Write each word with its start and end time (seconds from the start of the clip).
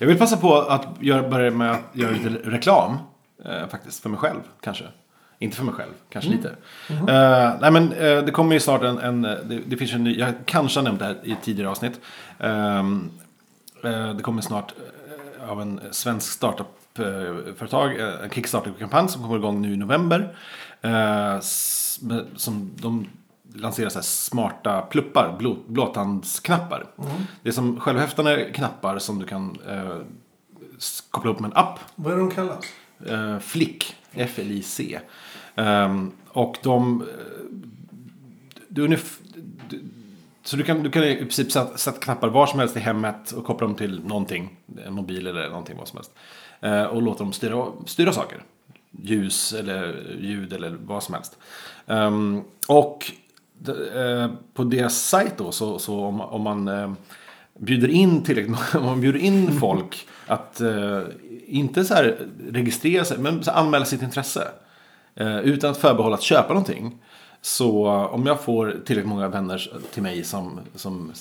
Jag 0.00 0.06
vill 0.06 0.18
passa 0.18 0.36
på 0.36 0.54
att 0.56 0.86
göra, 1.00 1.28
börja 1.28 1.50
med 1.50 1.70
att 1.70 1.80
göra 1.92 2.10
lite 2.10 2.28
reklam. 2.28 2.98
Eh, 3.44 3.68
faktiskt, 3.68 4.02
för 4.02 4.08
mig 4.08 4.18
själv 4.18 4.40
kanske. 4.60 4.84
Inte 5.38 5.56
för 5.56 5.64
mig 5.64 5.74
själv, 5.74 5.92
kanske 6.10 6.30
lite. 6.30 6.48
Eh, 6.88 7.52
nej 7.60 7.70
men 7.70 7.92
eh, 7.92 8.24
det 8.24 8.30
kommer 8.32 8.54
ju 8.54 8.60
snart 8.60 8.82
en, 8.82 8.98
en 8.98 9.22
det, 9.22 9.60
det 9.66 9.76
finns 9.76 9.92
en 9.92 10.04
ny, 10.04 10.18
jag 10.18 10.32
kanske 10.44 10.78
har 10.78 10.84
nämnt 10.84 10.98
det 10.98 11.04
här 11.04 11.16
i 11.22 11.32
ett 11.32 11.42
tidigare 11.42 11.70
avsnitt. 11.70 12.00
Ehm, 12.38 13.10
eh, 13.84 14.14
det 14.14 14.22
kommer 14.22 14.42
snart 14.42 14.72
eh, 15.40 15.50
av 15.50 15.62
en 15.62 15.80
svensk 15.90 16.32
startup-företag, 16.32 18.00
eh, 18.00 18.24
en 18.24 18.30
Kickstarter-kampanj 18.30 19.08
som 19.08 19.22
kommer 19.22 19.36
igång 19.36 19.62
nu 19.62 19.74
i 19.74 19.76
november. 19.76 20.36
Eh, 20.80 21.40
som 22.36 22.70
de 22.76 23.06
lanserar 23.54 23.88
så 23.88 23.98
här 23.98 24.02
smarta 24.02 24.80
pluppar, 24.80 25.36
blå, 25.38 25.56
blåtandsknappar. 25.66 26.86
Det 27.42 27.48
är 27.48 27.52
som 27.52 27.80
självhäftande 27.80 28.50
knappar 28.54 28.98
som 28.98 29.18
du 29.18 29.26
kan 29.26 29.58
eh, 29.68 29.96
koppla 31.10 31.30
upp 31.30 31.40
med 31.40 31.50
en 31.50 31.56
app. 31.56 31.78
Vad 31.94 32.12
är 32.12 32.16
de 32.16 32.30
kallas? 32.30 32.64
Uh, 33.10 33.38
Flick, 33.38 33.96
F-L-I-C. 34.12 35.00
Ehm, 35.54 36.12
och 36.28 36.56
de... 36.62 37.02
eh, 37.02 37.06
Du, 38.68 38.86
du, 38.88 38.98
så 40.42 40.56
du 40.56 40.62
kan, 40.62 40.82
du 40.82 40.90
kan 40.90 41.04
i 41.04 41.16
princip 41.16 41.52
sätta, 41.52 41.76
sätta 41.76 41.98
knappar 42.00 42.28
var 42.28 42.46
som 42.46 42.58
helst 42.60 42.76
i 42.76 42.80
hemmet 42.80 43.30
och 43.32 43.44
koppla 43.44 43.66
dem 43.66 43.76
till 43.76 44.04
någonting. 44.04 44.56
En 44.86 44.94
mobil 44.94 45.26
eller 45.26 45.48
någonting 45.48 45.76
vad 45.78 45.88
som 45.88 45.96
helst. 45.96 46.12
Eh, 46.60 46.82
och 46.84 47.02
låta 47.02 47.24
dem 47.24 47.32
styra, 47.32 47.66
styra 47.86 48.12
saker. 48.12 48.42
Ljus 48.90 49.52
eller 49.52 50.16
ljud 50.20 50.52
eller 50.52 50.76
vad 50.84 51.02
som 51.02 51.14
helst. 51.14 51.38
Ehm, 51.86 52.42
och 52.68 53.10
eh, 53.10 53.14
på 54.54 54.64
deras 54.64 55.02
sajt 55.02 55.38
då 55.38 55.52
så, 55.52 55.78
så 55.78 56.04
om, 56.04 56.20
om 56.20 56.42
man 56.42 56.68
eh, 56.68 56.92
bjuder 57.58 57.88
in 57.88 58.22
tillräckligt 58.22 58.58
om 58.74 58.84
man 58.84 59.00
bjuder 59.00 59.18
in 59.18 59.60
folk 59.60 60.06
att 60.26 60.60
eh, 60.60 61.02
inte 61.46 61.84
så 61.84 61.94
här 61.94 62.18
registrera 62.50 63.04
sig 63.04 63.18
men 63.18 63.44
så 63.44 63.50
anmäla 63.50 63.84
sitt 63.84 64.02
intresse. 64.02 64.48
Eh, 65.14 65.38
utan 65.40 65.70
att 65.70 65.76
förbehålla 65.76 66.14
att 66.14 66.22
köpa 66.22 66.48
någonting. 66.48 66.98
Så 67.42 67.86
eh, 67.86 68.14
om 68.14 68.26
jag 68.26 68.40
får 68.40 68.76
tillräckligt 68.84 69.08
många 69.08 69.28
vänner 69.28 69.72
till 69.92 70.02
mig 70.02 70.24
som, 70.24 70.60
som 70.74 71.12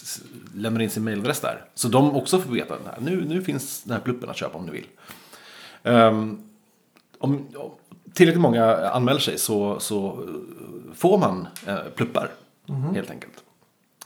lämnar 0.55 0.81
in 0.81 0.89
sin 0.89 1.03
mailadress 1.03 1.39
där. 1.39 1.65
Så 1.75 1.87
de 1.87 2.15
också 2.15 2.39
får 2.39 2.51
veta 2.51 2.73
att 2.73 3.01
nu, 3.01 3.25
nu 3.25 3.41
finns 3.41 3.83
den 3.83 3.93
här 3.93 3.99
pluppen 3.99 4.29
att 4.29 4.37
köpa 4.37 4.57
om 4.57 4.65
ni 4.65 4.71
vill. 4.71 4.85
Ehm, 5.83 6.39
om 7.19 7.47
om 7.55 7.71
tillräckligt 8.13 8.41
många 8.41 8.75
anmäler 8.75 9.19
sig 9.19 9.37
så, 9.37 9.79
så 9.79 10.07
eh, 10.07 10.17
får 10.95 11.17
man 11.17 11.47
eh, 11.65 11.77
pluppar. 11.95 12.29
Helt 12.93 13.11
enkelt. 13.11 13.43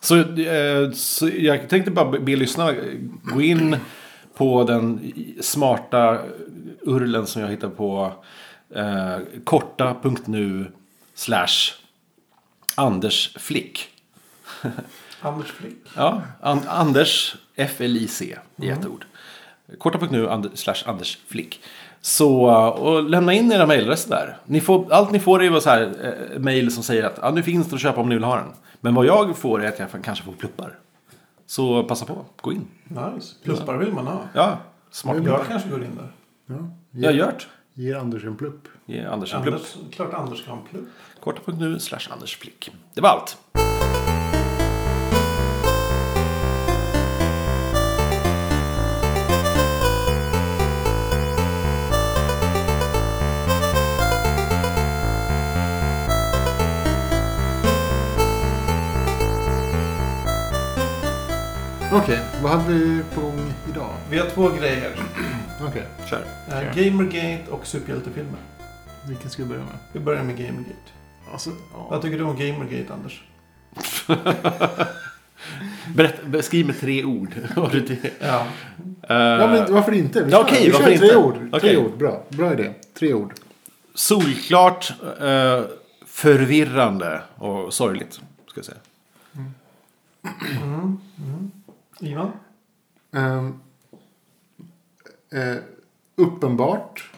Så, 0.03 0.17
eh, 0.19 0.91
så 0.91 1.29
jag 1.29 1.69
tänkte 1.69 1.91
bara 1.91 2.19
be, 2.19 2.35
lyssnarna 2.35 2.71
eh, 2.71 2.99
gå 3.23 3.41
in 3.41 3.75
på 4.35 4.63
den 4.63 5.13
smarta 5.41 6.19
urlen 6.81 7.27
som 7.27 7.41
jag 7.41 7.49
hittade 7.49 7.75
på 7.75 8.13
eh, 8.75 9.17
korta.nu 9.43 10.71
slash 11.13 11.73
Anders 12.75 13.35
Flick. 13.39 13.89
Anders 15.21 15.51
Flick. 15.51 15.77
Ja, 15.95 16.21
an, 16.41 16.61
Anders 16.67 17.35
F-L-I-C 17.55 18.37
i 18.55 18.69
ett 18.69 18.85
ord. 18.85 19.05
Korta.nu 19.77 20.49
slash 20.53 20.83
Anders 20.85 21.19
Flick. 21.27 21.61
Så, 22.05 22.47
uh, 22.47 22.67
och 22.67 23.03
lämna 23.03 23.33
in 23.33 23.51
era 23.51 23.65
mejladresser 23.65 24.09
där. 24.09 24.37
Ni 24.45 24.61
får, 24.61 24.93
allt 24.93 25.11
ni 25.11 25.19
får 25.19 25.43
är 25.43 25.59
så 25.59 25.69
här 25.69 25.81
eh, 26.33 26.39
mejl 26.39 26.71
som 26.71 26.83
säger 26.83 27.03
att 27.03 27.23
ah, 27.23 27.31
nu 27.31 27.43
finns 27.43 27.67
det 27.69 27.75
att 27.75 27.81
köpa 27.81 28.01
om 28.01 28.09
ni 28.09 28.15
vill 28.15 28.23
ha 28.23 28.35
den. 28.35 28.47
Men 28.81 28.95
vad 28.95 29.05
jag 29.05 29.37
får 29.37 29.63
är 29.63 29.67
att 29.67 29.79
jag 29.79 29.87
kanske 30.03 30.25
får 30.25 30.31
pluppar. 30.31 30.79
Så 31.45 31.83
passa 31.83 32.05
på, 32.05 32.25
gå 32.41 32.51
in. 32.51 32.67
Nice. 32.83 33.35
Pluppar 33.43 33.77
vill 33.77 33.93
man 33.93 34.07
ha. 34.07 34.21
Ja, 34.33 34.57
smart. 34.91 35.17
Jag 35.25 35.47
kanske 35.47 35.69
går 35.69 35.83
in 35.83 35.95
där. 35.95 36.11
Ja. 36.45 36.69
Jag 36.91 37.09
har 37.09 37.17
gjort. 37.17 37.47
Ger 37.73 37.95
Anders 37.95 38.25
en 38.25 38.35
plupp. 38.35 38.67
Ge 38.85 39.05
Anders 39.05 39.33
en 39.33 39.41
plupp. 39.41 39.53
Anders, 39.53 39.75
klart 39.95 40.13
Anders 40.13 40.47
en 40.47 40.57
plupp. 40.71 40.87
Korta.nu 41.19 41.79
slash 41.79 42.07
Anders 42.11 42.37
Flick. 42.37 42.71
Det 42.93 43.01
var 43.01 43.09
allt. 43.09 43.37
Vad 62.43 62.51
hade 62.51 62.73
vi 62.73 63.03
på 63.15 63.21
gång 63.21 63.53
idag? 63.69 63.89
Vi 64.09 64.17
har 64.19 64.29
två 64.29 64.49
grejer. 64.49 64.95
Okej, 65.67 65.83
Kör. 66.09 66.25
Eh, 66.49 66.75
Gamergate 66.75 67.51
och 67.51 67.67
superhjältefilmer. 67.67 68.39
vilken 69.07 69.29
ska 69.29 69.43
vi 69.43 69.49
börja 69.49 69.61
med? 69.61 69.73
Vi 69.93 69.99
börjar 69.99 70.23
med 70.23 70.37
Gamergate. 70.37 70.91
Alltså, 71.31 71.49
ja. 71.73 71.87
Vad 71.89 72.01
tycker 72.01 72.17
du 72.17 72.23
om 72.23 72.35
Gamergate, 72.35 72.93
Anders? 72.93 73.23
Berätta, 75.95 76.27
beskriv 76.27 76.65
med 76.65 76.79
tre 76.79 77.03
ord. 77.03 77.29
Ja. 78.19 78.47
Eh, 79.09 79.15
ja, 79.15 79.47
men 79.47 79.73
varför 79.73 79.91
inte? 79.91 80.23
Vi 80.23 80.31
kör, 80.31 80.41
okej, 80.41 80.65
vi 80.65 80.71
kör 80.71 80.89
inte? 80.89 81.07
tre 81.07 81.15
ord. 81.15 81.35
Tre 81.35 81.49
Okej. 81.51 81.77
ord, 81.77 81.97
bra. 81.97 82.23
Bra 82.29 82.53
idé. 82.53 82.73
Tre 82.99 83.13
ord. 83.13 83.33
Solklart, 83.95 84.93
eh, 85.21 85.61
förvirrande 86.05 87.21
och 87.35 87.73
sorgligt. 87.73 88.13
Ska 88.47 88.57
jag 88.59 88.65
säga. 88.65 88.77
Mm. 89.35 89.51
Mm. 91.17 91.51
Ivan? 92.03 92.31
Ehm, 93.11 93.59
eh, 95.29 95.57
uppenbart. 96.15 97.11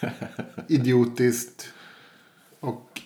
idiotiskt. 0.68 1.72
Och 2.60 3.02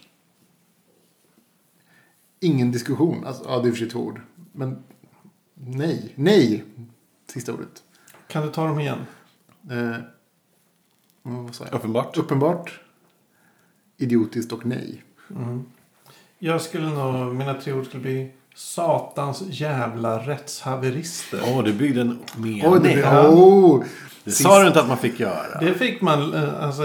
ingen 2.41 2.72
diskussion. 2.72 3.25
Alltså, 3.26 3.44
ja, 3.44 3.59
det 3.59 3.69
är 3.69 3.72
för 3.72 3.78
sig 3.78 3.91
två 3.91 4.00
ord. 4.00 4.20
Men 4.53 4.84
nej. 5.54 6.12
Nej. 6.16 6.64
Sista 7.26 7.53
ordet. 7.53 7.82
Kan 8.28 8.47
du 8.47 8.53
ta 8.53 8.66
dem 8.66 8.81
igen? 8.81 8.99
Eh, 9.70 9.97
vad 11.22 11.54
sa 11.54 11.64
jag? 11.64 11.75
Uppenbart. 11.75 12.19
Uppenbart. 12.19 12.81
Idiotiskt 13.97 14.53
och 14.53 14.66
nej. 14.66 15.03
Mm. 15.31 15.64
Jag 16.38 16.62
skulle 16.62 16.91
nog, 16.91 17.34
mina 17.34 17.54
tre 17.54 17.72
ord 17.72 17.87
skulle 17.87 18.03
bli 18.03 18.32
Satans 18.54 19.42
jävla 19.48 20.18
rättshaverister. 20.18 21.40
Åh, 21.46 21.64
du 21.64 21.72
byggde 21.72 22.00
en 22.00 22.18
mening. 22.36 22.62
Oj, 22.66 22.80
det, 22.82 22.92
Ja. 22.92 23.28
oh, 23.28 23.84
det 24.24 24.30
sa 24.30 24.60
du 24.60 24.66
inte 24.66 24.80
att 24.80 24.88
man 24.88 24.98
fick 24.98 25.20
göra. 25.20 25.60
Det 25.60 25.74
fick 25.74 26.00
man, 26.00 26.34
eh, 26.34 26.64
alltså 26.64 26.82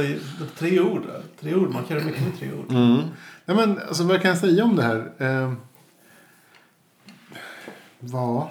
tre 0.58 0.80
ord. 0.80 1.04
Tre 1.40 1.56
ord, 1.56 1.70
man 1.74 1.84
kan 1.84 1.98
göra 1.98 2.06
mycket 2.06 2.22
med 2.22 2.40
tre 2.40 2.50
ord. 2.54 2.72
Mm. 2.72 2.98
Nej, 3.46 3.58
men 3.58 3.80
alltså, 3.88 4.04
vad 4.04 4.22
kan 4.22 4.30
jag 4.30 4.38
säga 4.38 4.64
om 4.64 4.76
det 4.76 4.84
här? 4.84 5.12
Eh, 5.18 5.54
vad? 8.00 8.48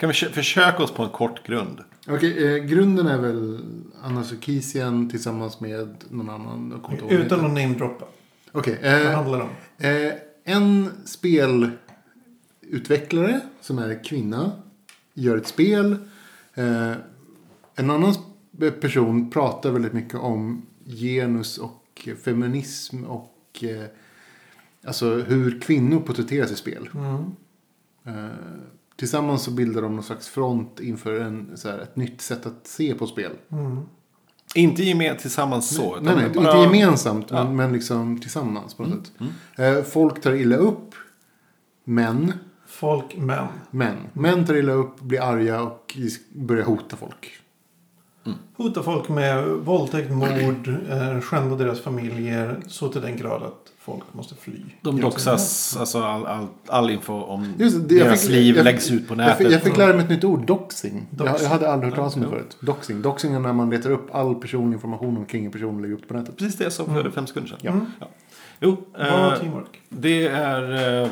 Kan 0.00 0.08
vi 0.08 0.14
försöka 0.14 0.82
oss 0.82 0.90
på 0.92 1.02
en 1.02 1.08
kort 1.10 1.46
grund? 1.46 1.80
Okej, 2.08 2.56
eh, 2.56 2.64
grunden 2.64 3.06
är 3.06 3.18
väl 3.18 3.60
Anna 4.04 4.24
Sarkeesian 4.24 5.10
tillsammans 5.10 5.60
med 5.60 5.96
någon 6.10 6.30
annan. 6.30 6.82
Vad 7.02 7.12
Utan 7.12 7.38
att 7.38 7.52
namedroppa. 7.52 8.04
Okej, 8.52 8.78
Vad 8.82 9.06
eh, 9.06 9.10
handlar 9.12 9.38
det 9.38 9.44
om? 9.44 9.50
eh, 10.06 10.12
en 10.44 10.90
spelutvecklare 12.70 13.40
som 13.60 13.78
är 13.78 14.04
kvinna 14.04 14.52
gör 15.14 15.36
ett 15.36 15.46
spel. 15.46 15.96
Eh, 16.54 16.92
en 17.74 17.90
annan 17.90 18.14
person 18.80 19.30
pratar 19.30 19.70
väldigt 19.70 19.92
mycket 19.92 20.20
om 20.20 20.66
genus 20.84 21.58
och 21.58 22.08
feminism 22.24 23.04
och 23.04 23.64
eh, 23.64 23.84
alltså 24.86 25.14
hur 25.14 25.60
kvinnor 25.60 26.00
porträtteras 26.00 26.50
i 26.50 26.56
spel. 26.56 26.88
Mm. 26.94 27.24
Eh, 28.04 28.30
tillsammans 28.96 29.42
så 29.42 29.50
bildar 29.50 29.82
de 29.82 29.94
någon 29.94 30.04
slags 30.04 30.28
front 30.28 30.80
inför 30.80 31.20
en, 31.20 31.56
så 31.56 31.68
här, 31.70 31.78
ett 31.78 31.96
nytt 31.96 32.20
sätt 32.20 32.46
att 32.46 32.66
se 32.66 32.94
på 32.94 33.06
spel. 33.06 33.32
Mm. 33.52 33.80
Inte 34.54 34.82
gemen 34.82 35.16
tillsammans 35.16 35.74
så. 35.76 36.00
nej, 36.00 36.16
nej, 36.16 36.30
bara- 36.34 36.58
inte 36.64 36.76
gemensamt, 36.76 37.26
Ja. 37.30 37.44
men, 37.44 37.56
men 37.56 37.72
liksom 37.72 38.20
tillsammans 38.20 38.74
på 38.74 38.82
något 38.82 39.12
Mm, 39.20 39.32
sätt. 39.56 39.76
Eh, 39.78 39.82
folk 39.92 40.20
tar 40.22 40.32
illa 40.32 40.56
upp, 40.56 40.94
men, 41.84 42.32
Folk, 42.76 43.16
män. 43.16 43.46
men. 43.70 43.94
Män 44.12 44.44
tar 44.46 44.54
illa 44.54 44.72
upp, 44.72 45.00
blir 45.00 45.20
arga 45.22 45.60
och 45.62 45.96
börjar 46.32 46.64
hota 46.64 46.96
folk. 46.96 47.32
Hotar 48.56 48.82
folk 48.82 49.08
med 49.08 49.44
våldtäkt, 49.46 50.10
mord, 50.10 50.68
eh, 50.90 51.20
skända 51.20 51.56
deras 51.56 51.80
familjer 51.80 52.60
så 52.66 52.88
till 52.88 53.00
den 53.00 53.16
grad 53.16 53.42
att 53.42 53.72
folk 53.78 54.02
måste 54.12 54.34
fly. 54.34 54.60
De 54.82 55.00
doxas, 55.00 55.76
alltså 55.76 56.02
all, 56.02 56.26
all, 56.26 56.46
all 56.66 56.90
info 56.90 57.12
om 57.12 57.52
Just 57.58 57.88
det, 57.88 57.94
jag 57.94 58.06
deras 58.06 58.22
fick- 58.22 58.30
liv 58.30 58.56
jag- 58.56 58.64
läggs 58.64 58.90
ut 58.90 59.08
på 59.08 59.14
Jag 59.14 59.18
nätet. 59.18 59.38
fick, 59.38 59.50
jag 59.52 59.62
fick 59.62 59.76
lära 59.76 59.92
mig 59.92 60.02
ett 60.04 60.10
nytt 60.10 60.24
ord, 60.24 60.46
doxing. 60.46 61.06
Jag, 61.10 61.18
Doxing. 61.18 61.42
jag 61.44 61.50
hade 61.50 61.70
aldrig 61.72 61.90
hört 61.92 61.96
talas 61.98 62.14
om 62.14 62.20
det 62.20 62.26
Ja, 62.26 62.30
förut. 62.30 62.56
Doxing. 62.60 63.02
Doxing 63.02 63.34
är 63.34 63.38
när 63.40 63.52
man 63.52 63.70
letar 63.70 63.90
upp 63.90 64.14
all 64.14 64.34
personlig 64.34 64.74
information 64.76 65.16
omkring 65.16 65.44
en 65.44 65.52
person 65.52 65.74
och 65.76 65.80
lägger 65.82 65.94
upp 65.94 66.08
på 66.08 66.14
nätet. 66.14 66.36
Precis 66.36 66.56
det 66.56 66.64
jag 66.64 66.72
sa 66.72 66.84
för 66.84 67.10
fem 67.10 67.26
sekunder 67.26 67.50
sedan. 67.50 67.72
Mm. 67.74 67.86
Ja. 68.00 68.06
Jo, 68.60 68.76
eh, 68.98 69.34
det 69.88 70.26
är 70.28 71.02
eh, 71.02 71.08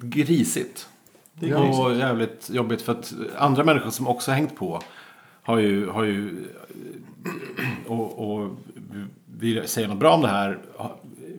grisigt. 0.00 0.88
Det 1.40 1.50
är 1.50 1.80
och 1.80 1.94
jävligt 1.94 2.50
jobbigt 2.50 2.82
för 2.82 2.92
att 2.92 3.14
andra 3.36 3.64
människor 3.64 3.90
som 3.90 4.08
också 4.08 4.30
har 4.30 4.36
hängt 4.36 4.56
på 4.56 4.80
har 5.42 5.58
ju, 5.58 5.88
har 5.88 6.04
ju 6.04 6.44
och, 7.86 8.18
och 8.18 8.50
vill 9.38 9.68
säga 9.68 9.88
något 9.88 9.98
bra 9.98 10.14
om 10.14 10.22
det 10.22 10.28
här 10.28 10.58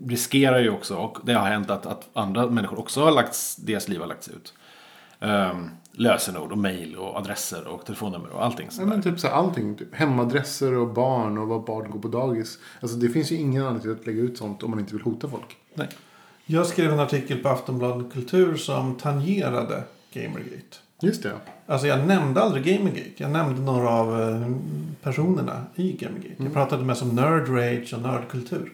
riskerar 0.07 0.59
ju 0.59 0.69
också, 0.69 0.95
och 0.95 1.17
det 1.23 1.33
har 1.33 1.47
hänt 1.47 1.69
att, 1.69 1.85
att 1.85 2.09
andra 2.13 2.47
människor 2.47 2.79
också 2.79 3.03
har 3.03 3.11
lagts, 3.11 3.55
deras 3.55 3.88
liv 3.88 3.99
har 3.99 4.07
lagts 4.07 4.27
ut. 4.27 4.53
Um, 5.19 5.71
lösenord 5.91 6.51
och 6.51 6.57
mejl 6.57 6.95
och 6.95 7.17
adresser 7.17 7.67
och 7.67 7.85
telefonnummer 7.85 8.29
och 8.29 8.45
allting 8.45 8.69
Ja, 8.79 8.85
men 8.85 9.01
typ 9.01 9.19
så 9.19 9.27
här, 9.27 9.33
allting. 9.33 9.75
Typ 9.75 9.95
hemadresser 9.95 10.73
och 10.73 10.93
barn 10.93 11.38
och 11.38 11.47
var 11.47 11.59
barn 11.59 11.91
går 11.91 12.00
på 12.00 12.07
dagis. 12.07 12.59
Alltså 12.81 12.97
det 12.97 13.09
finns 13.09 13.31
ju 13.31 13.35
ingen 13.35 13.61
anledning 13.61 13.81
till 13.81 13.91
att 13.91 14.05
lägga 14.05 14.21
ut 14.21 14.38
sånt 14.38 14.63
om 14.63 14.69
man 14.69 14.79
inte 14.79 14.93
vill 14.93 15.03
hota 15.03 15.29
folk. 15.29 15.57
Nej. 15.73 15.88
Jag 16.49 16.67
skrev 16.67 16.94
en 16.94 16.99
artikel 16.99 17.38
på 17.38 17.49
Aftonbladet 17.49 18.13
Kultur 18.13 18.55
som 18.55 18.95
tangerade 18.95 19.83
Gamergate. 20.13 20.77
Just 21.01 21.23
det. 21.23 21.31
Alltså 21.65 21.88
jag 21.88 22.07
nämnde 22.07 22.41
aldrig 22.41 22.65
Gamergate. 22.65 23.11
Jag 23.17 23.31
nämnde 23.31 23.61
några 23.61 23.89
av 23.89 24.21
eh, 24.21 24.51
personerna 25.03 25.63
i 25.75 25.91
Gamergate. 25.91 26.44
Jag 26.44 26.53
pratade 26.53 26.83
mest 26.83 27.01
om 27.01 27.09
nerd 27.09 27.49
rage 27.49 27.94
och 27.94 28.01
nördkultur. 28.01 28.71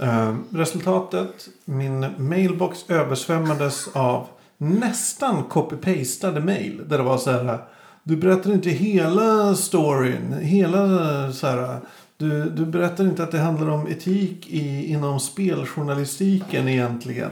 Eh, 0.00 0.36
resultatet, 0.50 1.48
min 1.64 2.06
mailbox 2.16 2.90
översvämmades 2.90 3.88
av 3.92 4.26
nästan 4.58 5.44
copy-pastade 5.44 6.40
mail. 6.40 6.82
Där 6.88 6.98
det 6.98 7.04
var 7.04 7.18
så 7.18 7.30
här. 7.30 7.58
Du 8.02 8.16
berättar 8.16 8.52
inte 8.52 8.70
hela 8.70 9.54
storyn. 9.54 10.32
Hela 10.32 10.86
så 11.32 11.46
här. 11.46 11.80
Du, 12.18 12.44
du 12.50 12.66
berättar 12.66 13.04
inte 13.04 13.22
att 13.22 13.30
det 13.30 13.38
handlar 13.38 13.68
om 13.68 13.86
etik 13.88 14.48
i, 14.48 14.92
inom 14.92 15.20
speljournalistiken 15.20 16.68
egentligen. 16.68 17.30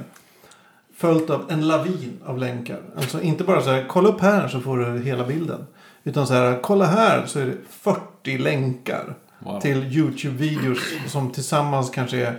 Följt 0.96 1.30
av 1.30 1.44
en 1.50 1.68
lavin 1.68 2.18
av 2.26 2.38
länkar. 2.38 2.80
Alltså 2.96 3.22
inte 3.22 3.44
bara 3.44 3.62
så 3.62 3.70
här, 3.70 3.84
kolla 3.88 4.08
upp 4.08 4.20
här 4.20 4.48
så 4.48 4.60
får 4.60 4.78
du 4.78 5.02
hela 5.02 5.24
bilden. 5.26 5.66
Utan 6.04 6.26
så 6.26 6.34
här, 6.34 6.58
kolla 6.62 6.84
här 6.86 7.26
så 7.26 7.38
är 7.38 7.46
det 7.46 7.56
40 7.70 8.38
länkar. 8.38 9.14
Wow. 9.38 9.60
Till 9.60 9.82
YouTube-videos 9.84 10.78
som 11.08 11.30
tillsammans 11.32 11.90
kanske 11.90 12.16
är 12.26 12.38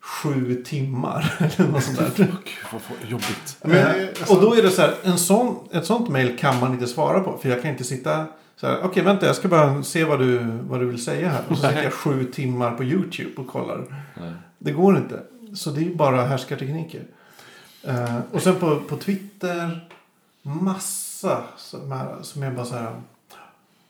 sju 0.00 0.62
timmar. 0.66 1.34
Eller 1.58 1.68
något 1.72 1.82
sånt 1.84 1.98
där. 1.98 2.12
Gud, 2.16 2.28
vad, 2.72 3.10
jobbigt. 3.10 3.56
Men, 3.62 3.76
Eh, 3.76 4.08
alltså- 4.08 4.34
och 4.34 4.40
då 4.42 4.54
är 4.54 4.62
det 4.62 4.70
så 4.70 4.82
här, 4.82 4.94
en 5.02 5.18
sån, 5.18 5.68
ett 5.72 5.86
sånt 5.86 6.08
mail 6.08 6.38
kan 6.38 6.60
man 6.60 6.72
inte 6.72 6.86
svara 6.86 7.20
på. 7.20 7.38
För 7.38 7.48
jag 7.48 7.62
kan 7.62 7.70
inte 7.70 7.84
sitta 7.84 8.26
så 8.56 8.66
här, 8.66 8.80
okej 8.82 9.02
vänta 9.02 9.26
jag 9.26 9.36
ska 9.36 9.48
bara 9.48 9.82
se 9.82 10.04
vad 10.04 10.18
du, 10.18 10.38
vad 10.62 10.80
du 10.80 10.86
vill 10.86 11.04
säga 11.04 11.28
här. 11.28 11.42
Och 11.48 11.58
så 11.58 11.66
sitter 11.66 11.82
jag 11.82 11.92
sju 11.92 12.24
timmar 12.24 12.70
på 12.70 12.84
YouTube 12.84 13.32
och 13.36 13.46
kollar. 13.46 14.04
Nej. 14.20 14.32
Det 14.58 14.72
går 14.72 14.96
inte. 14.96 15.22
Så 15.54 15.70
det 15.70 15.80
är 15.80 15.84
ju 15.84 15.94
bara 15.94 16.24
härskartekniker. 16.24 17.02
Eh, 17.82 18.18
och 18.32 18.42
sen 18.42 18.54
på, 18.54 18.80
på 18.80 18.96
Twitter, 18.96 19.88
massa 20.42 21.44
som 21.56 21.92
är, 21.92 22.22
som 22.22 22.42
är 22.42 22.50
bara 22.50 22.66
så 22.66 22.74
här. 22.74 23.00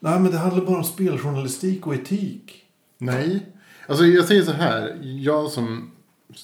Nej 0.01 0.21
men 0.21 0.31
det 0.31 0.39
handlar 0.39 0.65
bara 0.65 0.79
om 0.79 0.85
speljournalistik 0.85 1.87
och 1.87 1.95
etik. 1.95 2.65
Nej. 2.99 3.47
Alltså 3.87 4.05
jag 4.05 4.25
säger 4.25 4.43
så 4.43 4.53
här. 4.53 4.99
Jag 5.03 5.51
som 5.51 5.91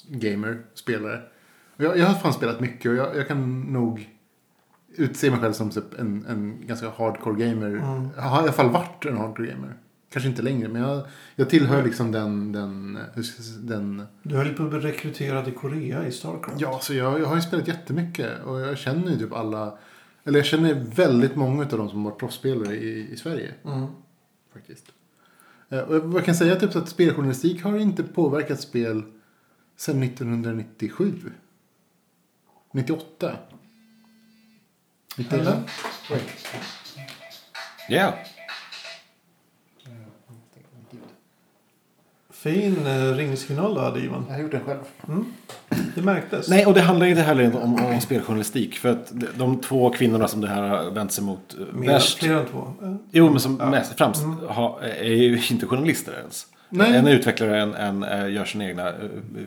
gamer, 0.09 0.63
spelare. 0.75 1.23
Jag, 1.77 1.99
jag 1.99 2.07
har 2.07 2.15
fan 2.15 2.33
spelat 2.33 2.61
mycket 2.61 2.91
och 2.91 2.97
jag, 2.97 3.17
jag 3.17 3.29
kan 3.29 3.61
nog 3.61 4.09
utse 4.99 5.31
mig 5.31 5.41
själv 5.41 5.53
som 5.53 5.71
typ 5.71 5.99
en, 5.99 6.27
en 6.29 6.67
ganska 6.67 6.91
hardcore 6.91 7.45
gamer. 7.47 7.67
Mm. 7.69 8.09
Jag 8.17 8.23
har 8.23 8.41
i 8.41 8.43
alla 8.43 8.53
fall 8.53 8.71
varit 8.71 9.05
en 9.05 9.17
hardcore 9.17 9.49
gamer. 9.49 9.75
Kanske 10.11 10.29
inte 10.29 10.43
längre 10.43 10.69
men 10.69 10.83
jag, 10.83 11.03
jag 11.37 11.51
tillhör 11.51 11.85
liksom 11.85 12.13
den, 12.13 12.53
den, 12.53 12.99
den 13.61 14.03
Du 14.23 14.37
höll 14.37 14.55
på 14.55 14.63
att 14.63 14.71
bli 14.71 14.79
rekryterad 14.79 15.49
i 15.49 15.51
Korea 15.51 16.07
i 16.07 16.13
Starcraft. 16.13 16.61
Ja, 16.61 16.79
så 16.83 16.95
jag, 16.95 17.21
jag 17.21 17.27
har 17.27 17.37
ju 17.37 17.43
spelat 17.43 17.69
jättemycket 17.69 18.43
och 18.45 18.61
jag 18.61 18.79
känner 18.79 19.11
ju 19.13 19.19
typ 19.19 19.33
alla, 19.33 19.79
eller 20.25 20.39
jag 20.39 20.47
känner 20.47 20.75
väldigt 20.75 21.37
många 21.37 21.63
av 21.63 21.69
de 21.69 21.89
som 21.89 22.05
varit 22.05 22.19
proffsspelare 22.19 22.75
i, 22.77 23.13
i 23.13 23.17
Sverige 23.17 23.55
Mm. 23.65 23.87
faktiskt. 24.53 24.85
Eh, 25.69 25.79
Och 25.79 26.15
jag 26.15 26.25
kan 26.25 26.35
säga 26.35 26.57
typ 26.57 26.77
att 26.77 26.89
speljournalistik 26.89 27.63
har 27.63 27.79
inte 27.79 28.03
påverkat 28.03 28.61
spel 28.61 29.03
sedan 29.77 30.03
1997. 30.03 31.13
98. 32.73 33.33
91. 35.19 35.33
Eller? 35.41 35.57
Ja. 37.89 38.15
Fin 42.31 42.87
eh, 42.87 43.15
ringsignal 43.15 43.75
du 43.75 43.81
hade 43.81 44.01
Ivan. 44.01 44.25
Jag 44.29 44.35
har 44.35 44.43
gjort 44.43 44.51
den 44.51 44.61
själv. 44.65 44.79
Det 45.95 46.03
märktes. 46.03 46.49
Nej, 46.49 46.67
och 46.67 46.75
det 46.75 46.81
handlar 46.81 47.07
inte 47.07 47.23
heller 47.23 47.57
om, 47.63 47.85
om 47.85 48.01
speljournalistik. 48.01 48.75
För 48.79 48.89
att 48.89 49.11
de, 49.13 49.27
de 49.37 49.61
två 49.61 49.91
kvinnorna 49.91 50.29
som 50.29 50.41
det 50.41 50.49
här 50.49 50.63
har 50.63 50.91
vänt 50.91 51.13
sig 51.13 51.25
mot 51.25 51.55
eh, 51.55 51.75
Mer, 51.75 51.87
värst. 51.89 52.19
fler 52.19 52.35
än 52.35 52.47
två. 52.47 52.73
Eh, 52.83 52.95
Jo, 53.11 53.31
men 53.31 53.41
som 53.41 53.55
mest 53.55 53.99
främst 53.99 54.23
ha, 54.49 54.81
är 54.81 55.05
ju 55.05 55.43
inte 55.51 55.67
journalister 55.67 56.13
ens. 56.13 56.47
Nej. 56.71 56.97
En 56.97 57.07
är 57.07 57.15
utvecklare, 57.15 57.63
en, 57.63 57.75
en 57.75 58.03
eh, 58.03 58.33
gör 58.33 58.45
sina 58.45 58.65
egna 58.65 58.89
eh, 58.89 58.95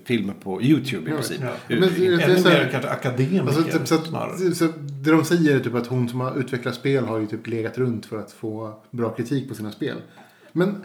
filmer 0.05 0.33
på 0.43 0.61
YouTube 0.61 1.07
i 1.07 1.09
Ja, 1.09 1.15
princip. 1.15 1.39
ja. 1.41 1.51
Men 1.67 1.81
det- 1.81 1.89
det 1.89 2.05
är 2.23 2.29
Ännu 2.29 2.37
så 2.41 2.49
här- 2.49 2.63
mer 2.63 2.69
kanske 2.71 2.89
akademiker 2.89 3.41
Alltså, 3.45 3.63
typ, 3.63 3.87
så 3.87 3.95
att, 3.95 4.57
så 4.57 4.65
det 5.03 5.11
de 5.11 5.23
säger 5.25 5.55
är 5.55 5.59
typ 5.59 5.75
att 5.75 5.87
hon 5.87 6.09
som 6.09 6.19
har 6.19 6.39
utvecklat 6.39 6.75
spel 6.75 7.05
har 7.05 7.19
ju 7.19 7.27
typ 7.27 7.47
legat 7.47 7.77
runt 7.77 8.05
för 8.05 8.19
att 8.19 8.31
få 8.31 8.73
bra 8.91 9.09
kritik 9.09 9.49
på 9.49 9.55
sina 9.55 9.71
spel. 9.71 9.95
Men 10.51 10.83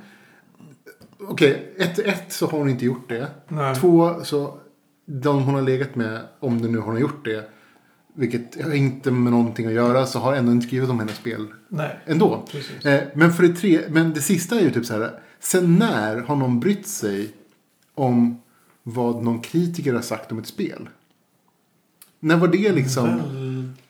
okej, 1.18 1.72
ett, 1.78 1.98
ett 1.98 2.32
så 2.32 2.46
har 2.46 2.58
hon 2.58 2.70
inte 2.70 2.84
gjort 2.84 3.08
det. 3.08 3.26
Nej. 3.48 3.74
Två 3.74 4.14
så 4.24 4.58
de 5.06 5.42
hon 5.42 5.54
har 5.54 5.62
legat 5.62 5.94
med, 5.94 6.20
om 6.40 6.62
det 6.62 6.68
nu 6.68 6.78
hon 6.78 6.92
har 6.94 7.00
gjort 7.00 7.24
det, 7.24 7.50
vilket 8.14 8.64
har 8.64 8.72
inte 8.74 9.10
med 9.10 9.32
någonting 9.32 9.66
att 9.66 9.72
göra, 9.72 10.06
så 10.06 10.18
har 10.18 10.34
ändå 10.34 10.52
inte 10.52 10.66
skrivit 10.66 10.90
om 10.90 10.98
hennes 10.98 11.16
spel 11.16 11.46
Nej, 11.68 11.98
ändå. 12.06 12.44
precis. 12.52 12.86
Eh, 12.86 13.02
men 13.14 13.32
för 13.32 13.42
det 13.42 13.54
tre, 13.54 13.80
men 13.88 14.12
det 14.12 14.20
sista 14.20 14.56
är 14.56 14.60
ju 14.60 14.70
typ 14.70 14.86
så 14.86 14.92
här. 14.94 15.10
Sen 15.40 15.76
när 15.76 16.16
har 16.20 16.36
någon 16.36 16.60
brytt 16.60 16.86
sig 16.86 17.32
om 17.94 18.40
vad 18.82 19.22
någon 19.24 19.40
kritiker 19.40 19.94
har 19.94 20.02
sagt 20.02 20.32
om 20.32 20.38
ett 20.38 20.46
spel? 20.46 20.88
När 22.20 22.36
var 22.36 22.48
det 22.48 22.72
liksom? 22.72 23.06
Väldigt... 23.06 23.80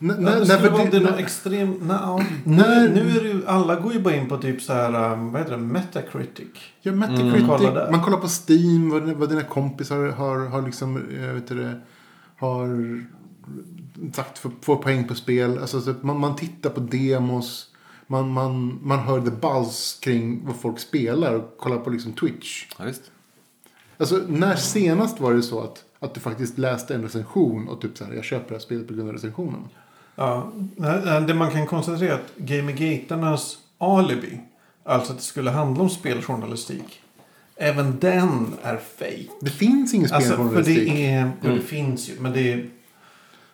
N- 0.00 0.08
Ja, 0.08 0.14
när, 0.16 0.40
det 0.40 0.46
när 0.46 0.70
var 0.70 0.90
det, 0.90 1.00
när, 1.00 1.16
extrem... 1.18 1.70
Nej, 1.70 1.96
ja. 2.00 2.22
När- 2.44 2.88
nu, 2.88 3.10
är 3.18 3.22
det 3.22 3.28
ju, 3.28 3.46
alla 3.46 3.80
går 3.80 3.92
ju 3.92 4.00
bara 4.00 4.14
in 4.14 4.28
på 4.28 4.38
typ 4.38 4.62
så 4.62 4.72
här, 4.72 5.12
um, 5.12 5.32
vad 5.32 5.40
heter 5.42 5.56
det, 5.56 5.62
Metacritic. 5.62 6.48
ja, 6.82 6.92
Metacritic, 6.92 7.46
Kolla 7.48 7.70
där. 7.74 7.90
man 7.90 8.02
kollar 8.02 8.18
på 8.18 8.28
Steam, 8.28 8.90
vad, 8.90 9.02
vad 9.02 9.28
dina 9.28 9.42
kompisar 9.42 10.06
har, 10.08 10.46
har 10.46 10.62
liksom, 10.62 11.02
jag 11.20 11.34
vet 11.34 11.46
det, 11.48 11.80
har 12.36 12.68
sagt 14.12 14.38
för, 14.38 14.50
får 14.62 14.76
poäng 14.76 15.08
på 15.08 15.14
spel. 15.14 15.58
Alltså, 15.58 15.94
man, 16.00 16.20
man 16.20 16.36
tittar 16.36 16.70
på 16.70 16.80
demos, 16.80 17.66
man, 18.06 18.28
man, 18.30 18.78
man 18.82 18.98
hör 18.98 19.20
the 19.20 19.30
buzz 19.30 19.98
kring 20.00 20.40
vad 20.46 20.56
folk 20.56 20.78
spelar 20.78 21.34
och 21.34 21.56
kollar 21.58 21.76
på 21.78 21.90
liksom 21.90 22.12
Twitch. 22.12 22.66
Ja, 22.78 22.84
visst. 22.84 23.02
Alltså 23.98 24.20
när 24.28 24.56
senast 24.56 25.20
var 25.20 25.34
det 25.34 25.42
så 25.42 25.60
att, 25.60 25.84
att 25.98 26.14
du 26.14 26.20
faktiskt 26.20 26.58
läste 26.58 26.94
en 26.94 27.02
recension 27.02 27.68
och 27.68 27.80
typ 27.80 27.98
så 27.98 28.04
här, 28.04 28.12
jag 28.12 28.24
köper 28.24 28.48
det 28.48 28.54
här 28.54 28.60
spelet 28.60 28.88
på 28.88 28.94
grund 28.94 29.08
av 29.08 29.14
recensionen? 29.14 29.68
Ja, 30.16 30.52
det 31.26 31.34
man 31.34 31.50
kan 31.50 31.66
konstatera 31.66 32.12
är 32.12 32.14
att 32.14 32.36
Gamergaternas 32.36 33.58
alibi, 33.78 34.40
alltså 34.84 35.12
att 35.12 35.18
det 35.18 35.24
skulle 35.24 35.50
handla 35.50 35.82
om 35.82 35.90
speljournalistik, 35.90 37.00
även 37.56 37.98
den 37.98 38.54
är 38.62 38.76
fake. 38.76 39.26
Det 39.40 39.50
finns 39.50 39.94
ingen 39.94 40.12
Alltså, 40.12 40.30
för 40.30 40.34
speljournalistik. 40.36 40.92
det 40.92 41.06
är, 41.06 41.30
ja, 41.42 41.50
det 41.50 41.60
finns 41.60 42.08
ju, 42.08 42.12
men 42.20 42.32
det 42.32 42.52
är, 42.52 42.66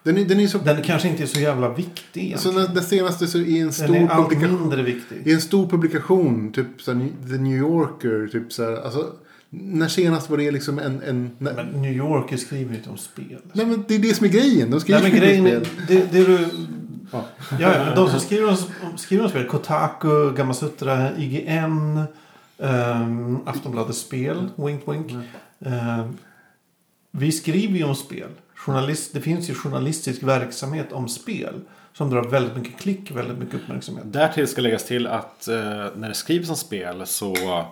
Den 0.02 0.18
är, 0.18 0.24
den 0.24 0.40
är 0.40 0.46
så... 0.46 0.58
den 0.58 0.82
kanske 0.82 1.08
inte 1.08 1.22
är 1.22 1.26
så 1.26 1.40
jävla 1.40 1.68
viktig 1.68 2.02
så 2.38 2.48
egentligen. 2.48 2.56
när, 2.56 2.74
det 2.74 2.82
senaste 2.82 3.26
så 3.26 3.38
i 3.38 3.58
en 3.58 3.64
Den 3.64 3.72
stor 3.72 3.96
är 3.96 4.08
allt 4.08 4.28
publikation. 4.28 4.60
mindre 4.60 4.82
viktig. 4.82 5.16
I 5.26 5.32
en 5.32 5.40
stor 5.40 5.66
publikation, 5.66 6.52
typ 6.52 6.66
så 6.82 6.92
här, 6.92 7.08
The 7.28 7.36
New 7.36 7.58
Yorker, 7.58 8.28
typ 8.32 8.52
så 8.52 8.64
här, 8.64 8.84
alltså, 8.84 9.12
när 9.50 9.88
senast 9.88 10.30
var 10.30 10.36
det 10.38 10.50
liksom 10.50 10.78
en... 10.78 11.02
en 11.02 11.30
när, 11.38 11.54
Men 11.54 11.66
New 11.82 11.92
Yorker 11.92 12.36
skriver 12.36 12.70
ju 12.70 12.76
inte 12.76 12.90
om 12.90 12.98
spel. 12.98 13.38
Nej 13.52 13.66
men 13.66 13.84
det 13.88 13.94
är 13.94 13.98
det 13.98 14.14
som 14.14 14.26
är 14.26 14.30
grejen, 14.30 14.70
de 14.70 14.80
skriver 14.80 15.00
Nej 15.00 15.10
men 15.10 15.20
grejen 15.20 15.46
är, 15.46 15.60
spel. 15.64 15.84
det, 15.88 16.12
det 16.12 16.24
du... 16.24 16.48
Ja. 17.12 17.24
Ja, 17.60 17.94
de 17.94 18.10
som 18.10 18.20
skriver 18.20 18.48
om, 18.50 18.56
skriver 18.98 19.24
om 19.24 19.30
spel, 19.30 19.46
Kotaku, 19.46 20.32
Gamasutra, 20.36 21.16
IGN, 21.16 22.00
um, 22.58 23.38
Aftonbladet 23.46 23.96
Spel, 23.96 24.48
Wink 24.56 24.88
Wink. 24.88 25.12
Ehm, 25.64 26.16
vi 27.10 27.32
skriver 27.32 27.78
ju 27.78 27.84
om 27.84 27.94
spel. 27.94 28.28
Journalist, 28.66 29.12
det 29.12 29.20
finns 29.20 29.50
ju 29.50 29.54
journalistisk 29.54 30.22
verksamhet 30.22 30.92
om 30.92 31.08
spel. 31.08 31.60
Som 31.92 32.10
drar 32.10 32.24
väldigt 32.24 32.56
mycket 32.56 32.80
klick, 32.80 33.10
väldigt 33.10 33.38
mycket 33.38 33.54
uppmärksamhet. 33.54 34.04
Därtill 34.06 34.48
ska 34.48 34.60
läggas 34.60 34.84
till 34.84 35.06
att 35.06 35.48
eh, 35.48 35.56
när 35.96 36.08
det 36.08 36.14
skrivs 36.14 36.50
om 36.50 36.56
spel 36.56 37.06
så 37.06 37.64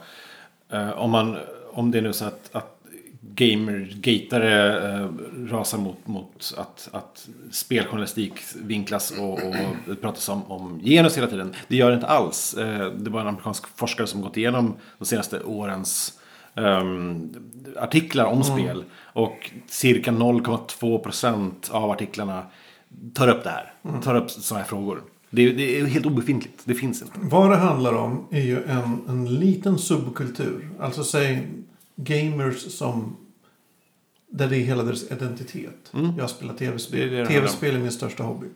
eh, 0.68 0.90
om, 0.90 1.11
man, 1.11 1.37
om 1.73 1.90
det 1.90 1.99
är 1.99 2.02
nu 2.02 2.12
så 2.12 2.25
att, 2.25 2.50
att 2.52 2.80
gamergatare 3.20 4.78
eh, 4.92 5.09
rasar 5.50 5.78
mot, 5.78 6.06
mot 6.06 6.54
att, 6.56 6.88
att 6.92 7.28
speljournalistik 7.50 8.32
vinklas 8.54 9.11
och, 9.11 9.32
och 9.32 9.54
det 9.87 9.94
pratas 9.94 10.28
om, 10.28 10.52
om 10.52 10.80
genus 10.85 11.16
hela 11.16 11.26
tiden. 11.26 11.54
Det 11.68 11.76
gör 11.76 11.88
det 11.90 11.94
inte 11.94 12.06
alls. 12.06 12.54
Eh, 12.54 12.92
det 12.92 13.11
var 13.11 13.20
en 13.20 13.26
amerikansk 13.26 13.66
forskare 13.76 14.06
som 14.06 14.20
gått 14.20 14.37
igenom 14.37 14.76
de 14.99 15.04
senaste 15.04 15.42
årens 15.42 16.20
ehm, 16.54 17.35
artiklar 17.76 18.25
om 18.25 18.45
spel. 18.45 18.85
Och 19.02 19.50
cirka 19.66 20.11
0,2 20.11 20.99
procent 20.99 21.71
av 21.73 21.90
artiklarna 21.90 22.42
tar 23.14 23.28
upp 23.28 23.45
det 23.45 23.50
här. 23.50 23.73
Tar 24.02 24.14
upp 24.14 24.30
sådana 24.30 24.62
här 24.62 24.69
frågor. 24.69 25.02
Det, 25.30 25.52
det 25.52 25.80
är 25.80 25.85
helt 25.85 26.07
obefintligt. 26.07 26.62
Det 26.64 26.75
finns 26.75 27.02
inte. 27.02 27.14
Vad 27.21 27.50
det 27.50 27.57
handlar 27.57 27.92
om 27.95 28.26
är 28.30 28.42
ju 28.42 28.64
en, 28.64 29.00
en 29.09 29.35
liten 29.35 29.78
subkultur. 29.78 30.71
Alltså 30.80 31.04
säg 31.04 31.49
gamers 31.97 32.73
som... 32.73 33.16
Där 34.33 34.49
det 34.49 34.57
är 34.57 34.61
hela 34.61 34.83
deras 34.83 35.11
identitet. 35.11 35.92
Jag 36.19 36.30
spelar 36.30 36.54
tv-spel. 36.54 37.26
Tv-spel 37.26 37.76
är 37.76 37.80
min 37.80 37.92
största 37.92 38.23
hobby. 38.23 38.47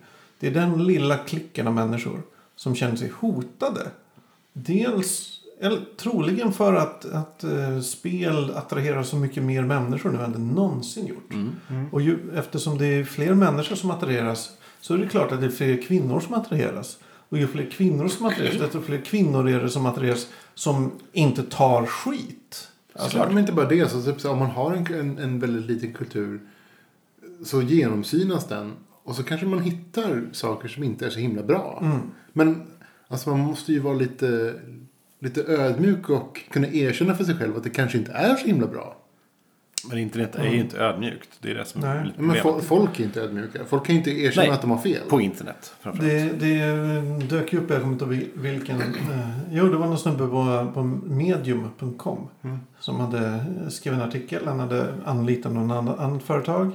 Det 0.41 0.47
är 0.47 0.51
den 0.51 0.87
lilla 0.87 1.17
klicken 1.17 1.67
av 1.67 1.75
människor 1.75 2.23
som 2.57 2.75
känner 2.75 2.97
sig 2.97 3.13
hotade. 3.19 3.91
Dels, 4.53 5.34
troligen 5.97 6.53
för 6.53 6.75
att, 6.75 7.05
att 7.05 7.45
eh, 7.45 7.81
spel 7.81 8.51
attraherar 8.55 9.03
så 9.03 9.17
mycket 9.17 9.43
mer 9.43 9.63
människor 9.63 10.11
nu 10.11 10.25
än 10.25 10.33
det 10.33 10.39
någonsin 10.39 11.07
gjort. 11.07 11.33
Och 11.93 12.03
ju, 12.03 12.19
eftersom 12.35 12.79
det 12.79 12.87
är 12.87 13.05
fler 13.05 13.35
människor 13.35 13.77
som 13.77 13.91
attraheras 13.91 14.51
så 14.81 14.95
är 14.95 14.99
det 14.99 15.07
klart 15.07 15.33
att 15.33 15.41
det 15.41 15.47
är 15.47 15.51
fler 15.51 15.83
kvinnor 15.83 16.21
som 16.21 16.35
attraheras. 16.35 16.99
Och 17.29 17.39
ju 17.39 17.47
fler 17.47 17.71
kvinnor 17.71 18.09
som 18.09 18.27
attraheras, 18.27 18.59
desto 18.59 18.81
fler 18.81 19.01
kvinnor 19.01 19.49
är 19.49 19.61
det 19.61 19.71
som 19.71 19.87
attraheras 19.87 20.29
som 20.55 20.93
inte 21.13 21.43
tar 21.43 21.87
skit. 21.87 22.69
Alltså, 22.95 23.19
men 23.19 23.39
inte 23.39 23.53
bara 23.53 23.69
det. 23.69 23.91
Så 23.91 24.03
typ, 24.03 24.25
om 24.25 24.39
man 24.39 24.51
har 24.51 24.75
en, 24.75 24.95
en, 24.95 25.19
en 25.19 25.41
väldigt 25.41 25.65
liten 25.65 25.93
kultur 25.93 26.41
så 27.45 27.63
genomsynas 27.63 28.49
den. 28.49 28.73
Och 29.05 29.17
så 29.17 29.23
kanske 29.23 29.47
man 29.47 29.59
hittar 29.59 30.25
saker 30.33 30.69
som 30.69 30.83
inte 30.83 31.07
är 31.07 31.11
så 31.11 31.19
himla 31.19 31.43
bra. 31.43 31.79
Mm. 31.83 31.99
Men 32.33 32.67
alltså, 33.09 33.31
man 33.31 33.41
måste 33.41 33.73
ju 33.73 33.79
vara 33.79 33.95
lite, 33.95 34.55
lite 35.25 35.43
ödmjuk 35.43 36.11
och 36.11 36.41
kunna 36.51 36.67
erkänna 36.69 37.15
för 37.15 37.25
sig 37.25 37.35
själv 37.37 37.57
att 37.57 37.65
det 37.65 37.71
kanske 37.71 37.99
inte 37.99 38.13
är 38.13 38.37
så 38.37 38.47
himla 38.47 38.67
bra. 38.67 38.97
Men 39.89 39.99
internet 39.99 40.35
är 40.37 40.45
ju 40.45 40.61
inte 40.61 40.79
ödmjukt. 40.79 41.29
Det 41.41 41.51
är 41.51 41.55
det 41.55 41.65
som 41.65 41.85
är 41.85 42.05
lite 42.05 42.23
Men 42.23 42.37
fo- 42.37 42.61
folk 42.61 43.01
är 43.01 43.05
inte 43.05 43.23
ödmjuka. 43.23 43.65
Folk 43.65 43.87
kan 43.87 43.95
ju 43.95 43.99
inte 43.99 44.11
erkänna 44.11 44.47
Nej. 44.47 44.55
att 44.55 44.61
de 44.61 44.71
har 44.71 44.79
fel. 44.79 45.01
På 45.09 45.21
internet 45.21 45.75
framförallt. 45.81 46.13
Det, 46.41 46.47
det 46.47 47.27
dök 47.37 47.53
ju 47.53 47.59
upp, 47.59 47.71
jag 47.71 47.81
kommer 47.81 47.93
inte 47.93 48.05
ihåg 48.05 48.15
vil- 48.15 48.29
vilken. 48.35 48.81
Eh, 48.81 48.87
jo, 49.51 49.69
det 49.69 49.77
var 49.77 49.87
någon 49.87 49.99
snubbe 49.99 50.27
på, 50.27 50.71
på 50.75 50.83
medium.com. 51.15 52.29
Som 52.79 53.01
hade 53.01 53.45
skrivit 53.69 54.01
en 54.01 54.09
artikel. 54.09 54.47
Han 54.47 54.61
hade 54.61 54.95
anlitat 55.05 55.53
någon 55.53 55.71
annan, 55.71 55.99
annat 55.99 56.23
företag. 56.23 56.71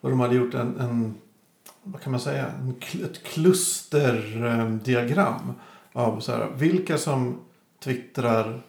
Och 0.00 0.10
de 0.10 0.20
hade 0.20 0.34
gjort 0.34 0.54
en, 0.54 0.80
en 0.80 1.14
vad 1.82 2.00
kan 2.00 2.10
man 2.10 2.20
säga, 2.20 2.46
en, 2.60 2.74
ett 3.04 3.22
klusterdiagram. 3.22 5.52
Av 5.92 6.20
så 6.20 6.32
här, 6.32 6.48
vilka 6.56 6.98
som 6.98 7.38
twittrar 7.78 8.62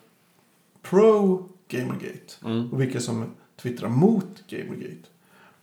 pro 0.81 1.45
Gamergate. 1.67 2.33
Mm. 2.45 2.73
Och 2.73 2.81
vilka 2.81 2.99
som 2.99 3.25
twittrar 3.61 3.89
mot 3.89 4.47
Gamergate. 4.47 5.07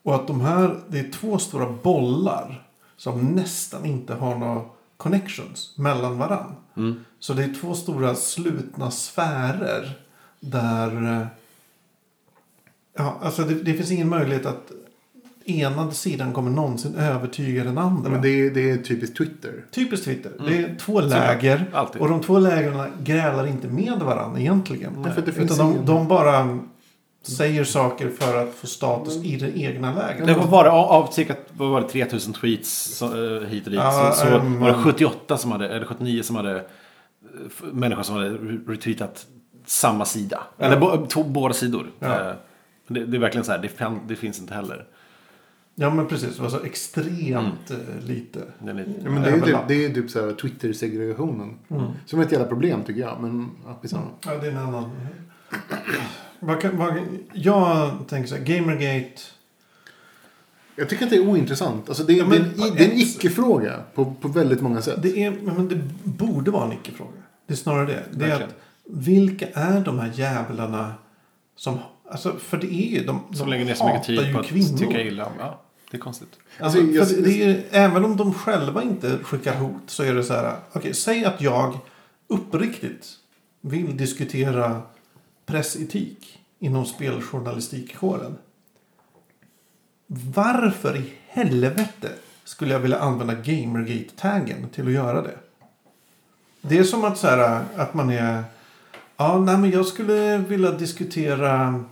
Och 0.02 0.14
att 0.14 0.26
de 0.26 0.40
här, 0.40 0.80
det 0.88 0.98
är 0.98 1.10
två 1.10 1.38
stora 1.38 1.72
bollar 1.72 2.68
som 2.96 3.20
nästan 3.20 3.84
inte 3.86 4.14
har 4.14 4.38
några 4.38 4.62
connections 4.96 5.78
mellan 5.78 6.18
varann. 6.18 6.54
Mm. 6.76 7.04
Så 7.18 7.34
det 7.34 7.44
är 7.44 7.54
två 7.60 7.74
stora 7.74 8.14
slutna 8.14 8.90
sfärer 8.90 10.00
där... 10.40 11.20
eh, 11.20 11.26
Ja, 12.96 13.18
alltså 13.22 13.42
det, 13.42 13.54
det 13.54 13.74
finns 13.74 13.90
ingen 13.90 14.08
möjlighet 14.08 14.46
att 14.46 14.72
ena 15.46 15.90
sidan 15.90 16.32
kommer 16.32 16.50
någonsin 16.50 16.94
övertyga 16.94 17.64
den 17.64 17.78
andra. 17.78 18.10
Men 18.10 18.22
det, 18.22 18.28
är, 18.28 18.50
det 18.50 18.70
är 18.70 18.76
typiskt 18.76 19.16
Twitter. 19.18 19.64
Typiskt 19.70 20.04
Twitter. 20.04 20.32
Mm. 20.38 20.50
Det 20.52 20.58
är 20.58 20.76
två 20.78 21.00
läger. 21.00 21.64
Alltid. 21.72 22.02
Och 22.02 22.08
de 22.08 22.20
två 22.20 22.38
lägren 22.38 22.92
grälar 23.02 23.46
inte 23.46 23.68
med 23.68 23.98
varandra 24.00 24.40
egentligen. 24.40 24.92
Nej, 25.02 25.12
för 25.12 25.22
det 25.22 25.32
finns 25.32 25.52
Utan 25.52 25.72
de, 25.74 25.86
de 25.86 26.08
bara 26.08 26.58
säger 27.22 27.64
saker 27.64 28.08
för 28.08 28.42
att 28.42 28.54
få 28.54 28.66
status 28.66 29.24
i 29.24 29.36
det 29.36 29.58
egna 29.58 29.94
lägret. 29.94 30.26
Det 30.26 30.34
var 30.34 30.46
bara 30.46 30.72
av, 30.72 31.06
cirka 31.12 31.34
vad 31.56 31.70
var 31.70 31.80
det, 31.80 31.88
3000 31.88 32.32
tweets 32.32 32.96
så, 32.96 33.04
eh, 33.04 33.42
hit 33.48 33.64
och 33.64 33.70
dit. 33.70 33.80
Ja, 33.80 34.12
så 34.14 34.20
så 34.26 34.36
ehm, 34.36 34.60
var 34.60 34.68
det 34.68 34.74
78 34.74 35.36
som 35.36 35.52
hade, 35.52 35.68
eller 35.68 35.86
79 35.86 36.22
som 36.22 36.36
hade, 36.36 36.64
människor 37.72 38.02
som 38.02 38.14
hade 38.16 38.30
re- 38.30 38.68
retweetat 38.68 39.26
samma 39.66 40.04
sida. 40.04 40.40
Eller 40.58 40.80
bo, 40.80 41.06
två, 41.06 41.22
båda 41.24 41.54
sidor. 41.54 41.86
Ja. 41.98 42.20
Eh, 42.28 42.34
Det, 42.88 43.04
det 43.06 43.16
är 43.16 43.20
verkligen 43.20 43.44
så 43.44 43.52
här, 43.52 43.58
det, 43.58 43.90
det 44.08 44.16
finns 44.16 44.40
inte 44.40 44.54
heller. 44.54 44.84
Ja 45.74 45.94
men 45.94 46.06
precis, 46.06 46.36
det 46.36 46.42
var 46.42 46.48
så 46.50 46.62
extremt 46.64 47.70
eh, 47.70 47.76
lite. 48.06 48.40
Det 48.58 48.70
är 48.70 48.74
lite, 48.74 48.90
Ja, 49.04 49.10
men 49.10 49.22
det, 49.22 49.28
är 49.30 49.34
ju 49.36 49.40
typ, 49.42 49.56
det 49.68 49.84
är 49.84 49.94
typ 49.94 50.10
så 50.10 50.26
här 50.26 50.32
Twitter-segregationen. 50.32 51.58
Mm. 51.70 51.84
Som 52.06 52.20
är 52.20 52.24
ett 52.24 52.32
jävla 52.32 52.46
problem 52.48 52.82
tycker 52.86 53.00
jag. 53.00 53.20
Men 53.20 53.50
ja, 53.66 53.78
skitsamma. 53.82 54.06
Ja, 54.26 54.34
det 54.38 54.46
är 54.46 54.50
en 54.50 54.58
annan. 54.58 54.90
Vad 56.40 56.60
kan, 56.60 56.76
vad, 56.78 56.94
jag 57.32 57.90
tänker 58.08 58.28
så 58.28 58.34
här, 58.36 58.44
Gamergate. 58.44 59.20
Jag 60.76 60.88
tycker 60.88 61.04
att 61.04 61.10
det 61.10 61.16
är 61.16 61.28
ointressant. 61.28 61.88
Alltså 61.88 62.04
det, 62.04 62.12
är- 62.12 62.16
Ja, 62.18 62.24
det, 62.24 62.36
är 62.36 62.40
men 62.40 62.48
en, 62.48 62.54
det 62.76 62.84
är 62.84 62.90
en 62.90 62.92
ett- 62.92 62.98
icke-fråga 62.98 63.80
på, 63.94 64.14
på 64.20 64.28
väldigt 64.28 64.60
många 64.60 64.82
sätt. 64.82 65.02
Det, 65.02 65.22
är, 65.24 65.30
men 65.30 65.68
det 65.68 65.80
borde 66.04 66.50
vara 66.50 66.64
en 66.64 66.72
icke-fråga. 66.72 67.10
Det 67.46 67.52
är 67.54 67.56
snarare 67.56 67.86
det. 67.86 68.02
Det 68.12 68.24
är 68.24 68.42
att 68.42 68.54
vilka 68.84 69.46
är 69.48 69.80
de 69.80 69.98
här 69.98 70.10
jävlarna 70.14 70.92
som... 71.56 71.78
Alltså, 72.08 72.36
för 72.38 72.56
det 72.56 72.66
är 72.66 72.88
ju... 72.98 73.04
De, 73.04 73.20
som 73.32 73.46
de 73.46 73.50
lägger 73.50 73.64
ner 73.64 73.74
så 73.74 73.86
mycket 73.86 74.04
tid 74.04 74.32
på 74.34 74.40
att 74.40 74.46
kvinnor. 74.46 74.78
tycka 74.78 75.02
illa 75.02 75.26
om. 75.26 75.32
Ja, 75.38 75.62
det 75.90 75.96
är 75.96 76.00
konstigt. 76.00 76.38
Alltså, 76.60 76.78
Alltså, 77.00 77.14
det 77.16 77.42
är, 77.42 77.64
även 77.70 78.04
om 78.04 78.16
de 78.16 78.34
själva 78.34 78.82
inte 78.82 79.18
skickar 79.22 79.54
hot 79.56 79.82
så 79.86 80.02
är 80.02 80.14
det 80.14 80.24
så 80.24 80.34
här. 80.34 80.56
Okej, 80.72 80.94
säg 80.94 81.24
att 81.24 81.40
jag 81.40 81.78
uppriktigt 82.26 83.06
vill 83.60 83.96
diskutera 83.96 84.82
pressetik 85.46 86.38
inom 86.58 86.84
speljournalistikkåren. 86.84 88.36
Varför 90.06 90.96
i 90.96 91.12
helvete 91.28 92.08
skulle 92.44 92.72
jag 92.72 92.80
vilja 92.80 92.98
använda 92.98 93.34
Gamergate-taggen 93.34 94.68
till 94.74 94.86
att 94.86 94.92
göra 94.92 95.22
det? 95.22 95.38
Det 96.60 96.78
är 96.78 96.84
som 96.84 97.04
att, 97.04 97.18
så 97.18 97.26
här, 97.26 97.64
att 97.76 97.94
man 97.94 98.10
är... 98.10 98.44
Ja, 99.16 99.38
nej, 99.38 99.58
men 99.58 99.70
jag 99.70 99.86
skulle 99.86 100.38
vilja 100.38 100.70
diskutera 100.70 101.84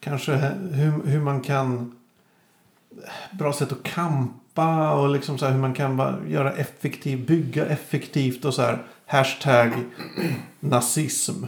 kanske 0.00 0.32
hur, 0.72 1.06
hur 1.06 1.20
man 1.20 1.40
kan 1.40 1.92
bra 3.32 3.52
sätt 3.52 3.72
att 3.72 3.82
kampa 3.82 4.92
och 4.94 5.08
liksom 5.08 5.38
så 5.38 5.44
här 5.46 5.52
hur 5.52 5.60
man 5.60 5.74
kan 5.74 5.96
bara 5.96 6.18
göra 6.28 6.52
effektiv, 6.52 7.26
bygga 7.26 7.66
effektivt 7.66 8.44
och 8.44 8.54
så 8.54 8.62
här 8.62 8.82
hashtag 9.06 9.72
nazism. 10.60 11.44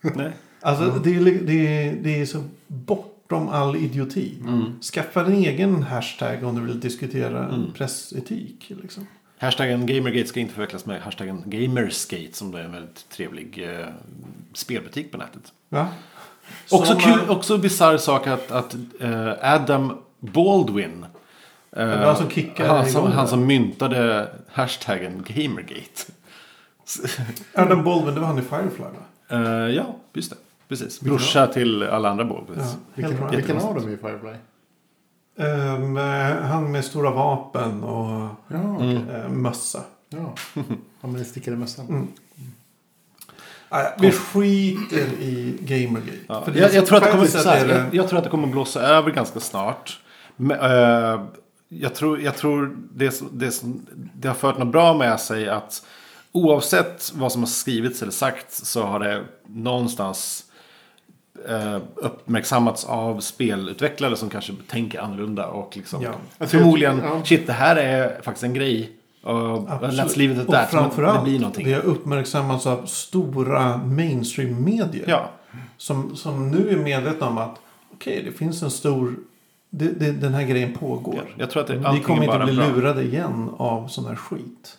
Nej. 0.00 0.32
Alltså 0.60 0.90
det, 0.90 1.16
är, 1.16 1.20
det, 1.20 1.66
är, 1.66 1.92
det 2.02 2.20
är 2.20 2.26
så 2.26 2.44
bortom 2.66 3.48
all 3.48 3.76
idioti. 3.76 4.34
Mm. 4.40 4.80
Skaffa 4.82 5.26
en 5.26 5.32
egen 5.32 5.82
hashtag 5.82 6.44
om 6.44 6.54
du 6.54 6.60
vill 6.60 6.80
diskutera 6.80 7.44
Mm. 7.48 7.72
pressetik. 7.72 8.72
Liksom. 8.82 9.06
Hashtaggen 9.38 9.86
Gamergate 9.86 10.28
ska 10.28 10.40
inte 10.40 10.54
förväxlas 10.54 10.86
med 10.86 11.00
hashtaggen 11.02 11.42
Gamersgate 11.46 12.32
som 12.32 12.54
är 12.54 12.60
en 12.60 12.72
väldigt 12.72 13.08
trevlig 13.08 13.68
eh, 13.68 13.86
spelbutik 14.52 15.12
på 15.12 15.18
nätet. 15.18 15.52
Ja. 15.68 15.88
Också 16.70 16.94
kul, 16.94 17.20
eh, 17.20 17.30
också 17.30 17.58
bisarr 17.58 17.96
sak 17.96 18.26
att, 18.26 18.50
att 18.50 18.74
eh, 19.00 19.32
Adam 19.54 19.96
Baldwin. 20.20 21.06
eh, 21.76 21.86
det 21.86 21.96
var 21.96 22.04
han 22.04 22.16
som 22.16 22.30
kickade 22.30 22.68
han, 22.68 22.86
som, 22.90 23.12
han 23.12 23.24
det. 23.24 23.30
som 23.30 23.46
myntade 23.46 24.28
hashtaggen 24.52 25.24
Gamergate. 25.26 26.12
Adam 27.54 27.84
Baldwin, 27.84 28.14
det 28.14 28.20
var 28.20 28.26
han 28.28 28.38
i 28.38 28.42
Firefly 28.42 28.84
va? 28.84 29.36
Eh, 29.36 29.74
ja, 29.74 29.96
just 30.12 30.30
det. 30.30 30.36
Precis. 30.68 31.00
Brorsa 31.00 31.46
till 31.46 31.82
alla 31.82 32.10
andra 32.10 32.24
Baldwins. 32.24 32.76
Helt 32.94 33.10
Vilken, 33.10 33.30
vilken 33.30 33.56
av 33.56 33.74
dem 33.74 33.92
är 33.92 33.96
Firefly? 33.96 34.34
Ehm, 35.38 35.96
eh, 35.96 36.42
han 36.42 36.72
med 36.72 36.84
stora 36.84 37.10
vapen 37.10 37.84
och 37.84 38.28
Ja, 38.48 38.74
okej. 38.76 39.04
Eh, 39.14 39.28
mössa. 39.28 39.80
ja. 40.08 40.34
ja 40.54 40.64
men 41.00 41.12
den 41.12 41.24
stickade 41.24 41.56
mössan. 41.56 41.86
Mm. 41.88 42.08
Vi 43.98 44.12
skiter 44.12 45.06
i 45.20 45.58
Gamergate. 45.60 46.18
Ja. 46.26 46.42
För 46.44 46.52
Jag, 46.52 46.74
jag, 46.74 46.86
tror 46.86 46.98
att 46.98 47.04
det 47.04 47.10
kommer, 47.10 47.26
så 47.26 47.48
här, 47.48 47.68
jag, 47.68 47.94
jag 47.94 48.08
tror 48.08 48.18
att 48.18 48.24
det 48.24 48.30
kommer 48.30 48.48
blåsa 48.48 48.80
över 48.80 49.10
ganska 49.10 49.40
snart. 49.40 50.00
Men, 50.36 50.60
eh, 50.60 51.24
jag 51.68 51.94
tror, 51.94 52.20
jag 52.20 52.36
tror 52.36 52.76
det, 52.94 53.22
det, 53.32 53.62
det 54.14 54.28
har 54.28 54.34
fört 54.34 54.58
något 54.58 54.72
bra 54.72 54.94
med 54.94 55.20
sig 55.20 55.48
att 55.48 55.82
oavsett 56.32 57.12
vad 57.14 57.32
som 57.32 57.42
har 57.42 57.48
skrivits 57.48 58.02
eller 58.02 58.12
sagts 58.12 58.64
så 58.64 58.82
har 58.82 59.00
det 59.00 59.24
någonstans 59.46 60.44
eh, 61.48 61.78
uppmärksammats 61.94 62.84
av 62.84 63.20
spelutvecklare 63.20 64.16
som 64.16 64.30
kanske 64.30 64.52
tänker 64.68 65.00
annorlunda 65.00 65.46
och 65.46 65.76
liksom 65.76 66.02
Ja. 66.02 66.46
Förmodligen 66.46 66.98
ja. 67.04 67.24
shit 67.24 67.46
det 67.46 67.52
här 67.52 67.76
är 67.76 68.22
faktiskt 68.22 68.44
en 68.44 68.54
grej. 68.54 68.92
Och 69.22 69.68
let's 69.68 70.18
leave 70.18 70.42
it 70.42 70.48
at 70.48 70.64
och 70.64 70.70
framförallt, 70.70 71.18
det 71.24 71.30
blir 71.30 71.38
någonting. 71.40 71.66
det 71.66 71.72
har 71.72 71.80
uppmärksammats 71.82 72.66
av 72.66 72.86
stora 72.86 73.76
mainstream-medier. 73.76 75.04
Ja, 75.08 75.30
Som, 75.76 76.16
som 76.16 76.50
nu 76.50 76.70
är 76.70 76.76
medvetna 76.76 77.26
om 77.28 77.38
att 77.38 77.56
okej, 77.94 78.22
det 78.24 78.32
finns 78.32 78.62
en 78.62 78.70
stor... 78.70 79.14
Det, 79.72 79.88
det, 80.00 80.12
den 80.12 80.34
här 80.34 80.42
grejen 80.42 80.72
pågår. 80.74 81.34
jag 81.36 81.50
tror 81.50 81.62
att 81.62 81.68
det, 81.68 81.74
Vi 81.76 82.00
kommer 82.00 82.20
är 82.20 82.24
inte 82.24 82.26
bara 82.38 82.44
bli 82.44 82.56
bra. 82.56 82.66
lurade 82.68 83.02
igen 83.02 83.50
av 83.56 83.88
sån 83.88 84.06
här 84.06 84.14
skit. 84.14 84.78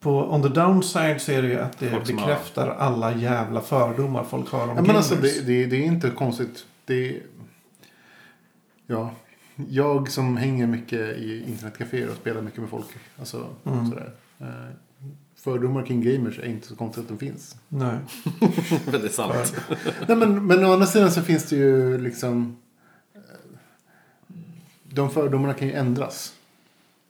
På 0.00 0.34
on 0.34 0.42
the 0.42 0.48
downside 0.48 1.20
så 1.20 1.32
är 1.32 1.42
det 1.42 1.48
ju 1.48 1.58
att 1.60 1.78
det 1.78 1.90
Folk 1.90 2.06
som 2.06 2.18
har- 2.18 2.26
bekräftar 2.26 2.68
alla 2.68 3.14
jävla 3.14 3.60
fördomar 3.60 4.24
folk 4.24 4.50
har 4.52 4.62
om 4.68 4.76
Ja, 4.76 4.82
men 4.82 4.96
alltså, 4.96 5.14
det, 5.14 5.46
det, 5.46 5.66
det 5.66 5.76
är 5.76 5.82
inte 5.86 6.10
konstigt. 6.10 6.64
Det 6.84 7.08
är, 7.08 7.20
ja, 8.86 9.10
jag 9.70 10.10
som 10.10 10.36
hänger 10.36 10.66
mycket 10.66 11.16
i 11.18 11.44
internetcaféer 11.48 12.10
och 12.10 12.16
spelar 12.16 12.42
mycket 12.42 12.60
med 12.60 12.68
folk. 12.70 12.86
Alltså, 13.18 13.46
Mm. 13.64 13.88
sådär. 13.90 14.12
Eh, 14.38 14.46
fördomar 15.36 15.82
kring 15.86 16.02
gamers 16.02 16.38
är 16.38 16.46
inte 16.46 16.66
så 16.66 16.76
konstigt 16.76 17.02
att 17.02 17.08
de 17.08 17.18
finns. 17.18 17.56
Nej. 17.68 17.96
det 18.90 19.04
är 19.04 19.08
sant. 19.08 19.54
Nej, 20.08 20.16
men, 20.16 20.46
men 20.46 20.64
å 20.64 20.72
andra 20.72 20.86
sidan 20.86 21.10
så 21.10 21.22
finns 21.22 21.48
det 21.48 21.56
ju 21.56 21.98
liksom... 21.98 22.56
eh, 23.14 23.20
De 24.84 25.10
fördomarna 25.10 25.54
kan 25.54 25.68
ju 25.68 25.74
ändras. 25.74 26.34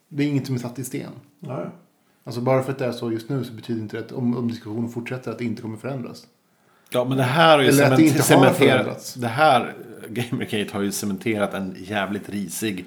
Det 0.08 0.22
är 0.22 0.28
inget 0.28 0.46
som 0.46 0.54
är 0.54 0.58
satt 0.60 0.78
i 0.78 0.84
sten. 0.84 1.10
Ja, 1.40 1.60
ja. 1.62 1.70
Alltså 2.24 2.40
bara 2.40 2.62
för 2.62 2.72
att 2.72 2.78
det 2.78 2.86
är 2.86 2.92
så 2.92 3.12
just 3.12 3.28
nu 3.28 3.44
så 3.44 3.52
betyder 3.52 3.80
inte 3.82 3.96
det 3.96 4.04
att 4.04 4.12
om, 4.12 4.36
om 4.36 4.48
diskussionen 4.48 4.90
fortsätter 4.90 5.30
att 5.30 5.38
det 5.38 5.44
inte 5.44 5.62
kommer 5.62 5.76
förändras. 5.76 6.26
Ja, 6.92 7.04
men 7.04 7.16
det 7.16 7.22
här 7.24 7.56
har 7.56 7.62
ju 7.62 7.68
Eller 7.68 7.90
det 7.90 7.96
cement- 7.96 8.00
inte 8.00 8.18
har 8.18 8.22
cementerat. 8.22 9.14
Det 9.18 9.26
här, 9.28 9.74
Gamergate 10.08 10.70
har 10.72 10.82
ju 10.82 10.92
cementerat 10.92 11.54
en 11.54 11.76
jävligt 11.78 12.28
risig 12.28 12.84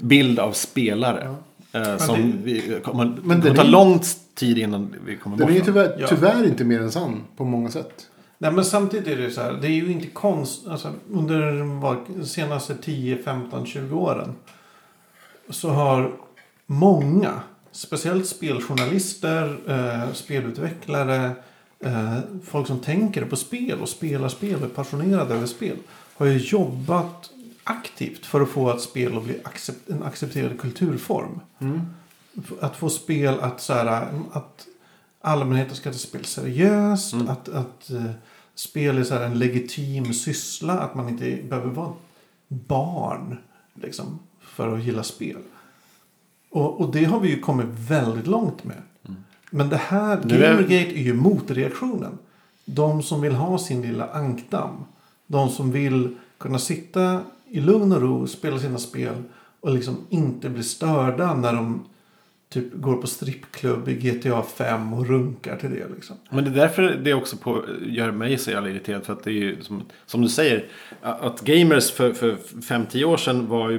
bild 0.00 0.38
av 0.38 0.52
spelare. 0.52 1.34
Eh, 1.72 1.96
som 1.96 2.16
det- 2.16 2.38
vi 2.44 2.80
kommer, 2.84 3.04
Men 3.04 3.16
det 3.16 3.34
den 3.34 3.40
kommer 3.42 3.54
ta 3.54 3.62
är- 3.62 3.66
lång 3.70 4.00
tid 4.34 4.58
innan 4.58 4.94
vi 5.06 5.16
kommer 5.16 5.36
Den 5.36 5.46
bort 5.46 5.50
är 5.54 5.58
ju 5.58 5.64
tyvärr, 5.64 5.96
Ja. 6.00 6.06
tyvärr 6.08 6.44
inte 6.46 6.64
mer 6.64 6.80
än 6.80 6.92
sann 6.92 7.22
på 7.36 7.44
många 7.44 7.70
sätt. 7.70 8.06
Nej 8.38 8.52
men 8.52 8.64
samtidigt 8.64 9.06
är 9.08 9.16
det 9.16 9.22
ju 9.22 9.30
så 9.30 9.40
här. 9.42 9.52
Det 9.52 9.66
är 9.66 9.70
ju 9.70 9.92
inte 9.92 10.06
konst. 10.06 10.66
Alltså, 10.66 10.92
under 11.10 11.52
de 11.58 12.26
senaste 12.26 12.74
10, 12.74 13.16
15, 13.22 13.66
20 13.66 13.96
åren. 13.98 14.34
Så 15.50 15.68
har 15.68 16.12
många. 16.66 17.32
Speciellt 17.72 18.26
speljournalister. 18.26 19.56
Eh, 19.68 20.12
spelutvecklare. 20.12 21.30
Eh, 21.84 22.18
folk 22.44 22.66
som 22.66 22.80
tänker 22.80 23.24
på 23.24 23.36
spel 23.36 23.80
och 23.80 23.88
spelar 23.88 24.28
spel 24.28 24.54
och 24.54 24.62
är 24.62 24.68
passionerade 24.68 25.34
över 25.34 25.46
spel. 25.46 25.76
Har 26.16 26.26
ju 26.26 26.38
jobbat 26.38 27.30
aktivt 27.64 28.26
för 28.26 28.40
att 28.40 28.48
få 28.48 28.70
ett 28.70 28.80
spel 28.80 29.16
att 29.16 29.24
bli 29.24 29.40
accept, 29.44 29.90
en 29.90 30.02
accepterad 30.02 30.60
kulturform. 30.60 31.40
Att 32.60 32.76
få 32.76 32.90
spel 32.90 33.40
att 33.40 33.60
så 33.60 33.72
här, 33.72 34.08
att 34.32 34.66
allmänheten 35.20 35.76
ska 35.76 35.92
ta 35.92 35.98
spel 35.98 36.24
seriöst. 36.24 37.14
Att, 37.14 37.48
att 37.48 37.90
eh, 37.90 38.10
spel 38.54 38.98
är 38.98 39.04
så 39.04 39.14
en 39.14 39.38
legitim 39.38 40.14
syssla. 40.14 40.72
Att 40.72 40.94
man 40.94 41.08
inte 41.08 41.38
behöver 41.48 41.70
vara 41.70 41.92
barn 42.48 43.38
liksom, 43.74 44.18
för 44.40 44.74
att 44.74 44.84
gilla 44.84 45.02
spel. 45.02 45.38
Och, 46.50 46.80
och 46.80 46.92
det 46.92 47.04
har 47.04 47.20
vi 47.20 47.28
ju 47.28 47.40
kommit 47.40 47.66
väldigt 47.68 48.26
långt 48.26 48.64
med. 48.64 48.82
Men 49.54 49.68
det 49.68 49.76
här, 49.76 50.16
är- 50.16 50.22
Gamergate 50.22 50.98
är 50.98 51.02
ju 51.02 51.14
motreaktionen. 51.14 52.18
De 52.64 53.02
som 53.02 53.20
vill 53.20 53.32
ha 53.34 53.58
sin 53.58 53.82
lilla 53.82 54.06
ankdamm. 54.06 54.84
De 55.26 55.48
som 55.50 55.72
vill 55.72 56.16
kunna 56.38 56.58
sitta 56.58 57.20
i 57.48 57.60
lugn 57.60 57.92
och 57.92 58.02
ro, 58.02 58.26
spela 58.26 58.58
sina 58.58 58.78
spel 58.78 59.14
och 59.60 59.74
liksom 59.74 59.96
inte 60.08 60.48
bli 60.50 60.62
störda 60.62 61.34
när 61.34 61.52
de 61.52 61.84
typ 62.48 62.74
går 62.74 62.96
på 62.96 63.06
strippklubb 63.06 63.88
i 63.88 63.94
GTA 63.94 64.42
5 64.42 64.92
och 64.94 65.06
runkar 65.06 65.56
till 65.56 65.70
det 65.70 65.86
liksom. 65.94 66.16
Men 66.30 66.44
det 66.44 66.50
är 66.50 66.54
därför 66.54 66.82
det 66.82 67.14
också 67.14 67.36
på, 67.36 67.62
gör 67.86 68.10
mig 68.10 68.38
så 68.38 68.50
jävla 68.50 68.70
irriterad. 68.70 69.04
För 69.04 69.12
att 69.12 69.24
det 69.24 69.30
är 69.30 69.34
ju 69.34 69.62
som, 69.62 69.82
som 70.06 70.22
du 70.22 70.28
säger. 70.28 70.64
Att 71.02 71.40
gamers 71.40 71.90
för, 71.92 72.12
för 72.12 72.36
5-10 72.60 73.04
år 73.04 73.16
sedan 73.16 73.46
var 73.48 73.70
ju 73.70 73.76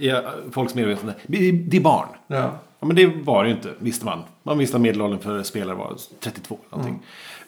i 0.00 0.20
folks 0.50 0.74
medvetande. 0.74 1.14
Det 1.26 1.76
är 1.76 1.80
barn. 1.80 2.08
Ja. 2.26 2.58
Ja, 2.80 2.86
men 2.86 2.96
det 2.96 3.06
var 3.06 3.44
det 3.44 3.50
ju 3.50 3.56
inte, 3.56 3.74
visste 3.78 4.04
man. 4.04 4.22
Man 4.42 4.58
visste 4.58 4.76
att 4.76 4.80
medelåldern 4.82 5.20
för 5.20 5.42
spelare 5.42 5.76
var 5.76 5.96
32. 6.20 6.58
Någonting. 6.70 6.98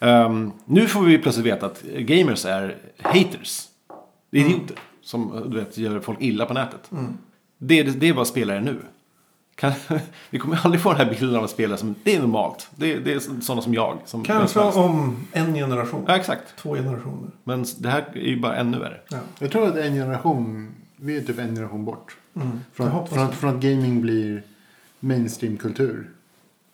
Ehm, 0.00 0.52
nu 0.64 0.86
får 0.86 1.00
vi 1.02 1.18
plötsligt 1.18 1.46
veta 1.46 1.66
att 1.66 1.82
gamers 1.82 2.44
är 2.44 2.76
haters. 3.02 3.62
Det 4.30 4.38
är 4.40 4.44
idioter. 4.46 4.76
Som 5.02 5.42
du 5.50 5.58
vet, 5.58 5.78
gör 5.78 6.00
folk 6.00 6.20
illa 6.22 6.46
på 6.46 6.54
nätet. 6.54 6.90
Det, 7.58 7.78
är- 7.80 7.84
det 7.84 8.08
är 8.08 8.12
vad 8.12 8.26
spelare 8.26 8.56
är 8.56 8.60
nu. 8.60 8.76
Kan, 9.54 9.72
vi 10.30 10.38
kommer 10.38 10.60
aldrig 10.64 10.82
få 10.82 10.88
den 10.92 10.98
här 10.98 11.10
bilden 11.14 11.36
av 11.36 11.44
att 11.44 11.50
spelare 11.50 11.78
som 11.78 11.94
det 12.02 12.14
är 12.16 12.20
normalt. 12.20 12.68
Det, 12.76 12.94
det 12.98 13.12
är 13.12 13.40
sådana 13.40 13.62
som 13.62 13.74
jag. 13.74 13.98
Som 14.04 14.24
Kanske 14.24 14.60
om 14.60 15.26
en 15.32 15.54
generation. 15.54 16.04
Ja, 16.08 16.16
exakt. 16.16 16.56
Två 16.56 16.74
generationer. 16.74 17.30
Men 17.44 17.64
det 17.78 17.88
här 17.88 18.04
är 18.14 18.20
ju 18.20 18.40
bara 18.40 18.56
ännu 18.56 18.78
värre. 18.78 19.00
Ja. 19.10 19.18
Jag 19.38 19.50
tror 19.50 19.68
att 19.68 19.76
en 19.76 19.94
generation, 19.94 20.68
vi 20.96 21.16
är 21.16 21.20
typ 21.20 21.38
en 21.38 21.46
generation 21.46 21.84
bort. 21.84 22.16
Mm. 22.36 22.60
Från, 22.72 23.06
från, 23.08 23.26
det. 23.26 23.32
från 23.32 23.50
att 23.56 23.62
gaming 23.62 24.00
blir 24.00 24.42
mainstreamkultur. 25.00 26.10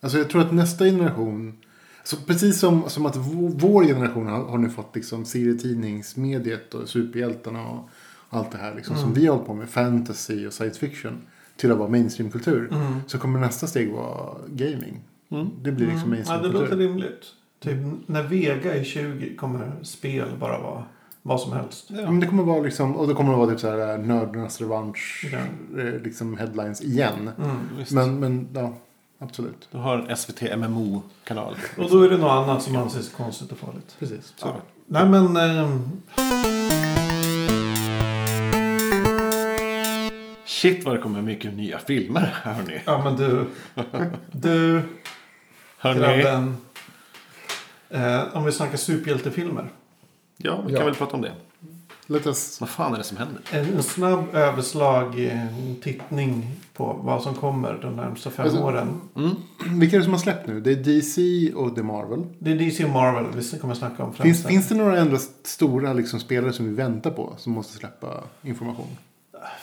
Alltså 0.01 0.19
jag 0.19 0.31
tror 0.31 0.41
att 0.43 0.53
nästa 0.53 0.85
generation, 0.85 1.57
alltså 1.99 2.17
precis 2.27 2.61
som, 2.61 2.91
som 2.91 3.07
att 3.07 3.17
vår, 3.17 3.85
generation 3.85 4.27
har, 4.27 4.45
har 4.45 4.59
nu 4.59 4.71
fått 4.71 4.95
liksom 4.95 5.25
serietidningsmediet 5.25 6.75
och 6.75 6.89
superhjältarna 6.89 7.67
och 7.67 7.89
allt 8.31 8.53
det 8.53 8.59
här 8.59 8.75
liksom, 8.75 8.97
som 8.97 9.15
vi 9.15 9.27
har 9.27 9.35
hållit 9.35 9.47
på 9.47 9.55
med, 9.55 9.69
fantasy 9.69 10.47
och 10.47 10.53
science 10.53 10.81
fiction, 10.81 11.23
till 11.57 11.73
att 11.73 11.79
vara 11.79 11.89
mainstreamkultur. 11.89 12.69
Mm. 12.73 13.01
Så 13.07 13.19
kommer 13.19 13.41
nästa 13.41 13.67
steg 13.67 13.93
vara 13.93 14.37
gaming. 14.49 15.01
Det 15.63 15.73
blir 15.73 15.87
liksom 15.87 16.15
Ja, 16.15 16.37
det 16.37 16.49
låter 16.49 16.77
mainstreamkultur. 16.77 16.77
rimligt. 16.77 17.25
Typ 17.61 17.79
när 18.07 18.23
Vega 18.23 18.75
är 18.75 18.85
20 18.85 19.37
kommer 19.37 19.73
spel 19.83 20.29
bara 20.41 20.59
vara 20.59 20.85
vad 21.27 21.41
som 21.41 21.53
helst. 21.53 21.85
Ja. 21.89 21.95
Men 22.11 22.21
det 22.21 22.27
kommer 22.27 22.43
vara 22.43 22.61
liksom, 22.63 22.97
och 22.97 23.09
det 23.09 23.15
kommer 23.15 23.35
vara 23.37 23.51
typ 23.51 23.61
så 23.61 23.71
här 23.71 23.99
nördarnas 23.99 24.61
revansch, 24.61 25.27
Ja. 25.33 25.39
eh, 25.83 26.01
liksom 26.03 26.37
headlines 26.39 26.83
igen. 26.83 27.31
Mm. 27.39 27.57
Men, 27.91 28.21
men 28.21 28.49
ja, 28.55 28.73
absolut. 29.19 29.69
Du 29.73 29.79
har 29.79 29.99
en 29.99 30.17
SVT 30.17 30.43
MMO-kanal. 30.57 31.55
Och 31.79 31.91
då 31.91 32.03
är 32.03 32.11
det 32.11 32.17
något 32.17 32.31
annat 32.31 32.63
som 32.63 32.77
anses 32.77 33.09
konstigt 33.13 33.53
och 33.53 33.59
farligt. 33.59 33.97
Precis. 33.99 34.33
Så. 34.37 34.49
Nej 34.87 35.07
men... 35.09 35.37
ehm, 35.37 35.91
Shit 40.47 40.85
vad 40.85 40.95
det 40.95 41.01
kommer 41.01 41.23
mycket 41.23 41.55
nya 41.55 41.79
filmer, 41.79 42.35
hörni. 42.43 42.81
ja 42.85 43.05
men 43.05 43.17
du. 43.17 43.47
Du, 44.33 44.83
Hörni. 45.79 46.01
grabben. 46.01 46.57
Eh, 47.91 48.23
om 48.37 48.45
vi 48.45 48.53
snackar 48.53 48.77
superhjältefilmer. 48.77 49.69
Ja, 50.37 50.63
vi 50.67 50.73
Ja. 50.73 50.79
kan 50.79 50.87
väl 50.87 50.95
prata 50.95 51.17
om 51.17 51.23
det. 51.23 51.33
Let 52.09 52.27
us... 52.27 52.61
Vad 52.61 52.69
fan 52.71 52.95
är 52.95 52.99
det 52.99 53.05
som 53.05 53.17
händer? 53.17 53.41
En, 53.51 53.65
en 53.77 53.83
snabb 53.83 54.25
överslag, 54.35 55.25
eh, 55.25 55.47
en 55.47 55.77
tittning 55.83 56.51
på 56.75 57.01
vad 57.03 57.23
som 57.23 57.35
kommer 57.35 57.79
de 57.83 57.97
närmsta 57.97 58.31
fem 58.31 58.45
Alltså- 58.47 58.63
åren. 58.63 59.01
Vilka 59.71 59.97
är 59.97 60.01
det 60.01 60.05
som 60.05 60.13
har 60.13 60.21
släppt 60.21 60.47
nu? 60.47 60.61
Det 60.61 60.71
är 60.73 60.77
DC 60.77 61.53
och 61.55 61.75
det 61.75 61.81
är 61.81 61.85
Marvel. 61.85 62.25
Det 62.39 62.51
är 62.53 62.57
DC 62.59 62.85
och 62.85 62.91
Marvel 62.91 63.25
vi 63.53 63.59
kommer 63.59 63.75
snacka 63.75 64.05
om. 64.05 64.13
Finns, 64.13 64.47
finns 64.47 64.69
det 64.69 64.75
några 64.75 65.01
andra 65.01 65.19
stora 65.43 65.93
liksom, 65.93 66.21
spelare 66.21 66.53
som 66.53 66.67
vi 66.69 66.75
väntar 66.75 67.11
på 67.11 67.35
som 67.39 67.53
måste 67.53 67.79
släppa 67.79 68.25
information? 68.43 68.87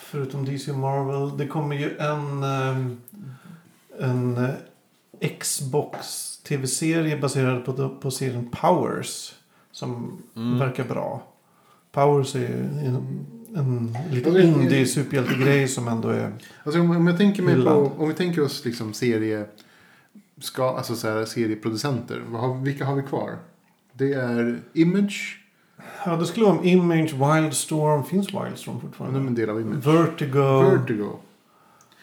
Förutom 0.03 0.45
DC 0.45 0.71
och 0.71 0.77
Marvel. 0.77 1.37
Det 1.37 1.47
kommer 1.47 1.75
ju 1.75 1.97
en, 1.97 2.43
ehm, 2.43 3.01
en 3.99 4.37
eh, 4.37 5.29
Xbox 5.39 5.97
tv-serie 6.47 7.17
baserad 7.17 7.65
på, 7.65 7.89
på 7.89 8.11
serien 8.11 8.49
Powers. 8.51 9.33
Som 9.73 10.17
Mm. 10.35 10.59
verkar 10.59 10.83
bra. 10.83 11.23
Powers 11.91 12.35
är 12.35 12.49
en, 12.49 13.25
en 13.55 13.97
liten 14.11 14.33
det- 14.33 14.43
indie 14.43 14.85
superhjältegrej 14.85 15.67
som 15.67 15.87
ändå 15.87 16.09
är... 16.09 16.31
Alltså, 16.63 16.81
om, 16.81 16.91
om, 16.91 17.07
jag 17.07 17.17
tänker 17.17 17.43
mig 17.43 17.63
på, 17.63 17.91
om 17.97 18.07
vi 18.07 18.13
tänker 18.13 18.43
oss 18.43 18.65
liksom 18.65 18.93
serie, 18.93 19.45
ska, 20.41 20.69
alltså 20.77 20.95
så 20.95 21.07
här, 21.09 21.25
serieproducenter. 21.25 22.23
Vad 22.29 22.41
har, 22.41 22.55
vilka 22.61 22.85
har 22.85 22.95
vi 22.95 23.01
kvar? 23.03 23.35
Det 23.93 24.13
är 24.13 24.59
Image. 24.73 25.39
Ja, 26.05 26.15
det 26.15 26.25
skulle 26.25 26.45
vara 26.45 26.57
om 26.57 26.65
Image, 26.65 27.13
Wildstorm. 27.13 28.03
Finns 28.03 28.27
Wildstorm 28.33 28.79
fortfarande? 28.81 29.19
de 29.19 29.23
är 29.25 29.29
en 29.29 29.35
del 29.35 29.49
av 29.49 29.61
Image. 29.61 29.85
Vertigo. 29.85 30.61
Vertigo. 30.71 31.09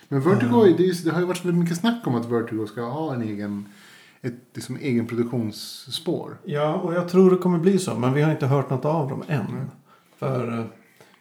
Men 0.09 0.20
Vertigo, 0.20 0.64
är- 0.66 0.76
det, 0.78 0.85
är, 0.87 1.04
det 1.04 1.11
har 1.11 1.20
ju 1.20 1.26
varit 1.26 1.44
väldigt 1.44 1.62
mycket 1.62 1.76
snack 1.78 2.06
om 2.06 2.14
att 2.14 2.26
Vertigo 2.26 2.66
ska 2.66 2.83
ha 2.83 3.14
en 3.14 3.22
egen, 3.22 3.66
ett 4.22 4.35
liksom, 4.54 4.76
egen 4.76 5.06
produktionsspår. 5.06 6.38
Ja, 6.44 6.74
och 6.74 6.94
jag 6.94 7.09
tror 7.09 7.30
det 7.30 7.37
kommer 7.37 7.59
bli 7.59 7.78
så. 7.78 7.94
Men 7.94 8.12
vi 8.12 8.22
har 8.22 8.30
inte 8.30 8.46
hört 8.46 8.70
något 8.70 8.85
av 8.85 9.09
dem 9.09 9.22
än. 9.28 9.70
För 10.18 10.59
eh, 10.59 10.64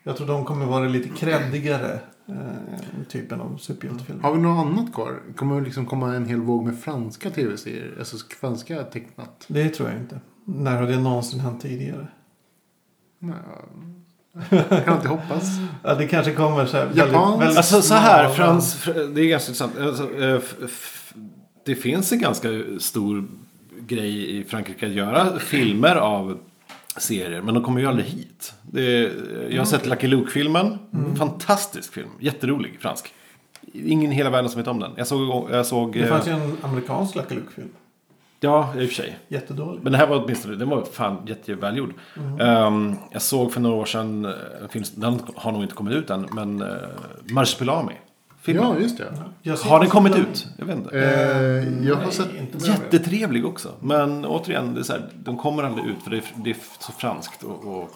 jag 0.04 0.18
tror 0.18 0.28
de 0.28 0.46
kommer 0.46 0.66
vara 0.66 0.88
lite 0.88 1.10
kreddigare. 1.10 2.00
Eh, 2.28 3.04
typen 3.10 3.42
av 3.42 3.58
superhjältefilmer. 3.58 4.24
Har 4.24 4.34
vi 4.34 4.42
något 4.42 4.66
annat 4.66 4.94
kvar? 4.94 5.20
Kommer 5.36 5.56
det 5.60 5.66
liksom 5.66 5.86
komma 5.86 6.16
en 6.16 6.26
hel 6.26 6.42
våg 6.42 6.66
med 6.66 6.80
franska 6.80 7.30
tv-serier? 7.30 7.96
Alltså 8.00 8.18
franska 8.42 8.84
tecknat? 8.84 9.46
Det 9.48 9.70
tror 9.70 9.90
jag 9.90 9.98
inte. 10.00 10.20
När 10.46 10.78
har 10.82 10.88
det 10.88 11.00
någonsin 11.00 11.40
hänt 11.40 11.62
tidigare? 11.62 12.08
Nej, 13.20 13.36
kan 14.86 14.96
inte 14.96 15.08
hoppas. 15.08 15.44
Ja, 15.84 15.96
det 15.96 16.08
kanske 16.08 16.34
kommer 16.34 16.66
så 16.66 16.78
här 16.78 16.92
Japanskt? 16.96 17.58
Alltså 17.58 17.82
så 17.82 17.94
här, 17.94 18.30
Frans, 18.30 18.76
fr- 18.86 19.14
det 19.14 19.22
är 19.22 19.26
ganska 19.30 19.52
intressant. 19.52 19.78
Alltså, 19.80 20.20
eh, 20.22 20.36
f- 20.36 20.56
f- 20.64 21.14
det 21.70 21.76
finns 21.76 22.12
en 22.12 22.20
ganska 22.20 22.50
stor 22.80 23.28
grej 23.80 24.40
i 24.40 24.44
Frankrike 24.44 24.86
att 24.86 24.92
göra 24.92 25.40
filmer 25.40 25.96
av 25.96 26.40
serier. 26.98 27.42
Men 27.42 27.54
de 27.54 27.64
kommer 27.64 27.82
ju 27.82 27.88
aldrig 27.88 28.08
hit. 28.08 28.54
Det, 28.62 29.12
jag 29.50 29.62
har 29.62 29.66
sett 29.66 29.86
Lucky 29.86 30.08
Luke-filmen. 30.08 30.78
Fantastisk 31.18 31.94
film. 31.94 32.10
Jätterolig, 32.20 32.78
fransk. 32.80 33.14
Ingen 33.74 34.12
i 34.12 34.16
hela 34.16 34.30
världen 34.30 34.50
som 34.50 34.62
vet 34.62 34.68
om 34.68 34.80
den. 34.80 34.92
Jag 34.96 35.08
såg... 35.08 35.50
Jag 35.52 35.66
såg 35.66 35.94
Det 35.94 36.00
eh, 36.00 36.08
fanns 36.08 36.28
ju 36.28 36.32
en 36.32 36.58
amerikansk 36.62 37.16
Lucky 37.16 37.36
Luke-film. 37.36 37.70
Ja, 38.40 38.74
i 38.78 38.86
och 38.86 38.88
för 38.88 38.96
sig. 38.96 39.18
Jättedålig. 39.28 39.84
Men 39.84 39.92
det 39.92 39.98
här 39.98 40.08
var 40.08 40.24
åtminstone, 40.24 40.56
den 40.56 40.70
var 40.70 40.84
fan 40.84 41.18
jättevälgjord. 41.28 41.94
Um, 42.40 42.96
jag 43.12 43.22
såg 43.22 43.54
för 43.54 43.62
några 43.62 43.76
år 43.76 43.86
sedan, 43.86 44.26
eh, 44.26 44.82
den 44.96 45.20
har 45.36 45.52
nog 45.52 45.64
inte 45.64 45.76
kommit 45.76 45.94
ut 45.94 46.10
än, 46.10 46.28
men 46.32 46.62
uh, 46.62 46.68
Marsupilami. 47.30 47.94
Filmen. 48.42 48.64
Ja, 48.64 48.80
just 48.80 48.98
det. 48.98 49.58
Ser 49.58 49.70
har 49.70 49.80
den 49.80 49.90
kommit 49.90 50.14
den- 50.14 50.22
ut? 50.22 50.48
Jag 50.58 50.66
vet 50.66 50.78
inte. 50.78 51.00
Eh, 51.00 51.88
jag 51.88 51.96
har 51.96 52.04
Nej, 52.04 52.12
sett... 52.12 52.36
inte. 52.36 52.68
Jättetrevlig 52.68 53.46
också. 53.46 53.72
Men 53.80 54.26
återigen, 54.26 54.74
det 54.74 54.80
är 54.80 54.84
så 54.84 54.94
här, 54.94 55.10
de 55.16 55.38
kommer 55.38 55.64
aldrig 55.64 55.86
ut 55.86 56.04
för 56.04 56.12
det 56.12 56.18
är, 56.18 56.24
det 56.36 56.50
är 56.50 56.58
så 56.80 56.92
franskt. 56.92 57.44
Och, 57.44 57.82
och 57.82 57.92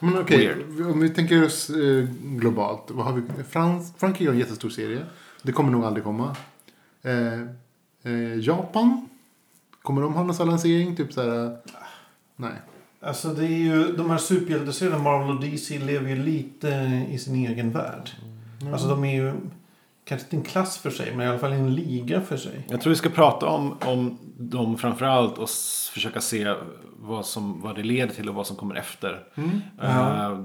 Men 0.00 0.18
okej, 0.18 0.46
Weird. 0.46 0.90
om 0.90 1.00
vi 1.00 1.08
tänker 1.10 1.44
oss 1.44 1.70
eh, 1.70 2.04
globalt. 2.20 2.82
Vad 2.88 3.06
har 3.06 3.12
vi? 3.12 3.42
Frans, 3.50 3.94
Frankrike 3.98 4.28
har 4.28 4.32
en 4.34 4.38
jättestor 4.40 4.68
serie. 4.70 4.98
Det 5.42 5.52
kommer 5.52 5.70
nog 5.70 5.84
aldrig 5.84 6.04
komma. 6.04 6.36
Eh, 7.02 7.40
eh, 8.12 8.38
Japan? 8.40 9.08
Kommer 9.82 10.02
de 10.02 10.14
ha 10.14 10.22
någon 10.22 10.46
lansering? 10.48 10.96
Typ 10.96 11.12
så 11.12 11.22
här... 11.22 11.56
Nej. 12.36 12.52
Alltså 13.00 13.28
det 13.28 13.44
är 13.44 13.48
ju, 13.58 13.92
de 13.92 14.10
här 14.10 14.18
superhjälteserierna, 14.18 14.98
Marvel 14.98 15.36
och 15.36 15.40
DC, 15.44 15.78
lever 15.78 16.08
ju 16.10 16.16
lite 16.16 16.68
i 17.10 17.18
sin 17.18 17.34
egen 17.46 17.70
värld. 17.70 18.10
Alltså 18.72 18.88
de 18.88 19.04
är 19.04 19.14
ju, 19.14 19.32
kanske 20.06 20.26
inte 20.26 20.36
en 20.36 20.52
klass 20.52 20.78
för 20.78 20.90
sig, 20.90 21.16
men 21.16 21.26
i 21.26 21.30
alla 21.30 21.38
fall 21.38 21.52
en 21.52 21.74
liga 21.74 22.20
för 22.20 22.36
sig. 22.36 22.66
jag 22.68 22.80
tror 22.80 22.90
vi 22.90 22.96
ska 22.96 23.08
prata 23.08 23.46
om, 23.46 23.76
om 23.80 24.18
dem 24.38 24.78
framförallt 24.78 25.38
och 25.38 25.48
försöka 25.92 26.20
se 26.20 26.54
vad, 26.98 27.26
som, 27.26 27.60
vad 27.60 27.76
det 27.76 27.82
leder 27.82 28.14
till 28.14 28.28
och 28.28 28.34
vad 28.34 28.46
som 28.46 28.56
kommer 28.56 28.74
efter. 28.74 29.24
Ja. 29.80 30.32
Eh, 30.32 30.38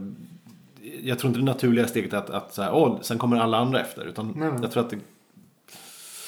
jag 1.03 1.19
tror 1.19 1.29
inte 1.29 1.39
det 1.39 1.45
naturliga 1.45 1.87
steget 1.87 2.13
är 2.13 2.17
att, 2.17 2.29
att 2.29 2.53
så 2.53 2.61
här, 2.61 2.73
åh, 2.73 2.97
sen 3.01 3.17
kommer 3.17 3.37
alla 3.37 3.57
andra 3.57 3.81
efter. 3.81 4.05
Utan 4.05 4.33
Nej, 4.35 4.51
nej. 4.51 4.59
jag 4.61 4.71
tror 4.71 4.83
att 4.83 4.89
det, 4.89 4.99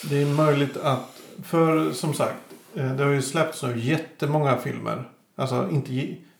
Det 0.10 0.22
är 0.22 0.26
möjligt 0.26 0.78
att, 0.78 1.22
för 1.44 1.92
som 1.92 2.14
sagt, 2.14 2.44
eh, 2.76 2.96
det 2.96 3.04
har 3.04 3.12
ju 3.12 3.22
släppts 3.22 3.64
nu 3.64 3.80
jättemånga 3.80 4.58
filmer. 4.58 5.10
Alltså 5.36 5.70
inte 5.72 5.94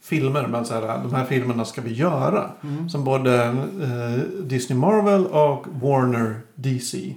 filmer, 0.04 0.48
men 0.48 0.66
så 0.66 0.74
här, 0.74 0.82
de 1.04 1.14
här 1.16 1.26
filmerna 1.26 1.66
ska 1.66 1.82
vi 1.82 1.94
göra. 1.94 2.50
Som 2.90 3.04
både 3.04 3.44
eh, 3.44 4.44
Disney 4.44 4.80
Marvel 4.80 5.26
och 5.26 5.66
Warner 5.82 6.36
DC 6.56 7.16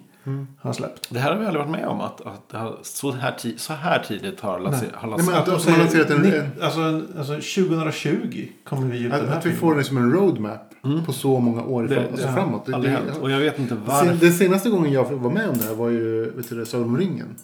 har 0.61 0.73
släppt. 0.73 1.07
det 1.11 1.19
här 1.19 1.33
har 1.33 1.41
vi 1.41 1.47
aldrig 1.47 1.65
varit 1.65 1.71
med 1.81 1.87
om. 1.89 2.01
Att, 2.01 2.21
att 2.21 2.49
det 2.51 2.57
har, 2.59 2.77
så, 2.83 3.13
här 3.13 3.33
ti, 3.33 3.55
så 3.59 3.73
här 3.73 4.05
tidigt 4.09 4.41
har, 4.41 4.59
lanser, 4.61 4.89
att, 4.95 5.05
att 5.49 5.67
man 5.69 5.79
lanserat 5.79 6.11
en, 6.11 6.21
ni- 6.23 6.37
en, 6.37 6.51
alltså, 6.63 7.03
alltså 7.19 7.33
2020 7.35 8.47
kommer 8.65 8.87
vi 8.87 9.03
ut 9.05 9.13
att, 9.13 9.21
den 9.21 9.29
här 9.29 9.37
att 9.39 9.47
vi 9.47 9.51
filmen. 9.51 9.61
får 9.61 9.75
det 9.75 9.85
som 9.85 9.97
en 9.97 10.13
roadmap 10.13 10.61
på 11.07 11.13
så 11.13 11.41
många 11.41 11.63
år 11.65 11.83
Det- 11.83 11.89
fram, 11.95 12.05
det 12.05 12.11
alltså 12.11 12.27
har 12.27 12.35
framåt. 12.35 12.67
Det, 12.67 12.73
det, 12.81 12.89
hänt. 12.89 13.11
Och 13.21 13.31
jag 13.31 13.39
vet 13.39 13.59
inte 13.59 13.75
sen, 13.75 13.83
varför. 13.87 14.15
den 14.15 14.33
senaste 14.33 14.71
gången 14.71 14.93
jag 14.93 15.05
var 15.05 15.31
med 15.31 15.49
om 15.49 15.59
det 15.59 15.65
här 15.65 15.75
var 15.75 15.89
ju 15.89 16.31
vet 16.37 16.49
du, 16.49 16.57
det, 16.59 16.67
Sagan 16.67 16.85
om 16.89 16.99
ringen. 16.99 17.35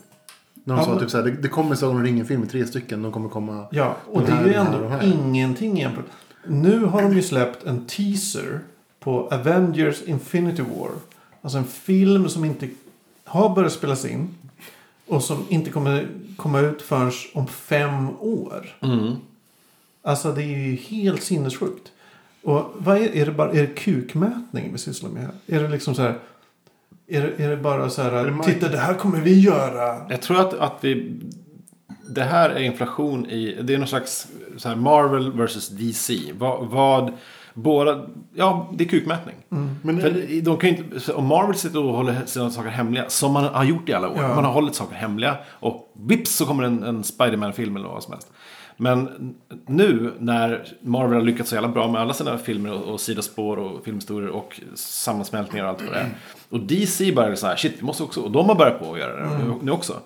När 0.65 0.75
de 0.75 0.79
Ja, 0.81 0.85
sa 0.85 0.91
men- 0.91 1.01
typ 1.01 1.11
så 1.11 1.17
här, 1.17 1.25
det, 1.25 1.31
det 1.31 1.49
kommer 1.49 1.75
Sagan 1.75 1.97
om 1.97 2.03
ringen-filmer, 2.03 2.47
tre 2.47 2.67
stycken. 2.67 3.03
De 3.03 3.13
kommer 3.13 3.29
komma... 3.29 3.67
Ja, 3.71 3.97
och 4.07 4.23
det 4.23 4.33
är 4.33 4.37
här, 4.37 4.47
ju 4.47 4.53
den 4.53 4.67
här, 4.67 4.75
ändå 4.75 4.89
här. 4.89 5.03
ingenting 5.25 5.77
jämfört. 5.79 6.05
Nu 6.47 6.85
har 6.85 7.03
de 7.03 7.13
ju 7.15 7.23
släppt 7.23 7.65
en 7.65 7.87
teaser 7.87 8.61
på 9.01 9.29
Avengers 9.31 10.03
Infinity 10.03 10.63
War. 10.63 10.91
Alltså 11.43 11.59
en 11.59 11.65
film 11.65 12.29
som 12.29 12.45
inte 12.45 12.69
har 13.25 13.55
börjat 13.55 13.73
spelas 13.73 14.05
in. 14.05 14.29
Och 15.07 15.23
som 15.23 15.45
inte 15.49 15.71
kommer 15.71 16.09
komma 16.37 16.61
ut 16.61 16.83
förrän 16.83 17.13
om 17.35 17.47
fem 17.47 18.09
år. 18.21 18.77
Mm. 18.81 19.13
Alltså 20.03 20.33
det 20.33 20.43
är 20.43 20.59
ju 20.59 20.77
helt 20.77 21.23
sinnessjukt. 21.23 21.93
Och 22.43 22.73
vad 22.79 22.97
är, 22.97 23.17
är 23.17 23.27
det 23.27 23.33
bara 23.33 23.53
är 23.53 23.61
det 23.61 23.67
kukmätning 23.67 24.73
vi 24.73 24.79
sysslar 24.79 25.11
med 25.11 25.23
här? 25.23 25.33
Är 25.47 25.63
det 25.63 25.69
liksom 25.69 25.95
så 25.95 26.03
här. 26.03 26.19
Är 27.09 27.21
det, 27.23 27.45
är 27.45 27.51
det 27.51 27.57
bara 27.57 27.91
så 27.91 28.03
här. 28.03 28.31
mark- 28.31 28.47
Titta 28.47 28.69
det 28.69 28.79
här 28.79 28.95
kommer 28.95 29.21
vi 29.21 29.41
göra. 29.41 30.11
Jag 30.11 30.23
tror 30.23 30.41
att, 30.41 30.55
att 30.55 30.75
vi... 30.81 31.21
Det 32.09 32.23
här 32.23 32.51
är 32.51 32.61
inflation 32.63 33.27
i... 33.27 33.59
Det 33.63 33.75
är 33.75 33.79
någon 33.79 33.89
slags 33.89 34.29
så 34.57 34.69
här 34.69 34.77
Marvel 34.77 35.33
versus 35.33 35.69
DC. 35.69 36.19
Vad... 36.39 36.67
vad 36.67 37.13
båda... 37.55 38.07
Ja, 38.35 38.71
det 38.75 38.85
är 38.85 38.89
kukmätning. 38.89 39.35
Men 39.83 40.01
För 40.01 40.41
de 40.43 40.57
kan 40.57 40.69
inte, 40.71 41.13
om 41.13 41.27
Marvel 41.27 41.55
sitter 41.57 41.85
och 41.85 41.95
håller 41.95 42.17
sina 42.27 42.51
saker 42.51 42.69
hemliga, 42.71 43.09
som 43.09 43.33
man 43.33 43.45
har 43.45 43.65
gjort 43.65 43.89
i 43.89 43.93
alla 43.93 44.09
år. 44.09 44.17
Ja. 44.19 44.35
Man 44.35 44.45
har 44.45 44.53
hållit 44.53 44.75
saker 44.75 44.95
hemliga 44.97 45.37
och 45.51 45.93
vips 45.95 46.31
så 46.37 46.47
kommer 46.47 46.63
en, 46.65 46.83
en 46.83 47.05
Spiderman-film 47.05 47.77
eller 47.77 47.89
vad 47.89 48.03
som 48.03 48.13
helst. 48.13 48.33
Men 48.77 49.35
nu 49.67 50.13
när 50.19 50.65
Marvel 50.81 51.15
har 51.15 51.23
lyckats 51.23 51.49
så 51.51 51.55
jävla 51.57 51.69
bra 51.69 51.89
med 51.91 52.01
alla 52.01 52.15
sina 52.15 52.39
filmer 52.39 52.73
och, 52.73 52.93
och 52.93 53.01
sidospår 53.01 53.57
och 53.57 53.85
filmhistorier 53.85 54.31
och 54.31 54.61
sammansmältningar 54.75 55.65
och 55.65 55.71
allt 55.71 55.83
vad 55.83 55.93
det 55.93 55.99
är. 56.01 56.11
Och 56.53 56.61
DC 56.61 57.13
började 57.13 57.37
så 57.37 57.47
här, 57.47 57.57
shit, 57.57 57.75
vi 57.79 57.83
måste 57.85 58.03
också, 58.03 58.21
och 58.21 58.31
de 58.31 58.49
har 58.49 58.55
börjat 58.55 58.79
på 58.79 58.93
att 58.93 58.99
göra 58.99 59.21
det 59.21 59.39
nu, 59.45 59.55
nu 59.63 59.73
också. 59.73 60.01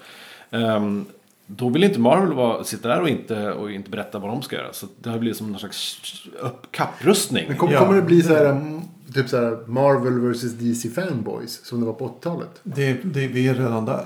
Ehm, 0.51 1.05
då 1.47 1.69
vill 1.69 1.85
inte 1.85 2.01
Marvel 2.01 2.33
vara, 2.33 2.65
sitta 2.65 2.89
där 2.89 3.01
och 3.01 3.09
inte, 3.09 3.53
och 3.53 3.71
inte 3.71 3.91
berätta 3.91 4.19
vad 4.19 4.31
de 4.31 4.43
ska 4.43 4.57
göra. 4.57 4.73
Så 4.73 4.87
det 5.01 5.11
har 5.11 5.19
blivit 5.19 5.37
som 5.39 5.51
någon 5.51 5.59
slags 5.61 6.01
upp, 6.41 6.73
kapprustning. 6.73 7.45
Men 7.49 7.57
kom, 7.57 7.71
Ja. 7.71 7.79
kommer 7.79 7.97
det 7.97 8.03
bli 8.03 8.23
så 8.23 8.35
här, 8.35 8.47
mm, 8.47 8.81
typ 9.15 9.29
så 9.29 9.37
här 9.37 9.59
Marvel 9.67 10.21
vs 10.21 10.43
DC 10.43 10.89
fanboys 10.91 11.65
som 11.67 11.81
det 11.81 11.87
var 11.87 11.93
på 11.93 12.09
80-talet? 12.09 12.61
Det, 12.63 12.93
det, 13.05 13.27
vi 13.27 13.49
är 13.49 13.55
redan 13.55 13.85
där. 13.85 14.05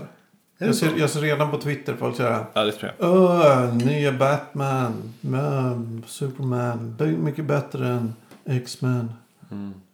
det 0.58 0.66
Jag 0.66 0.74
ser, 0.74 0.90
jag 0.98 1.10
ser 1.10 1.20
redan 1.20 1.50
på 1.50 1.58
Twitter 1.58 1.94
folk 1.98 2.16
säger 2.16 2.44
Ja, 2.52 2.64
det 2.64 2.72
tror 2.72 2.92
jag. 2.98 3.10
Öh, 3.10 3.74
nya 3.74 4.12
Batman, 4.12 4.92
um, 5.22 6.02
Superman, 6.06 6.96
mycket 7.18 7.44
bättre 7.44 7.88
än 7.88 8.14
X-Men. 8.44 9.12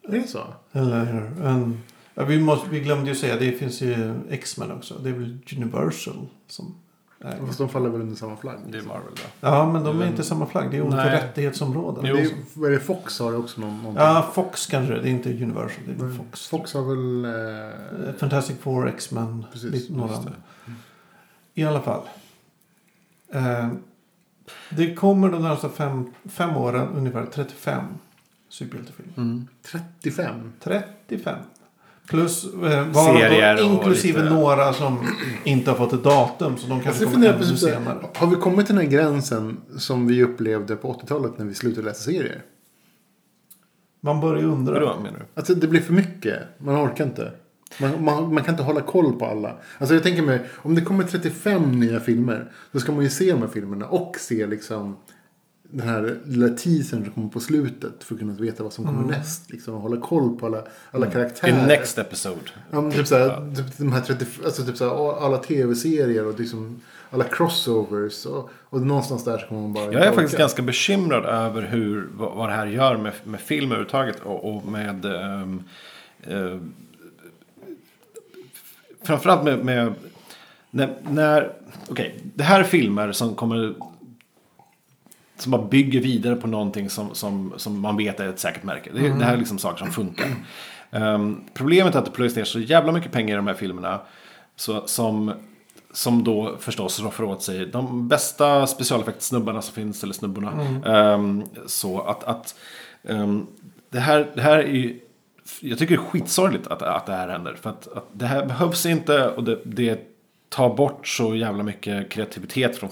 Är 0.09 0.13
det 0.13 0.29
så? 0.29 0.41
Eller 0.73 1.31
en... 1.45 1.83
Ja, 2.19 2.25
vi, 2.25 2.41
måste, 2.41 2.71
vi 2.71 2.81
glömde 2.81 3.11
ju 3.11 3.17
säga, 3.17 3.37
det 3.37 3.53
finns 3.53 3.81
ju 3.81 4.15
X-Men 4.31 4.73
också. 4.73 4.99
Det 4.99 5.09
är 5.09 5.13
väl 5.13 5.39
Universal 5.57 6.27
som... 6.47 6.75
Nej. 7.19 7.35
Fast 7.47 7.59
de 7.59 7.69
faller 7.69 7.91
väl 7.91 8.01
under 8.01 8.17
samma 8.17 8.37
flagg? 8.37 8.59
Det 8.69 8.79
är 8.79 8.83
Marvel 8.83 9.13
då. 9.15 9.23
Ja, 9.41 9.73
men 9.73 9.85
de 9.85 10.01
är 10.01 10.07
inte 10.07 10.25
samma 10.25 10.47
flagg. 10.47 10.71
Det 10.71 10.77
är 10.77 10.81
olika 10.81 10.97
Nej. 10.97 11.11
rättighetsområden. 11.11 12.05
Det 12.05 12.11
är, 12.21 12.29
vad 12.55 12.71
är 12.71 12.75
det 12.75 12.81
Fox 12.81 13.19
har 13.19 13.39
också 13.39 13.61
någon, 13.61 13.77
någonting? 13.77 14.05
Ja, 14.05 14.31
Fox 14.35 14.67
kanske 14.67 14.95
det 14.95 15.01
är. 15.01 15.07
Inte 15.07 15.29
Universal. 15.31 15.83
Det 15.87 16.05
är 16.05 16.11
Fox. 16.11 16.47
Fox 16.47 16.75
har 16.75 16.83
väl... 16.83 17.25
Eh, 17.25 18.15
Fantastic 18.15 18.57
Four, 18.61 18.89
X-Men, 18.89 19.47
några 19.89 20.15
andra. 20.17 20.33
I 21.55 21.65
alla 21.65 21.81
fall. 21.81 22.03
Eh, 23.33 23.69
det 24.71 24.95
kommer 24.95 25.29
de 25.29 25.43
närmaste 25.43 25.69
fem, 25.69 26.13
fem 26.25 26.57
åren 26.57 26.89
ungefär 26.89 27.27
35 27.27 27.85
superhjältefilmer. 28.49 29.13
Mm. 29.17 29.49
35? 29.63 30.53
35. 30.61 31.39
Plus 32.09 32.45
eh, 32.55 32.89
var 32.89 33.19
Serier 33.19 33.57
då, 33.57 33.63
och 33.65 33.71
inklusive 33.73 34.23
lite- 34.23 34.35
några 34.35 34.73
som 34.73 34.99
inte 35.45 35.71
har 35.71 35.79
fått 35.79 35.93
ett 35.93 36.05
datum. 36.05 36.57
Så 36.57 36.67
de 36.69 36.81
kanske 36.81 36.89
Alltså, 36.89 37.05
kommer 37.05 37.29
ännu 37.29 37.45
här, 37.45 37.55
senare. 37.57 37.99
har 38.15 38.27
vi 38.27 38.37
kommit 38.37 38.67
till 38.67 38.75
den 38.75 38.85
här 38.85 38.91
gränsen 38.93 39.57
som 39.79 40.07
vi 40.07 40.23
upplevde 40.23 40.77
på 40.77 40.93
80-talet 40.93 41.39
när 41.39 41.45
vi 41.47 41.55
slutade 41.55 41.87
läsa 41.87 42.03
serier? 42.03 42.43
Man 44.01 44.21
börjar 44.21 44.43
ju 44.43 44.49
undra. 44.49 44.73
Vadå 44.73 44.97
menar 45.03 45.19
du? 45.19 45.25
Alltså 45.35 45.55
det 45.55 45.67
blir 45.67 45.81
för 45.81 45.93
mycket. 45.93 46.39
Man 46.59 46.77
orkar 46.87 47.05
inte. 47.05 47.33
Man, 47.81 48.05
man, 48.05 48.35
man 48.35 48.45
kan 48.45 48.55
inte 48.55 48.63
hålla 48.65 48.81
koll 48.81 49.13
på 49.19 49.27
alla. 49.27 49.57
Alltså 49.79 49.95
jag 49.95 50.03
tänker 50.03 50.23
mig, 50.23 50.41
om 50.57 50.75
det 50.75 50.81
kommer 50.81 51.05
35 51.05 51.81
nya 51.81 52.01
filmer. 52.01 52.53
Då 52.73 52.79
ska 52.81 52.93
man 52.93 53.03
ju 53.05 53.11
se 53.11 53.31
de 53.33 53.41
här 53.41 53.49
filmerna 53.49 53.87
och 53.87 54.17
se 54.19 54.47
liksom 54.47 54.97
den 55.71 55.89
här 55.89 56.17
lilla 56.25 56.49
teasern 56.49 57.05
som 57.05 57.13
kommer 57.13 57.29
på 57.29 57.41
slutet. 57.41 58.05
För 58.05 58.15
att 58.15 58.21
kunna 58.21 58.33
veta 58.33 58.63
vad 58.63 58.73
som 58.73 58.85
kommer 58.85 59.03
Mm. 59.03 59.11
näst. 59.11 59.51
Liksom, 59.51 59.75
och 59.75 59.81
hålla 59.81 60.01
koll 60.01 60.39
på 60.39 60.47
alla, 60.47 60.63
alla 60.91 61.07
karaktärer. 61.07 61.61
In 61.61 61.67
next 61.67 61.99
episode. 61.99 62.41
Ja, 62.71 62.81
men 62.81 62.93
typ 62.93 63.07
såhär, 63.07 63.55
typ 63.57 63.79
de 63.79 63.93
här 63.93 64.01
30, 64.01 64.27
alltså 64.45 64.63
typ 64.65 64.77
såhär, 64.77 65.27
alla 65.27 65.39
tv-serier 65.39 66.27
och 66.27 66.41
liksom 66.41 66.81
alla 67.11 67.25
crossovers. 67.25 68.27
Och, 68.27 68.51
och 68.55 68.81
någonstans 68.81 69.25
där 69.25 69.39
så 69.39 69.47
kommer 69.47 69.61
man 69.61 69.73
bara 69.73 69.93
Jag 69.93 70.07
är 70.07 70.13
faktiskt 70.13 70.39
ganska 70.39 70.63
bekymrad 70.63 71.25
över 71.25 71.63
hur, 71.63 72.09
vad, 72.13 72.37
vad 72.37 72.49
det 72.49 72.55
här 72.55 72.67
gör 72.67 72.97
med, 72.97 73.13
med 73.25 73.41
film 73.41 73.67
överhuvudtaget 73.67 74.21
och, 74.21 74.57
och 74.57 74.67
med... 74.67 75.05
ehm, 75.05 75.63
eh, 76.23 76.59
framförallt 79.03 79.45
med... 79.45 79.65
med 79.65 79.95
när, 80.71 80.97
när 81.11 81.53
Okej, 81.89 82.21
det 82.35 82.45
här 82.45 82.61
är 82.61 82.65
filmer 82.65 83.13
som 83.13 83.35
kommer... 83.35 83.75
Som 85.37 85.53
bara 85.53 85.63
bygger 85.63 86.01
vidare 86.01 86.37
på 86.37 86.47
någonting 86.47 86.91
som, 86.91 87.15
som, 87.15 87.53
som 87.57 87.81
man 87.81 87.97
vet 87.97 88.21
är 88.21 88.29
ett 88.29 88.39
säkert 88.39 88.63
märke. 88.63 88.91
Det, 88.93 89.01
det 89.01 89.25
här 89.25 89.35
är 89.35 89.39
liksom 89.39 89.59
saker 89.59 89.79
som 89.79 89.93
funkar. 89.93 90.27
Ehm, 90.91 91.41
problemet 91.55 91.95
är 91.95 91.99
att 91.99 92.05
det 92.05 92.11
plöjs 92.11 92.37
ner 92.37 92.45
så 92.45 92.61
jävla 92.61 92.93
mycket 92.93 93.13
pengar 93.13 93.35
i 93.35 93.37
de 93.37 93.47
här 93.47 93.55
filmerna. 93.55 94.01
Så, 94.57 94.87
som, 94.87 95.33
som 95.93 96.25
då 96.25 96.57
förstås 96.61 97.01
roffar 97.01 97.25
åt 97.25 97.43
sig 97.43 97.67
de 97.67 98.09
bästa 98.09 98.67
specialeffektsnubbarna 98.67 99.63
som 99.63 99.75
finns, 99.75 100.03
eller 100.03 100.15
snubborna. 100.15 100.53
Ehm, 100.87 101.45
så 101.67 102.01
att, 102.01 102.25
att 102.25 102.55
ehm, 103.09 103.47
det, 103.91 104.01
här, 104.01 104.33
det 104.35 104.43
här 104.43 104.59
är 104.59 104.73
ju, 104.73 105.01
jag 105.61 105.79
tycker 105.79 105.97
det 105.97 106.03
är 106.03 106.07
skitsorgligt 106.07 106.67
att, 106.67 106.83
att 106.83 107.07
det 107.07 107.13
här 107.13 107.29
händer. 107.29 107.57
För 107.61 107.71
att, 107.71 107.89
att 107.97 108.09
det 108.13 108.27
här 108.27 108.47
behövs 108.47 108.87
inte 108.87 109.29
och 109.29 109.45
det, 109.45 109.59
det 109.65 110.01
tar 110.49 110.75
bort 110.75 111.07
så 111.07 111.35
jävla 111.37 111.63
mycket 111.63 112.11
kreativitet 112.11 112.79
från 112.79 112.91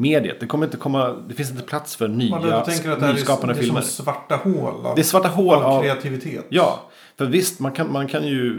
filmmediet. 0.00 0.40
Det 0.40 0.46
kommer 0.46 0.66
inte 0.66 0.76
komma, 0.76 1.16
det 1.28 1.34
finns 1.34 1.50
inte 1.50 1.62
plats 1.62 1.96
för 1.96 2.08
Man 2.08 2.18
nya, 2.18 2.60
tänker 2.60 2.90
att 2.90 3.00
det 3.00 3.12
nyskapande 3.12 3.52
är, 3.52 3.54
det 3.54 3.60
är 3.60 3.64
filmer. 3.64 3.80
som 3.80 4.04
svarta 4.04 4.36
hål 4.36 4.86
av, 4.86 4.94
Det 4.94 5.02
är 5.02 5.04
svarta 5.04 5.28
hål 5.28 5.54
av 5.54 5.64
av, 5.64 5.82
kreativitet. 5.82 6.46
Ja, 6.48 6.82
för 7.16 7.26
visst 7.26 7.60
man 7.60 7.72
kan, 7.72 7.92
man 7.92 8.08
kan 8.08 8.26
ju 8.26 8.58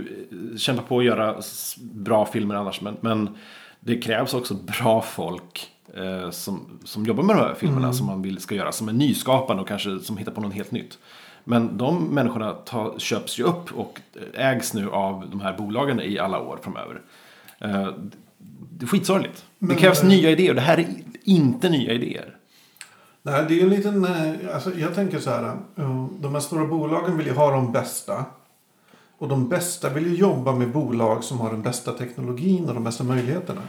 eh, 0.51 0.57
kämpa 0.57 0.81
på 0.83 0.99
att 0.99 1.05
göra 1.05 1.35
bra 1.81 2.25
filmer 2.25 2.55
annars. 2.55 2.81
Men, 2.81 2.97
men 3.01 3.37
Det 3.79 3.97
krävs 3.97 4.33
också 4.33 4.53
bra 4.53 5.01
folk 5.01 5.67
eh, 5.95 6.29
som, 6.29 6.79
som 6.83 7.05
jobbar 7.05 7.23
med 7.23 7.35
de 7.35 7.39
här 7.39 7.53
filmerna 7.53 7.93
som 7.93 8.05
man 8.07 8.21
vill 8.21 8.37
ska 8.39 8.55
göra. 8.55 8.71
Som 8.71 8.89
är 8.89 8.93
nyskapande 8.93 9.61
och 9.61 9.67
kanske 9.67 9.99
som 9.99 10.17
hittar 10.17 10.31
på 10.31 10.41
något 10.41 10.53
helt 10.53 10.71
nytt. 10.71 10.97
Men 11.43 11.77
de 11.77 12.03
människorna 12.03 12.51
ta, 12.51 12.95
köps 12.97 13.39
ju 13.39 13.43
upp 13.43 13.71
och 13.73 14.01
ägs 14.33 14.73
nu 14.73 14.89
av 14.89 15.29
de 15.31 15.41
här 15.41 15.57
bolagen 15.57 16.01
i 16.01 16.19
alla 16.19 16.39
år 16.39 16.59
framöver. 16.61 17.01
Eh, 17.59 17.87
det 18.81 18.85
är 18.85 18.87
skitsorgligt. 18.87 19.45
Det 19.59 19.65
Men, 19.67 19.77
krävs 19.77 20.03
eh, 20.03 20.09
nya 20.09 20.29
idéer. 20.29 20.53
Det 20.53 20.61
här 20.61 20.77
är 20.77 20.85
inte 21.23 21.69
nya 21.69 21.93
idéer. 21.93 22.35
Nej, 23.23 23.45
det 23.47 23.59
är 23.59 23.63
en 23.63 23.69
liten... 23.69 24.05
eh, 24.05 24.53
Alltså, 24.53 24.71
jag 24.77 24.95
tänker 24.95 25.19
så 25.19 25.29
här. 25.29 25.43
eh, 25.75 26.05
De 26.19 26.33
här 26.33 26.39
stora 26.41 26.65
bolagen 26.65 27.17
vill 27.17 27.27
ju 27.27 27.33
ha 27.33 27.51
de 27.51 27.71
bästa. 27.71 28.25
Och 29.17 29.27
de 29.27 29.49
bästa 29.49 29.89
vill 29.89 30.07
ju 30.07 30.15
jobba 30.15 30.51
med 30.51 30.71
bolag 30.71 31.23
som 31.23 31.39
har 31.39 31.51
den 31.51 31.61
bästa 31.61 31.91
teknologin 31.91 32.67
och 32.67 32.73
de 32.73 32.83
bästa 32.83 33.03
möjligheterna. 33.03 33.61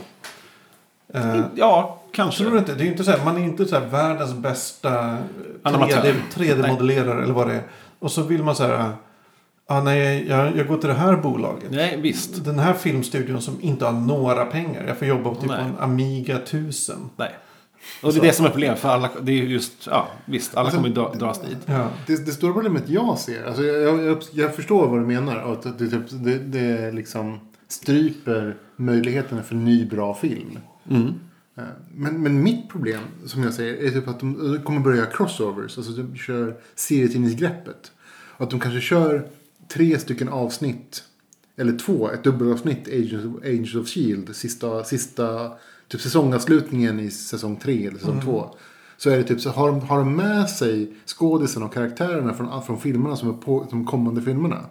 Eh, 1.15 1.41
Ja, 1.55 2.01
kanske. 2.13 2.45
Tror 2.45 2.59
inte? 2.59 2.75
Det 2.75 2.85
är 2.85 2.89
inte 2.89 3.05
så 3.05 3.11
här, 3.11 3.25
man 3.25 3.37
är 3.37 3.43
inte 3.43 3.67
så 3.67 3.79
här 3.79 3.87
världens 3.87 4.35
bästa 4.35 5.11
eh, 5.11 5.17
Animatör. 5.63 5.97
3D 6.03 6.15
3D-modellerare 6.35 7.23
eller 7.23 7.35
vad 7.35 7.49
det 7.49 7.55
är. 7.55 7.63
Och 7.99 8.13
så 8.13 8.23
vill 8.23 8.43
man 8.43 8.57
så 8.57 8.63
här. 8.65 8.93
Ah, 9.73 9.83
nej, 9.83 10.27
jag, 10.29 10.57
jag 10.57 10.67
går 10.67 10.77
till 10.77 10.89
det 10.89 10.95
här 10.95 11.17
bolaget. 11.17 11.71
Nej, 11.71 11.99
visst. 12.03 12.45
Den 12.45 12.59
här 12.59 12.75
filmstudion 12.75 13.43
som 13.43 13.61
inte 13.61 13.85
har 13.85 13.93
några 13.93 14.45
pengar. 14.45 14.85
Jag 14.87 14.99
får 14.99 15.09
jobba 15.09 15.35
typ 15.35 15.41
på 15.41 15.47
Nej. 15.47 15.65
en 15.65 15.79
Amiga 15.79 16.37
1000. 16.37 16.97
Nej. 17.17 17.35
Och 18.03 18.13
det 18.13 18.19
är 18.19 18.23
det 18.23 18.33
som 18.33 18.47
är 18.47 18.51
problemet. 18.51 18.79
För 18.79 18.89
alla, 18.89 19.11
det 19.23 19.33
är 19.33 19.43
just, 19.43 19.87
ja 19.91 20.09
visst, 20.25 20.55
alla 20.55 20.65
Alltså, 20.65 20.77
kommer 20.77 20.95
dra, 20.95 21.15
dras 21.15 21.41
dit. 21.41 21.59
Ja. 21.67 21.89
Det, 22.07 22.27
det 22.27 22.33
stora 22.33 22.53
problemet 22.53 22.89
jag 22.89 23.19
ser, 23.19 23.47
alltså 23.47 23.63
jag, 23.63 24.05
jag, 24.05 24.23
jag 24.33 24.55
förstår 24.57 24.89
vad 24.89 25.01
du 25.01 25.07
menar. 25.07 25.53
Att 25.53 25.79
det, 25.79 25.89
typ, 25.91 26.03
det, 26.11 26.39
det 26.39 26.93
liksom 26.93 27.41
stryper 27.69 28.57
möjligheterna 28.77 29.43
för 29.43 29.55
ny 29.55 29.87
bra 29.87 30.15
film. 30.15 30.59
Mm. 30.91 31.07
Eh, 31.57 31.65
Men, 31.95 32.23
men 32.23 32.43
mitt 32.43 32.69
problem, 32.69 33.01
som 33.27 33.43
jag 33.43 33.55
säger, 33.55 33.87
är 33.87 33.91
typ 33.91 34.09
att 34.09 34.21
de 34.21 34.59
kommer 34.65 34.81
börja 34.81 35.07
crossovers. 35.07 35.79
Alltså 35.79 35.93
de 35.93 36.17
kör 36.17 36.57
serietidningsgreppet. 36.75 37.93
Att 38.37 38.51
de 38.51 38.61
kanske 38.61 38.81
kör 38.81 39.27
tre 39.75 39.99
stycken 39.99 40.29
avsnitt. 40.29 41.05
Eller 41.57 41.79
två, 41.79 42.11
ett 42.11 42.25
dubbelavsnitt 42.25 42.89
Agents 42.89 43.27
of, 43.27 43.45
Agents 43.45 43.75
of 43.75 43.89
Shield. 43.89 44.37
Sista, 44.37 44.85
sista 44.85 45.53
typ 45.89 46.01
säsongavslutningen 46.01 47.01
i 47.01 47.11
säsong 47.11 47.57
tre 47.57 47.87
eller 47.87 47.99
säsong 47.99 48.21
två. 48.21 48.55
Så 48.97 49.11
är 49.11 49.17
det 49.17 49.25
typ 49.25 49.41
så 49.41 49.51
har 49.51 49.69
de, 49.69 49.81
har 49.81 49.99
de 49.99 50.17
med 50.17 50.51
sig 50.51 50.93
skådisen 51.07 51.63
och 51.63 51.75
karaktärerna 51.75 52.35
från, 52.35 52.63
från 52.63 52.81
filmerna 52.81 53.17
som 53.17 53.29
är 53.29 53.33
på 53.33 53.67
de 53.71 53.87
kommande 53.87 54.23
filmerna. 54.23 54.67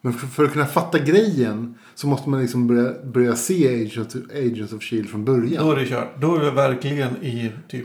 Men 0.00 0.12
för, 0.12 0.26
för 0.26 0.44
att 0.44 0.52
kunna 0.52 0.66
fatta 0.66 0.98
grejen 0.98 1.74
så 1.94 2.06
måste 2.06 2.28
man 2.28 2.40
liksom 2.40 2.66
börja, 2.66 2.94
börja 3.04 3.36
se 3.36 3.82
Agents, 3.82 4.16
Agents 4.34 4.72
of 4.72 4.82
Shield 4.82 5.08
från 5.08 5.24
början. 5.24 5.66
Då 5.66 5.72
är 5.72 5.76
det 5.76 5.86
kört. 5.86 6.20
Då 6.20 6.36
är 6.36 6.40
vi 6.40 6.50
verkligen 6.50 7.16
i 7.16 7.52
typ 7.68 7.84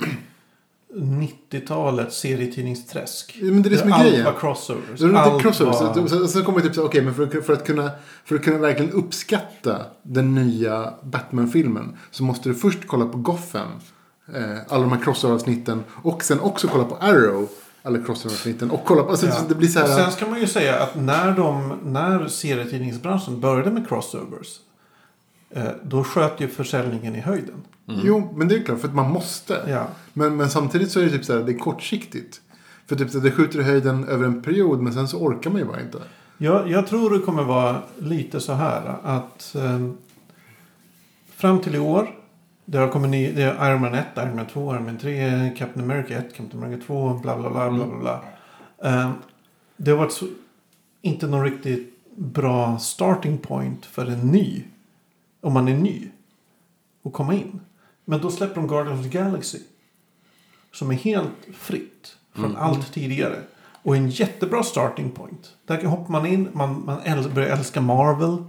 90-talets 0.96 2.18
serietidningsträsk. 2.20 3.38
Men 3.42 3.62
det 3.62 3.70
är 3.70 3.72
det 3.72 3.78
som 3.78 3.90
är 3.90 3.94
Allt 3.94 4.04
grejen. 4.04 4.26
var 4.26 4.34
crossovers. 4.40 5.00
Det 5.00 5.06
är 5.06 5.14
Allt 5.14 5.42
crossovers. 5.42 5.82
var- 6.12 6.28
så 6.28 6.44
kommer 6.44 6.60
det 6.60 6.66
typ 6.68 6.76
så, 6.76 6.86
okej, 6.86 7.02
men 7.02 7.14
för, 7.14 7.24
att- 7.24 7.46
för, 7.46 7.54
att 7.54 7.66
kunna, 7.66 7.92
för 8.26 8.36
att 8.36 8.44
kunna 8.44 8.58
verkligen 8.58 8.92
uppskatta 8.92 9.78
den 10.04 10.36
nya 10.36 10.94
Batman-filmen 11.04 11.98
så 12.12 12.24
måste 12.24 12.50
du 12.50 12.56
först 12.56 12.80
kolla 12.88 13.06
på 13.06 13.18
Gotham, 13.18 13.68
eh, 14.36 14.58
alla 14.70 14.82
de 14.84 14.92
här 14.92 15.00
crossover-avsnitten 15.04 15.84
och 16.04 16.24
sen 16.24 16.40
också 16.40 16.68
kolla 16.68 16.84
på 16.84 16.96
Arrow, 16.96 17.50
alla 17.84 17.98
crossover-avsnitten 18.00 18.72
och 18.72 18.82
kolla 18.86 19.04
på, 19.04 19.10
alltså, 19.10 19.26
Ja. 19.28 19.36
det 19.50 19.56
blir 19.56 19.68
så 19.68 19.80
här. 19.80 19.88
Sen 19.88 20.12
ska 20.12 20.26
man 20.28 20.40
ju 20.40 20.48
säga 20.48 20.80
att 20.84 20.96
när, 20.96 21.32
de, 21.36 21.74
när 21.86 22.28
serietidningsbranschen 22.28 23.40
började 23.40 23.72
med 23.72 23.88
crossovers. 23.88 24.48
Eh, 25.56 25.70
då 25.84 26.04
sköt 26.04 26.42
ju 26.42 26.48
försäljningen 26.48 27.16
i 27.16 27.20
höjden. 27.20 27.64
Jo, 27.86 28.34
men 28.36 28.48
det 28.48 28.56
är 28.56 28.64
klart, 28.64 28.80
för 28.80 28.88
att 28.88 28.96
man 28.96 29.12
måste. 29.12 29.62
Ja. 29.68 29.88
Men, 30.14 30.38
men 30.38 30.50
samtidigt 30.50 30.92
så 30.92 31.00
är 31.00 31.04
det 31.04 31.10
typ 31.10 31.26
så 31.26 31.34
här, 31.34 31.44
det 31.44 31.52
är 31.52 31.58
kortsiktigt. 31.58 32.42
För 32.88 32.96
typ 32.96 33.10
så 33.10 33.20
det 33.20 33.32
skjuter 33.32 33.60
i 33.60 33.64
höjden 33.64 34.08
över 34.08 34.26
en 34.26 34.42
period, 34.42 34.82
men 34.82 34.94
sen 34.94 35.08
så 35.08 35.18
orkar 35.18 35.50
man 35.50 35.60
ju 35.60 35.66
bara 35.66 35.82
inte. 35.82 35.98
Jag, 36.38 36.70
jag 36.70 36.88
tror 36.88 37.10
det 37.10 37.20
kommer 37.20 37.44
vara 37.44 37.82
lite 38.00 38.40
så 38.40 38.54
här 38.54 38.96
att 39.04 39.56
eh, 39.56 39.90
fram 41.36 41.60
till 41.60 41.76
i 41.76 41.80
år. 41.80 42.10
Det 42.66 42.78
har 42.78 42.88
kommit 42.88 43.12
ny, 43.12 43.32
det 43.32 43.44
är 43.44 43.70
Iron 43.70 43.82
Man 43.82 43.94
1, 43.94 44.06
Iron 44.18 44.36
Man 44.36 44.46
2, 44.46 44.76
Iron 44.76 44.86
Man 44.86 44.98
3, 44.98 45.52
Captain 45.58 45.92
America 45.92 46.18
1, 46.18 46.36
Captain 46.36 46.64
America 46.64 46.84
2, 46.88 47.14
bla 47.14 47.38
bla 47.38 47.50
bla 47.50 47.72
bla 47.72 47.86
bla. 47.86 47.98
bla. 48.00 48.24
Eh, 48.92 49.12
det 49.78 49.92
har 49.92 49.98
varit 49.98 50.14
så, 50.14 50.26
inte 51.02 51.28
någon 51.28 51.44
riktigt 51.44 51.94
bra 52.16 52.78
starting 52.78 53.38
point 53.38 53.86
för 53.86 54.06
en 54.06 54.32
ny. 54.32 54.64
Om 55.44 55.54
man 55.54 55.68
är 55.68 55.78
ny. 55.78 56.10
Och 57.02 57.14
komma 57.14 57.34
in. 57.34 57.62
Men 58.06 58.22
då 58.22 58.32
släpper 58.32 58.56
de 58.56 58.68
Guardians 58.68 59.00
of 59.00 59.12
the 59.12 59.18
Galaxy. 59.18 59.60
Som 60.72 60.92
är 60.92 60.96
helt 60.96 61.48
fritt 61.54 62.16
från 62.34 62.56
allt 62.56 62.94
tidigare. 62.94 63.44
Och 63.84 63.96
en 63.96 64.10
jättebra 64.10 64.64
starting 64.64 65.12
point. 65.12 65.56
Där 65.66 65.86
hoppar 65.86 66.12
man 66.12 66.26
in, 66.26 66.50
man, 66.54 66.86
man 66.86 67.00
äl, 67.00 67.30
börjar 67.30 67.58
älska 67.58 67.82
Marvel. 67.82 68.44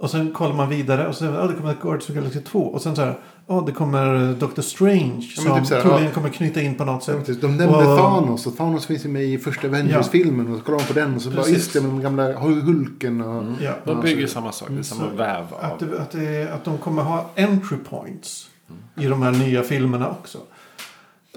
Och 0.00 0.10
sen 0.10 0.32
kollar 0.32 0.54
man 0.54 0.68
vidare 0.68 1.08
och 1.08 1.14
så 1.14 1.24
ja, 1.24 1.30
det 1.46 1.54
kommer 1.54 1.70
ett 1.70 1.80
Guardians 1.80 2.02
of 2.02 2.06
the 2.06 2.12
Galaxy 2.14 2.40
2. 2.40 2.58
Och 2.60 2.82
sen 2.82 2.96
så 2.96 3.02
här, 3.02 3.18
ja 3.46 3.62
det 3.66 3.72
kommer 3.72 4.34
Doctor 4.34 4.62
Strange. 4.62 5.28
Ja, 5.36 5.42
Som 5.42 5.44
men 5.52 5.58
typ 5.60 5.66
så 5.68 5.74
här, 5.74 5.82
troligen 5.82 6.04
ja. 6.04 6.10
kommer 6.10 6.28
knyta 6.28 6.60
in 6.60 6.74
på 6.74 6.84
något 6.84 7.04
sätt. 7.04 7.40
De 7.40 7.46
nämnde 7.56 7.66
Och- 7.66 7.98
Thanos 7.98 8.46
och 8.46 8.56
Thanos 8.56 8.86
finns 8.86 9.04
ju 9.04 9.08
med 9.08 9.24
i 9.24 9.38
första 9.38 9.66
Avengers-filmen. 9.68 10.52
Och 10.52 10.58
så 10.58 10.64
kollar 10.64 10.78
man 10.78 10.86
på 10.86 10.92
den 10.92 11.14
och 11.14 11.22
så 11.22 11.30
bara, 11.30 11.36
Precis. 11.36 11.54
just 11.56 11.72
det, 11.72 11.80
med 11.80 11.90
de 11.90 12.00
gamla 12.00 12.32
Hulken 12.38 13.20
och... 13.20 13.44
Ja. 13.60 13.72
De 13.84 14.00
bygger 14.00 14.26
samma 14.26 14.52
sak, 14.52 14.68
det 14.70 14.78
är 14.78 14.82
samma 14.82 15.10
Så 15.10 15.16
väv 15.16 15.44
Att, 15.60 15.82
av... 15.82 15.88
det, 15.88 16.00
att, 16.00 16.10
det, 16.10 16.52
att 16.54 16.64
de 16.64 16.78
kommer 16.78 17.02
ha 17.02 17.30
entry 17.36 17.76
points 17.90 18.48
i 18.96 19.06
de 19.06 19.22
här 19.22 19.32
nya 19.32 19.62
filmerna 19.62 20.10
också. 20.10 20.38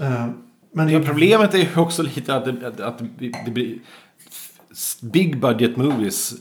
Eh, 0.02 0.28
men 0.74 0.90
Ja, 0.90 1.02
problemet 1.06 1.54
är 1.54 1.58
ju 1.58 1.68
också 1.76 2.02
lite 2.04 2.36
att 2.36 2.46
det, 2.46 2.68
att, 2.68 2.80
att 2.80 3.00
det 3.46 3.52
blir... 3.52 3.80
Big 5.02 5.40
budget 5.40 5.78
movies 5.78 6.34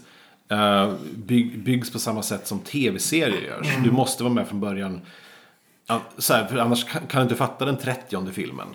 eh, 0.53 0.95
bygg, 1.17 1.65
byggs 1.65 1.93
på 1.93 1.99
samma 1.99 2.23
sätt 2.23 2.47
som 2.47 2.59
tv-serier 2.59 3.41
görs. 3.41 3.77
Du 3.85 3.91
måste 3.91 4.23
vara 4.23 4.35
med 4.35 4.47
från 4.47 4.61
början. 4.61 5.01
Ja, 5.87 6.03
Så 6.19 6.35
här, 6.35 6.47
för 6.47 6.57
annars 6.57 6.85
kan, 6.85 7.03
kan 7.07 7.19
du 7.21 7.23
inte 7.23 7.35
fatta 7.35 7.65
den 7.65 7.77
trettionde 7.77 8.33
filmen. 8.33 8.67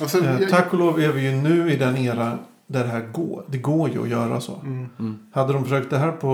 Alltså, 0.00 0.18
Eh, 0.24 0.40
jag, 0.40 0.50
tack 0.50 0.72
och 0.72 0.78
lov 0.78 1.00
är 1.00 1.12
vi 1.12 1.30
ju 1.30 1.36
nu 1.36 1.72
i 1.72 1.76
den 1.76 1.96
era 1.96 2.38
där 2.66 2.84
det 2.84 2.90
här 2.90 3.08
går. 3.12 3.44
Det 3.48 3.58
går 3.58 3.90
ju 3.90 4.02
att 4.02 4.08
göra 4.08 4.40
så. 4.40 4.60
Mm. 4.64 5.18
Hade 5.32 5.52
de 5.52 5.64
försökt 5.64 5.90
det 5.90 5.98
här 5.98 6.12
på 6.12 6.28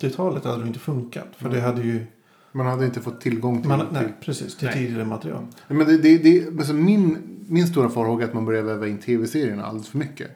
80-talet 0.00 0.44
hade 0.44 0.62
det 0.62 0.66
inte 0.66 0.78
funkat. 0.78 1.28
För 1.36 1.48
det 1.48 1.60
hade 1.60 1.82
ju... 1.82 2.06
man 2.52 2.66
hade 2.66 2.84
inte 2.84 3.00
fått 3.00 3.20
tillgång 3.20 3.60
till... 3.60 3.68
Man, 3.68 3.80
till 3.80 3.88
nej, 3.92 4.14
precis. 4.20 4.56
Till 4.56 4.66
Nej. 4.66 4.76
tidigare 4.76 5.04
material. 5.04 5.46
men 5.68 5.86
det, 5.86 5.98
det, 5.98 6.18
det, 6.18 6.48
alltså 6.58 6.72
min, 6.72 7.18
min 7.48 7.66
stora 7.66 7.88
farhåga 7.88 8.24
är 8.24 8.28
att 8.28 8.34
man 8.34 8.44
börjar 8.44 8.62
väva 8.62 8.88
in 8.88 8.98
tv-serierna 8.98 9.64
alldeelse 9.64 9.90
för 9.90 9.98
mycket. 9.98 10.30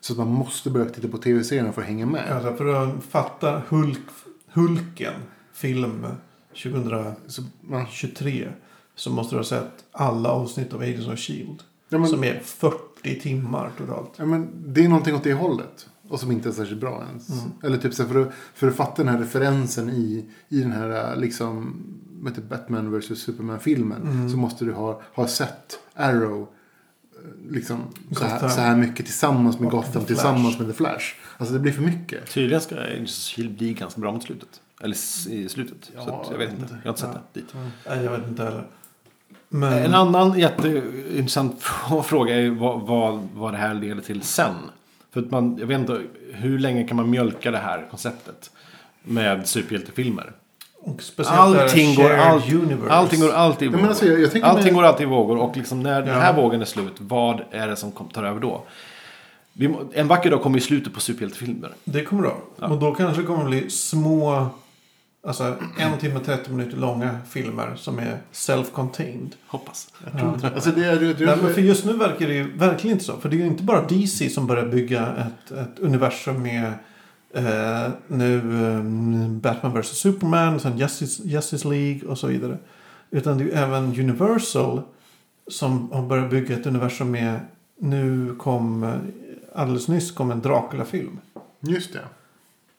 Så 0.00 0.12
att 0.12 0.18
man 0.18 0.28
måste 0.28 0.70
börja 0.70 0.86
titta 0.86 1.08
på 1.08 1.18
tv-serierna 1.18 1.72
för 1.72 1.82
att 1.82 1.88
hänga 1.88 2.06
med. 2.06 2.32
Alltså 2.32 2.56
för 2.56 2.74
att 2.74 3.04
fatta 3.04 3.62
Hulk, 3.68 3.98
Hulken 4.52 5.14
film 5.52 6.06
2023. 6.62 8.48
Så, 8.94 9.10
måste 9.10 9.34
du 9.34 9.38
ha 9.38 9.44
sett 9.44 9.84
alla 9.92 10.28
avsnitt 10.28 10.72
av 10.72 10.80
Agents 10.80 11.08
of 11.08 11.18
Shield. 11.18 11.62
Ja, 11.88 11.98
men, 11.98 12.08
Som 12.08 12.24
är 12.24 12.40
40 12.44 13.20
timmar 13.20 13.70
totalt. 13.78 14.12
ja, 14.16 14.24
men 14.24 14.48
det 14.66 14.84
är 14.84 14.88
någonting 14.88 15.14
åt 15.14 15.24
det 15.24 15.34
hållet. 15.34 15.88
Och 16.08 16.20
som 16.20 16.32
inte 16.32 16.48
är 16.48 16.52
särskilt 16.52 16.80
bra 16.80 17.04
ens. 17.08 17.28
Mm. 17.28 17.50
Eller 17.62 17.78
typ 17.78 17.94
så 17.94 18.02
här, 18.02 18.10
för, 18.10 18.20
att, 18.20 18.32
för 18.54 18.68
att 18.68 18.76
fatta 18.76 19.02
den 19.02 19.14
här 19.14 19.20
referensen 19.20 19.90
i, 19.90 20.24
i 20.48 20.60
den 20.60 20.72
här 20.72 21.16
liksom, 21.16 21.82
med 22.20 22.34
typ 22.34 22.48
Batman 22.48 22.98
vs 22.98 23.18
Superman-filmen. 23.18 24.02
Mm. 24.02 24.30
Så 24.30 24.36
måste 24.36 24.64
du 24.64 24.72
ha, 24.72 25.02
ha 25.14 25.26
sett 25.26 25.78
Arrow 25.94 26.48
liksom, 27.50 27.82
så, 28.12 28.24
här, 28.24 28.48
så 28.48 28.60
här 28.60 28.76
mycket 28.76 29.06
tillsammans 29.06 29.58
med 29.58 29.70
Gotham, 29.70 30.04
tillsammans 30.04 30.58
med 30.58 30.68
The 30.68 30.74
Flash. 30.74 31.04
Alltså 31.38 31.54
det 31.54 31.60
blir 31.60 31.72
för 31.72 31.82
mycket. 31.82 32.30
Tydligen 32.30 32.60
ska 32.60 32.76
Shield 33.06 33.52
bli 33.56 33.72
ganska 33.74 34.00
bra 34.00 34.12
mot 34.12 34.22
slutet. 34.22 34.60
Eller 34.82 34.94
i 35.30 35.48
slutet. 35.48 35.90
Ja, 35.94 36.04
så 36.04 36.14
att, 36.14 36.28
jag 36.30 36.38
vet 36.38 36.50
inte. 36.50 36.78
Jag 36.82 36.82
har 36.82 36.88
inte 36.90 37.00
sett 37.00 37.10
Ja. 37.14 37.20
det 37.32 37.40
dit. 37.40 37.54
Nej, 37.88 38.04
jag 38.04 38.10
vet 38.10 38.28
inte 38.28 38.44
heller. 38.44 38.64
Men... 39.48 39.72
En 39.72 39.94
annan 39.94 40.38
jätteintressant 40.38 41.62
fråga 42.04 42.34
är 42.34 42.50
vad, 42.50 42.80
vad, 42.80 43.28
vad 43.34 43.52
det 43.52 43.58
här 43.58 43.74
leder 43.74 44.02
till 44.02 44.22
sen. 44.22 44.54
För 45.10 45.20
att 45.20 45.30
man, 45.30 45.56
jag 45.58 45.66
vet 45.66 45.80
inte, 45.80 46.02
hur 46.32 46.58
länge 46.58 46.88
kan 46.88 46.96
man 46.96 47.10
mjölka 47.10 47.50
det 47.50 47.58
här 47.58 47.86
konceptet 47.90 48.50
med 49.02 49.48
superhjältefilmer? 49.48 50.32
Och 50.82 51.02
speciellt 51.02 51.38
Allting 51.40 51.94
går, 51.94 52.10
universe. 52.48 52.90
allting 52.94 53.20
går 53.20 53.32
alltid 53.32 53.66
i 53.66 53.70
vågor. 53.70 53.80
men 53.80 53.88
alltså, 53.88 54.06
jag, 54.06 54.20
jag 54.20 54.42
allting 54.44 54.64
med- 54.64 54.74
går 54.74 54.82
alltid 54.84 55.06
i 55.06 55.10
vågor 55.10 55.36
och 55.38 55.56
liksom 55.56 55.82
när 55.82 56.02
den 56.02 56.14
här 56.20 56.34
Ja. 56.36 56.42
vågen 56.42 56.60
är 56.60 56.64
slut, 56.64 56.92
vad 56.98 57.40
är 57.50 57.66
det 57.68 57.76
som 57.76 57.92
tar 57.92 58.24
över 58.24 58.40
då? 58.40 58.62
Vi, 59.52 59.74
en 59.92 60.08
vacker 60.08 60.30
dag 60.30 60.42
kommer 60.42 60.58
ju 60.58 60.60
slutet 60.64 60.94
på 60.94 61.00
superhjältefilmer. 61.00 61.70
Det 61.84 62.04
kommer 62.04 62.22
ha. 62.24 62.36
Ja. 62.60 62.66
Och 62.68 62.78
då 62.78 62.94
kanske 62.94 63.20
det 63.22 63.26
kommer 63.26 63.44
bli 63.44 63.70
små, 63.70 64.46
alltså 65.26 65.54
en 65.78 65.98
timme 65.98 66.20
30 66.24 66.50
minuter 66.50 66.76
långa 66.76 67.18
filmer 67.30 67.72
som 67.76 67.98
är 67.98 68.18
self-contained. 68.32 69.30
Hoppas. 69.46 69.88
Ja. 70.18 70.48
Alltså 70.54 70.70
det 70.70 70.86
är, 70.86 70.96
det, 70.96 71.14
det, 71.14 71.26
Nej, 71.26 71.36
men 71.42 71.54
för 71.54 71.60
just 71.60 71.84
nu 71.84 71.92
verkar 71.92 72.26
det 72.28 72.34
ju 72.34 72.56
verkligen 72.56 72.94
inte 72.96 73.04
så. 73.04 73.16
För 73.16 73.28
det 73.28 73.36
är 73.36 73.38
ju 73.38 73.46
inte 73.46 73.62
bara 73.62 73.82
DC 73.82 74.28
som 74.30 74.46
börjar 74.46 74.66
bygga 74.66 75.06
ett, 75.06 75.50
ett 75.58 75.78
universum 75.78 76.42
med 76.42 76.72
Eh, 77.34 77.88
nu 78.08 78.36
eh, 78.36 78.82
Batman 79.30 79.80
vs 79.80 79.86
Superman, 79.86 80.60
sen 80.60 80.78
Justice, 80.78 81.22
Justice 81.24 81.68
League 81.68 82.08
och 82.08 82.18
så 82.18 82.26
vidare. 82.26 82.58
Utan 83.10 83.38
det 83.38 83.44
är 83.44 83.46
ju 83.46 83.52
även 83.52 83.84
Universal 83.84 84.82
som 85.48 85.92
har 85.92 86.02
börjat 86.02 86.30
bygga 86.30 86.56
ett 86.56 86.66
universum 86.66 87.10
med, 87.10 87.40
nu 87.78 88.34
kom, 88.38 88.82
eh, 88.82 88.94
alldeles 89.54 89.88
nyss 89.88 90.10
kom 90.10 90.30
en 90.30 90.40
Dracula-film. 90.40 91.18
Just 91.60 91.92
det. 91.92 92.00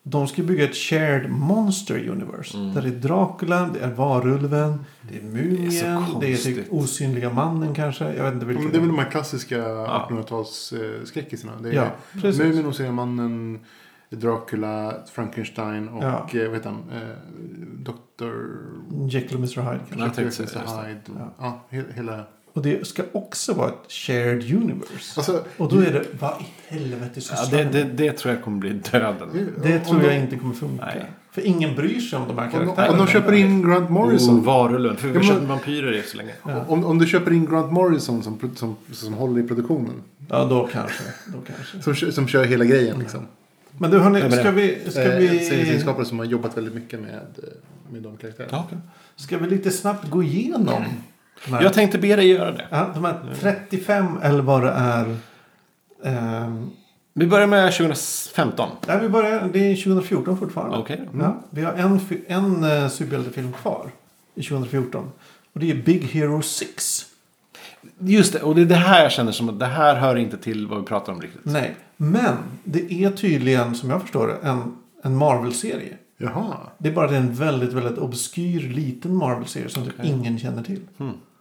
De 0.03 0.27
ska 0.27 0.43
bygga 0.43 0.63
ett 0.63 0.75
shared 0.75 1.29
monster 1.29 2.09
universe. 2.09 2.57
Mm. 2.57 2.73
Där 2.73 2.81
det 2.81 2.87
är 2.87 2.91
Dracula, 2.91 3.69
det 3.73 3.79
är 3.79 3.91
Varulven, 3.91 4.85
det 5.01 5.17
är 5.17 5.21
Mumien, 5.21 5.69
Det 5.69 5.79
är 5.79 6.11
så 6.11 6.19
det 6.19 6.33
är, 6.33 6.37
typ. 6.37 6.73
Osynliga 6.73 7.29
mannen 7.29 7.75
kanske. 7.75 8.13
Jag 8.13 8.23
vet 8.23 8.33
inte 8.33 8.45
Men 8.45 8.55
vilken. 8.55 8.71
det 8.71 8.77
är 8.77 8.79
väl 8.79 8.89
de 8.89 8.97
här 8.99 9.11
klassiska 9.11 9.57
1800-tals 9.57 10.73
eh. 10.73 11.53
Det 11.61 11.69
är 11.69 11.73
Ja, 11.73 11.91
precis. 12.21 12.41
Mumin, 12.41 12.65
Oceanmannen, 12.65 13.59
Dracula, 14.15 14.93
Frankenstein 15.13 15.89
och 15.89 16.03
Ja. 16.03 16.29
eh, 16.33 16.45
vad 16.47 16.53
heter 16.57 16.69
han? 16.69 16.83
Eh, 17.01 17.07
Dr. 17.79 18.31
Jekyll 19.09 19.33
och 19.37 19.39
Mr 19.39 19.71
Hyde 19.71 19.79
kanske. 19.89 20.05
Jag 20.05 20.15
tänkte 20.15 20.43
det. 20.43 20.87
Hyde. 20.87 21.01
Ja. 21.19 21.33
Ja, 21.39 21.77
he- 21.77 21.93
hela... 21.95 22.23
Och 22.53 22.61
det 22.61 22.87
ska 22.87 23.03
också 23.11 23.53
vara 23.53 23.67
ett 23.67 23.91
shared 23.91 24.55
universe. 24.55 25.13
Alltså, 25.19 25.43
Och 25.57 25.69
då 25.69 25.79
är 25.79 25.93
det, 25.93 26.05
vad 26.19 26.31
i 26.41 26.45
helvete 26.73 27.21
Ja, 27.31 27.45
det, 27.51 27.63
de 27.63 27.63
det, 27.63 27.83
det 27.83 28.11
tror 28.11 28.33
jag 28.33 28.43
kommer 28.43 28.57
bli 28.57 28.69
döden. 28.91 29.29
Det 29.63 29.77
om 29.79 29.85
tror 29.85 29.99
de- 29.99 30.05
jag 30.05 30.17
inte 30.17 30.35
kommer 30.35 30.53
funka. 30.53 30.85
Nej. 30.85 31.05
För 31.31 31.41
ingen 31.47 31.75
bryr 31.75 31.99
sig 31.99 32.19
om 32.19 32.27
de 32.27 32.37
här 32.37 32.51
karaktärerna. 32.51 32.91
om 32.91 32.97
de 32.97 33.07
köper 33.07 33.33
in 33.33 33.61
Grant 33.69 33.89
Morrison. 33.89 34.39
Oh, 34.39 34.43
varulven. 34.43 34.97
För 34.97 35.07
vi 35.07 35.13
Ja, 35.13 35.19
har 35.19 35.27
men- 35.27 35.35
köpt 35.39 35.49
vampyrer 35.49 35.93
i 35.93 36.01
så 36.03 36.17
länge. 36.17 36.31
Ja. 36.47 36.65
Om, 36.67 36.85
om 36.85 36.97
du 36.99 37.07
köper 37.07 37.31
in 37.31 37.45
Grant 37.45 37.71
Morrison 37.71 38.23
som, 38.23 38.51
som, 38.55 38.75
som 38.91 39.13
håller 39.13 39.41
i 39.41 39.47
produktionen. 39.47 39.95
Ja, 40.29 40.45
då 40.45 40.67
kanske. 40.71 41.03
Då 41.27 41.37
kanske. 41.47 41.81
Som, 42.05 42.11
som 42.11 42.27
kör 42.27 42.43
hela 42.45 42.65
grejen 42.65 42.99
liksom. 42.99 43.19
Men 43.77 43.91
du 43.91 43.99
hörni, 43.99 44.19
Nej, 44.19 44.29
men 44.29 44.39
ska 44.39 44.51
vi... 44.51 44.79
Ska 44.91 45.01
Eh, 45.01 45.17
vi... 45.19 45.39
Serietidskapare 45.45 46.05
som 46.05 46.19
har 46.19 46.25
jobbat 46.25 46.57
väldigt 46.57 46.73
mycket 46.73 46.99
med, 46.99 47.13
eh, 47.13 47.91
med 47.93 48.01
de 48.01 48.17
karaktärerna. 48.17 48.51
Ja, 48.57 48.63
okej. 48.67 48.77
Ska 49.15 49.37
vi 49.37 49.49
lite 49.49 49.71
snabbt 49.71 50.09
gå 50.09 50.23
igenom? 50.23 50.83
här- 51.45 51.61
Jag 51.63 51.73
tänkte 51.73 51.97
be 51.97 52.15
dig 52.15 52.27
göra 52.27 52.51
det. 52.51 52.67
Ja, 52.71 52.89
de 52.93 53.05
här 53.05 53.19
35 53.39 54.05
eller 54.23 54.41
vad 54.41 54.63
det 54.63 54.69
är. 54.71 55.15
Ehm, 56.03 56.69
Vi 57.13 57.27
börjar 57.27 57.47
med 57.47 57.73
2015. 57.73 58.69
nej, 58.87 58.99
vi 59.01 59.09
börjar, 59.09 59.49
det 59.53 59.71
är 59.71 59.75
2014 59.75 60.37
fortfarande. 60.37 60.77
Okej. 60.77 61.09
Ja, 61.19 61.41
vi 61.49 61.61
har 61.61 61.73
en, 61.73 61.99
en 62.27 62.63
uh, 62.63 62.89
superhjältefilm 62.89 63.53
kvar 63.53 63.91
i 64.35 64.43
2014. 64.43 65.11
Och 65.53 65.59
det 65.59 65.71
är 65.71 65.75
Big 65.75 66.03
Hero 66.03 66.41
6. 66.41 67.05
Just 67.99 68.33
det, 68.33 68.39
och 68.41 68.55
det 68.55 68.61
är 68.61 68.65
det 68.65 68.75
här 68.75 69.03
jag 69.03 69.11
känner 69.11 69.31
som 69.31 69.49
att 69.49 69.59
det 69.59 69.65
här 69.65 69.95
hör 69.95 70.15
inte 70.15 70.37
till 70.37 70.67
vad 70.67 70.79
vi 70.79 70.85
pratar 70.85 71.13
om 71.13 71.21
riktigt. 71.21 71.41
Nej, 71.45 71.75
men 72.01 72.35
det 72.63 72.93
är 73.03 73.11
tydligen, 73.11 73.75
som 73.75 73.89
jag 73.89 74.01
förstår 74.01 74.27
det, 74.27 74.33
en, 74.49 74.75
en 75.03 75.15
Marvel-serie. 75.15 75.97
Jaha. 76.17 76.53
Det 76.77 76.89
är 76.89 76.93
bara 76.93 77.07
det 77.07 77.15
är 77.15 77.19
en 77.19 77.33
väldigt, 77.33 77.73
väldigt 77.73 77.97
obskyr 77.97 78.59
liten 78.59 79.15
Marvel-serie 79.15 79.69
som 79.69 79.83
typ 79.85 79.93
Okej. 79.99 80.11
ingen 80.11 80.39
känner 80.39 80.63
till. 80.63 80.81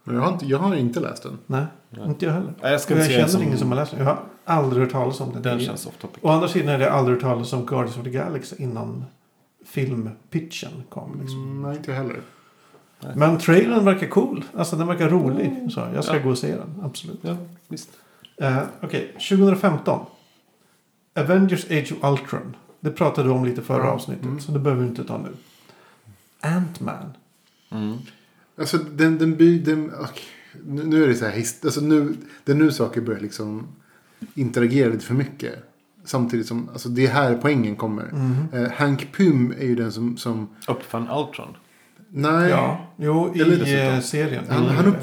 Men 0.03 0.15
jag, 0.15 0.21
har 0.21 0.33
inte, 0.33 0.45
jag 0.45 0.57
har 0.59 0.75
inte 0.75 0.99
läst 0.99 1.23
den. 1.23 1.37
Nej, 1.47 1.65
inte 2.05 2.25
jag 2.25 2.33
heller. 2.33 2.53
Nej, 2.61 2.71
jag 2.71 2.81
ska 2.81 2.97
jag 2.97 3.09
känner 3.11 3.27
som- 3.27 3.43
ingen 3.43 3.57
som 3.57 3.69
har 3.69 3.75
läst 3.75 3.91
den. 3.91 3.99
Jag 3.99 4.07
har 4.07 4.19
aldrig 4.45 4.83
hört 4.83 4.91
talas 4.91 5.21
om 5.21 5.33
den. 5.33 5.41
Den 5.41 5.59
känns 5.59 5.85
off 5.85 5.97
topic. 6.01 6.19
Å 6.23 6.29
andra 6.29 6.47
sidan 6.47 6.69
är 6.69 6.79
det 6.79 6.91
aldrig 6.91 7.15
hört 7.15 7.23
talas 7.23 7.53
om 7.53 7.65
Guardians 7.65 7.97
of 7.97 8.03
the 8.03 8.09
Galaxy 8.09 8.55
innan 8.59 9.05
filmpitchen 9.65 10.71
kom. 10.89 11.19
Liksom. 11.21 11.43
Mm, 11.43 11.61
nej, 11.61 11.77
inte 11.77 11.91
jag 11.91 11.97
heller. 11.97 12.21
Men 13.15 13.37
trailern 13.37 13.85
verkar 13.85 14.07
cool. 14.07 14.43
Alltså 14.57 14.75
den 14.75 14.87
verkar 14.87 15.09
rolig. 15.09 15.67
Så 15.71 15.79
jag 15.95 16.03
ska 16.03 16.15
Ja. 16.17 16.23
gå 16.23 16.29
och 16.29 16.37
se 16.37 16.55
den. 16.55 16.81
Absolut. 16.83 17.19
Ja, 17.21 17.35
visst. 17.67 17.89
Eh, 18.37 18.57
Okej, 18.81 19.11
2015. 19.29 20.05
Avengers 21.13 21.65
Age 21.71 21.93
of 22.01 22.11
Ultron. 22.11 22.55
Det 22.79 22.91
pratade 22.91 23.27
du 23.27 23.33
om 23.33 23.45
lite 23.45 23.61
förra 23.61 23.83
Ja. 23.85 23.91
avsnittet. 23.91 24.25
Mm. 24.25 24.39
Så 24.39 24.51
det 24.51 24.59
behöver 24.59 24.81
vi 24.83 24.87
inte 24.89 25.03
ta 25.03 25.17
nu. 25.17 25.29
Ant-Man. 26.41 27.13
Mm. 27.71 27.97
Alltså 28.57 28.77
den, 28.77 29.17
den 29.17 29.35
by, 29.37 29.59
den, 29.59 29.91
okej. 30.01 30.23
nu, 30.65 30.83
nu 30.83 31.03
är 31.03 31.07
det 31.07 31.15
så 31.15 31.25
här, 31.25 31.31
his- 31.37 31.65
alltså 31.65 31.81
nu, 31.81 32.15
det 32.43 32.51
är 32.51 32.55
nu 32.55 32.71
saker 32.71 33.01
börjar 33.01 33.19
liksom 33.19 33.67
interagera 34.33 34.89
lite 34.89 35.05
för 35.05 35.13
mycket. 35.13 35.55
Samtidigt 36.05 36.47
som, 36.47 36.69
alltså 36.69 36.89
det 36.89 37.05
är 37.07 37.11
här 37.11 37.35
poängen 37.41 37.75
kommer. 37.75 38.11
Mhm. 38.11 38.35
Eh, 38.53 38.71
Hank 38.71 39.11
Pym 39.17 39.51
är 39.59 39.65
ju 39.65 39.75
den 39.75 39.91
som, 39.91 40.17
som 40.17 40.49
Uppfann 40.67 41.01
Ultron. 41.09 41.55
nej, 42.09 42.49
Ja, 42.49 42.87
jo 42.97 43.31
i 43.35 43.41
Eller 43.41 43.93
eh, 43.95 43.99
serien. 44.01 44.43
han, 44.49 44.65
han 44.65 44.85
eh, 44.87 44.93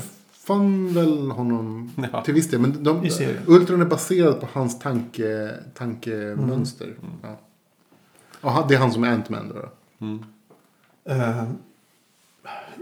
uppfann 0.49 0.95
väl 0.95 1.31
honom 1.31 1.93
Ja. 2.13 2.23
till 2.25 2.35
viss 2.35 2.51
del. 2.51 2.61
Men 2.61 2.85
de. 2.85 3.11
Ultron 3.47 3.81
är 3.81 3.85
baserad 3.85 4.41
på 4.41 4.49
hans 4.53 4.79
tanke, 4.79 5.55
tankemönster. 5.75 6.85
Mm. 6.87 7.37
Ja. 8.41 8.61
Och 8.61 8.69
det 8.69 8.75
är 8.75 8.79
han 8.79 8.93
som 8.93 9.05
är 9.05 9.13
Ant-Man 9.13 9.49
då. 9.49 9.55
då. 9.55 9.69
Mm. 10.07 10.25
eh, 11.05 11.45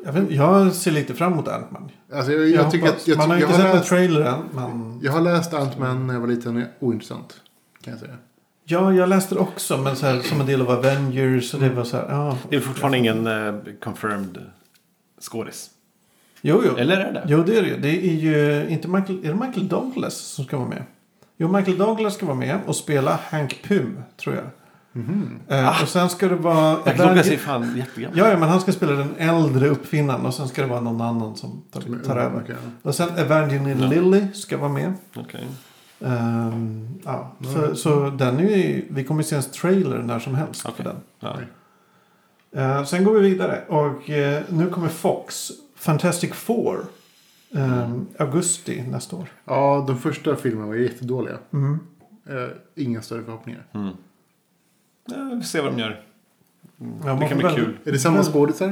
jag, 0.05 0.13
vet, 0.13 0.31
jag 0.31 0.73
ser 0.73 0.91
lite 0.91 1.15
fram 1.15 1.33
emot 1.33 1.49
Ant-Man. 1.49 1.91
Alltså 2.13 2.33
jag, 2.33 2.49
jag, 2.49 2.71
tycker 2.71 2.87
hoppas. 2.87 3.03
att 3.03 3.09
jag, 3.09 3.19
Man 3.19 3.31
har 3.31 3.37
jag, 3.37 3.51
inte 3.51 3.53
har 3.53 3.63
sett 3.63 3.71
en 3.71 3.77
läst, 3.77 3.89
trailer 3.89 4.21
än. 4.21 4.43
Men... 4.55 5.01
jag 5.03 5.13
har 5.13 5.21
läst 5.21 5.55
Ant-Man 5.55 6.07
när 6.07 6.15
jag 6.15 6.21
var 6.21 6.29
liten 6.29 6.65
ointressant. 6.81 7.41
Kan 7.81 7.91
jag 7.91 8.01
säga. 8.01 8.17
Ja, 8.65 8.93
jag 8.93 9.09
läste 9.09 9.35
det 9.35 9.41
också. 9.41 9.77
Men 9.79 9.97
så 9.97 10.07
här, 10.07 10.21
som 10.21 10.41
en 10.41 10.47
del 10.47 10.63
av 10.63 10.71
Avengers. 10.71 11.55
Och 11.55 11.61
det 11.61 11.71
var 11.71 11.85
så 11.85 11.97
här, 11.97 12.07
ja. 12.09 12.39
Det 12.51 12.57
är 12.57 12.61
fortfarande 12.61 12.99
ingen 12.99 13.27
eh, 13.27 13.55
confirmed 13.83 14.39
skådis. 15.21 15.71
Jo, 16.43 16.63
jo. 16.67 16.77
Eller 16.77 16.97
är 16.97 17.13
det? 17.13 17.23
Jo, 17.29 17.43
det 17.43 17.59
är 17.59 17.63
det 17.63 17.69
ju. 17.69 17.77
Det 17.77 18.07
är 18.09 18.13
ju 18.15 18.67
inte 18.69 18.89
Michael, 18.89 19.25
är 19.25 19.29
det 19.29 19.35
Michael 19.47 19.69
Douglas 19.69 20.15
som 20.17 20.45
ska 20.45 20.57
vara 20.57 20.69
med. 20.69 20.83
Jo, 21.39 21.49
Michael 21.49 21.79
Douglas 21.79 22.15
ska 22.15 22.27
vara 22.27 22.37
med 22.37 22.59
och 22.67 22.77
spela 22.77 23.19
Hank 23.31 23.63
Pym, 23.69 23.99
tror 24.17 24.35
jag. 24.35 24.45
Mhm. 24.93 25.39
Eh, 25.49 25.83
och 25.83 25.89
sen 25.89 26.09
ska 26.09 26.29
det 26.29 26.35
vara... 26.35 26.79
Jag 26.85 26.95
klockan 26.95 27.25
ser 27.25 27.37
fan 27.37 27.77
jättegammal. 27.77 28.19
Ja, 28.19 28.29
ja, 28.31 28.39
men 28.39 28.49
han 28.49 28.61
ska 28.61 28.73
spela 28.73 28.93
den 28.93 29.15
äldre 29.19 29.69
uppfinnaren 29.69 30.27
och 30.27 30.35
sen 30.35 30.49
ska 30.49 30.63
det 30.63 30.69
vara 30.69 30.81
någon 30.81 31.01
annan 31.01 31.37
som 31.37 31.63
tar, 31.73 31.81
Som 31.81 31.95
är 31.95 31.99
tar 31.99 32.17
över. 32.17 32.41
okej. 32.45 32.57
Och 32.83 32.95
sen 32.95 33.09
Evangeline 33.17 33.81
Ja. 33.81 33.87
Lilly 33.89 34.27
ska 34.35 34.59
vara 34.59 34.69
med. 34.73 34.93
Okej. 35.17 35.47
Ehm, 36.05 36.89
ja, 37.05 37.33
Mm. 37.41 37.53
så, 37.55 37.75
så 37.77 38.11
den 38.11 38.39
är 38.39 38.43
ju, 38.57 38.85
vi 38.91 39.05
kommer 39.05 39.23
se 39.23 39.37
en 39.37 39.43
trailer 39.43 39.99
när 39.99 40.19
som 40.19 40.35
helst 40.35 40.61
för 40.63 40.69
Okej. 40.71 40.85
den. 40.85 40.97
Ja. 41.21 41.37
Eh, 42.63 42.85
sen 42.85 43.05
går 43.05 43.13
vi 43.15 43.21
vidare 43.31 43.61
och 43.69 44.11
eh, 44.11 44.43
nu 44.49 44.71
kommer 44.71 44.89
Fox, 44.89 45.51
Fantastic 45.87 46.35
Four, 46.35 46.85
ehm, 47.55 48.07
augusti 48.19 48.83
nästa 48.91 49.17
år. 49.17 49.29
Ja, 49.45 49.85
de 49.87 49.99
första 49.99 50.37
filmerna 50.37 50.67
var 50.67 50.75
jättedåliga. 50.75 51.39
Mm. 51.53 51.79
Eh, 52.29 52.49
inga 52.75 53.03
större 53.03 53.25
förhoppningar. 53.25 53.63
Mm. 53.73 53.89
Ja, 55.05 55.15
vi 55.35 55.37
får 55.41 55.47
se 55.47 55.61
vad 55.61 55.73
de 55.73 55.79
gör. 55.81 56.03
Mm. 56.81 56.95
Ja, 57.05 57.15
det 57.15 57.29
kan 57.29 57.39
bli 57.39 57.47
väl- 57.47 57.55
kul. 57.57 57.77
Är 57.85 57.93
det 57.93 57.99
samma 57.99 58.17
väl- 58.17 58.27
skådisar? 58.33 58.67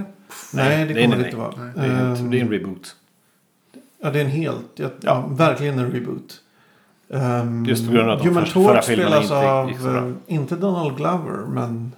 Nej, 0.53 0.85
det 0.87 0.95
Nej, 0.95 1.05
kommer 1.05 1.17
nej, 1.17 1.19
det 1.19 1.25
inte 1.25 1.37
vara. 1.37 1.55
nej. 1.57 1.73
Det 1.75 1.81
är, 1.95 2.01
en, 2.05 2.17
Ehm, 2.17 2.31
det 2.31 2.39
är 2.39 2.43
en 2.43 2.51
reboot. 2.51 2.97
Ja, 4.03 4.11
det 4.11 4.21
är 4.21 4.25
en 4.25 4.31
helt, 4.31 4.67
ja, 4.75 4.91
ja, 5.01 5.27
verkligen 5.31 5.79
en 5.79 5.91
reboot. 5.93 6.41
Um, 7.09 7.65
Just 7.67 7.87
på 7.87 7.93
grund 7.93 8.11
av 8.11 8.17
att 8.17 8.23
de 8.23 8.29
Human 8.29 8.45
första- 8.45 8.61
förra 8.61 8.75
Torch 8.75 8.85
filmerna 8.85 9.11
spelas 9.11 9.25
inte 9.25 9.51
av, 9.51 9.69
gick 9.69 9.79
så 9.79 9.85
bra. 9.85 10.07
eh, 10.07 10.13
inte 10.27 10.57
Donald 10.57 10.97
Glover, 10.97 11.47
men... 11.49 11.93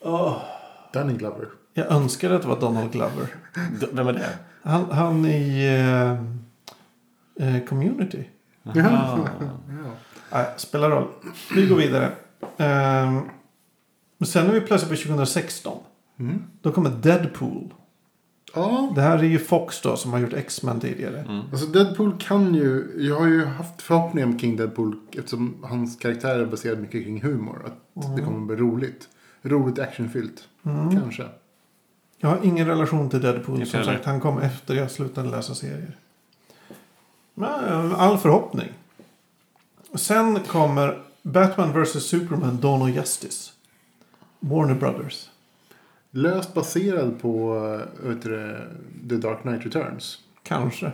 Åh, 0.00 0.36
Danny 0.92 1.12
Glover. 1.12 1.48
jag 1.74 1.86
önskar 1.86 2.30
att 2.30 2.42
det 2.42 2.48
var 2.48 2.60
Donald 2.60 2.92
Glover. 2.92 3.34
Vem 3.92 4.08
är 4.08 4.12
det? 4.12 4.38
Han, 4.62 4.90
han 4.90 5.26
i 5.26 5.66
eh, 5.66 6.12
eh, 7.48 7.64
Community. 7.64 8.24
Ja. 8.62 8.72
Nej, 10.32 10.46
spelar 10.56 10.90
roll. 10.90 11.08
Vi 11.54 11.66
går 11.66 11.76
vidare. 11.76 12.06
Um, 12.40 13.30
men 14.18 14.26
sen 14.26 14.46
är 14.46 14.52
vi 14.52 14.60
plötsligt 14.60 14.90
på 14.90 15.08
2016. 15.08 15.78
Mm. 16.18 16.42
Då 16.60 16.72
kommer 16.72 16.90
Deadpool. 16.90 17.74
Ja, 18.54 18.92
Det 18.94 19.00
här 19.00 19.18
är 19.18 19.22
ju 19.22 19.38
Fox 19.38 19.80
då 19.80 19.96
som 19.96 20.12
har 20.12 20.18
gjort 20.18 20.32
X-Men 20.32 20.80
tidigare. 20.80 21.18
Mm. 21.18 21.40
alltså 21.52 21.66
Deadpool 21.66 22.16
kan 22.18 22.54
ju... 22.54 22.92
Jag 22.96 23.20
har 23.20 23.26
ju 23.26 23.44
haft 23.44 23.82
förhoppningar 23.82 24.26
om 24.26 24.38
King 24.38 24.56
Deadpool 24.56 24.96
eftersom 25.12 25.56
hans 25.62 25.96
karaktär 25.96 26.38
är 26.38 26.46
baserad 26.46 26.78
mycket 26.78 27.04
kring 27.04 27.22
humor. 27.22 27.62
Att 27.66 28.16
det 28.16 28.22
kommer 28.22 28.40
att 28.40 28.46
bli 28.46 28.56
roligt. 28.56 29.08
Roligt 29.42 29.78
actionfyllt. 29.78 30.48
Mm. 30.64 31.00
Kanske. 31.00 31.28
Jag 32.18 32.28
har 32.28 32.38
ingen 32.42 32.66
relation 32.66 33.10
till 33.10 33.20
Deadpool. 33.20 33.54
Inte 33.58 33.70
Som 33.70 33.80
heller. 33.80 33.92
sagt, 33.92 34.04
han 34.04 34.20
kom 34.20 34.38
efter 34.38 34.74
jag 34.74 34.90
slutade 34.90 35.30
läsa 35.30 35.54
serier. 35.54 35.96
Men, 37.34 37.64
eh, 37.64 38.00
all 38.00 38.18
förhoppning. 38.18 38.68
Sen 39.94 40.40
kommer 40.40 41.02
Batman 41.22 41.82
vs 41.82 42.06
Superman 42.06 42.60
Dawn 42.60 42.82
of 42.82 42.88
Justice. 42.90 43.52
Warner 44.40 44.74
Brothers. 44.74 45.30
Löst 46.10 46.54
baserad 46.54 47.20
på 47.20 47.56
äh, 48.02 48.08
vet 48.08 48.22
du, 48.22 48.58
The 49.08 49.16
Dark 49.16 49.42
Knight 49.42 49.64
Returns. 49.66 50.18
Kanske. 50.42 50.92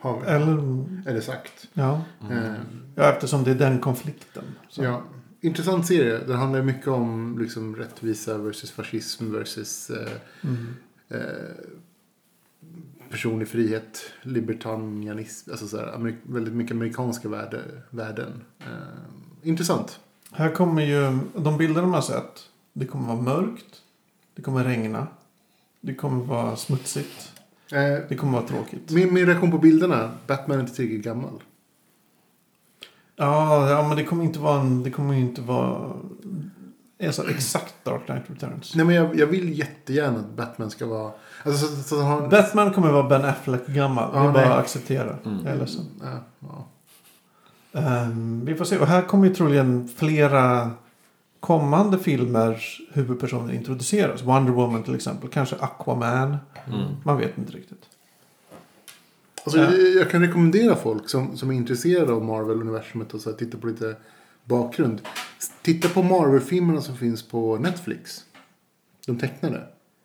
Har 0.00 0.20
vi. 0.20 0.26
Eller, 0.26 0.84
Eller 1.06 1.20
sagt. 1.20 1.68
ja. 1.72 2.02
Eh, 2.30 2.52
ja, 2.94 3.02
eftersom 3.02 3.44
det 3.44 3.50
är 3.50 3.54
den 3.54 3.78
konflikten. 3.78 4.44
Så. 4.68 4.82
ja. 4.84 5.02
Intressant 5.40 5.86
serie. 5.86 6.18
Den 6.26 6.36
handlar 6.36 6.62
mycket 6.62 6.88
om 6.88 7.38
liksom, 7.38 7.76
rättvisa 7.76 8.38
versus 8.38 8.70
fascism 8.70 9.32
versus 9.32 9.90
eh, 9.90 10.08
Mm. 10.44 10.66
eh, 11.08 11.18
personlig 13.10 13.48
frihet, 13.48 14.00
libertarianism, 14.22 15.50
alltså 15.50 15.68
så 15.68 15.76
här, 15.76 16.16
väldigt 16.22 16.54
mycket 16.54 16.72
amerikanska 16.72 17.28
värde, 17.28 17.62
värden. 17.90 18.44
Eh, 18.60 19.48
intressant. 19.48 20.00
Här 20.32 20.50
kommer 20.54 20.82
ju, 20.82 21.18
de 21.36 21.58
bilder 21.58 21.82
de 21.82 21.92
har 21.92 22.00
sett. 22.02 22.40
Det 22.72 22.86
kommer 22.86 23.06
vara 23.14 23.22
mörkt. 23.22 23.82
Det 24.34 24.42
kommer 24.42 24.64
regna. 24.64 25.06
Det 25.80 25.94
kommer 25.94 26.24
vara 26.24 26.56
smutsigt. 26.56 27.32
Eh, 27.72 27.98
Det 28.08 28.16
kommer 28.16 28.32
vara 28.32 28.46
tråkigt. 28.48 28.90
min, 28.90 29.14
min 29.14 29.26
reaktion 29.26 29.50
på 29.50 29.58
bilderna. 29.58 30.10
Batman 30.26 30.56
är 30.58 30.60
inte 30.62 30.74
tillräckligt 30.74 31.04
gammal. 31.04 31.42
Ja, 33.18 33.70
ja 33.70 33.88
men 33.88 33.96
det 33.96 34.04
kommer 34.04 34.24
inte 34.24 34.38
vara 34.38 34.60
en, 34.60 34.82
det 34.82 34.90
kommer 34.90 35.14
inte 35.14 35.40
vara 35.40 35.92
alltså, 37.06 37.30
exakt 37.30 37.74
Dark 37.84 38.06
Knight 38.06 38.22
Returns. 38.26 38.74
Nej 38.74 38.86
men 38.86 38.94
jag, 38.94 39.16
jag 39.18 39.26
vill 39.26 39.58
jättegärna 39.58 40.18
att 40.18 40.36
Batman 40.36 40.70
ska 40.70 40.86
vara... 40.86 41.12
Alltså 41.44 41.66
så, 41.66 41.82
så, 41.82 41.96
att 41.98 42.04
han 42.04 42.22
har... 42.22 42.28
Batman 42.28 42.72
kommer 42.72 42.92
vara 42.92 43.08
Ben 43.08 43.24
Affleck 43.24 43.66
gammal. 43.66 44.10
Ja, 44.14 44.20
det 44.20 44.28
är 44.28 44.32
bara 44.32 44.54
att 44.54 44.60
acceptera. 44.60 45.16
Mm. 45.24 45.38
Jag 45.44 45.54
är 45.54 45.58
ledsen. 45.58 45.84
Ja, 46.00 46.24
ja. 46.40 46.66
Ehm, 47.80 48.44
vi 48.44 48.54
får 48.54 48.64
se. 48.64 48.78
Och 48.78 48.86
här 48.86 49.02
kommer 49.02 49.28
ju 49.28 49.34
troligen 49.34 49.88
flera 49.96 50.70
kommande 51.40 51.98
filmers 51.98 52.80
huvudpersoner 52.92 53.54
introduceras. 53.54 54.22
Wonder 54.22 54.52
Woman 54.52 54.82
till 54.82 54.94
exempel. 54.94 55.28
Kanske 55.28 55.56
Aquaman. 55.56 56.36
Mm. 56.66 56.86
Man 57.04 57.18
vet 57.18 57.38
inte 57.38 57.52
riktigt. 57.52 57.82
Alltså, 59.56 59.76
Ja. 59.76 59.86
jag, 59.86 59.94
jag 60.02 60.10
kan 60.10 60.20
rekommendera 60.20 60.76
folk 60.76 61.08
som, 61.08 61.36
som 61.36 61.50
är 61.50 61.54
intresserade 61.54 62.12
av 62.12 62.24
Marvel-universumet 62.24 63.14
och 63.14 63.20
så 63.20 63.30
här, 63.30 63.36
titta 63.36 63.58
på 63.58 63.66
lite 63.66 63.96
bakgrund. 64.44 65.00
Titta 65.62 65.88
på 65.88 66.02
Marvel-filmerna 66.02 66.80
som 66.80 66.96
finns 66.96 67.22
på 67.22 67.56
Netflix. 67.56 68.24
De 69.06 69.18
tecknade. 69.18 69.62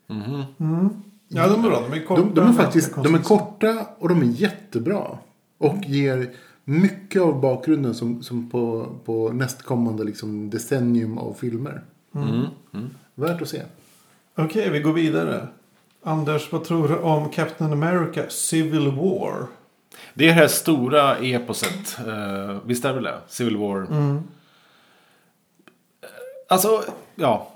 Mhm. 0.07 0.43
Mm. 0.59 0.89
Ja, 1.27 1.47
de 1.47 1.65
är 1.65 1.69
bra. 1.69 1.81
De 1.89 1.93
är 1.99 2.05
korta. 2.05 2.21
De, 2.21 2.33
de 2.33 2.47
är 2.49 2.53
faktiskt 2.53 2.95
de 3.03 3.15
är 3.15 3.19
korta 3.19 3.85
och 3.99 4.09
de 4.09 4.21
är 4.21 4.25
jättebra. 4.25 5.17
Och 5.57 5.77
ger 5.85 6.31
mycket 6.65 7.21
av 7.21 7.41
bakgrunden 7.41 7.93
som, 7.95 8.23
som 8.23 8.49
på, 8.49 8.87
på 9.05 9.29
nästkommande 9.31 10.03
liksom, 10.03 10.49
decennium 10.49 11.17
av 11.17 11.33
filmer. 11.33 11.81
Mm. 12.15 12.29
Mm. 12.73 12.89
Värt 13.15 13.41
att 13.41 13.49
se. 13.49 13.61
Okej, 14.35 14.69
vi 14.69 14.79
går 14.79 14.93
vidare. 14.93 15.47
Anders, 16.03 16.51
vad 16.51 16.63
tror 16.63 16.87
du 16.87 16.97
om 16.97 17.29
Captain 17.29 17.73
America 17.73 18.29
Civil 18.29 18.91
War? 18.91 19.47
Det 20.13 20.23
är 20.23 20.27
det 20.27 20.33
här 20.33 20.47
stora 20.47 21.17
eposet. 21.17 21.97
Uh, 22.07 22.57
visst 22.65 22.85
är 22.85 22.93
det 22.93 23.01
det? 23.01 23.17
Civil 23.27 23.57
War. 23.57 23.77
Mm. 23.77 24.23
Alltså, 26.49 26.83
ja. 27.15 27.47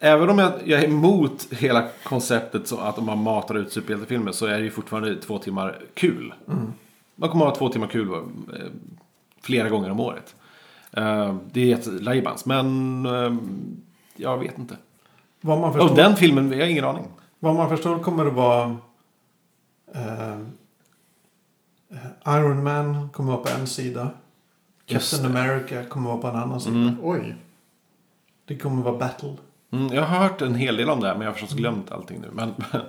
Även 0.00 0.30
om 0.30 0.38
jag, 0.38 0.52
jag 0.64 0.80
är 0.80 0.84
emot 0.84 1.52
hela 1.52 1.88
konceptet 2.04 2.68
så 2.68 2.78
att 2.78 3.04
man 3.04 3.22
matar 3.22 3.54
ut 3.54 3.72
superhjältefilmer 3.72 4.32
så 4.32 4.46
är 4.46 4.58
det 4.58 4.64
ju 4.64 4.70
fortfarande 4.70 5.16
två 5.16 5.38
timmar 5.38 5.78
kul. 5.94 6.34
Man 7.14 7.28
kommer 7.28 7.46
att 7.46 7.50
ha 7.50 7.58
två 7.58 7.68
timmar 7.68 7.86
kul 7.86 8.12
eh, 8.12 8.18
flera 9.42 9.68
gånger 9.68 9.90
om 9.90 10.00
året. 10.00 10.34
Eh, 10.92 11.36
det 11.52 11.60
är 11.60 11.66
jättelajbans, 11.66 12.46
men 12.46 13.06
eh, 13.06 13.34
jag 14.16 14.38
vet 14.38 14.58
inte. 14.58 14.76
Vad, 15.42 15.60
man 15.60 15.72
förstår, 15.72 15.90
Och 15.90 15.96
den 15.96 16.16
filmen, 16.16 16.52
jag 16.52 16.58
har 16.58 16.70
ingen 16.70 16.84
aning. 16.84 17.04
vad 17.38 17.54
man 17.54 17.68
förstår 17.68 17.98
kommer 17.98 18.24
det 18.24 18.30
vara... 18.30 18.76
eh, 19.94 20.38
Iron 22.26 22.64
Man 22.64 23.08
kommer 23.08 23.32
vara 23.32 23.42
på 23.42 23.48
en 23.60 23.66
sida. 23.66 24.10
Just 24.86 25.10
Captain 25.10 25.32
det. 25.32 25.40
America 25.40 25.84
kommer 25.88 26.08
vara 26.10 26.18
på 26.20 26.28
en 26.28 26.36
annan 26.36 26.60
sida. 26.60 26.76
Mm. 26.76 26.96
Oj. 27.02 27.36
Det 28.44 28.56
kommer 28.58 28.82
vara 28.82 28.98
battle. 28.98 29.36
Mm, 29.70 29.94
jag 29.94 30.02
har 30.02 30.18
hört 30.18 30.42
en 30.42 30.54
hel 30.54 30.76
del 30.76 30.90
om 30.90 31.00
det 31.00 31.06
här, 31.06 31.14
men 31.14 31.22
jag 31.22 31.28
har 31.28 31.38
förstås 31.38 31.52
glömt 31.58 31.92
allting 31.92 32.20
nu. 32.20 32.28
Men, 32.32 32.54
men, 32.72 32.80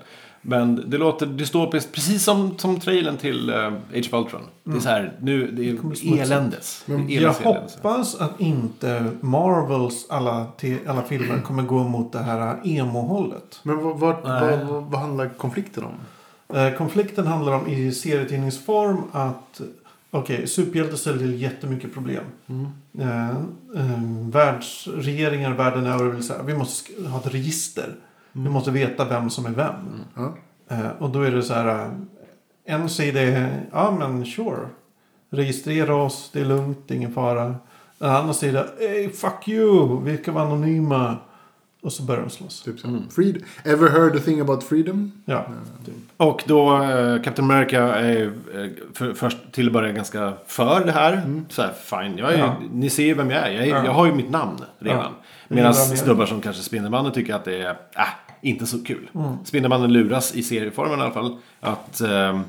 men 0.45 0.89
det 0.89 0.97
låter 0.97 1.25
dystopiskt, 1.25 1.91
precis 1.91 2.23
som, 2.23 2.57
som 2.57 2.79
trailern 2.79 3.17
till 3.17 3.49
uh, 3.49 3.73
Age 3.95 4.09
of 4.11 4.13
Ultron. 4.13 4.41
Det 4.63 4.77
är 4.77 4.79
så 4.79 4.89
här, 4.89 5.17
nu, 5.21 5.51
det 5.51 5.69
är 5.69 6.21
eländes. 6.21 6.83
Men 6.85 7.07
Det 7.07 7.17
är 7.17 7.21
Jag 7.21 7.41
eländes, 7.41 7.75
hoppas 7.75 8.15
att 8.15 8.39
inte 8.39 9.09
Marvels 9.21 10.05
alla, 10.09 10.47
alla 10.87 11.01
filmer 11.01 11.41
kommer 11.45 11.63
gå 11.63 11.83
mot 11.83 12.11
det 12.11 12.19
här 12.19 12.59
emo-hållet. 12.63 13.59
Men 13.63 13.83
vad, 13.83 13.99
vad, 13.99 14.15
vad, 14.23 14.67
vad, 14.67 14.83
vad 14.83 15.01
handlar 15.01 15.29
konflikten 15.29 15.83
om? 15.83 15.93
Eh, 16.57 16.73
konflikten 16.73 17.27
handlar 17.27 17.53
om 17.53 17.67
i 17.67 17.91
serietidningsform 17.91 18.97
att 19.11 19.61
okej, 20.11 20.47
superhjältar 20.47 20.97
ställer 20.97 21.17
till 21.17 21.41
jättemycket 21.41 21.93
problem. 21.93 22.23
Eh, 22.99 23.29
eh, 23.29 24.03
världsregeringar 24.31 25.53
världen 25.53 25.85
över 25.85 26.05
vill 26.05 26.23
säga 26.23 26.43
vi 26.43 26.53
måste 26.53 27.09
ha 27.09 27.19
ett 27.19 27.33
register. 27.33 27.95
Vi 28.33 28.49
måste 28.49 28.71
veta 28.71 29.05
vem 29.05 29.29
som 29.29 29.45
är 29.45 29.49
vem. 29.49 30.03
Eh, 30.69 30.89
och 30.99 31.09
då 31.09 31.21
är 31.21 31.31
det 31.31 31.43
så 31.43 31.53
här. 31.53 31.85
eh, 31.85 31.89
En 32.65 32.89
sida 32.89 33.21
är 33.21 33.61
ja 33.71 33.95
men 33.99 34.25
sure. 34.25 34.67
Registrera 35.31 35.95
oss, 35.95 36.29
det 36.33 36.41
är 36.41 36.45
lugnt, 36.45 36.79
det 36.87 36.93
är 36.93 36.95
ingen 36.97 37.13
fara. 37.13 37.55
En 37.99 38.09
annan 38.09 38.33
sida, 38.33 38.65
hey, 38.79 39.09
fuck 39.09 39.47
you, 39.47 40.01
vi 40.03 40.17
ska 40.17 40.31
vara 40.31 40.43
anonyma. 40.45 41.15
Och 41.81 41.93
så 41.93 42.03
börjar 42.03 42.21
de 42.21 42.29
slåss. 42.29 42.61
Typ 42.63 42.79
så. 42.79 42.87
Mm. 42.87 43.09
Freed, 43.09 43.43
ever 43.63 43.89
heard 43.89 44.15
a 44.15 44.19
thing 44.25 44.39
about 44.39 44.63
freedom? 44.63 45.11
Ja. 45.25 45.45
Och 46.17 46.43
då, 46.47 46.81
eh, 46.83 47.21
Captain 47.21 47.51
America 47.51 47.79
är 47.95 48.31
för, 48.93 49.13
först 49.13 49.37
till 49.51 49.67
att 49.67 49.73
börja 49.73 49.91
ganska 49.91 50.33
för 50.47 50.85
det 50.85 50.91
här. 50.91 51.43
Så 51.49 51.61
här, 51.61 51.71
fine, 51.73 52.17
jag 52.17 52.33
är, 52.33 52.37
Ja. 52.37 52.55
ni 52.71 52.89
ser 52.89 53.03
ju 53.03 53.13
vem 53.13 53.29
jag 53.31 53.47
är. 53.47 53.51
Jag, 53.51 53.63
är, 53.67 53.69
Ja. 53.69 53.85
jag 53.85 53.91
har 53.93 54.05
ju 54.05 54.13
mitt 54.13 54.29
namn 54.29 54.57
redan. 54.79 54.99
Ja. 54.99 55.11
Medan 55.47 55.73
snubbar 55.73 56.25
som 56.25 56.41
kanske 56.41 56.63
Spindelmannen 56.63 57.11
tycker 57.11 57.35
att 57.35 57.45
det 57.45 57.61
är, 57.61 57.69
äh, 57.69 58.03
inte 58.43 58.65
så 58.65 58.83
kul. 58.83 59.09
Mm. 59.15 59.45
Spindelmannen 59.45 59.93
luras 59.93 60.35
i 60.35 60.43
serieformen 60.43 60.99
i 60.99 61.01
alla 61.01 61.11
fall. 61.11 61.37
Att, 61.59 62.01
ehm, 62.01 62.41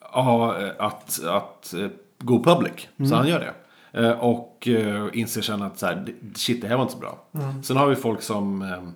ja, 0.00 0.56
att, 0.78 1.24
att 1.24 1.74
eh, 1.74 1.88
go 2.18 2.42
public. 2.44 2.88
Så 3.08 3.14
han 3.14 3.28
gör 3.28 3.40
det. 3.40 3.54
Eh, 4.00 4.18
och 4.18 4.68
eh, 4.68 5.08
inser 5.12 5.42
sen 5.42 5.62
att 5.62 5.78
så 5.78 5.86
här, 5.86 6.06
shit, 6.34 6.62
det 6.62 6.68
här 6.68 6.76
var 6.76 6.82
inte 6.82 6.94
så 6.94 7.00
bra. 7.00 7.18
Sen 7.62 7.76
har 7.76 7.86
vi 7.86 7.96
folk 7.96 8.22
som 8.22 8.62
ehm, 8.62 8.92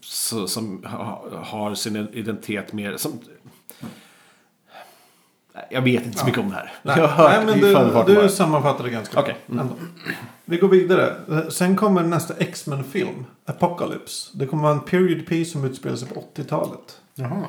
så, 0.00 0.46
som 0.48 0.84
ha, 0.84 1.24
har 1.42 1.74
sin 1.74 1.96
identitet 1.96 2.72
mer... 2.72 2.96
Som, 2.96 3.12
jag 5.70 5.82
vet 5.82 6.06
inte 6.06 6.18
så 6.18 6.26
mycket 6.26 6.40
om 6.40 6.48
det 6.48 6.54
här. 6.54 6.72
Nej, 6.82 6.98
jag 6.98 7.08
har 7.08 7.28
hört 7.28 7.36
nej, 7.36 7.46
men 7.46 7.60
du, 7.60 7.74
bara. 7.74 8.04
du 8.04 8.28
sammanfattar 8.28 8.84
det 8.84 8.90
ganska 8.90 9.20
Okej. 9.20 9.36
bra. 9.46 9.60
Ändå. 9.60 9.74
Vi 10.44 10.56
går 10.56 10.68
vidare. 10.68 11.16
Sen 11.50 11.76
kommer 11.76 12.02
nästa 12.02 12.34
X-Men-film. 12.34 13.24
Apocalypse. 13.46 14.30
Det 14.38 14.46
kommer 14.46 14.62
vara 14.62 14.72
en 14.72 14.80
period 14.80 15.26
piece 15.26 15.50
som 15.50 15.64
utspelar 15.64 15.96
sig 15.96 16.08
på 16.08 16.24
80-talet. 16.34 17.00
Jaha. 17.14 17.44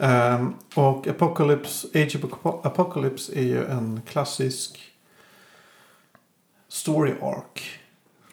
Ehm, 0.00 0.54
och 0.74 1.06
Apocalypse, 1.06 1.88
Age 1.94 2.16
of 2.16 2.22
Apo- 2.30 2.66
Apocalypse 2.66 3.32
är 3.38 3.42
ju 3.42 3.64
en 3.66 4.00
klassisk 4.08 4.80
story 6.68 7.12
arc. 7.22 7.62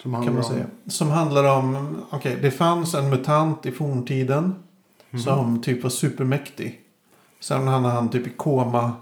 Som 0.02 0.12
Kan 0.12 0.14
handlar 0.14 0.34
man 0.34 0.44
om... 0.44 0.50
säga. 0.52 0.66
Som 0.88 1.10
handlar 1.10 1.44
om, 1.58 1.98
okej 2.10 2.38
det 2.42 2.52
fanns 2.52 2.94
en 2.94 3.10
mutant 3.10 3.66
i 3.66 3.72
forntiden. 3.72 4.56
Som 5.26 5.62
typ 5.62 5.84
var 5.84 5.90
supermäktig. 5.90 6.79
Sen 7.40 7.68
hamnar 7.68 7.90
han 7.90 8.10
typ 8.10 8.28
i 8.28 8.30
koma. 8.30 8.94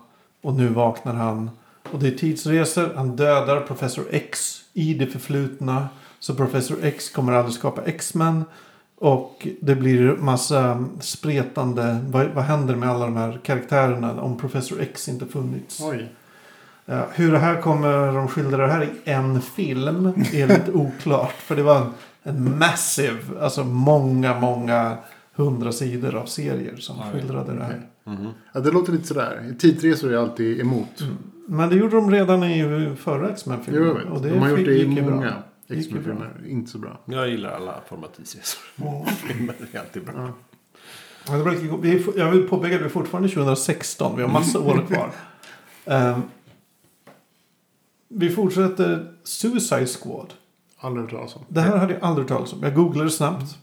Och 0.41 0.53
nu 0.53 0.67
vaknar 0.67 1.13
han. 1.13 1.49
Och 1.91 1.99
det 1.99 2.07
är 2.07 2.11
tidsresor. 2.11 2.93
Han 2.95 3.15
dödar 3.15 3.61
Professor 3.61 4.05
X 4.11 4.61
i 4.73 4.93
det 4.93 5.07
förflutna. 5.07 5.88
Så 6.19 6.35
Professor 6.35 6.77
X 6.83 7.09
kommer 7.09 7.33
aldrig 7.33 7.55
skapa 7.55 7.81
X-Men. 7.85 8.45
Och 8.99 9.47
det 9.61 9.75
blir 9.75 10.15
massa 10.15 10.85
spretande. 10.99 11.99
Vad, 12.07 12.27
vad 12.27 12.43
händer 12.43 12.75
med 12.75 12.89
alla 12.89 13.05
de 13.05 13.15
här 13.15 13.39
karaktärerna 13.43 14.21
om 14.21 14.38
Professor 14.38 14.81
X 14.81 15.09
inte 15.09 15.25
funnits? 15.25 15.81
Oj. 15.81 16.09
Ja, 16.85 17.07
hur 17.13 17.31
det 17.31 17.39
här 17.39 17.61
kommer 17.61 18.13
de 18.13 18.27
skildra 18.27 18.67
det 18.67 18.73
här 18.73 18.83
i 18.83 19.11
en 19.11 19.41
film 19.41 20.13
är 20.33 20.47
lite 20.47 20.71
oklart. 20.73 21.33
För 21.33 21.55
det 21.55 21.63
var 21.63 21.77
en, 21.77 21.93
en 22.23 22.59
massive, 22.59 23.41
alltså 23.41 23.63
många, 23.63 24.39
många 24.39 24.97
hundra 25.35 25.71
sidor 25.71 26.15
av 26.15 26.25
serier 26.25 26.75
som 26.75 26.95
skildrade 27.11 27.53
det 27.53 27.63
här. 27.63 27.81
Mhm. 28.07 28.27
Ja, 28.53 28.59
det 28.59 28.71
låter 28.71 28.91
lite 28.91 29.07
sådär. 29.07 29.55
Tidsresor 29.59 30.09
är 30.09 30.13
jag 30.13 30.23
alltid 30.23 30.59
emot. 30.59 31.03
Men 31.47 31.69
det 31.69 31.75
gjorde 31.75 31.95
de 31.95 32.11
redan 32.11 32.43
i 32.43 32.95
förra 32.99 33.29
X-Men-filmen. 33.29 33.83
Jo, 33.83 33.87
jag 33.87 33.95
vet. 33.95 34.05
Och 34.13 34.21
det 34.21 34.29
De 34.29 34.39
har 34.39 34.49
gjort 34.49 34.65
det 34.65 34.77
i 34.77 35.01
många 35.01 35.33
X-Men-filmer. 35.67 36.33
Inte 36.47 36.71
så 36.71 36.77
bra. 36.77 36.99
Jag 37.05 37.29
gillar 37.29 37.49
alla 37.51 37.75
former 37.89 38.07
av 38.07 38.11
tidsresor. 38.11 38.61
Filmer 39.05 39.55
är 39.71 39.79
alltid 39.79 40.05
bra. 40.05 40.13
Ja. 40.15 40.33
Jag 42.15 42.31
vill 42.31 42.47
påpeka 42.47 42.75
att 42.75 42.81
vi 42.81 42.85
är 42.85 42.89
fortfarande 42.89 43.29
2016. 43.29 44.15
Vi 44.15 44.21
har 44.21 44.29
massa 44.29 44.59
år 44.59 44.85
kvar. 44.87 45.11
Ehm, 45.85 46.21
vi 48.07 48.29
fortsätter 48.29 49.13
Suicide 49.23 49.85
Squad. 49.85 50.33
Aldrig 50.77 51.03
hört 51.03 51.11
talas 51.11 51.35
om. 51.35 51.41
Det 51.47 51.61
här 51.61 51.77
hade 51.77 51.93
jag 51.93 52.03
aldrig 52.03 52.23
hört 52.23 52.37
talas 52.37 52.53
om. 52.53 52.63
Jag 52.63 52.75
googlade 52.75 53.09
snabbt. 53.09 53.57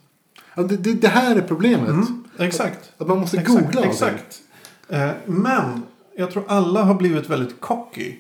Ja, 0.55 0.63
det, 0.63 0.77
det, 0.77 0.93
det 0.93 1.09
här 1.09 1.37
är 1.37 1.41
problemet. 1.41 1.89
Mm, 1.89 2.24
exakt. 2.39 2.93
Att 2.99 3.07
man 3.07 3.19
måste 3.19 3.37
Exakt, 3.37 3.65
googla 3.65 3.81
allting. 3.81 3.91
Exakt. 3.91 4.41
Eh, 4.89 5.11
men 5.27 5.83
jag 6.17 6.31
tror 6.31 6.45
alla 6.49 6.83
har 6.83 6.95
blivit 6.95 7.31
väldigt 7.31 7.61
cocky. 7.61 8.15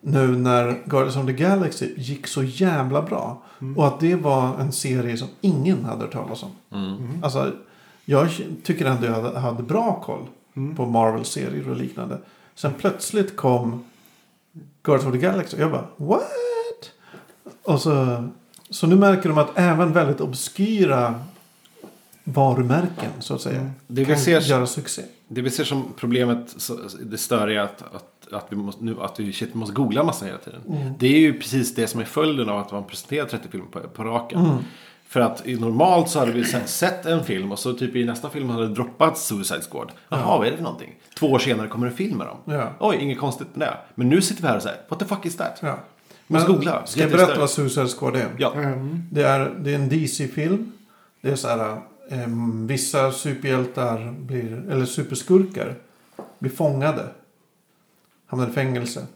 Nu 0.00 0.26
när 0.26 0.82
Guardians 0.84 1.16
of 1.16 1.26
the 1.26 1.32
Galaxy 1.32 1.94
gick 1.96 2.26
så 2.26 2.42
jävla 2.42 3.02
bra. 3.02 3.42
Och 3.76 3.86
att 3.86 4.00
det 4.00 4.14
var 4.14 4.58
en 4.58 4.72
serie 4.72 5.16
som 5.16 5.28
ingen 5.40 5.84
hade 5.84 6.00
hört 6.00 6.12
talas 6.12 6.42
om. 6.42 6.50
Mm. 6.72 7.24
Alltså, 7.24 7.52
jag 8.04 8.28
tycker 8.62 8.84
ändå 8.84 9.06
jag 9.06 9.12
hade, 9.12 9.38
hade 9.38 9.62
bra 9.62 10.02
koll 10.04 10.26
på 10.76 10.86
Marvel-serier 10.86 11.70
och 11.70 11.76
liknande. 11.76 12.18
Sen 12.54 12.72
plötsligt 12.78 13.36
kom 13.36 13.84
Guardians 14.82 15.06
of 15.06 15.20
the 15.20 15.26
Galaxy. 15.26 15.56
Jag 15.56 15.70
bara 15.70 15.86
what? 15.96 16.90
Och 17.62 17.80
så, 17.80 18.24
så 18.70 18.86
nu 18.86 18.96
märker 18.96 19.28
de 19.28 19.38
att 19.38 19.50
även 19.54 19.92
väldigt 19.92 20.20
obskyra 20.20 21.20
varumärken 22.24 23.10
så 23.18 23.34
att 23.34 23.40
säga 23.40 23.70
Det 23.86 24.00
vi 24.00 24.04
kan 24.04 24.18
ser- 24.18 24.40
göra 24.40 24.66
succé. 24.66 25.02
Det 25.28 25.40
vi 25.42 25.50
ser 25.50 25.64
som 25.64 25.84
problemet, 25.96 26.56
det 27.00 27.18
störiga, 27.18 27.62
att, 27.62 27.82
att, 27.94 28.32
att 28.32 28.46
vi 28.48 28.56
måste, 28.56 28.84
nu, 28.84 28.96
att 29.00 29.20
vi 29.20 29.32
shit, 29.32 29.54
måste 29.54 29.74
googla 29.74 30.02
massa 30.04 30.26
hela 30.26 30.38
tiden. 30.38 30.60
Mm. 30.68 30.92
Det 30.98 31.06
är 31.06 31.18
ju 31.20 31.38
precis 31.40 31.74
det 31.74 31.86
som 31.86 32.00
är 32.00 32.04
följden 32.04 32.48
av 32.48 32.58
att 32.58 32.72
man 32.72 32.84
presenterar 32.84 33.26
30 33.26 33.48
filmer 33.48 33.66
på, 33.66 33.80
på 33.80 34.04
raken. 34.04 34.40
Mm. 34.44 34.56
För 35.08 35.20
att 35.20 35.46
normalt 35.46 36.10
så 36.10 36.18
hade 36.18 36.32
vi 36.32 36.44
se- 36.44 36.66
sett 36.66 37.06
en 37.06 37.24
film 37.24 37.52
och 37.52 37.58
så 37.58 37.72
typ 37.72 37.96
i 37.96 38.04
nästa 38.04 38.30
film 38.30 38.50
hade 38.50 38.68
det 38.68 38.74
droppat 38.74 39.18
Suicide 39.18 39.60
Squad. 39.70 39.92
Jaha, 40.08 40.38
vad 40.38 40.46
är 40.46 40.50
det 40.50 40.56
för 40.56 40.64
någonting? 40.64 40.94
Två 41.18 41.26
år 41.32 41.38
senare 41.38 41.68
kommer 41.68 41.86
en 41.86 41.92
film 41.96 42.18
med 42.18 42.26
dem. 42.26 42.36
Ja. 42.44 42.70
Oj, 42.80 42.96
inget 43.00 43.18
konstigt 43.18 43.56
med 43.56 43.68
det. 43.68 43.76
Men 43.94 44.08
nu 44.08 44.20
sitter 44.22 44.42
vi 44.42 44.48
här 44.48 44.56
och 44.56 44.62
säger, 44.62 44.78
what 44.88 44.98
the 44.98 45.04
fuck 45.04 45.26
is 45.26 45.36
that? 45.36 45.58
Ja. 45.62 45.78
Måste 46.26 46.52
googla. 46.52 46.86
Ska 46.86 47.00
jag 47.00 47.10
berätta 47.10 47.40
vad 47.40 47.50
Suicide 47.50 47.86
Squad 47.88 48.16
är? 48.16 48.28
Ja. 48.38 48.52
Mm. 48.54 49.02
Det 49.12 49.22
är, 49.22 49.54
det 49.60 49.70
är 49.70 49.74
en 49.74 49.88
DC-film. 49.88 50.72
Det 51.20 51.30
är 51.30 51.36
så 51.36 51.48
här, 51.48 51.80
vissa 52.66 53.12
superhjältar 53.12 54.12
blir, 54.12 54.70
eller 54.70 54.86
superskurkar 54.86 55.74
blir 56.38 56.50
fångade. 56.50 57.08
Hamnar 58.26 58.48
i 58.48 58.52
fängelse. 58.52 59.06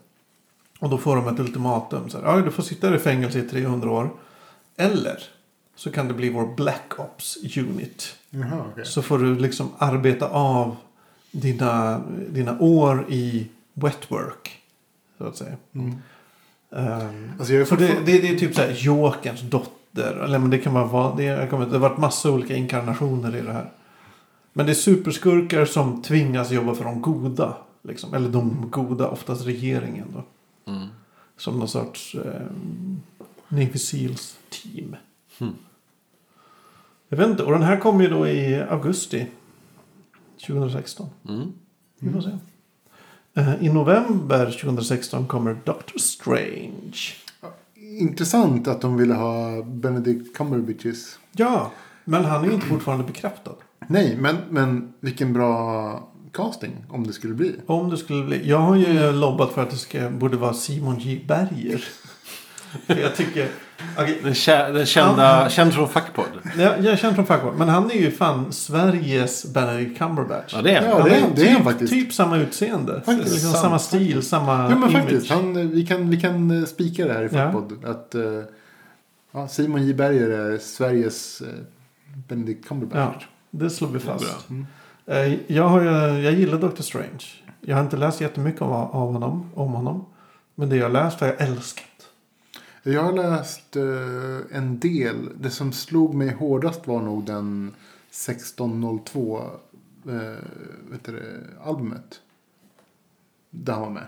Och 0.81 0.91
då 0.91 0.99
får 0.99 1.17
de 1.17 1.29
ett 1.29 1.41
ultimatum. 1.41 2.11
Så 2.11 2.21
här, 2.21 2.43
du 2.43 2.51
får 2.51 2.63
sitta 2.63 2.95
i 2.95 2.99
fängelse 2.99 3.39
i 3.39 3.43
300 3.43 3.91
år. 3.91 4.11
Eller 4.77 5.19
så 5.77 5.91
kan 5.91 6.09
det 6.09 6.15
bli 6.15 6.31
vår 6.31 6.55
Black 6.57 6.93
Ops 6.99 7.37
Unit. 7.57 8.17
Jaha, 8.31 8.65
okej. 8.73 8.87
Så 8.87 9.03
får 9.03 9.19
du 9.19 9.39
liksom 9.39 9.71
arbeta 9.79 10.29
av 10.29 10.77
dina, 11.31 12.03
dina 12.29 12.61
år 12.61 13.07
i 13.09 13.49
wet 13.75 14.11
work. 14.11 14.61
Så 15.19 15.25
att 15.25 15.37
säga. 15.37 15.57
Mm. 15.75 15.95
Ehm, 16.77 17.33
Alltså 17.39 17.53
jag 17.53 17.61
är 17.61 17.65
för 17.65 17.77
det, 17.77 17.87
det, 18.07 18.19
det 18.19 18.29
är 18.29 18.39
typ 18.39 18.55
så 18.55 18.61
här 18.61 18.73
Jokerns 18.73 19.41
dotter. 19.41 19.84
Eller 20.03 20.39
men 20.39 20.51
det 20.51 20.59
kan 20.59 20.75
vara 20.75 20.85
vad- 20.87 21.17
det, 21.17 21.25
jag 21.25 21.51
kommer, 21.51 21.67
det 21.67 21.73
har 21.73 21.79
varit 21.89 21.99
massa 21.99 22.31
olika 22.31 22.57
inkarnationer 22.57 23.37
i 23.37 23.41
det 23.41 23.53
här. 23.53 23.71
Men 24.53 24.67
det 24.67 24.73
är 24.73 24.75
superskurkar 24.75 25.65
som 25.65 26.03
tvingas 26.03 26.51
jobba 26.51 26.75
för 26.75 26.85
de 26.85 27.03
goda. 27.03 27.57
Liksom. 27.83 28.15
Eller 28.15 28.29
de 28.29 28.71
goda, 28.71 29.09
oftast 29.09 29.47
regeringen 29.47 30.07
då. 30.15 30.25
Mm. 30.73 30.89
Som 31.37 31.59
någon 31.59 31.69
sorts 31.69 32.15
eh, 32.15 32.43
Navy 33.49 33.79
Seals 33.79 34.37
team. 34.51 34.97
Hmm. 35.39 35.55
Jag 37.09 37.17
vet 37.17 37.29
inte, 37.29 37.43
och 37.43 37.53
den 37.53 37.63
här 37.63 37.77
kom 37.81 38.01
ju 38.01 38.09
då 38.09 38.29
i 38.29 38.61
augusti 38.61 39.27
2016. 40.47 41.09
Mm. 41.29 41.53
Vi 41.99 42.13
får 42.13 42.21
se. 42.21 42.31
Eh, 43.35 43.65
I 43.65 43.69
november 43.69 44.47
2016 44.61 45.27
kommer 45.27 45.57
Doctor 45.65 45.99
Strange. 45.99 46.97
Intressant 48.01 48.69
att 48.69 48.81
de 48.81 48.97
ville 48.97 49.15
ha 49.15 49.63
Benedict 49.63 50.37
Cumberbatches. 50.37 51.19
Ja, 51.33 51.71
men 52.05 52.25
han 52.25 52.45
är 52.45 52.49
ju 52.49 52.55
inte 52.55 52.67
fortfarande 52.67 53.05
bekräftad. 53.05 53.55
Nej, 53.87 54.17
men, 54.21 54.37
men 54.51 54.93
vilken 55.01 55.33
bra 55.33 56.09
casting 56.33 56.73
om 56.89 57.07
det 57.07 57.13
skulle 57.13 57.35
bli. 57.35 57.55
Om 57.67 57.91
det 57.91 57.97
skulle 57.97 58.25
bli. 58.25 58.49
Jag 58.49 58.59
har 58.59 58.77
ju 58.77 59.13
lobbat 59.13 59.53
för 59.53 59.63
att 59.63 59.71
det 59.71 59.77
ska, 59.77 60.11
borde 60.11 60.37
vara 60.37 60.55
Simon 60.55 60.99
J. 60.99 61.25
Berger. 61.29 61.85
Jag 62.87 63.17
tycker... 63.17 63.49
Den, 63.97 64.33
kä- 64.35 64.73
den 64.73 64.87
kända, 64.87 65.49
känd 65.51 65.73
från 65.75 65.89
Fackpodd. 65.89 66.27
jag, 66.59 66.85
jag 66.85 66.99
känner 66.99 67.15
från 67.15 67.27
fackvärlden. 67.27 67.59
Men 67.59 67.69
han 67.69 67.91
är 67.91 67.95
ju 67.95 68.11
fan 68.11 68.53
Sveriges 68.53 69.45
Benedict 69.53 69.99
Cumberbatch. 69.99 70.55
Ja, 70.55 70.63
det 70.63 70.71
är 70.75 70.89
Ja, 70.89 70.99
han. 70.99 71.09
det 71.09 71.17
är- 71.17 71.31
det 71.37 71.43
är 71.43 71.49
han 71.51 71.57
typ, 71.57 71.65
faktiskt. 71.65 71.93
Typ 71.93 72.13
samma 72.13 72.37
utseende. 72.37 73.03
Faktiskt, 73.07 73.33
liksom 73.33 73.51
sant. 73.51 73.63
samma 73.63 73.79
stil, 73.79 74.23
samma 74.23 74.53
Ja, 74.63 74.69
men 74.69 74.79
image. 74.79 74.93
faktiskt. 74.93 75.31
Han, 75.31 75.71
vi, 75.71 75.87
kan, 75.87 76.11
vi 76.11 76.21
kan 76.21 76.51
eh, 76.61 76.65
spika 76.65 77.07
det 77.07 77.13
här 77.13 77.23
i 77.23 77.29
Ja. 77.33 77.53
Fackpodd. 77.53 77.85
Att 77.85 78.15
eh, 78.15 78.23
ja, 79.33 79.49
Simon 79.49 79.87
J. 79.87 79.95
Berger 79.95 80.31
är 80.31 80.59
Sveriges 80.59 81.41
eh, 81.41 81.47
Benedict 82.29 82.69
Cumberbatch. 82.69 83.23
Ja, 83.23 83.27
det 83.51 83.71
slår 83.71 83.89
vi 83.89 83.99
fast. 83.99 84.51
Mm. 84.51 84.67
Eh, 85.07 85.35
Jag, 85.57 85.69
har, 85.69 85.83
jag 85.85 86.33
gillar 86.33 86.59
Doctor 86.59 86.83
Strange. 86.85 87.25
Jag 87.61 87.77
har 87.77 87.83
inte 87.83 87.97
läst 87.97 88.21
jättemycket 88.21 88.63
av, 88.63 88.73
av 88.73 89.13
honom, 89.13 89.51
om 89.55 89.73
honom. 89.73 90.07
Men 90.55 90.69
det 90.69 90.77
jag 90.77 90.85
har 90.85 90.91
läst 90.91 91.21
har 91.21 91.27
jag 91.27 91.41
älskat. 91.41 91.85
Jag 92.87 93.03
har 93.03 93.13
läst 93.13 93.77
eh, 93.77 94.57
en 94.59 94.79
del. 94.79 95.29
Det 95.41 95.51
som 95.51 95.73
slog 95.73 96.15
mig 96.15 96.33
hårdast 96.35 96.87
var 96.87 97.03
nog 97.03 97.25
den 97.25 97.75
1602 98.11 99.43
eh, 100.09 100.13
vet 100.91 101.05
du 101.05 101.13
det, 101.13 101.41
albumet. 101.65 102.21
Där 103.51 103.73
han 103.73 103.83
var 103.83 103.91
med. 103.91 104.07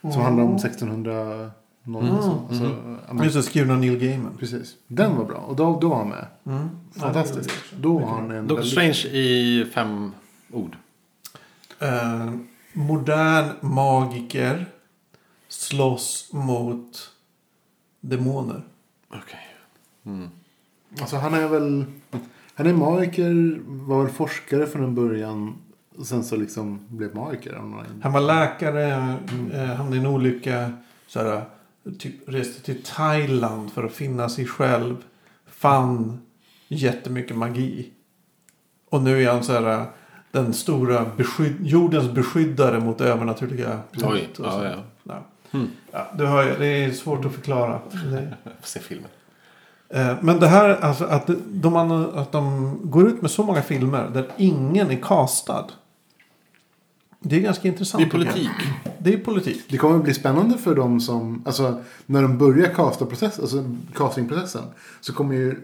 Som 0.00 0.22
handlar 0.22 0.44
om 0.44 0.54
1600 0.56 1.50
Mm. 1.86 2.10
alltså, 2.14 2.46
alltså, 2.50 2.64
Amerika. 3.08 3.24
Just 3.24 3.36
det, 3.36 3.42
skriven 3.42 3.70
av 3.70 3.78
Neil 3.78 3.98
Gaiman. 3.98 4.36
Precis. 4.38 4.76
Den 4.86 5.16
var 5.16 5.24
bra. 5.24 5.36
Och 5.36 5.56
då, 5.56 5.78
då 5.80 5.88
var 5.88 5.96
han 5.96 6.08
med. 6.08 6.26
Mm. 6.46 6.68
Fantastiskt. 6.92 7.50
Då 7.80 7.98
var 7.98 8.06
han 8.08 8.30
en 8.30 8.46
Doctor 8.46 8.56
väldigt- 8.76 8.96
Strange 8.96 9.16
i 9.16 9.64
fem 9.74 10.12
ord. 10.52 10.76
Eh, 11.78 12.30
modern 12.72 13.48
magiker 13.60 14.66
slåss 15.48 16.30
mot 16.32 17.10
demoner. 18.00 18.62
Okej. 19.08 19.46
Mm. 20.06 20.28
Alltså 21.00 21.16
han 21.16 21.34
är 21.34 21.48
väl... 21.48 21.84
Han 22.54 22.66
är 22.66 22.72
magiker, 22.72 23.60
var 23.66 24.02
väl 24.02 24.12
forskare 24.12 24.66
från 24.66 24.84
en 24.84 24.94
början. 24.94 25.56
Och 25.96 26.06
sen 26.06 26.24
så 26.24 26.36
liksom 26.36 26.80
blev 26.88 27.14
magiker. 27.14 27.54
Han 28.02 28.12
var 28.12 28.20
läkare, 28.20 29.14
eh, 29.52 29.64
hamnade 29.64 29.96
i 29.96 29.98
en 30.00 30.06
olycka. 30.06 30.72
Så 31.06 31.20
här, 31.20 31.44
typ 31.98 32.28
reste 32.28 32.62
till 32.62 32.82
Thailand 32.82 33.72
för 33.72 33.84
att 33.84 33.92
finna 33.92 34.28
sig 34.28 34.46
själv. 34.46 34.96
Fann 35.46 36.20
jättemycket 36.68 37.36
magi. 37.36 37.92
Och 38.90 39.02
nu 39.02 39.22
är 39.22 39.32
han 39.32 39.44
så 39.44 39.52
här 39.52 39.86
den 40.30 40.54
stora 40.54 41.06
beskydd, 41.16 41.56
jordens 41.66 42.12
beskyddare 42.12 42.80
mot 42.80 43.00
övernaturliga 43.00 43.80
Oj, 43.92 44.02
hot 44.02 44.38
och 44.38 44.46
ja, 44.46 44.64
ja. 44.64 44.82
Ja. 45.02 45.24
Hmm. 45.50 45.68
Ja, 45.92 46.06
du 46.18 46.26
hör 46.26 46.44
ju, 46.46 46.56
det 46.58 46.66
är 46.84 46.90
svårt 46.92 47.24
att 47.24 47.32
förklara. 47.32 47.80
Det- 48.12 48.34
se 48.62 48.80
filmen. 48.80 49.10
Eh, 49.88 50.16
Men 50.22 50.40
det 50.40 50.46
här, 50.48 50.68
alltså 50.84 51.04
att 51.04 51.30
de, 51.46 51.76
att 52.14 52.32
de 52.32 52.78
går 52.84 53.08
ut 53.08 53.22
med 53.22 53.30
så 53.30 53.42
många 53.42 53.62
filmer 53.62 54.10
där 54.14 54.28
ingen 54.36 54.90
är 54.90 54.96
castad. 55.02 55.66
Det 57.20 57.36
är 57.36 57.40
ganska 57.40 57.68
intressant. 57.68 58.02
Det 58.04 58.08
är 58.08 58.10
politik. 58.24 58.48
Det 58.98 59.14
är 59.14 59.18
politik. 59.18 59.64
Det 59.70 59.76
kommer 59.78 59.98
bli 59.98 60.14
spännande 60.14 60.58
för 60.58 60.74
dem 60.74 61.00
som, 61.00 61.42
alltså 61.46 61.80
när 62.06 62.22
de 62.22 62.38
börjar 62.38 62.74
casta 62.74 63.06
process, 63.06 63.38
alltså 63.40 63.64
castingprocessen. 63.94 64.62
Så 65.00 65.12
kommer 65.12 65.34
ju 65.34 65.54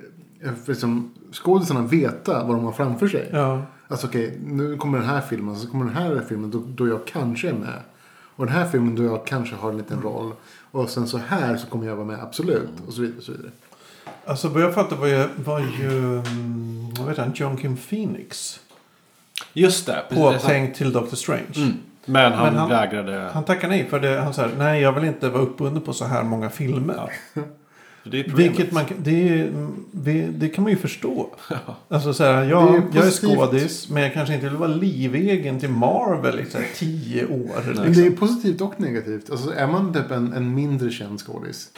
liksom, 0.66 1.14
skådisarna 1.32 1.82
veta 1.82 2.44
vad 2.44 2.56
de 2.56 2.64
har 2.64 2.72
framför 2.72 3.08
sig. 3.08 3.28
Ja. 3.32 3.62
Alltså 3.88 4.06
okej, 4.06 4.38
nu 4.46 4.76
kommer 4.76 4.98
den 4.98 5.08
här 5.08 5.20
filmen, 5.20 5.56
så 5.56 5.68
kommer 5.68 5.84
den 5.84 5.94
här 5.94 6.22
filmen 6.28 6.50
då, 6.50 6.62
då 6.68 6.88
jag 6.88 7.06
kanske 7.06 7.48
är 7.48 7.52
med. 7.54 7.80
Och 8.36 8.46
den 8.46 8.54
här 8.54 8.68
filmen 8.68 8.96
då 8.96 9.02
jag 9.04 9.26
kanske 9.26 9.56
har 9.56 9.70
en 9.70 9.76
liten 9.78 10.02
roll. 10.02 10.32
Och 10.70 10.90
sen 10.90 11.06
så 11.08 11.18
här 11.18 11.56
så 11.56 11.66
kommer 11.66 11.86
jag 11.86 11.96
vara 11.96 12.06
med 12.06 12.22
absolut. 12.22 12.70
Och 12.86 12.92
så 12.92 13.00
vidare. 13.00 13.18
Och 13.18 13.24
så 13.24 13.32
vidare. 13.32 13.50
Alltså 14.26 14.48
vad 14.48 14.62
jag 14.62 14.74
fattar 14.74 14.96
var 14.96 15.06
ju, 15.06 15.28
var 15.44 15.60
ju 15.60 16.18
mm, 16.18 16.94
vad 16.98 17.06
vet 17.08 17.18
han, 17.18 17.32
John 17.34 17.56
Kim 17.56 17.76
Phoenix. 17.76 18.60
Just 19.52 19.86
det. 19.86 20.02
Påtänkt 20.10 20.78
till 20.78 20.92
Doctor 20.92 21.16
Strange. 21.16 21.44
Mm. 21.56 21.72
Men 22.06 22.32
han, 22.32 22.46
Men 22.46 22.56
han- 22.56 22.68
vägrade. 22.70 23.30
Han 23.34 23.44
tackar 23.44 23.68
nej 23.68 23.86
för 23.90 24.00
det. 24.00 24.20
Han 24.20 24.34
säger 24.34 24.56
nej 24.56 24.80
jag 24.82 24.92
vill 24.92 25.04
inte 25.04 25.28
vara 25.28 25.42
uppbunden 25.42 25.82
på 25.82 25.92
så 25.92 26.04
här 26.04 26.22
många 26.22 26.50
filmer. 26.50 27.12
Det 28.10 28.20
är 28.20 28.24
problemet. 28.24 28.50
Vilket 28.58 28.72
man, 28.72 28.84
kan- 28.84 28.96
det, 29.02 29.28
är- 29.28 29.68
det, 29.92 30.26
det 30.26 30.48
kan 30.48 30.64
man 30.64 30.70
ju 30.72 30.78
förstå. 30.78 31.28
Alltså 31.88 32.14
så 32.14 32.24
här, 32.24 32.32
Det 32.40 32.46
är 32.46 32.50
jag, 32.50 32.82
jag 32.92 33.06
är 33.06 33.10
skådis 33.10 33.88
men 33.90 34.02
jag 34.02 34.12
kanske 34.14 34.34
inte 34.34 34.48
vill 34.48 34.56
vara 34.58 34.68
livegen 34.74 35.60
till 35.60 35.70
Marvel 35.70 36.40
i 36.40 36.44
så 36.50 36.58
här 36.58 36.66
tio 36.74 37.26
år. 37.26 37.50
Men 37.66 37.74
det 37.76 37.82
Liksom. 37.84 38.04
är 38.04 38.10
positivt 38.10 38.60
och 38.60 38.80
negativt. 38.80 39.30
Alltså 39.30 39.50
är 39.54 39.66
man 39.66 39.92
typ 39.92 40.10
en, 40.10 40.32
en 40.32 40.54
mindre 40.54 40.90
känd 40.90 41.20
skådis. 41.20 41.68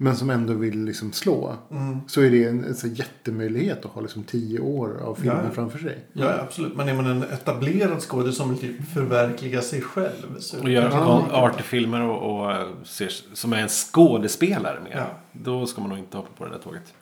Men 0.00 0.16
som 0.16 0.30
ändå 0.30 0.52
vill 0.52 0.84
liksom 0.84 1.12
slå. 1.12 1.56
Mm. 1.70 2.00
Så 2.08 2.20
är 2.20 2.30
det 2.30 2.44
en, 2.44 2.64
en 2.64 2.74
så 2.74 2.86
jättemöjlighet 2.86 3.84
att 3.84 3.90
ha 3.90 4.00
liksom 4.00 4.24
tio 4.24 4.60
år 4.60 5.00
av 5.04 5.14
filmen 5.14 5.44
Ja, 5.44 5.50
framför 5.54 5.78
sig. 5.78 6.04
Ja, 6.12 6.40
absolut. 6.42 6.76
Men 6.76 6.88
är 6.88 6.94
man 6.94 7.06
en 7.06 7.22
etablerad 7.22 8.00
skådis 8.02 8.36
som 8.36 8.48
vill 8.50 8.58
typ 8.58 8.88
förverkliga 8.94 9.62
sig 9.62 9.80
själv. 9.82 10.38
Så 10.40 10.60
Och 10.62 10.70
gör 10.70 10.90
Ja. 10.90 11.28
artfilmer 11.32 12.02
och, 12.02 12.40
och 12.40 12.52
eh, 12.52 12.66
ser, 12.84 13.08
som 13.34 13.52
är 13.52 13.56
en 13.58 13.68
skådespelare 13.68 14.80
mer. 14.84 14.96
Ja. 14.96 15.06
Då 15.32 15.66
ska 15.66 15.80
man 15.80 15.90
nog 15.90 15.98
inte 15.98 16.16
hoppa 16.16 16.30
på 16.38 16.44
det 16.44 16.50
där 16.50 16.58
tåget. 16.58 16.94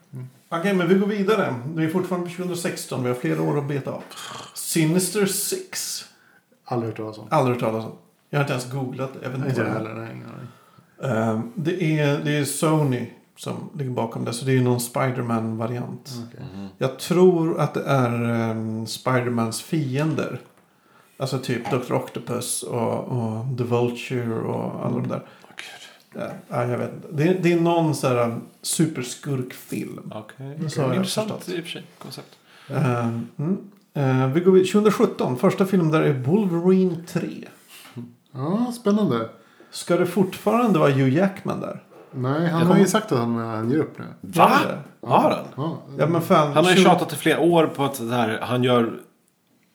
Okej, 0.49 0.74
men 0.74 0.88
vi 0.88 0.94
går 0.94 1.07
vidare. 1.07 1.55
Vi 1.74 1.84
är 1.84 1.88
fortfarande 1.88 2.30
på 2.30 2.36
2016. 2.36 3.03
Vi 3.03 3.09
har 3.09 3.14
flera 3.16 3.42
år 3.42 3.59
att 3.59 3.68
beta 3.68 3.90
av. 3.90 4.03
Sinister 4.55 5.26
Six. 5.26 6.05
Aldrig 6.64 6.90
hört 6.90 6.97
talas 6.97 7.18
om. 7.18 7.26
Aldrig 7.30 7.55
hört 7.57 7.62
talas 7.72 7.86
om. 7.86 7.92
Jag 8.30 8.38
har 8.38 8.44
inte 8.44 8.53
ens 8.53 8.72
googlat. 8.72 9.11
Jag 9.22 9.30
vet 9.30 9.49
inte 9.49 9.64
heller. 9.64 9.94
Nej, 9.94 10.22
Ehm, 11.03 11.53
det, 11.55 11.99
är, 12.01 12.24
det 12.24 12.36
är 12.36 12.44
Sony 12.44 13.07
som 13.36 13.70
ligger 13.78 13.90
bakom 13.90 14.24
det. 14.24 14.32
Så 14.32 14.44
det 14.44 14.53
är 14.57 14.61
någon 14.62 14.80
Spiderman-variant. 14.80 16.12
Okej. 16.28 16.40
Jag 16.78 16.99
tror 16.99 17.61
att 17.61 17.74
det 17.74 17.82
är 17.84 18.51
um, 18.51 18.86
Spidermans 18.86 19.62
fiender. 19.62 20.40
Alltså 21.18 21.38
typ 21.38 21.70
Dr. 21.70 21.92
Octopus 21.94 22.62
och, 22.62 22.99
och 23.05 23.59
The 23.59 23.64
Vulture 23.64 24.34
och 24.34 24.86
alla 24.86 24.94
de 24.94 25.09
där. 25.09 25.22
Ja, 26.14 26.28
ja, 26.49 26.64
jag 26.64 26.78
vet 26.78 26.92
inte. 26.94 27.09
Det, 27.12 27.22
är- 27.28 27.38
det 27.42 27.53
är 27.53 27.61
någon 27.61 27.94
så 27.94 28.09
här 28.09 28.24
um, 28.24 28.40
superskurkfilm. 28.62 30.12
Okej. 30.14 30.70
Så 30.70 30.80
har 30.82 30.88
jag 30.88 30.97
Intressant 30.97 31.32
förstått. 31.32 31.55
i 31.55 31.61
och 31.61 31.64
för 31.64 31.70
sig. 31.70 31.82
Koncept. 31.99 32.38
Eh, 32.70 33.09
mm. 33.38 34.32
Vi 34.32 34.40
går 34.40 34.53
vid 34.53 34.72
2017. 34.72 35.36
Första 35.36 35.66
filmen 35.66 35.90
där 35.90 36.03
är 36.03 36.12
Wolverine 36.12 36.97
3. 37.09 37.28
Ja, 38.32 38.72
spännande. 38.80 39.28
Ska 39.77 39.97
det 39.97 40.07
fortfarande 40.07 40.79
vara 40.79 40.91
Hugh 40.91 41.14
Jackman 41.14 41.61
där? 41.61 41.83
Nej, 42.12 42.33
han 42.33 42.43
Jag 42.45 42.53
har 42.53 42.61
kommer- 42.66 42.81
ju 42.81 42.87
sagt 42.87 43.12
att 43.12 43.18
han, 43.18 43.35
han 43.37 43.70
ger 43.70 43.79
upp 43.79 43.99
nu. 43.99 44.05
Va? 44.20 44.51
Har 45.03 45.18
han? 45.31 45.45
Ja, 45.57 45.83
Ja, 45.99 46.07
men 46.07 46.22
fan, 46.22 46.53
Han 46.53 46.64
har 46.64 46.70
ju 46.72 46.77
20 46.77 46.85
tjatat 46.85 47.12
i 47.12 47.16
flera 47.16 47.41
år 47.41 47.66
på 47.66 47.85
att 47.85 48.09
det 48.09 48.14
här, 48.14 48.39
han 48.43 48.62
gör... 48.64 48.93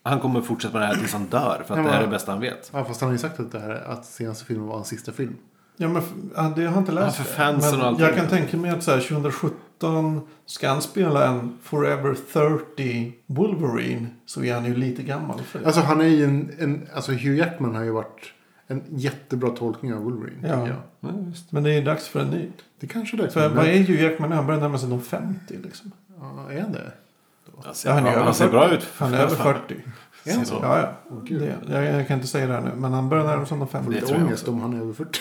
Han 0.04 0.20
kommer 0.20 0.42
fortsätta 0.42 0.74
med 0.74 0.82
det 0.82 0.86
här 0.94 0.96
tills 0.96 1.14
han 1.14 1.26
dör. 1.26 1.64
För 1.68 1.74
att 1.74 1.78
Ja, 1.80 1.86
det 1.86 1.92
här 1.92 1.98
är 2.00 2.04
det 2.06 2.12
bästa 2.12 2.32
han 2.32 2.42
vet. 2.42 2.70
ja, 2.74 2.84
fast 2.86 3.02
han 3.02 3.08
har 3.08 3.14
ju 3.14 3.18
sagt 3.18 3.40
att, 3.40 3.52
det 3.52 3.60
här, 3.60 3.84
att 3.88 4.06
senaste 4.06 4.46
filmen 4.46 4.68
var 4.68 4.76
hans 4.76 4.88
sista 4.88 5.12
film. 5.12 5.36
Ja, 5.78 5.88
men 5.88 6.04
det 6.56 6.62
jag 6.62 6.72
har 6.72 6.78
inte 6.80 6.92
läst 6.92 7.18
Ja, 7.18 7.24
för 7.24 7.32
det. 7.32 7.38
fansen 7.52 7.72
Men 7.72 7.82
och 7.82 7.88
allting. 7.88 8.06
Jag 8.06 8.16
kan 8.16 8.28
tänka 8.28 8.58
mig 8.58 8.72
att 8.72 8.84
så 8.84 8.92
här, 8.92 9.00
2017 9.00 10.22
ska 10.46 10.70
han 10.70 10.82
spela 10.82 11.26
en 11.28 11.58
Forever 11.64 12.16
30 12.76 13.14
Wolverine. 13.26 14.08
Så 14.26 14.44
är 14.44 14.54
han 14.54 14.66
ju 14.66 14.76
lite 14.76 15.04
gammal 15.04 15.40
för 15.42 15.60
det. 15.60 15.66
Alltså 15.66 15.82
han 15.82 16.02
är 16.02 16.06
ju 16.06 16.24
en, 16.24 16.52
en 16.60 16.88
alltså 16.96 17.12
Hugh 17.12 17.36
Jackman 17.38 17.76
har 17.76 17.84
ju 17.84 17.92
varit 17.92 18.34
en 18.72 18.84
jättebra 18.90 19.50
tolkning 19.50 19.94
av 19.94 20.04
Wolverine. 20.04 20.48
Ja. 20.48 20.68
jag. 20.68 20.76
Ja, 21.00 21.10
visst. 21.18 21.52
Men 21.52 21.64
det 21.64 21.74
är 21.74 21.86
dags 21.86 22.08
för 22.08 22.20
en 22.20 22.28
ny. 22.28 22.50
Det 22.80 22.88
kanske 22.88 23.18
är 23.18 23.22
dags. 23.22 23.34
För 23.34 23.48
Men- 23.48 23.58
vad 23.58 23.66
är 23.66 23.78
Hugh 23.78 24.04
Jackman? 24.04 24.32
Han 24.32 24.46
börjar 24.48 24.62
närma 24.62 24.78
sig 24.78 24.90
de 24.90 25.02
50 25.02 25.58
liksom. 25.64 25.92
Ja, 26.20 26.52
är 26.52 26.62
han 26.62 26.72
det? 26.72 26.92
Han 27.66 27.76
ser, 27.76 27.90
Ja, 27.90 27.96
han 27.96 28.06
är 28.08 28.18
han 28.18 28.34
ser 28.34 28.46
40. 28.46 28.52
bra 28.52 28.74
ut. 28.74 28.88
Han 28.98 29.14
är 29.14 29.18
över 29.20 29.36
40. 29.36 29.76
Är 30.26 30.34
han 30.36 30.46
Så. 30.46 30.56
så? 30.56 30.60
Ja, 30.64 30.80
ja. 31.10 31.16
Det, 31.38 31.56
jag, 31.74 31.84
jag 31.86 32.08
kan 32.08 32.16
inte 32.18 32.28
säga 32.28 32.48
det 32.48 32.54
här 32.54 32.62
nu. 32.62 32.72
Men 32.78 32.94
han 32.94 33.10
börjar 33.10 33.24
närma 33.24 33.46
sig 33.46 33.58
de 33.58 33.68
Får 33.68 33.80
50. 33.80 34.00
Det 34.00 34.12
jag 34.12 34.22
ångest 34.24 34.48
om 34.48 34.62
han 34.62 34.74
är 34.74 34.78
över 34.82 34.94
40. 34.94 35.20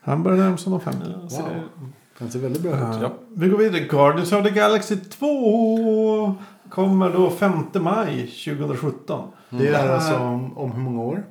Han 0.00 0.22
börjar 0.22 0.38
närma 0.38 0.56
sig 0.56 0.70
de 0.70 0.80
50. 0.80 0.98
Ja, 1.22 1.28
ser 1.28 1.42
Wow. 1.42 1.48
det- 1.50 1.86
Han 2.18 2.30
ser 2.30 2.38
väldigt 2.38 2.62
bra 2.62 2.72
ut. 2.72 2.78
Ja. 3.02 3.12
Vi 3.34 3.48
går 3.48 3.58
vidare. 3.58 3.80
Guardians 3.80 4.32
of 4.32 4.44
the 4.44 4.50
Galaxy 4.50 4.96
2 4.96 6.34
kommer 6.68 7.10
då 7.12 7.30
5 7.30 7.52
maj 7.74 8.26
2017. 8.26 9.28
Det 9.50 9.68
är 9.68 9.88
alltså 9.94 10.16
om, 10.16 10.58
om 10.58 10.72
hur 10.72 10.80
många 10.80 11.02
år? 11.02 11.24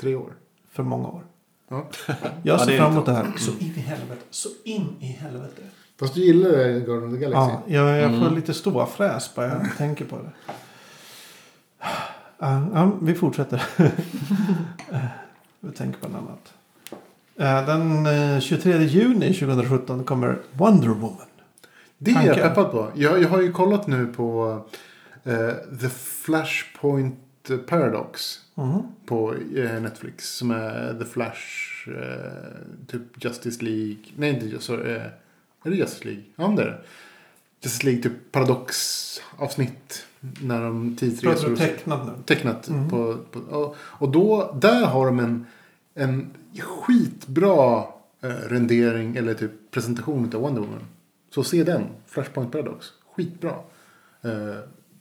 Tre 0.00 0.14
år. 0.14 0.32
För 0.72 0.82
många 0.82 1.08
år. 1.08 1.24
Ja. 1.68 1.86
Jag 2.08 2.16
Ja, 2.42 2.58
ser 2.58 2.72
är 2.72 2.78
fram 2.78 2.92
emot 2.92 3.06
det 3.06 3.12
här. 3.12 3.32
Så 3.36 3.50
in 3.50 3.72
i 3.76 3.80
helvete. 3.80 4.22
Så 4.30 4.48
in 4.64 4.96
i 5.00 5.06
helvete. 5.06 5.62
Fast 6.00 6.14
du 6.14 6.20
gillar 6.20 6.50
det, 6.50 6.80
Guardian 6.80 7.04
of 7.04 7.12
the 7.14 7.18
Galaxy? 7.26 7.54
Ja, 7.74 7.88
jag, 7.90 7.98
jag 7.98 8.10
får 8.10 8.16
Mm. 8.26 8.34
lite 8.34 8.54
ståfräs 8.54 9.34
bara 9.34 9.46
jag 9.46 9.76
tänker 9.78 10.04
på 10.04 10.16
det. 10.16 10.30
Ja, 12.38 12.66
ja, 12.74 12.92
vi 13.02 13.14
fortsätter. 13.14 13.62
Eh, 13.78 13.86
vi 15.60 15.72
tänker 15.72 15.98
på 16.00 16.08
något 16.08 16.20
annat. 16.22 16.52
Eh, 17.36 17.66
Den 17.66 18.06
eh, 18.34 18.40
23 18.40 18.82
juni 18.84 19.34
2017 19.34 20.04
kommer 20.04 20.38
Wonder 20.52 20.88
Woman. 20.88 21.26
Det 21.98 22.10
är 22.10 22.22
jag 22.26 22.36
peppad 22.36 22.70
på. 22.70 22.88
Jag, 22.94 23.22
jag 23.22 23.28
har 23.28 23.40
ju 23.42 23.52
kollat 23.52 23.86
nu 23.86 24.06
på 24.06 24.58
eh, 25.24 25.48
The 25.80 25.88
Flashpoint 25.88 27.14
Paradox. 27.66 28.40
Mhm. 28.54 28.82
På 29.06 29.34
eh, 29.34 29.80
Netflix. 29.82 30.28
Som 30.28 30.50
är 30.50 30.94
The 30.98 31.04
Flash. 31.04 31.88
Eh, 31.88 32.86
typ 32.86 33.24
Justice 33.24 33.64
League. 33.64 34.04
Nej 34.16 34.30
inte 34.30 34.60
sorry, 34.60 34.94
eh, 34.94 35.02
Är 35.64 35.70
det 35.70 35.76
Justice 35.76 36.04
League? 36.04 36.22
Ja 36.36 36.48
det 36.56 36.62
är 36.62 36.66
det. 36.66 36.78
Justice 37.62 37.86
League 37.86 38.02
typ 38.02 38.32
paradox-avsnitt. 38.32 40.06
När 40.40 40.62
de 40.62 40.96
tidsresor. 40.96 41.56
tecknat 41.56 42.06
nu? 42.06 42.12
tecknat. 42.24 42.68
Mm. 42.68 42.90
På, 42.90 43.18
på, 43.30 43.38
och, 43.38 43.76
och 43.80 44.08
då, 44.08 44.58
där 44.60 44.86
har 44.86 45.06
de 45.06 45.18
en, 45.18 45.46
en 45.94 46.30
skitbra 46.58 47.84
rendering 48.48 49.16
eller 49.16 49.34
typ 49.34 49.70
presentation 49.70 50.30
av 50.34 50.40
Wonder 50.40 50.60
Woman. 50.60 50.80
Så 51.30 51.44
se 51.44 51.64
den, 51.64 51.84
Flashpoint 52.06 52.52
Paradox. 52.52 52.86
Skitbra. 53.14 53.54
Eh, 54.22 54.58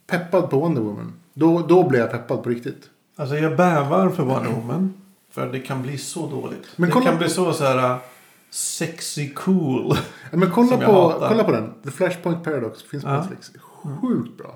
peppad 0.08 0.50
på 0.50 0.60
Wonder 0.60 0.82
Woman. 0.82 1.14
Då, 1.34 1.60
då 1.60 1.90
blir 1.90 2.00
jag 2.00 2.12
peppad 2.12 2.44
på 2.44 2.50
riktigt. 2.50 2.90
Alltså 3.16 3.36
jag 3.38 3.58
bävar 3.58 4.10
för 4.10 4.24
Wonder 4.24 4.52
Woman. 4.52 4.94
För 5.32 5.52
det 5.52 5.60
kan 5.60 5.82
bli 5.82 5.98
så 5.98 6.28
dåligt. 6.28 6.68
Men 6.76 6.90
det 6.90 6.94
kolla 6.94 7.06
kan 7.06 7.18
bli 7.18 7.30
så 7.30 7.54
så 7.54 7.64
här 7.64 7.78
uh, 7.94 7.98
sexy 8.50 9.30
cool. 9.34 9.98
Ja, 10.32 10.38
men 10.38 10.52
kolla 10.52 10.78
på, 10.78 11.10
hatar. 11.12 11.28
kolla 11.30 11.44
på 11.44 11.52
den. 11.52 11.74
The 11.84 11.92
Flashpoint 11.92 12.44
Paradox 12.44 12.84
finns 12.84 13.04
på 13.04 13.10
Ja. 13.10 13.18
Netflix. 13.18 13.52
Sjukt 14.02 14.38
bra. 14.38 14.56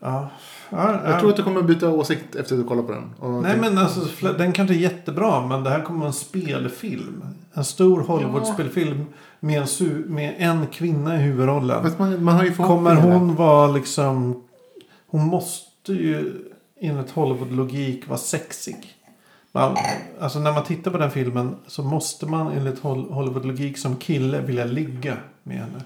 Ja. 0.00 0.30
Ja, 0.70 1.00
Jag 1.04 1.14
ja. 1.14 1.20
tror 1.20 1.30
att 1.30 1.36
du 1.36 1.42
kommer 1.42 1.62
byta 1.62 1.88
åsikt 1.88 2.34
efter 2.34 2.54
att 2.54 2.60
du 2.62 2.68
kollar 2.68 2.82
på 2.82 2.92
den. 2.92 3.10
Och 3.18 3.30
Nej 3.30 3.42
tänk- 3.44 3.60
men 3.60 3.78
alltså 3.78 4.00
den 4.38 4.52
kanske 4.52 4.74
är 4.74 4.78
jättebra. 4.78 5.46
Men 5.46 5.64
det 5.64 5.70
här 5.70 5.82
kommer 5.82 5.98
vara 5.98 6.08
en 6.08 6.12
spelfilm. 6.12 7.24
En 7.54 7.64
stor 7.64 8.00
Hollywood-spelfilm. 8.02 9.04
Med 9.40 9.62
en, 9.80 9.96
med 10.06 10.34
en 10.38 10.66
kvinna 10.66 11.16
i 11.16 11.18
huvudrollen. 11.18 11.90
Man, 11.98 12.24
man 12.24 12.54
Kommer 12.54 12.94
hon 12.94 13.34
vara 13.34 13.66
liksom... 13.66 14.42
Hon 15.12 15.26
måste 15.26 15.92
ju 15.92 16.44
enligt 16.80 17.10
Hollywood-logik 17.10 18.08
vara 18.08 18.18
sexig. 18.18 18.94
Man, 19.52 19.76
alltså 20.20 20.38
när 20.40 20.52
man 20.52 20.64
tittar 20.64 20.90
på 20.90 20.98
den 20.98 21.10
filmen 21.10 21.56
så 21.66 21.82
måste 21.82 22.26
man 22.26 22.52
enligt 22.52 22.80
Hol- 22.82 23.12
Hollywood-logik 23.12 23.78
som 23.78 23.96
kille 23.96 24.40
vilja 24.40 24.64
ligga 24.64 25.16
med 25.42 25.56
henne. 25.58 25.82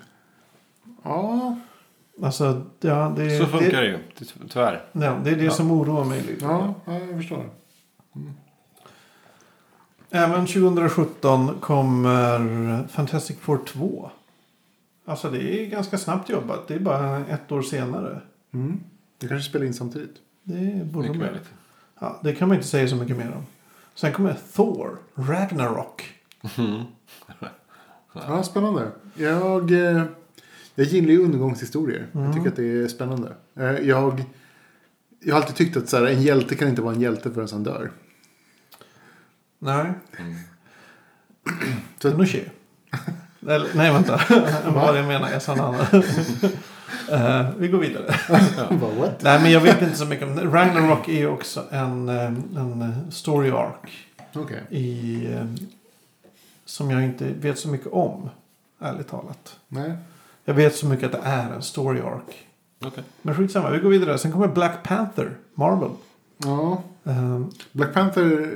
Ja, 1.03 1.57
Alltså, 2.23 2.63
ja, 2.81 3.13
det, 3.17 3.39
Så 3.39 3.47
funkar 3.47 3.71
det, 3.71 3.77
det 3.81 3.87
ju. 3.87 3.99
ty- 4.19 4.25
Tyvärr. 4.49 4.85
ja, 4.93 5.21
det 5.25 5.31
är 5.31 5.37
det 5.37 5.51
som 5.51 5.71
oroar 5.71 6.05
mig 6.05 6.23
lite. 6.23 6.45
ja, 6.45 6.75
ja, 6.85 6.99
jag 6.99 7.17
förstår. 7.17 7.51
Även 10.11 10.47
2017 10.47 11.55
kommer 11.61 12.89
Fantastic 12.89 13.39
Four 13.41 13.59
2. 13.67 14.11
Alltså 15.07 15.31
det 15.31 15.39
är 15.63 15.67
ganska 15.67 15.99
snabbt 15.99 16.29
jobbat. 16.29 16.69
Det 16.69 16.75
är 16.75 16.79
bara 16.79 17.19
ett 17.27 17.53
år 17.53 17.63
senare. 17.63 18.21
Mm. 18.55 18.81
Det 19.19 19.29
kanske 19.29 19.49
spelar 19.51 19.67
in 19.67 19.75
samtidigt. 19.75 20.17
Det 20.43 20.85
borde 20.85 21.09
de 21.09 21.21
göra. 21.21 21.39
Ja, 22.01 22.21
det 22.25 22.35
kan 22.35 22.49
man 22.49 22.57
inte 22.57 22.69
säga 22.69 22.89
så 22.89 22.97
mycket 22.97 23.17
mer 23.17 23.33
om. 23.37 23.47
Sen 23.95 24.13
kommer 24.13 24.37
Thor, 24.55 24.99
Ragnarok. 25.15 26.15
Ja, 28.13 28.43
spännande. 28.43 28.91
Jag, 29.15 29.71
eh, 29.71 30.03
jag 30.75 30.87
gillar 30.87 31.11
ju 31.11 31.25
undergångshistorier. 31.25 32.07
Jag 32.13 32.35
tycker 32.35 32.49
att 32.49 32.57
det 32.57 32.65
är 32.83 32.89
spännande. 32.89 33.33
Eh, 33.55 33.65
Jag, 33.65 34.25
jag 35.21 35.35
har 35.35 35.41
alltid 35.43 35.57
tyckt 35.57 35.77
att 35.77 35.89
så 35.89 35.97
här, 35.97 36.05
en 36.07 36.23
hjälte 36.23 36.55
kan 36.55 36.69
inte 36.69 36.83
vara 36.83 36.95
en 36.95 37.01
hjälte 37.01 37.31
förrän 37.31 37.49
han 37.53 37.63
dör. 37.63 37.91
Nej, 39.59 39.93
Så- 41.99 42.11
Pinochet. 42.11 42.49
Eller, 43.41 43.69
nej, 43.75 43.93
vänta. 43.93 44.21
Vad 44.65 44.75
var 44.75 44.93
det 44.93 44.99
jag 44.99 45.09
menar? 45.09 45.31
Jag 45.31 45.43
sa 45.43 45.55
något 45.55 45.93
annat. 45.93 46.05
Eh, 47.13 47.47
vi 47.59 47.69
går 47.69 47.79
vidare. 47.79 48.15
Nej, 49.21 49.43
men 49.43 49.51
jag 49.51 49.61
vet 49.61 49.83
inte 49.83 49.97
så 49.97 50.05
mycket 50.07 50.29
om 50.29 50.37
det. 50.37 50.45
Ragnarok 50.45 51.09
är 51.09 51.13
ju 51.13 51.29
också 51.29 51.65
en, 51.71 52.09
eh, 52.09 52.25
en 52.57 52.83
eh, 52.83 53.11
story 53.11 53.51
arc. 53.51 54.07
Okej. 54.35 54.63
I, 54.71 55.29
som 56.65 56.91
jag 56.91 57.05
inte 57.05 57.25
vet 57.25 57.59
så 57.59 57.69
mycket 57.69 57.93
om. 57.93 58.31
Ärligt 58.81 59.09
talat. 59.09 59.59
Nej. 59.69 59.93
Jag 60.45 60.55
vet 60.55 60.77
så 60.77 60.87
mycket 60.87 61.15
att 61.15 61.23
det 61.23 61.29
är 61.29 61.53
en 61.53 61.63
story 61.63 62.01
arc. 62.01 62.35
Okej. 62.85 63.05
Men 63.23 63.35
skitsamma, 63.35 63.71
vi 63.71 63.79
går 63.79 63.91
vidare. 63.91 64.19
Sen 64.19 64.33
kommer 64.33 64.49
Black 64.49 64.83
Panther, 64.83 65.37
Marvel. 65.55 65.91
Ja. 66.39 66.83
Eh, 67.05 67.41
Black 67.73 67.95
Panther. 67.95 68.55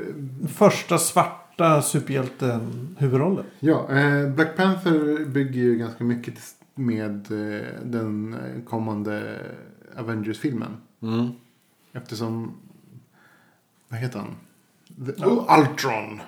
första 0.54 0.98
svarta 0.98 1.82
superhjälten 1.82 2.88
huvudrollen. 2.98 3.44
Ja, 3.60 3.88
eh, 3.90 4.28
Black 4.28 4.56
Panther 4.56 5.24
bygger 5.24 5.60
ju 5.60 5.76
ganska 5.76 6.04
mycket 6.04 6.34
med 6.80 7.32
eh, 7.32 7.66
den 7.84 8.36
kommande 8.68 9.38
Avengers-filmen. 9.96 10.76
Mm. 11.02 11.28
Eftersom... 11.92 12.52
Vad 13.88 14.00
heter 14.00 14.18
han? 14.18 14.34
The, 15.06 15.24
oh, 15.24 15.58
Ultron. 15.60 16.20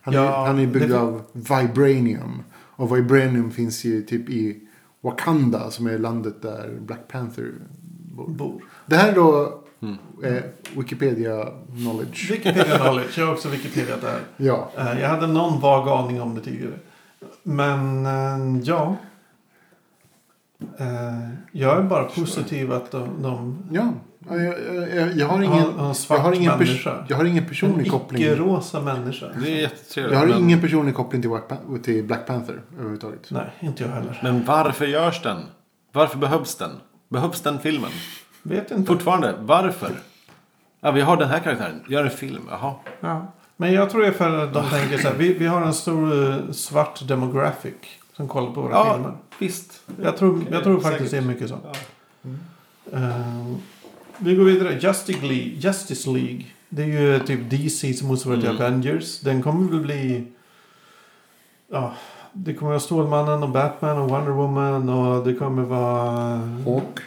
Han, 0.00 0.14
är, 0.14 0.18
Ja, 0.18 0.46
han 0.46 0.58
är 0.58 0.66
byggd 0.66 0.92
av 0.92 1.22
Vibranium. 1.32 2.42
Och 2.52 2.96
Vibranium 2.96 3.50
finns 3.50 3.84
ju 3.84 4.02
typ 4.02 4.30
i 4.30 4.60
Wakanda 5.00 5.70
som 5.70 5.86
är 5.86 5.98
landet 5.98 6.42
där 6.42 6.78
Black 6.80 7.08
Panther 7.08 7.52
bor. 8.16 8.28
Bor. 8.28 8.62
Det 8.86 8.96
här 8.96 9.08
är 9.10 9.14
då 9.14 9.56
Mm. 9.82 9.96
eh, 10.22 10.42
Wikipedia 10.76 11.48
knowledge. 11.76 12.30
Wikipedia 12.30 12.78
knowledge. 12.78 13.18
Jag 13.18 13.26
har 13.26 13.32
också 13.32 13.48
Wikipedia 13.48 13.96
där. 13.96 14.20
Ja. 14.36 14.70
Eh, 14.78 15.00
Jag 15.00 15.08
hade 15.08 15.26
någon 15.26 15.60
vag 15.60 15.88
aning 15.88 16.20
om 16.20 16.34
det 16.34 16.40
tidigare. 16.40 16.78
Men 17.42 18.06
eh, 18.06 18.62
ja. 18.64 18.96
Eh, 20.78 20.86
Jag 21.52 21.78
är 21.78 21.82
bara 21.82 22.04
positiv 22.04 22.72
att 22.72 22.90
de, 22.90 23.22
de 23.22 23.58
Ja. 23.72 23.92
Jag, 24.28 24.44
jag, 24.96 25.16
jag, 25.16 25.26
har 25.28 25.42
ingen, 25.42 25.52
har 25.78 25.88
en 25.88 25.94
jag 26.08 26.18
har 26.18 26.32
ingen, 26.32 26.52
pers- 26.52 27.04
jag 27.08 27.16
har 27.16 27.24
ingen 27.24 27.42
En 27.42 27.48
personlig 27.48 27.90
koppling. 27.90 28.22
icke-rosa 28.22 28.80
människa. 28.80 29.26
Det 29.42 29.50
är 29.52 29.60
jättetrevligt. 29.60 30.12
Jag 30.12 30.20
har 30.20 30.26
men, 30.26 30.38
ingen 30.38 30.60
personlig 30.60 30.94
koppling 30.94 31.22
till 31.22 31.30
Black, 31.30 31.48
Pan- 31.48 31.82
till 31.82 32.04
Black 32.04 32.26
Panther 32.26 32.60
överhuvudtaget. 32.74 33.26
Nej, 33.30 33.46
inte 33.60 33.82
jag 33.82 33.90
heller. 33.90 34.20
men 34.22 34.44
varför 34.44 34.86
görs 34.86 35.22
den? 35.22 35.38
Varför 35.92 36.18
behövs 36.18 36.54
den? 36.56 36.70
Behövs 37.08 37.40
den 37.40 37.58
filmen? 37.58 37.90
Vet 38.42 38.70
inte. 38.70 38.86
Fortfarande, 38.92 39.34
varför? 39.40 39.90
Ja, 40.80 40.90
vi 40.90 41.00
har 41.00 41.16
den 41.16 41.28
här 41.28 41.38
karaktären. 41.38 41.80
Gör 41.88 42.04
en 42.04 42.10
film. 42.10 42.42
Jaha. 42.50 42.74
Ja. 43.00 43.32
Men 43.56 43.72
jag 43.72 43.90
tror 43.90 44.00
det 44.02 44.06
är 44.08 44.12
för 44.12 44.44
att 44.44 44.54
de 44.54 44.64
tänker 44.68 44.98
så 44.98 45.08
här. 45.08 45.14
Vi, 45.14 45.32
vi 45.34 45.46
har 45.46 45.62
en 45.62 45.74
stor 45.74 46.28
eh, 46.30 46.50
svart 46.50 47.08
demographic 47.08 47.74
som 48.16 48.28
kollar 48.28 48.50
på 48.52 48.60
våra 48.60 48.72
Ja, 48.72 48.92
filmer. 48.94 49.12
Visst. 49.40 49.80
Jag 50.02 50.16
tror, 50.16 50.44
jag 50.50 50.62
tror 50.64 50.80
faktiskt 50.80 51.10
det 51.10 51.16
är 51.16 51.22
mycket 51.22 51.48
så. 51.48 51.58
Ja. 51.64 51.72
Eh, 52.98 53.54
vi 54.18 54.34
går 54.34 54.44
vidare. 54.44 54.78
Justice 54.80 55.22
League. 55.22 55.52
Justice 55.56 56.10
League. 56.10 56.44
Det 56.68 56.82
är 56.82 56.86
ju 56.86 57.18
typ 57.18 57.50
DCs 57.50 58.02
motsvarighet 58.02 58.44
till 58.56 58.60
Mm. 58.60 58.72
Avengers. 58.72 59.20
Den 59.20 59.42
kommer 59.42 59.70
väl 59.70 59.80
bli... 59.80 60.26
Ja, 61.72 61.94
det 62.32 62.54
kommer 62.54 62.70
vara 62.70 62.80
Stålmannen 62.80 63.42
och 63.42 63.48
Batman 63.50 63.98
och 63.98 64.10
Wonder 64.10 64.32
Woman 64.32 64.88
och 64.88 65.26
det 65.26 65.34
kommer 65.34 65.62
vara... 65.62 66.40
Och 66.66 67.00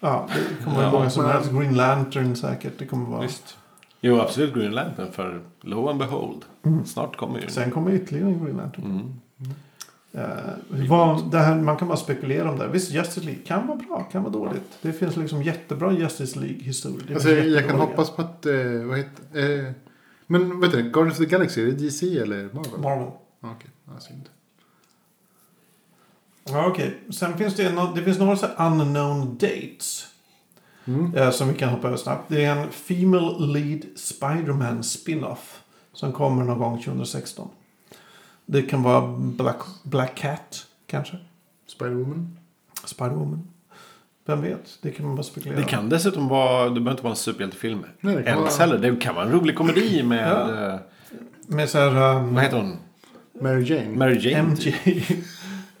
Ja, 0.00 0.28
det 0.58 0.64
kommer 0.64 0.76
vara 0.76 0.86
Ja, 0.86 0.92
många 0.92 1.10
som 1.10 1.24
helst. 1.24 1.50
Green 1.52 1.74
Lantern 1.76 2.36
säkert. 2.36 2.78
Det 2.78 2.86
kommer 2.86 3.10
vara... 3.10 3.22
Visst. 3.22 3.56
Jo, 4.00 4.20
absolut 4.20 4.54
Green 4.54 4.72
Lantern. 4.72 5.12
För 5.12 5.40
lo 5.60 5.88
and 5.88 5.98
behold. 5.98 6.44
Snart 6.86 7.16
kommer 7.16 7.40
ju. 7.40 7.48
Sen 7.48 7.70
kommer 7.70 7.90
ytterligare 7.92 8.28
en 8.28 8.44
Green 8.44 8.56
Lantern. 8.56 8.84
Mm. 8.84 9.14
Eh, 10.12 10.86
vad, 10.88 11.30
det 11.30 11.38
här, 11.38 11.56
man 11.56 11.76
kan 11.76 11.88
bara 11.88 11.96
spekulera 11.96 12.50
om 12.50 12.58
det. 12.58 12.68
Visst, 12.68 12.90
Justice 12.90 13.26
League 13.26 13.42
kan 13.42 13.66
vara 13.66 13.78
bra, 13.78 14.02
kan 14.12 14.22
vara 14.22 14.32
dåligt. 14.32 14.78
Det 14.82 14.92
finns 14.92 15.16
liksom 15.16 15.42
jättebra 15.42 15.92
Justice 15.92 16.38
League-historier. 16.38 17.14
Alltså, 17.14 17.30
jag 17.30 17.68
kan 17.68 17.80
hoppas 17.80 18.10
på 18.10 18.22
att... 18.22 18.46
Eh, 18.46 18.54
vad 18.84 18.98
heter... 18.98 19.66
Eh, 19.66 19.72
men 20.26 20.60
vet 20.60 20.72
du, 20.72 20.82
Guardians 20.82 21.20
of 21.20 21.26
the 21.26 21.30
Galaxy, 21.30 21.62
är 21.62 21.66
det 21.66 21.72
DC 21.72 22.18
eller 22.18 22.48
Marvel? 22.52 22.80
Marvel. 22.80 23.10
Ja, 23.40 23.54
Okej, 23.56 23.70
ja, 23.84 24.00
synd. 24.00 24.28
Ja, 26.44 26.66
okej. 26.66 27.00
Sen 27.10 27.38
finns 27.38 27.56
det, 27.56 27.72
no, 27.72 27.92
det 27.94 28.02
finns 28.02 28.18
några 28.18 28.36
så 28.36 28.46
unknown 28.46 29.38
dates. 29.38 30.06
Mm. 30.84 31.14
eh, 31.14 31.30
som 31.30 31.48
vi 31.48 31.54
kan 31.54 31.68
hoppa 31.68 31.86
över 31.86 31.96
snabbt. 31.96 32.28
Det 32.28 32.44
är 32.44 32.56
en 32.56 32.70
Female 32.70 33.46
Lead 33.46 33.84
Spider-Man 33.96 34.82
spin-off. 34.82 35.62
Som 35.92 36.12
kommer 36.12 36.44
någon 36.44 36.58
gång 36.58 36.82
2016. 36.82 37.48
Det 38.52 38.62
kan 38.62 38.82
vara 38.82 39.16
Black, 39.18 39.56
Black 39.82 40.14
Cat, 40.14 40.66
kanske. 40.86 41.16
Spider-Woman. 41.78 42.36
Spider-Woman. 42.86 43.38
Vem 44.26 44.42
vet? 44.42 44.78
Det 44.82 44.90
kan 44.90 45.06
man 45.06 45.16
bara 45.16 45.22
spekulera 45.22 45.58
Det 45.60 45.64
kan 45.66 45.88
dessutom 45.88 46.28
vara, 46.28 46.64
det 46.64 46.70
behöver 46.74 46.90
inte 46.90 47.02
vara 47.02 47.10
en 47.12 47.16
superhjältefilm. 47.16 47.84
Nej, 48.00 48.16
det 48.16 48.22
kan 48.22 48.38
Ens 48.38 48.58
vara- 48.58 48.68
heller. 48.70 48.90
Det 48.90 48.96
kan 49.00 49.14
vara 49.14 49.24
en 49.26 49.32
rolig 49.32 49.56
komedi 49.56 50.02
med, 50.02 50.28
Ja. 50.30 50.72
eh, 50.74 50.80
Med 51.46 51.68
så 51.68 51.78
här... 51.78 52.16
Um, 52.16 52.34
vad 52.34 52.44
heter 52.44 52.56
hon? 52.56 52.76
Mary 53.40 53.62
Jane. 53.64 53.88
Mary 53.96 54.30
Jane. 54.30 54.48
MJ. 54.48 54.74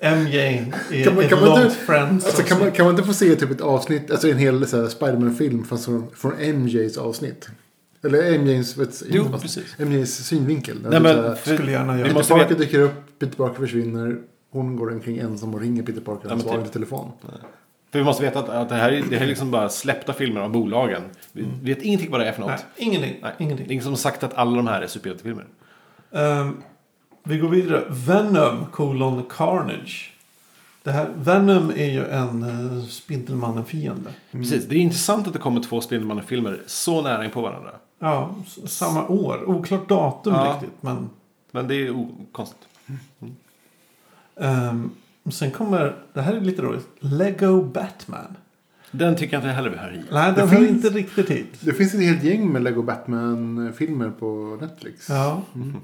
MJ 0.00 0.36
är 0.38 1.04
Kan 1.04 1.14
man- 1.14 1.28
kan 1.28 1.40
man 1.40 1.48
långt 1.48 1.64
inte- 1.64 1.76
Friends. 1.76 2.26
Alltså, 2.26 2.42
kan, 2.42 2.58
man, 2.58 2.70
kan 2.72 2.84
man 2.86 2.94
inte 2.94 3.06
få 3.06 3.12
se 3.14 3.36
typ 3.36 3.50
ett 3.50 3.60
avsnitt, 3.60 4.10
alltså 4.10 4.28
en 4.28 4.38
hel 4.38 4.66
Spider-Man-film 4.66 5.64
från, 5.64 6.06
från 6.16 6.32
MJs 6.32 6.98
avsnitt? 6.98 7.48
Eller 8.04 8.38
MJs, 8.38 8.76
vet, 8.76 9.02
Jo. 9.08 9.24
MJs 9.78 10.26
synvinkel. 10.26 10.76
Nej, 10.90 11.00
men, 11.00 11.16
här, 11.16 11.34
för, 11.34 11.54
Skulle 11.54 11.72
gärna 11.72 11.92
vi 11.92 11.98
göra. 11.98 12.08
Peter 12.08 12.18
måste 12.18 12.32
Parker 12.32 12.48
veta, 12.48 12.60
dyker 12.60 12.80
upp, 12.80 13.18
Peter 13.18 13.36
Parker 13.36 13.58
försvinner. 13.60 14.18
Hon 14.52 14.76
går 14.76 14.92
omkring 14.92 15.18
ensam 15.18 15.54
och 15.54 15.60
ringer 15.60 15.82
Peter 15.82 16.00
Parker. 16.00 16.20
Ja, 16.24 16.28
Han 16.28 16.38
men 16.38 16.44
svarar 16.46 16.56
typ. 16.56 16.64
inte 16.64 16.72
telefon. 16.72 17.12
för 17.92 17.98
vi 17.98 18.04
måste 18.04 18.22
veta 18.22 18.38
att, 18.38 18.48
att 18.48 18.68
det 18.68 18.74
här 18.74 18.92
är, 18.92 19.02
det 19.10 19.16
här 19.16 19.24
är 19.24 19.28
liksom 19.28 19.50
bara 19.50 19.68
släppta 19.68 20.12
filmer 20.12 20.40
av 20.40 20.50
bolagen. 20.52 21.02
Vi 21.32 21.44
vet 21.62 21.82
ingenting 21.82 22.10
vad 22.10 22.20
det 22.20 22.26
är 22.28 22.32
för 22.32 22.40
något. 22.40 22.50
Nej, 22.50 22.58
ingenting. 22.76 23.18
Nej. 23.22 23.32
ingenting. 23.38 23.66
Det 23.66 23.70
är 23.70 23.74
ingen 23.74 23.82
som 23.84 23.92
har 23.92 23.96
sagt 23.98 24.22
att 24.22 24.34
alla 24.34 24.56
de 24.56 24.66
här 24.66 24.82
är 24.82 24.86
superhjältefilmer. 24.86 25.44
Ehm, 26.12 26.56
vi 27.24 27.38
går 27.38 27.48
vidare. 27.48 27.84
Venom 27.90 28.66
colon 28.72 29.22
Carnage. 29.30 30.12
Det 30.82 30.90
här, 30.90 31.08
Venom 31.16 31.70
är 31.70 31.90
ju 31.90 32.04
en 32.06 32.42
uh, 32.42 32.84
Spindelmannen-fiende. 32.84 34.10
Precis, 34.32 34.66
det 34.68 34.74
är 34.74 34.78
intressant 34.78 35.26
att 35.26 35.32
det 35.32 35.38
kommer 35.38 35.60
två 35.62 35.80
Spindelmannen-filmer 35.80 36.60
så 36.66 37.02
nära 37.02 37.24
in 37.24 37.30
på 37.30 37.40
varandra. 37.42 37.70
Ja, 37.98 38.34
samma 38.66 39.06
år. 39.08 39.48
Oklart 39.50 39.88
datum 39.88 40.32
Ja. 40.34 40.52
riktigt. 40.60 40.82
Men 40.82 41.10
Men 41.52 41.68
det 41.68 41.74
är 41.86 42.08
konstigt. 42.32 42.68
ehm, 44.40 44.90
sen 45.30 45.50
kommer, 45.50 45.96
det 46.12 46.20
här 46.22 46.34
är 46.34 46.40
lite 46.40 46.62
roligt. 46.62 46.86
Lego 47.00 47.62
Batman. 47.62 48.36
Den 48.90 49.16
tycker 49.16 49.34
jag 49.36 49.40
inte 49.40 49.48
heller 49.52 49.70
vi 49.70 49.76
hör 49.76 49.92
i. 49.94 50.02
Nej, 50.12 50.30
Det 50.32 50.36
den 50.40 50.48
hör 50.48 50.56
finns- 50.56 50.70
inte 50.70 50.88
riktigt 50.88 51.30
hit. 51.30 51.54
Det 51.60 51.72
finns 51.72 51.94
ett 51.94 52.00
helt 52.00 52.24
gäng 52.24 52.52
med 52.52 52.62
Lego 52.62 52.82
Batman-filmer 52.82 54.10
på 54.10 54.58
Netflix. 54.60 55.08
Ja. 55.08 55.42
Mm. 55.54 55.76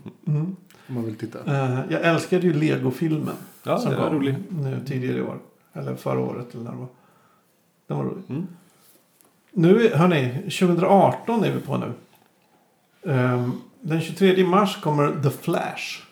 Om 0.89 0.95
man 0.95 1.05
vill 1.05 1.15
titta. 1.17 1.39
Eh, 1.47 1.81
jag 1.91 2.03
älskade 2.03 2.47
ju 2.47 2.53
Lego-filmen. 2.55 3.35
Ja, 3.67 3.79
som 3.79 3.91
det 3.91 3.97
var 3.97 4.11
rolig. 4.11 4.35
nu 4.49 4.81
tidigare 4.87 5.19
i 5.19 5.23
år. 5.23 5.39
Eller 5.73 5.95
förra 5.97 6.19
året 6.21 6.55
eller 6.55 6.65
när 6.65 6.71
det 6.71 6.77
var. 6.79 6.89
Den 7.87 7.97
var 7.97 8.05
rolig. 8.05 8.23
Mm. 8.29 8.47
Nu, 9.53 9.91
hörni, 9.95 10.33
2018 10.43 11.45
är 11.45 11.53
vi 11.53 11.61
på 11.61 11.77
nu. 11.79 11.93
Ehm, 13.13 13.53
den 13.81 14.01
23 14.01 14.45
mars 14.47 14.81
kommer 14.83 15.23
The 15.23 15.31
Flash. 15.31 16.03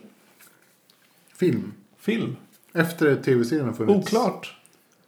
Film. 1.37 1.73
Film. 1.99 2.37
Efter 2.73 3.17
tv-serien 3.17 3.67
har 3.67 3.73
funnits. 3.73 4.07
Oklart. 4.15 4.55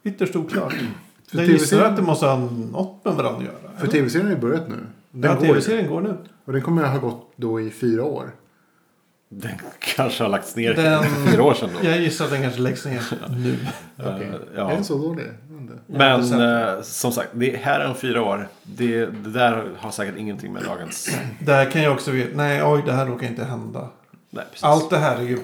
Ytterst 0.03 0.35
oklart. 0.35 0.73
För 1.27 1.37
Jag 1.37 1.47
gissar 1.47 1.77
TV-serien- 1.77 1.89
att 1.91 1.95
det 1.95 2.01
måste 2.03 2.25
ha 2.25 2.37
något 2.71 3.05
med 3.05 3.13
varandra 3.15 3.37
att 3.39 3.43
göra. 3.45 3.77
För 3.77 3.87
tv-serien 3.87 4.27
har 4.27 4.35
ju 4.35 4.41
börjat 4.41 4.69
nu. 4.69 4.75
Den 5.11 5.31
Ja, 5.31 5.39
tv-serien 5.41 5.89
går 5.89 6.01
nu. 6.01 6.17
Och 6.45 6.53
den 6.53 6.61
kommer 6.61 6.83
att 6.83 6.91
ha 6.91 6.99
gått 7.09 7.31
då 7.35 7.61
i 7.61 7.69
fyra 7.69 8.03
år. 8.03 8.31
Den 9.29 9.51
kanske 9.79 10.23
har 10.23 10.29
lagts 10.29 10.55
ner 10.55 10.73
Den- 10.73 11.03
för 11.03 11.25
fyra 11.31 11.43
år 11.43 11.53
sedan 11.53 11.69
då. 11.81 11.89
Jag 11.89 11.99
gissar 11.99 12.25
att 12.25 12.31
den 12.31 12.41
kanske 12.41 12.61
läggs 12.61 12.85
ner 12.85 13.03
nu. 13.29 13.57
Eh, 13.99 14.15
Okej. 14.15 14.31
ja. 14.55 14.71
Är 14.71 14.75
den 14.75 14.83
så 14.83 14.97
dålig? 14.97 15.25
Men 15.85 16.41
eh, 16.41 16.81
som 16.81 17.11
sagt, 17.11 17.29
det 17.33 17.57
här 17.57 17.79
är 17.79 17.89
om 17.89 17.95
fyra 17.95 18.23
år. 18.23 18.47
Det, 18.63 19.05
det 19.05 19.29
där 19.29 19.71
har 19.77 19.91
säkert 19.91 20.17
ingenting 20.17 20.53
med 20.53 20.63
dagens... 20.63 21.09
Där 21.39 21.71
kan 21.71 21.81
jag 21.81 21.93
också 21.93 22.11
veta. 22.11 22.37
Nej, 22.37 22.63
oj, 22.63 22.83
det 22.85 22.91
här 22.93 23.05
råkar 23.05 23.27
inte 23.27 23.43
hända. 23.43 23.89
Nej, 24.29 24.43
precis. 24.49 24.63
Allt 24.63 24.89
det 24.89 24.97
här 24.97 25.17
är 25.17 25.21
ju. 25.21 25.39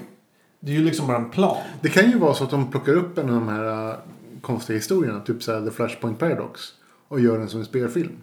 Det 0.59 0.71
är 0.71 0.75
ju 0.75 0.83
liksom 0.83 1.07
bara 1.07 1.17
en 1.17 1.29
plan. 1.29 1.57
Det 1.81 1.89
kan 1.89 2.11
ju 2.11 2.17
vara 2.17 2.33
så 2.33 2.43
att 2.43 2.49
de 2.49 2.71
plockar 2.71 2.93
upp 2.93 3.17
en 3.17 3.29
av 3.29 3.35
de 3.35 3.47
här 3.47 3.89
äh, 3.89 3.95
konstiga 4.41 4.77
historierna. 4.77 5.19
Typ 5.19 5.43
så 5.43 5.53
här 5.53 5.61
The 5.65 5.71
Flashpoint 5.71 6.19
Paradox. 6.19 6.61
Och 7.07 7.19
gör 7.19 7.37
den 7.37 7.49
som 7.49 7.59
en 7.59 7.65
spelfilm. 7.65 8.17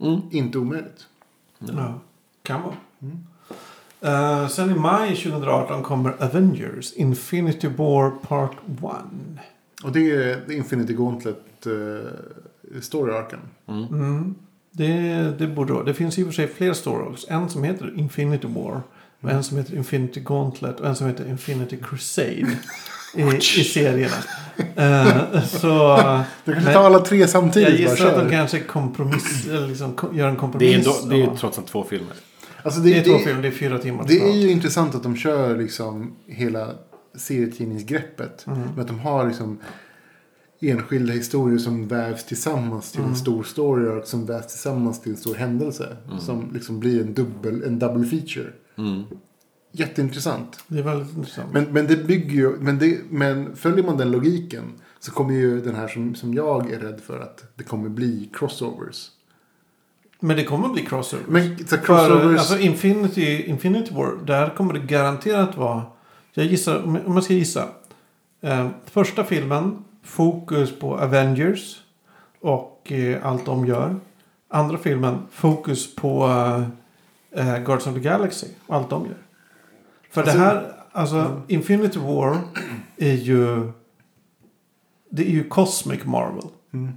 Mm. 0.00 0.20
Inte 0.30 0.58
omöjligt. 0.58 1.06
Ja, 1.58 2.00
kan 2.42 2.62
vara. 2.62 2.74
Eh, 4.04 4.48
sen 4.48 4.70
i 4.70 4.74
maj 4.74 5.08
2018 5.16 5.82
kommer 5.82 6.14
Avengers 6.24 6.92
Infinity 6.92 7.68
War 7.68 8.10
Part 8.10 8.52
1. 8.52 9.44
Och 9.84 9.92
det 9.92 10.10
är 10.10 10.52
Infinity 10.52 10.92
Gauntlet 10.94 11.36
uh, 11.66 12.00
story-arken. 12.80 13.38
Mm. 13.68 14.34
Det, 14.70 14.92
det 15.38 15.46
borde 15.46 15.72
vara. 15.72 15.84
Det 15.84 15.94
finns 15.94 16.18
i 16.18 16.22
och 16.22 16.26
för 16.26 16.32
sig 16.34 16.46
fler 16.48 16.72
stories. 16.72 17.26
En 17.28 17.48
som 17.48 17.64
heter 17.64 17.92
Infinity 17.96 18.46
War. 18.48 18.80
Och 19.20 19.30
en 19.30 19.44
som 19.44 19.56
heter 19.56 19.76
Infinity 19.76 20.20
Gauntlet. 20.20 20.80
Och 20.80 20.86
en 20.88 20.96
som 20.96 21.06
heter 21.06 21.28
Infinity 21.28 21.76
Crusade. 21.82 22.56
i, 23.14 23.22
I 23.36 23.40
serierna. 23.64 24.16
Eh, 24.76 25.42
så 25.44 25.96
Du 26.44 26.52
kanske 26.52 26.64
Men- 26.70 26.74
tar 26.74 26.84
alla 26.84 26.98
tre 26.98 27.28
samtidigt. 27.28 27.68
jag 27.80 27.88
bara 27.88 27.94
gissar 27.94 28.06
att 28.18 28.24
de 28.24 28.30
kanske 28.30 28.60
kompromiss, 28.60 29.46
liksom, 29.68 29.96
gör 30.12 30.28
en 30.28 30.34
Det 30.34 30.36
är, 30.36 30.40
kompromiss. 30.40 30.76
ändå, 31.02 31.14
det 31.16 31.22
är 31.22 31.26
av- 31.26 31.36
trots 31.36 31.58
allt 31.58 31.66
två 31.66 31.84
filmer. 31.84 32.14
Alltså 32.64 32.80
det 32.80 32.90
det, 32.90 32.98
är 32.98 33.04
två 33.04 33.18
filmer, 33.18 33.42
det 33.42 33.48
är 33.48 33.52
fyra 33.52 33.78
timmar. 33.78 34.04
det 34.08 34.20
är 34.20 34.36
ju 34.36 34.50
intressant 34.50 34.94
att 34.94 35.02
de 35.02 35.16
kör 35.16 35.56
liksom 35.58 36.16
hela 36.26 36.74
serietidningsgreppet. 37.14 38.46
Mm. 38.46 38.58
Med 38.60 38.78
att 38.80 38.86
de 38.86 38.98
har 38.98 39.26
liksom 39.28 39.58
enskilda 40.60 41.12
historier 41.12 41.58
som 41.58 41.88
vävs 41.88 42.24
tillsammans 42.24 42.90
till 42.92 43.00
Mm. 43.00 43.10
en 43.10 43.16
stor 43.16 43.42
story 43.42 43.88
arc 43.88 44.08
som 44.08 44.26
vävs 44.26 44.46
tillsammans 44.46 45.00
till 45.00 45.12
en 45.12 45.18
stor 45.18 45.34
händelse. 45.34 45.96
Som 46.20 46.50
liksom 46.54 46.80
blir 46.80 47.00
en 47.00 47.14
dubbel, 47.14 47.62
en 47.62 47.78
double 47.78 48.06
feature. 48.06 48.52
Mm. 48.78 49.02
Jätteintressant. 49.72 50.64
Det 50.68 50.78
är 50.78 50.82
väldigt 50.82 51.16
intressant. 51.16 51.52
Men, 51.52 51.64
men 51.64 51.86
det 51.86 51.96
bygger 51.96 52.34
ju, 52.34 52.56
men, 52.60 52.78
det, 52.78 52.98
men 53.10 53.56
följer 53.56 53.84
man 53.84 53.96
den 53.96 54.10
logiken 54.10 54.64
så 55.00 55.10
kommer 55.12 55.34
ju 55.34 55.60
den 55.60 55.74
här 55.74 55.88
som, 55.88 56.14
som 56.14 56.34
jag 56.34 56.72
är 56.72 56.78
rädd 56.78 57.00
för 57.00 57.20
att 57.20 57.44
det 57.56 57.64
kommer 57.64 57.88
bli 57.88 58.30
crossovers. 58.32 59.10
Men 60.24 60.36
det 60.36 60.44
kommer 60.44 60.68
bli 60.68 60.86
crossovers. 60.86 61.26
Men 61.28 61.58
så 61.58 61.64
För 61.66 61.76
crossovers, 61.76 62.38
alltså 62.38 62.58
Infinity, 62.58 63.42
Infinity 63.42 63.94
War, 63.94 64.24
där 64.26 64.50
kommer 64.50 64.72
det 64.74 64.80
garanterat 64.80 65.56
vara... 65.56 65.82
Jag 66.32 66.46
gissar, 66.46 66.82
om 66.82 67.14
jag 67.14 67.24
ska 67.24 67.34
gissa. 67.34 67.68
Eh, 68.40 68.68
första 68.84 69.24
filmen, 69.24 69.84
fokus 70.02 70.78
på 70.78 70.98
Avengers 70.98 71.80
och 72.40 72.92
eh, 72.92 73.26
allt 73.26 73.46
de 73.46 73.66
gör. 73.66 73.96
Andra 74.48 74.78
filmen, 74.78 75.18
fokus 75.30 75.94
på 75.96 76.26
eh, 77.30 77.44
Guardians 77.44 77.86
of 77.86 77.94
the 77.94 78.00
Galaxy 78.00 78.46
och 78.66 78.76
allt 78.76 78.90
de 78.90 79.06
gör. 79.06 79.16
För 80.10 80.20
Alltså- 80.20 80.38
det 80.38 80.44
här, 80.44 80.72
alltså 80.92 81.42
Infinity 81.48 81.98
War 81.98 82.38
är 82.96 83.14
ju... 83.14 83.72
Det 85.10 85.22
är 85.22 85.30
ju 85.30 85.48
Cosmic 85.48 86.04
Marvel. 86.04 86.48
Mm. 86.72 86.92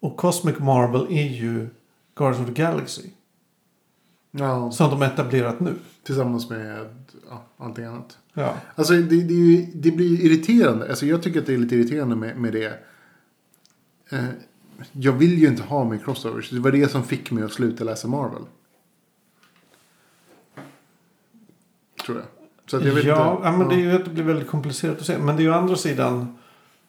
Och 0.00 0.16
Cosmic 0.16 0.58
Marvel 0.58 1.06
är 1.10 1.26
ju 1.26 1.68
Guardians 2.14 2.48
of 2.48 2.54
the 2.54 2.62
Galaxy. 2.62 3.02
ja, 4.30 4.70
Som 4.70 4.90
de 4.90 5.02
etablerat 5.02 5.60
nu. 5.60 5.74
tillsammans 6.02 6.50
med 6.50 6.94
ja, 7.28 7.44
allting 7.56 7.84
annat. 7.84 8.18
Ja. 8.34 8.54
Alltså 8.74 8.92
det, 8.92 9.22
det, 9.22 9.68
det 9.74 9.90
blir 9.90 10.24
irriterande. 10.24 10.88
Alltså 10.88 11.06
jag 11.06 11.22
tycker 11.22 11.40
att 11.40 11.46
det 11.46 11.54
är 11.54 11.58
lite 11.58 11.76
irriterande 11.76 12.16
med, 12.16 12.36
med 12.36 12.52
det. 12.52 12.78
Eh, 14.10 14.24
jag 14.92 15.12
vill 15.12 15.38
ju 15.38 15.48
inte 15.48 15.62
ha 15.62 15.84
med 15.84 16.04
crossovers. 16.04 16.50
Det 16.50 16.60
var 16.60 16.72
det 16.72 16.90
som 16.90 17.04
fick 17.04 17.30
mig 17.30 17.44
att 17.44 17.52
sluta 17.52 17.84
läsa 17.84 18.08
Marvel. 18.08 18.42
Tror 22.04 22.18
jag. 22.18 22.26
Så 22.66 22.76
jag 22.76 22.94
vet 22.94 23.04
ja, 23.04 23.32
inte. 23.32 23.48
ja, 23.48 23.56
men 23.56 23.68
det 23.68 23.74
är 23.74 23.78
ju 23.78 23.92
att 23.92 24.04
det 24.04 24.10
blir 24.10 24.24
väldigt 24.24 24.48
komplicerat 24.48 24.98
att 24.98 25.06
se. 25.06 25.18
Men 25.18 25.36
det 25.36 25.42
är 25.42 25.44
ju 25.44 25.50
å 25.50 25.54
andra 25.54 25.76
sidan 25.76 26.38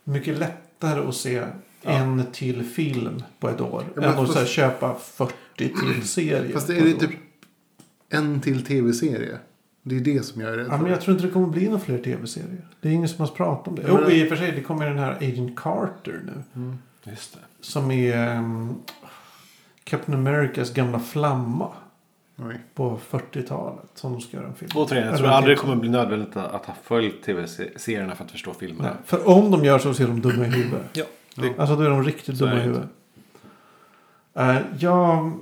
mycket 0.03 0.37
lättare 0.37 1.07
att 1.07 1.15
se 1.15 1.47
en 1.85 2.23
till 2.31 2.63
film 2.63 3.23
på 3.39 3.49
ett 3.49 3.61
år. 3.61 3.83
Ja, 3.87 3.91
men 3.95 4.03
än 4.03 4.09
att 4.09 4.15
fast- 4.15 4.33
så 4.33 4.39
här, 4.39 4.45
köpa 4.45 4.95
40 4.95 5.33
till 5.57 6.01
serier. 6.07 6.53
Fast 6.53 6.69
är 6.69 6.85
det 6.85 6.93
typ 6.93 7.09
en 8.09 8.41
till 8.41 8.65
tv-serie? 8.65 9.37
Det 9.83 9.95
är 9.95 9.99
det 9.99 10.25
som 10.25 10.41
jag 10.41 10.53
är 10.53 10.57
rädd 10.57 10.67
Ja, 10.69 10.77
men 10.77 10.91
jag 10.91 11.01
tror 11.01 11.15
inte 11.15 11.27
det 11.27 11.33
kommer 11.33 11.47
bli 11.47 11.65
några 11.65 11.79
fler 11.79 11.97
tv-serier. 11.97 12.67
Det 12.81 12.89
är 12.89 12.93
ingen 12.93 13.09
som 13.09 13.19
har 13.25 13.27
pratat 13.35 13.67
om 13.67 13.75
det. 13.75 13.83
Jo, 13.87 13.97
men- 14.01 14.11
i 14.11 14.23
och 14.23 14.27
för 14.29 14.35
sig. 14.35 14.51
Det 14.51 14.61
kommer 14.61 14.89
den 14.89 14.99
här 14.99 15.11
Agent 15.11 15.55
Carter 15.55 16.21
nu. 16.25 16.61
Mm. 16.61 16.77
Just 17.03 17.33
det. 17.33 17.39
Som 17.61 17.91
är 17.91 18.37
um, 18.37 18.75
Captain 19.83 20.17
Americas 20.27 20.73
gamla 20.73 20.99
flamma. 20.99 21.69
Oj. 22.37 22.59
På 22.73 22.99
40-talet. 23.09 23.85
Som 23.95 24.11
de 24.11 24.21
ska 24.21 24.37
göra 24.37 24.47
en 24.47 24.55
film. 24.55 24.71
Återigen, 24.75 25.07
jag 25.07 25.17
tror 25.17 25.27
Eller 25.27 25.37
aldrig 25.37 25.57
det 25.57 25.61
kommer 25.61 25.75
bli 25.75 25.89
nödvändigt 25.89 26.37
att 26.37 26.53
att 26.53 26.65
ha 26.65 26.73
följt 26.83 27.23
tv-serierna 27.23 28.15
för 28.15 28.23
att 28.23 28.31
förstå 28.31 28.53
filmerna. 28.53 28.89
Nej, 28.89 28.97
för 29.05 29.29
om 29.29 29.51
de 29.51 29.65
gör 29.65 29.79
så 29.79 29.93
ser 29.93 30.07
de 30.07 30.21
dumma 30.21 30.45
i 30.45 30.49
huvudet. 30.49 30.85
Ja, 30.93 31.03
det- 31.35 31.59
Alltså 31.59 31.75
då 31.75 31.81
är 31.81 31.89
de 31.89 32.03
riktigt 32.03 32.39
dumma 32.39 32.51
i 32.53 32.55
det 32.55 32.61
huvudet. 32.61 32.89
Uh, 34.39 34.57
jag, 34.79 35.39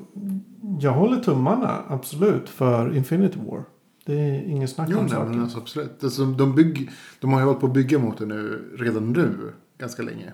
jag 0.80 0.92
håller 0.92 1.20
tummarna 1.20 1.84
absolut 1.88 2.50
för 2.50 2.96
Infinity 2.96 3.40
War. 3.40 3.64
Det 4.06 4.14
är 4.14 4.42
ingen 4.44 4.68
snack 4.68 4.88
Jo, 4.92 4.98
om 5.00 5.06
nej, 5.06 5.14
men 5.14 5.26
saken. 5.28 5.42
alltså, 5.42 5.58
absolut. 5.58 6.04
Alltså, 6.04 6.26
de, 6.26 6.56
bygg, 6.56 6.90
de 7.20 7.34
har 7.34 7.40
ju 7.40 7.46
hållit 7.46 7.60
på 7.62 7.68
att 7.68 7.74
bygga 7.74 8.00
mot 8.00 8.18
det 8.18 8.26
nu, 8.26 8.72
redan 8.80 9.14
nu, 9.14 9.54
ganska 9.78 10.04
länge. 10.04 10.34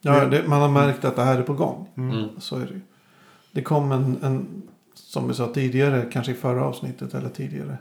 Ja, 0.00 0.24
det, 0.26 0.48
man 0.48 0.60
har 0.60 0.68
märkt 0.68 1.04
att 1.04 1.16
det 1.16 1.22
här 1.22 1.38
är 1.38 1.42
på 1.42 1.54
gång. 1.54 1.88
Mm. 1.96 2.28
Så 2.38 2.56
är 2.56 2.60
det 2.66 2.72
ju. 2.74 2.80
Det 3.52 3.62
kom 3.62 3.92
en, 3.92 4.16
en, 4.22 4.62
som 4.94 5.28
vi 5.28 5.34
sa 5.34 5.52
tidigare, 5.54 6.06
kanske 6.12 6.32
i 6.32 6.34
förra 6.34 6.64
avsnittet 6.64 7.14
eller 7.14 7.28
tidigare. 7.28 7.78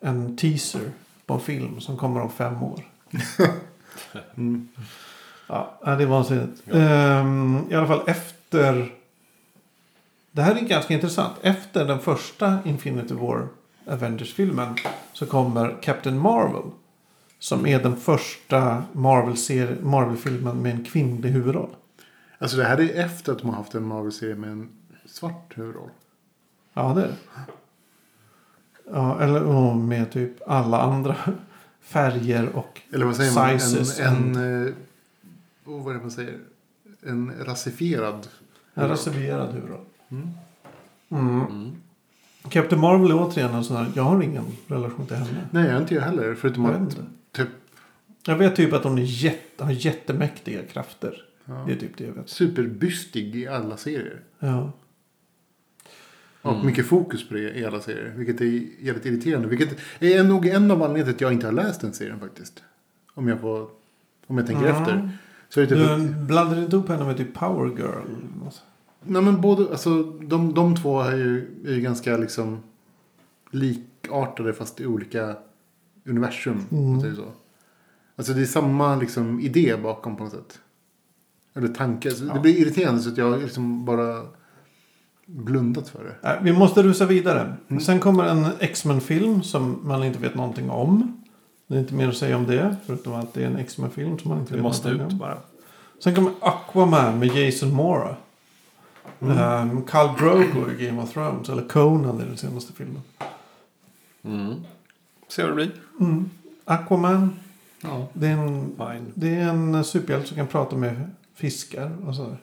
En 0.00 0.36
teaser 0.36 0.90
på 1.26 1.34
en 1.34 1.40
film 1.40 1.80
som 1.80 1.96
kommer 1.96 2.20
om 2.20 2.30
fem 2.30 2.62
år. 2.62 2.80
Mm. 4.36 4.68
Ja, 5.46 5.78
det 5.80 5.90
är 5.90 6.06
vansinnigt. 6.06 6.62
Ehm, 6.72 7.58
I 7.70 7.74
alla 7.74 7.86
fall 7.86 8.02
efter. 8.06 8.92
Det 10.32 10.42
här 10.42 10.54
är 10.54 10.60
ganska 10.60 10.94
intressant. 10.94 11.32
Efter 11.42 11.84
den 11.84 11.98
första 11.98 12.58
Infinity 12.64 13.14
War 13.14 13.48
Avengers-filmen. 13.86 14.76
Så 15.12 15.26
kommer 15.26 15.82
Captain 15.82 16.18
Marvel. 16.18 16.70
Som 17.38 17.66
är 17.66 17.82
den 17.82 17.96
första 17.96 18.82
Marvel-filmen 18.92 20.62
med 20.62 20.72
en 20.72 20.84
kvinnlig 20.84 21.30
huvudroll. 21.30 21.70
Alltså 22.38 22.56
det 22.56 22.64
här 22.64 22.80
är 22.80 23.04
efter 23.04 23.32
att 23.32 23.38
de 23.38 23.48
har 23.48 23.56
haft 23.56 23.74
en 23.74 23.86
Marvel-serie 23.86 24.34
med 24.34 24.50
en 24.50 24.68
svart 25.06 25.52
huvudroll. 25.58 25.90
Ja, 26.74 26.92
det 26.94 27.02
är 27.02 27.06
det. 27.06 27.16
Ja, 28.92 29.20
eller 29.20 29.74
med 29.74 30.12
typ 30.12 30.48
alla 30.48 30.82
andra 30.82 31.16
färger 31.80 32.48
och 32.56 32.80
Eller 32.92 33.06
vad 33.06 33.16
säger 33.16 33.34
man? 33.34 33.60
Sizes 33.60 34.00
En, 34.00 34.36
en, 34.36 34.66
eh, 34.66 34.74
oh, 35.64 35.84
vad 35.84 35.90
är 35.94 35.94
det 35.98 36.02
man 36.02 36.10
säger? 36.10 36.38
En 37.02 37.32
rasifierad. 37.44 38.28
en 38.74 38.88
reserverad 38.88 39.52
huvudroll. 39.54 39.84
Mm. 40.10 40.28
Mm. 41.08 41.40
Mm. 41.46 41.72
Captain 42.48 42.80
Marvel 42.80 43.10
är 43.10 43.14
återigen 43.18 43.54
en 43.54 43.64
sån 43.64 43.76
här, 43.76 43.92
jag 43.94 44.02
har 44.02 44.22
ingen 44.22 44.44
relation 44.66 45.06
till 45.06 45.16
henne. 45.16 45.48
Nej, 45.50 45.66
jag 45.66 45.80
inte 45.82 45.94
jag 45.94 46.02
heller. 46.02 46.34
Förutom 46.34 46.64
Jag 46.64 46.72
vet 46.72 46.80
att 46.82 46.98
inte. 46.98 47.04
typ 47.32 47.48
Jag 48.26 48.36
vet 48.36 48.56
typ 48.56 48.72
att 48.72 48.84
hon 48.84 48.98
är 48.98 49.02
jätte, 49.02 49.64
har 49.64 49.70
jättemäktiga 49.70 50.62
krafter. 50.62 51.22
ja, 51.44 51.64
Det 51.66 51.72
är 51.72 51.76
typ 51.76 51.96
det 51.96 52.04
jag 52.04 52.12
vet. 52.12 52.28
superbystig 52.28 53.36
i 53.36 53.46
alla 53.48 53.76
serier. 53.76 54.20
Ja. 54.38 54.72
Och 56.42 56.52
Mm. 56.54 56.66
mycket 56.66 56.86
fokus 56.86 57.28
på 57.28 57.34
det 57.34 57.58
i 57.58 57.64
alla 57.64 57.80
serier. 57.80 58.12
Vilket 58.16 58.40
är 58.40 58.44
jävligt 58.84 59.06
irriterande. 59.06 59.48
Vilket 59.48 59.78
är 59.98 60.24
nog 60.24 60.46
en 60.46 60.70
av 60.70 60.82
anledningarna 60.82 61.04
till 61.04 61.14
att 61.14 61.20
jag 61.20 61.32
inte 61.32 61.46
har 61.46 61.52
läst 61.52 61.80
den 61.80 61.92
serien 61.92 62.20
faktiskt. 62.20 62.62
Om 63.14 63.28
jag, 63.28 63.40
får, 63.40 63.68
om 64.26 64.38
jag 64.38 64.46
tänker 64.46 64.66
Mm. 64.68 64.82
efter. 64.82 65.10
Så 65.54 65.60
är 65.60 65.66
det 65.66 65.98
typ 65.98 66.18
Du 66.18 66.26
blandar 66.26 66.62
inte 66.62 66.76
ihop 66.76 66.88
henne 66.88 67.04
med 67.04 67.16
typ 67.16 67.34
Power 67.34 67.68
Girl? 67.78 68.04
Nej 69.02 69.22
men 69.22 69.40
både, 69.40 69.70
alltså 69.70 70.02
de, 70.02 70.54
de 70.54 70.76
två 70.76 71.00
är 71.00 71.16
ju, 71.16 71.62
är 71.66 71.74
ju 71.74 71.80
ganska 71.80 72.16
liksom 72.16 72.62
likartade 73.50 74.52
fast 74.52 74.80
i 74.80 74.86
olika 74.86 75.36
universum. 76.04 76.60
Mm. 76.72 77.00
säger 77.00 77.14
så. 77.14 77.24
Alltså 78.16 78.32
det 78.32 78.40
är 78.40 78.46
samma 78.46 78.96
liksom 78.96 79.40
idé 79.40 79.76
bakom 79.82 80.16
på 80.16 80.24
något 80.24 80.32
sätt. 80.32 80.58
Eller 81.54 81.68
tanke. 81.68 82.10
Så 82.10 82.24
Ja. 82.24 82.34
Det 82.34 82.40
blir 82.40 82.58
irriterande 82.58 83.02
så 83.02 83.08
att 83.10 83.18
jag 83.18 83.42
liksom 83.42 83.84
bara 83.84 84.22
blundat 85.26 85.88
för 85.88 86.04
det. 86.04 86.14
Nej, 86.22 86.38
vi 86.42 86.52
måste 86.52 86.82
rusa 86.82 87.06
vidare. 87.06 87.56
Mm. 87.68 87.80
Sen 87.80 88.00
kommer 88.00 88.24
en 88.24 88.46
X-Men-film 88.60 89.42
som 89.42 89.80
man 89.82 90.04
inte 90.04 90.18
vet 90.18 90.34
någonting 90.34 90.70
om. 90.70 91.23
Det 91.66 91.74
är 91.74 91.78
inte 91.80 91.94
mer 91.94 92.08
att 92.08 92.16
säga 92.16 92.36
om 92.36 92.46
det. 92.46 92.76
Förutom 92.86 93.12
att 93.14 93.34
det 93.34 93.42
är 93.42 93.46
en 93.46 93.56
X-Men-film 93.56 94.18
som 94.18 94.28
man 94.28 94.38
inte 94.38 94.50
Det 94.52 94.56
vet 94.56 94.62
måste 94.62 94.88
ut 94.88 95.00
om. 95.00 95.18
bara. 95.18 95.38
Sen 95.98 96.14
kommer 96.14 96.32
Aquaman 96.40 97.18
med 97.18 97.28
Jason 97.36 97.74
Mora. 97.74 98.16
Mm. 99.20 99.70
Um, 99.70 99.82
Khal 99.84 100.16
Drogo 100.18 100.70
i 100.78 100.86
Game 100.86 101.02
of 101.02 101.12
Thrones. 101.12 101.48
Eller 101.48 101.68
Conan 101.68 102.20
i 102.20 102.24
den 102.24 102.36
senaste 102.36 102.72
filmen. 102.72 103.02
Mm. 104.24 104.54
Se 105.28 105.42
vad 105.42 105.50
det 105.50 105.54
blir. 105.54 105.70
Mm. 106.00 106.30
Aquaman. 106.64 107.36
Ja. 107.80 108.06
Det 108.12 108.26
är 108.26 108.32
en, 108.32 108.66
Fine. 108.76 109.12
det 109.14 109.34
är 109.34 109.48
en 109.48 109.84
superhjälte 109.84 110.28
som 110.28 110.36
kan 110.36 110.46
prata 110.46 110.76
med 110.76 111.10
fiskar 111.34 111.92
och 112.06 112.14
sådär. 112.14 112.36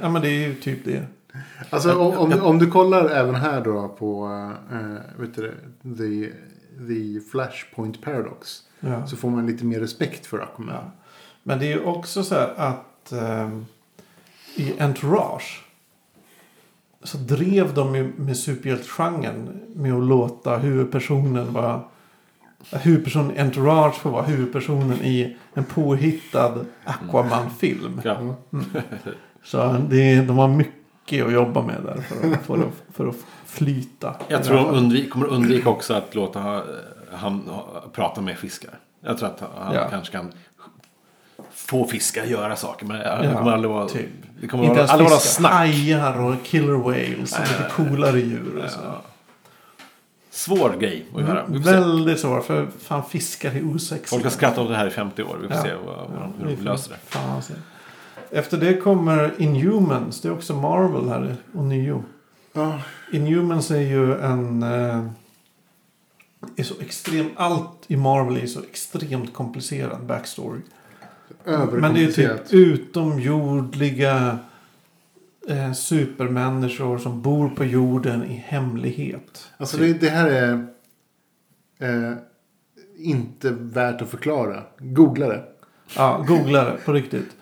Ja 0.00 0.08
men 0.08 0.22
det 0.22 0.28
är 0.28 0.48
ju 0.48 0.54
typ 0.54 0.84
det. 0.84 1.06
Alltså 1.70 1.94
om, 1.98 2.16
om, 2.18 2.30
du- 2.30 2.40
om 2.40 2.58
du 2.58 2.70
kollar 2.70 3.08
även 3.08 3.34
här 3.34 3.60
då 3.64 3.88
på 3.88 4.26
uh, 4.72 4.96
vet 5.20 5.34
du, 5.36 5.54
det, 5.82 5.96
the, 5.96 6.32
the 6.88 7.20
Flashpoint 7.32 8.02
Paradox. 8.02 8.62
Ja. 8.80 9.06
Så 9.06 9.16
får 9.16 9.30
man 9.30 9.46
lite 9.46 9.64
mer 9.64 9.80
respekt 9.80 10.26
för 10.26 10.38
Aquaman. 10.38 10.74
Ja. 10.74 10.90
Men 11.42 11.58
det 11.58 11.66
är 11.66 11.70
ju 11.70 11.84
också 11.84 12.22
så 12.22 12.34
här 12.34 12.54
att 12.56 13.12
ehm, 13.12 13.66
i 14.56 14.80
Entourage 14.80 15.64
så 17.02 17.18
drev 17.18 17.74
de 17.74 17.94
ju 17.94 18.12
med 18.16 18.36
superhjältegenren 18.36 19.60
med 19.74 19.92
att 19.92 20.04
låta 20.04 20.58
huvudpersonen 20.58 21.52
vara 21.52 21.82
huvudpersonen 22.70 23.36
i 23.36 23.38
Entourage 23.38 23.94
får 23.94 24.10
vara 24.10 24.22
huvudpersonen 24.22 25.02
i 25.02 25.36
en 25.54 25.64
påhittad 25.64 26.64
Aquaman-film. 26.84 28.00
Ja. 28.04 28.36
Så 29.42 29.76
det, 29.90 30.20
de 30.20 30.38
har 30.38 30.48
mycket 30.48 30.79
att 31.12 31.32
jobba 31.32 31.62
med 31.62 31.76
där 31.84 32.00
för 32.02 32.32
att, 32.32 32.42
för 32.46 32.54
att, 32.58 32.72
för 32.94 33.06
att 33.08 33.16
flyta. 33.46 34.14
Jag 34.28 34.44
tror 34.44 34.56
de 34.56 34.66
undvik, 34.66 35.10
kommer 35.10 35.26
undvika 35.26 35.68
också 35.68 35.94
att 35.94 36.14
låta 36.14 36.40
eh, 36.56 36.60
han 37.12 37.40
ha- 37.48 37.84
prata 37.92 38.20
med 38.20 38.38
fiskar. 38.38 38.70
Jag 39.04 39.18
tror 39.18 39.28
att 39.28 39.42
han 39.58 39.74
Ja. 39.74 39.88
kanske 39.90 40.12
kan 40.12 40.32
få 41.54 41.86
fiskar 41.86 42.24
göra 42.24 42.56
saker. 42.56 42.86
Men 42.86 42.98
det 42.98 43.20
Ja, 43.32 43.38
kommer 43.38 43.52
aldrig 43.52 43.70
vara, 43.72 43.88
typ. 43.88 44.08
det 44.40 44.46
kommer 44.48 44.64
Inte 44.64 44.84
aldrig 44.84 45.10
vara 45.10 45.20
snack. 45.20 45.52
Hajar 45.52 46.20
och 46.20 46.34
killer 46.44 46.72
whales. 46.72 47.38
Nej, 47.38 47.48
lite 47.48 47.70
coolare 47.70 48.20
djur. 48.20 48.62
Och 48.64 48.70
så. 48.70 48.78
Svår 50.30 50.76
grej 50.80 51.06
att 51.14 51.20
göra. 51.20 51.44
Vi 51.48 51.58
får 51.62 51.70
se. 51.70 51.76
Mm, 51.76 51.88
Väldigt 51.90 52.20
svårt. 52.20 52.44
För 52.44 52.66
fan 52.82 53.02
fiskar 53.04 53.50
är 53.50 53.62
osexiga. 53.74 54.06
Folk 54.08 54.24
har 54.24 54.30
skrattat 54.30 54.58
åt 54.58 54.68
det 54.68 54.76
här 54.76 54.86
i 54.86 54.90
50 54.90 55.22
år. 55.22 55.38
Vi 55.42 55.48
får 55.48 55.56
Ja. 55.56 55.62
se 55.62 55.74
vad, 55.86 55.96
vad 55.96 56.06
de, 56.20 56.48
hur 56.48 56.56
de 56.56 56.62
löser 56.62 56.90
det. 56.90 56.98
fan. 57.06 57.42
Efter 58.30 58.56
det 58.56 58.76
kommer 58.76 59.34
Inhumans. 59.38 60.20
Det 60.20 60.28
är 60.28 60.32
också 60.32 60.54
Marvel 60.54 61.08
här 61.08 61.36
nio. 61.52 62.04
Ja. 62.52 62.80
Inhumans 63.12 63.70
är 63.70 63.80
ju 63.80 64.20
en... 64.20 64.62
Eh, 64.62 65.06
är 66.56 66.62
så 66.62 66.74
extremt, 66.80 67.32
allt 67.36 67.84
i 67.86 67.96
Marvel 67.96 68.36
är 68.36 68.46
så 68.46 68.60
extremt 68.60 69.32
komplicerad 69.32 70.06
backstory. 70.06 70.60
Men 71.44 71.94
det 71.94 72.04
är 72.04 72.12
typ 72.12 72.52
utomjordliga 72.52 74.38
eh, 75.48 75.72
supermänniskor 75.72 76.98
som 76.98 77.22
bor 77.22 77.48
på 77.48 77.64
jorden 77.64 78.24
i 78.24 78.34
hemlighet. 78.34 79.50
Alltså 79.56 79.76
det, 79.76 79.92
det 79.92 80.10
här 80.10 80.30
är 80.30 80.66
eh, 81.78 82.16
inte 82.96 83.50
värt 83.50 84.02
att 84.02 84.10
förklara. 84.10 84.62
Googla 84.78 85.28
det. 85.28 85.44
Ja, 85.96 86.24
googla 86.28 86.64
det 86.64 86.76
på 86.84 86.92
riktigt. 86.92 87.36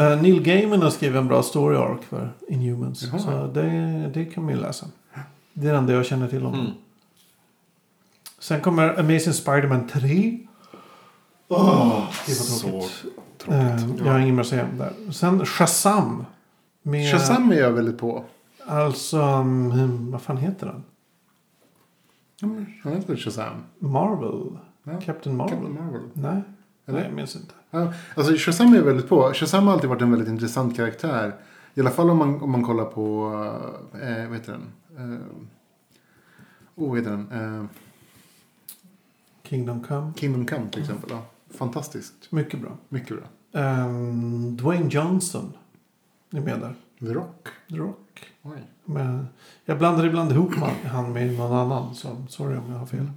Uh, 0.00 0.22
Neil 0.22 0.42
Gaiman 0.42 0.82
har 0.82 0.90
skrivit 0.90 1.16
en 1.16 1.28
bra 1.28 1.42
story 1.42 1.76
arc 1.76 2.00
för 2.04 2.32
Inhumans. 2.48 3.02
Jaha. 3.02 3.18
Så 3.18 3.46
det, 3.46 3.70
det 4.14 4.24
kan 4.24 4.44
man 4.44 4.54
ju 4.54 4.60
läsa. 4.60 4.86
Det 5.52 5.68
är 5.68 5.72
det 5.72 5.78
enda 5.78 5.92
jag 5.92 6.06
känner 6.06 6.28
till 6.28 6.46
om 6.46 6.54
Mm. 6.54 6.66
Sen 8.38 8.60
kommer 8.60 8.98
Amazing 9.00 9.32
Spider-Man 9.32 9.88
3. 9.88 10.38
Åh, 11.48 12.04
det 12.26 12.32
var 12.32 12.34
Så 12.34 12.68
tråkigt. 12.68 13.04
tråkigt. 13.38 13.54
Eh, 14.00 14.04
jag 14.06 14.12
har 14.12 14.18
inget 14.18 14.34
mer 14.34 14.40
att 14.40 14.46
säga 14.48 14.66
om 14.72 14.78
det. 14.78 15.12
Sen 15.12 15.46
Shazam. 15.46 16.24
Med, 16.82 17.12
Shazam 17.12 17.52
är 17.52 17.56
jag 17.56 17.70
väldigt 17.72 17.98
på. 17.98 18.24
Alltså, 18.66 19.18
um, 19.22 20.10
vad 20.10 20.22
fan 20.22 20.36
heter 20.36 20.66
den? 20.66 20.82
Han 22.82 22.92
heter 22.92 23.16
Shazam? 23.16 23.64
Marvel? 23.78 24.58
Ja. 24.84 25.00
Captain 25.00 25.36
Marvel? 25.36 25.54
Captain 25.58 25.74
Marvel. 25.84 26.02
Nej. 26.12 26.42
Eller? 26.90 27.00
Nej, 27.00 27.08
jag 27.08 27.16
minns 27.16 27.36
inte. 27.36 27.54
Ja, 27.70 27.92
alltså 28.14 28.34
Shazam 28.36 28.74
är 28.74 28.82
väldigt 28.82 29.08
på. 29.08 29.32
Shazam 29.34 29.66
har 29.66 29.72
alltid 29.72 29.88
varit 29.88 30.02
en 30.02 30.10
väldigt 30.10 30.28
intressant 30.28 30.76
karaktär. 30.76 31.34
I 31.74 31.80
alla 31.80 31.90
fall 31.90 32.10
om 32.10 32.18
man, 32.18 32.40
om 32.42 32.50
man 32.50 32.64
kollar 32.64 32.84
på, 32.84 33.32
eh, 34.02 34.28
vad 34.28 34.38
heter 34.38 34.52
den? 34.52 34.72
Eh, 34.96 35.20
oh, 36.74 36.88
vad 36.88 36.98
heter 36.98 37.10
den? 37.10 37.30
Eh, 37.32 37.64
Kingdom 39.42 39.84
Come. 39.84 40.12
Kingdom 40.16 40.46
Come 40.46 40.70
till 40.70 40.80
exempel. 40.80 41.10
Ja, 41.10 41.22
fantastiskt. 41.50 42.32
Mycket 42.32 42.60
bra. 42.60 42.76
Mycket 42.88 43.16
bra. 43.16 43.26
Um, 43.62 44.56
Dwayne 44.56 44.88
Johnson. 44.90 45.52
Är 46.30 46.40
med 46.40 46.60
där. 46.60 46.74
The 46.98 47.14
Rock. 47.14 47.48
The 47.68 47.76
Rock. 47.76 48.32
Oj. 48.42 48.62
Men 48.84 49.28
jag 49.64 49.78
blandar 49.78 50.06
ibland 50.06 50.32
ihop 50.32 50.54
han 50.84 51.12
med 51.12 51.38
någon 51.38 51.52
annan. 51.52 51.94
Så 51.94 52.24
sorry 52.28 52.56
om 52.56 52.72
jag 52.72 52.78
har 52.78 52.86
fel. 52.86 53.10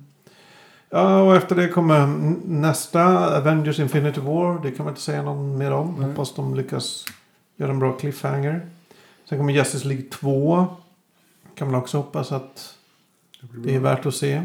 Ja, 0.95 1.21
och 1.21 1.35
efter 1.35 1.55
det 1.55 1.67
kommer 1.67 2.07
nästa 2.45 3.37
Avengers 3.37 3.79
Infinity 3.79 4.21
War. 4.21 4.63
Det 4.63 4.71
kan 4.71 4.85
man 4.85 4.91
inte 4.91 5.01
säga 5.01 5.21
någon 5.21 5.57
mer 5.57 5.71
om. 5.71 5.95
Nej. 5.99 6.09
Hoppas 6.09 6.35
de 6.35 6.55
lyckas 6.55 7.05
göra 7.57 7.71
en 7.71 7.79
bra 7.79 7.93
cliffhanger. 7.93 8.67
Sen 9.29 9.37
kommer 9.37 9.53
Justice 9.53 9.87
League 9.87 10.05
2. 10.05 10.67
Kan 11.55 11.71
man 11.71 11.81
också 11.81 11.97
hoppas 11.97 12.31
att 12.31 12.75
det 13.41 13.75
är 13.75 13.79
värt 13.79 14.05
att 14.05 14.15
se. 14.15 14.43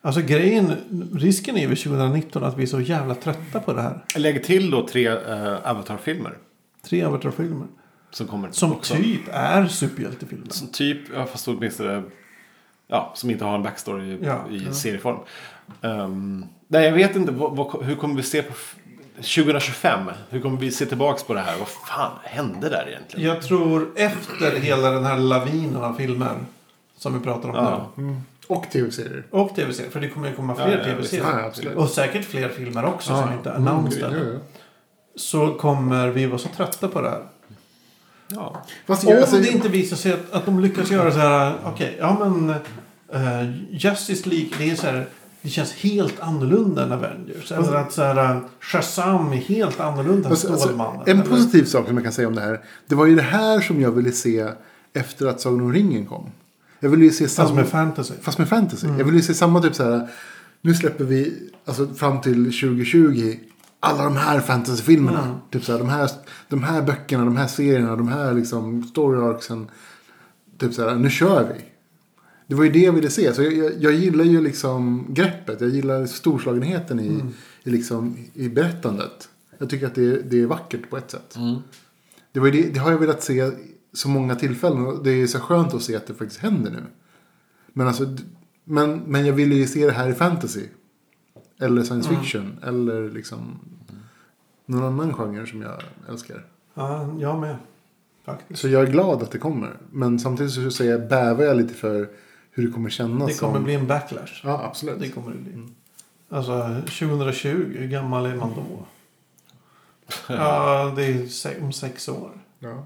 Alltså 0.00 0.20
grejen, 0.20 0.72
risken 1.14 1.56
är 1.56 1.68
vid 1.68 1.78
2019 1.78 2.44
att 2.44 2.56
vi 2.56 2.62
är 2.62 2.66
så 2.66 2.80
jävla 2.80 3.14
trötta 3.14 3.60
på 3.60 3.72
det 3.72 3.82
här. 3.82 4.04
Lägg 4.16 4.44
till 4.44 4.70
då 4.70 4.88
tre 4.88 5.10
uh, 5.10 5.70
Avatar-filmer. 5.70 6.38
Tre 6.82 7.04
Avatar-filmer. 7.04 7.66
Som 8.10 8.26
kommer 8.26 8.50
Som 8.50 8.72
också. 8.72 8.94
typ 8.94 9.28
är 9.32 9.66
superhjältefilmer. 9.66 10.48
Som 10.50 10.68
typ, 10.68 10.98
ja, 11.14 11.26
fast 11.26 11.48
åtminstone. 11.48 12.02
Ja, 12.88 13.12
som 13.14 13.30
inte 13.30 13.44
har 13.44 13.54
en 13.54 13.62
backstory 13.62 14.04
i, 14.12 14.18
Ja. 14.22 14.38
i 14.50 14.62
Ja. 14.66 14.72
serieform. 14.72 15.16
Ehm, 15.82 16.44
nej, 16.68 16.84
jag 16.84 16.92
vet 16.92 17.16
inte. 17.16 17.32
Vad, 17.32 17.56
vad, 17.56 17.82
hur 17.84 17.96
kommer 17.96 18.14
vi 18.14 18.22
se 18.22 18.42
på 18.42 18.52
f- 18.52 18.76
2025? 19.16 20.10
Hur 20.30 20.40
kommer 20.40 20.58
vi 20.58 20.70
se 20.70 20.86
tillbaks 20.86 21.22
på 21.24 21.34
det 21.34 21.40
här? 21.40 21.58
Vad 21.58 21.68
fan 21.68 22.10
hände 22.24 22.68
där 22.68 22.88
egentligen? 22.88 23.26
Jag 23.28 23.42
tror 23.42 23.88
efter 23.96 24.60
hela 24.60 24.90
den 24.90 25.04
här 25.04 25.18
lavinen 25.18 25.76
av 25.84 25.94
filmer. 25.94 26.34
Som 26.98 27.14
vi 27.18 27.20
pratar 27.24 27.48
om 27.48 27.54
Ja. 27.54 27.86
nu. 27.94 28.02
Mm. 28.02 28.20
Och 28.48 28.66
tv-serier. 28.72 29.24
Och 29.30 29.54
tv-serier. 29.56 29.90
För 29.90 30.00
det 30.00 30.08
kommer 30.08 30.28
ju 30.28 30.34
komma 30.36 30.54
fler 30.54 30.78
ja, 30.78 30.84
tv-serier. 30.84 31.74
Och 31.76 31.88
säkert 31.88 32.24
fler 32.24 32.48
filmer 32.48 32.84
också 32.84 33.12
Ja. 33.12 33.22
som 33.22 33.32
inte 33.32 33.50
är 33.50 33.54
Mm, 33.56 33.68
ännu. 33.78 34.32
ja. 34.34 34.50
Så 35.16 35.54
kommer 35.54 36.08
vi 36.08 36.26
vara 36.26 36.38
så 36.38 36.48
trötta 36.48 36.88
på 36.88 37.00
det 37.00 37.10
här. 37.10 37.22
Ja. 38.28 38.62
Fast 38.86 39.06
Om 39.06 39.16
alltså, 39.16 39.36
det 39.36 39.48
inte 39.50 39.68
visar 39.68 39.96
sig 39.96 40.12
att, 40.12 40.32
att 40.32 40.44
de 40.46 40.60
lyckas 40.60 40.90
göra 40.90 41.12
så 41.12 41.18
här. 41.18 41.54
Okej, 41.64 41.96
ja 42.00 42.16
men. 42.20 42.50
eh, 43.12 43.50
Justice 43.70 44.28
League, 44.28 44.48
det 44.58 44.70
är 44.70 44.74
så 44.76 44.86
här. 44.86 45.06
Det 45.42 45.48
känns 45.50 45.72
helt 45.72 46.20
annorlunda 46.20 46.82
än 46.82 46.92
Avengers. 46.92 47.52
Eller 47.52 47.74
att 47.74 47.92
så 47.92 48.02
här, 48.02 48.36
uh, 48.36 48.42
Shazam 48.60 49.32
är 49.32 49.36
helt 49.36 49.80
annorlunda 49.80 50.26
än 50.26 50.32
Alltså, 50.32 50.48
alltså, 50.48 50.66
Stålmannen. 50.66 51.02
en 51.06 51.20
eller- 51.20 51.30
positiv 51.30 51.64
sak 51.64 51.86
som 51.86 51.96
jag 51.96 52.04
kan 52.04 52.12
säga 52.12 52.28
om 52.28 52.34
det 52.34 52.40
här. 52.40 52.60
Det 52.86 52.94
var 52.94 53.06
ju 53.06 53.14
det 53.16 53.22
här 53.22 53.60
som 53.60 53.80
jag 53.80 53.90
ville 53.90 54.12
se 54.12 54.48
efter 54.94 55.26
att 55.26 55.40
Sagan 55.40 55.60
om 55.60 55.72
ringen 55.72 56.06
kom. 56.06 56.30
Jag 56.80 56.90
ville 56.90 57.04
ju 57.04 57.10
se 57.10 57.28
samma... 57.28 57.46
Fast 57.48 57.56
med 57.56 57.66
fantasy. 57.68 58.14
Fast 58.22 58.38
med 58.38 58.48
fantasy. 58.48 58.86
Jag 58.98 59.04
vill 59.04 59.14
ju 59.14 59.22
se 59.22 59.34
samma 59.34 59.62
typ 59.62 59.74
så 59.74 59.84
här. 59.84 60.08
Nu 60.60 60.74
släpper 60.74 61.04
vi, 61.04 61.34
alltså 61.64 61.86
fram 61.94 62.20
till 62.20 62.44
2020. 62.44 63.34
Alla 63.86 64.04
de 64.04 64.16
här 64.16 64.40
fantasyfilmerna. 64.40 65.24
Mm. 65.24 65.36
Typ 65.50 65.64
så 65.64 65.72
här, 65.72 65.78
de, 65.78 65.88
här, 65.88 66.10
de 66.48 66.62
här 66.62 66.82
böckerna, 66.82 67.24
de 67.24 67.36
här 67.36 67.46
serierna, 67.46 67.96
de 67.96 68.08
här 68.08 68.34
liksom 68.34 68.82
story 68.82 69.20
arcsen. 69.20 69.70
Typ 70.58 70.74
så 70.74 70.88
här, 70.88 70.94
nu 70.94 71.10
kör 71.10 71.52
vi. 71.54 71.64
Det 72.46 72.54
var 72.54 72.64
ju 72.64 72.70
det 72.70 72.78
jag 72.78 72.92
ville 72.92 73.10
se. 73.10 73.34
Så 73.34 73.42
jag, 73.42 73.52
jag, 73.52 73.72
jag 73.80 73.92
gillar 73.92 74.24
ju 74.24 74.40
liksom 74.40 75.06
greppet. 75.08 75.60
Jag 75.60 75.70
gillar 75.70 76.06
storslagenheten 76.06 77.00
i, 77.00 77.22
i, 77.64 77.70
liksom, 77.70 78.16
i 78.34 78.48
berättandet. 78.48 79.28
Jag 79.58 79.70
tycker 79.70 79.86
att 79.86 79.94
det, 79.94 80.22
det 80.22 80.40
är 80.42 80.46
vackert 80.46 80.90
på 80.90 80.96
ett 80.96 81.10
sätt. 81.10 81.36
Mm. 81.36 81.56
Det, 82.32 82.40
var 82.40 82.50
det, 82.50 82.74
det 82.74 82.78
har 82.80 82.90
jag 82.90 82.98
velat 82.98 83.22
se 83.22 83.50
så 83.92 84.08
många 84.08 84.34
tillfällen. 84.34 84.86
Och 84.86 85.04
det 85.04 85.10
är 85.10 85.26
så 85.26 85.38
skönt 85.40 85.74
att 85.74 85.82
se 85.82 85.96
att 85.96 86.06
det 86.06 86.14
faktiskt 86.14 86.40
händer 86.40 86.70
nu. 86.70 86.82
Men, 87.72 87.86
alltså, 87.88 88.16
men, 88.64 88.98
men 88.98 89.26
jag 89.26 89.32
ville 89.32 89.54
ju 89.54 89.66
se 89.66 89.86
det 89.86 89.92
här 89.92 90.08
i 90.10 90.14
fantasy. 90.14 90.64
Eller 91.60 91.82
science 91.82 92.08
Mm. 92.08 92.20
fiction. 92.22 92.58
Eller 92.62 93.10
liksom 93.10 93.58
någon 94.66 94.84
annan 94.84 95.14
genre 95.14 95.46
som 95.46 95.62
jag 95.62 95.82
älskar. 96.08 96.44
Ja, 96.74 97.08
jag 97.18 97.38
med. 97.40 97.56
Faktiskt. 98.24 98.60
Så 98.60 98.68
jag 98.68 98.82
är 98.82 98.86
glad 98.92 99.22
att 99.22 99.30
det 99.30 99.38
kommer. 99.38 99.70
Men 99.90 100.18
samtidigt 100.18 100.52
så 100.52 100.70
säger 100.70 100.90
jag, 100.92 101.08
bävar 101.08 101.44
jag 101.44 101.56
lite 101.56 101.74
för 101.74 102.08
hur 102.50 102.66
det 102.66 102.72
kommer 102.72 102.90
kännas. 102.90 103.28
Det 103.28 103.38
kommer 103.38 103.54
som... 103.54 103.64
bli 103.64 103.74
en 103.74 103.86
backlash. 103.86 104.40
Ja, 104.44 104.64
absolut. 104.64 105.00
Det 105.00 105.08
kommer 105.08 105.30
det 105.32 105.38
bli. 105.38 105.68
Alltså 106.28 106.74
2020, 106.84 107.48
hur 107.78 107.86
gammal 107.88 108.26
är 108.26 108.34
man 108.34 108.50
då? 108.56 108.86
Ja, 110.34 110.92
det 110.96 111.04
är 111.04 111.26
se- 111.26 111.60
om 111.60 111.72
sex 111.72 112.08
år. 112.08 112.30
Ja. 112.58 112.84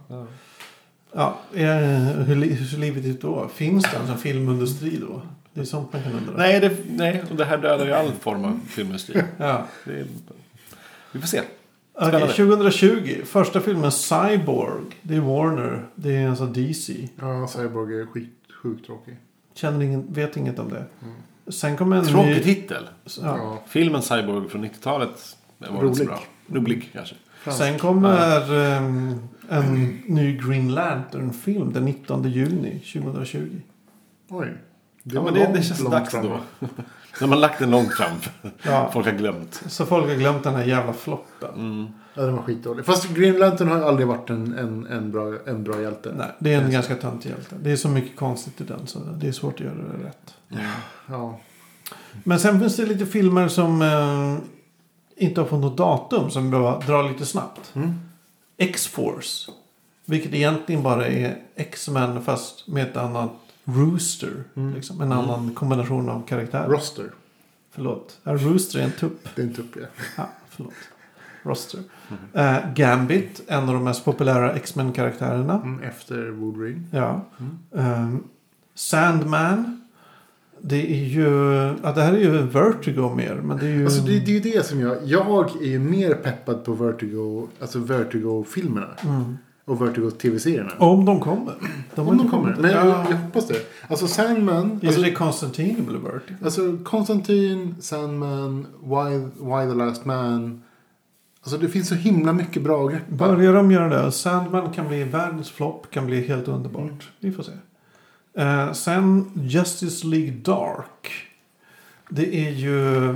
Ja, 1.12 1.38
eh, 1.54 1.66
hur, 2.00 2.36
li- 2.36 2.52
hur 2.54 2.66
ser 2.66 2.78
livet 2.78 3.04
ut 3.04 3.20
då? 3.20 3.48
Finns 3.48 3.84
det 3.84 3.96
ens 3.96 4.10
en 4.10 4.18
filmindustri 4.18 4.96
då? 5.08 5.22
Det 5.54 5.60
är 5.60 5.64
sånt 5.64 5.92
man 5.92 6.02
kan 6.02 6.12
undra. 6.12 6.32
Nej, 6.36 6.60
det, 6.60 6.76
nej, 6.96 7.24
och 7.30 7.36
det 7.36 7.44
här 7.44 7.58
dödar 7.58 7.86
ju 7.86 7.92
all 7.92 8.12
form 8.12 8.44
av 8.44 8.60
filmindustri. 8.68 9.22
Ja. 9.36 9.66
Det 9.84 9.92
är, 10.00 10.06
vi 11.12 11.20
får 11.20 11.26
se. 11.28 11.40
Okej, 12.00 12.08
Spännande. 12.34 12.70
2020. 12.70 13.24
Första 13.24 13.60
filmen 13.60 13.92
Cyborg. 13.92 14.82
Det 15.02 15.16
är 15.16 15.20
Warner. 15.20 15.86
Det 15.94 16.16
är 16.16 16.28
alltså 16.28 16.46
DC. 16.46 17.08
ja, 17.20 17.48
Cyborg 17.48 18.00
är 18.00 18.06
skit, 18.06 18.30
sjukt 18.62 18.86
tråkig. 18.86 19.16
Känner 19.54 19.84
ingen, 19.84 20.12
vet 20.12 20.36
inget 20.36 20.58
om 20.58 20.68
det. 20.68 20.84
Sen 21.52 21.76
kommer 21.76 21.96
en 21.96 22.04
Tråkig 22.06 22.28
ny... 22.36 22.42
titel. 22.42 22.88
Ja. 23.04 23.10
Ja. 23.22 23.62
Filmen 23.68 24.02
Cyborg 24.02 24.48
från 24.48 24.64
90-talet 24.64 25.36
var 25.58 25.68
inte 25.68 25.80
så 25.98 26.04
Rolig. 26.04 26.06
bra. 26.06 26.20
Rolig 26.60 26.90
kanske. 26.92 27.14
Sen 27.58 27.78
kommer 27.78 28.54
ehm, 28.76 29.18
en 29.48 29.98
ny 30.06 30.36
Green 30.38 30.74
Lantern-film 30.74 31.72
den 31.72 31.84
19 31.84 32.30
juni 32.30 32.78
2020. 32.92 33.60
Oj. 34.28 34.48
Det 35.02 35.14
Ja, 35.14 35.22
men 35.22 35.34
det, 35.34 35.40
det 35.40 35.46
långt, 35.52 35.64
känns 35.64 35.80
långt 35.80 35.92
dags 35.92 36.10
fram. 36.10 36.26
då. 36.26 36.40
När 37.20 37.26
man 37.28 37.40
lagt 37.40 37.58
den 37.58 37.70
långt 37.70 37.94
fram. 37.94 38.16
Ja, 38.62 38.90
Folk 38.92 39.06
har 39.06 39.12
glömt. 39.12 39.62
så 39.66 39.86
folk 39.86 40.08
har 40.08 40.14
glömt 40.14 40.42
den 40.44 40.54
här 40.54 40.64
jävla 40.64 40.92
floppen. 40.92 41.54
Mm. 41.54 41.86
Ja, 42.14 42.22
den 42.22 42.36
var 42.36 42.42
skitdålig. 42.42 42.84
Fast 42.86 43.08
Green 43.08 43.38
Lantern 43.38 43.68
har 43.68 43.76
ju 43.78 43.84
aldrig 43.84 44.06
varit 44.08 44.30
en, 44.30 44.58
en, 44.58 44.86
en, 44.86 45.10
bra, 45.10 45.32
en 45.46 45.64
bra 45.64 45.80
hjälte. 45.80 46.12
Nej, 46.16 46.26
det 46.38 46.52
är 46.54 46.62
en 46.62 46.70
ganska 46.70 46.94
töntig 46.94 47.30
hjälte. 47.30 47.54
Det 47.62 47.70
är 47.72 47.76
så 47.76 47.88
mycket 47.88 48.16
konstigt 48.18 48.60
i 48.60 48.64
den 48.64 48.86
så 48.86 48.98
det 48.98 49.28
är 49.28 49.32
svårt 49.32 49.54
att 49.54 49.60
göra 49.60 49.74
det 49.74 50.06
rätt. 50.06 50.34
Ja. 51.08 51.38
Men 52.24 52.40
sen 52.40 52.60
finns 52.60 52.76
det 52.76 52.86
lite 52.86 53.06
filmer 53.06 53.48
som 53.48 53.82
eh, 53.82 54.36
inte 55.24 55.40
har 55.40 55.48
fått 55.48 55.60
något 55.60 55.76
datum 55.76 56.30
som 56.30 56.44
vi 56.44 56.50
behöver 56.50 56.80
dra 56.86 57.02
lite 57.02 57.26
snabbt. 57.26 57.72
Mm. 57.74 57.94
X-Force. 58.56 59.50
Vilket 60.04 60.34
egentligen 60.34 60.82
bara 60.82 61.06
är 61.06 61.36
X-Men 61.56 62.22
fast 62.22 62.68
med 62.68 62.82
ett 62.88 62.96
annat 62.96 63.30
Rooster. 63.74 64.44
Mm. 64.54 64.74
Liksom, 64.74 65.00
en 65.00 65.12
annan 65.12 65.54
kombination 65.54 66.08
av 66.08 66.26
karaktärer. 66.26 66.68
Roster. 66.68 67.10
Förlåt. 67.70 68.18
Ja, 68.22 68.34
Rooster 68.34 68.78
är 68.78 68.84
en 68.84 68.92
tupp. 68.92 69.28
Det 69.34 69.42
är 69.42 69.46
inte 69.46 69.60
upp 69.60 69.76
ja. 69.76 69.86
Ja, 70.16 70.28
förlåt. 70.48 70.72
Roster. 71.42 71.80
Eh, 72.32 72.56
Gambit, 72.74 73.42
en 73.46 73.68
av 73.68 73.74
de 73.74 73.84
mest 73.84 74.04
populära 74.04 74.52
X-Men-karaktärerna. 74.52 75.54
Mm, 75.64 75.82
efter 75.82 76.30
Wolverine. 76.30 76.84
Ja. 76.90 77.26
Mm. 77.38 77.58
Ehm, 77.76 78.24
Sandman. 78.74 79.76
Det 80.62 80.92
är 80.92 81.04
ju... 81.04 81.28
Ja, 81.82 81.92
det 81.92 82.02
här 82.02 82.12
är 82.12 82.18
ju 82.18 82.42
Vertigo 82.42 83.14
mer. 83.16 83.34
Men 83.34 83.56
det 83.56 83.66
är 83.66 83.70
ju... 83.70 83.84
Alltså 83.84 84.02
det, 84.02 84.18
det 84.18 84.30
är 84.30 84.34
ju 84.34 84.40
det 84.40 84.66
som 84.66 84.80
jag... 84.80 84.96
Jag 85.04 85.62
är 85.62 85.66
ju 85.66 85.78
mer 85.78 86.14
peppad 86.14 86.64
på 86.64 86.72
Vertigo, 86.72 87.48
alltså 87.60 87.78
Vertigo-filmerna. 87.78 88.88
Mm. 89.02 89.38
Och 89.70 89.82
Vertigo-tv-serierna. 89.82 90.70
Om 90.78 91.04
de 91.04 91.20
kommer. 91.20 91.54
De 91.94 92.08
Om 92.08 92.18
de 92.18 92.30
kommer. 92.30 92.56
Men 92.60 92.70
jag, 92.70 92.86
ja. 92.86 93.06
jag 93.10 93.16
hoppas 93.16 93.48
det. 93.48 93.56
Alltså 93.88 94.06
Sandman. 94.08 94.80
Alltså, 94.84 95.00
det 95.00 95.12
Konstantin 95.12 95.86
eller 95.88 95.98
Vertigo? 95.98 96.36
alltså 96.44 96.78
Konstantin, 96.84 97.74
Sandman, 97.80 98.66
Why, 98.82 99.18
Why 99.18 99.72
the 99.72 99.74
Last 99.74 100.04
Man. 100.04 100.62
Alltså 101.42 101.58
det 101.58 101.68
finns 101.68 101.88
så 101.88 101.94
himla 101.94 102.32
mycket 102.32 102.62
bra 102.62 102.86
grepp. 102.86 103.08
Börjar 103.08 103.54
de 103.54 103.70
göra 103.70 104.02
det? 104.02 104.12
Sandman 104.12 104.72
kan 104.72 104.88
bli 104.88 105.04
världens 105.04 105.50
flopp. 105.50 105.90
Kan 105.90 106.06
bli 106.06 106.26
helt 106.26 106.48
underbart. 106.48 106.82
Mm. 106.82 106.96
Vi 107.20 107.32
får 107.32 107.42
se. 107.42 107.52
Eh, 108.34 108.72
sen 108.72 109.30
Justice 109.34 110.06
League 110.06 110.32
Dark. 110.44 111.12
Det 112.08 112.46
är 112.46 112.50
ju... 112.50 113.14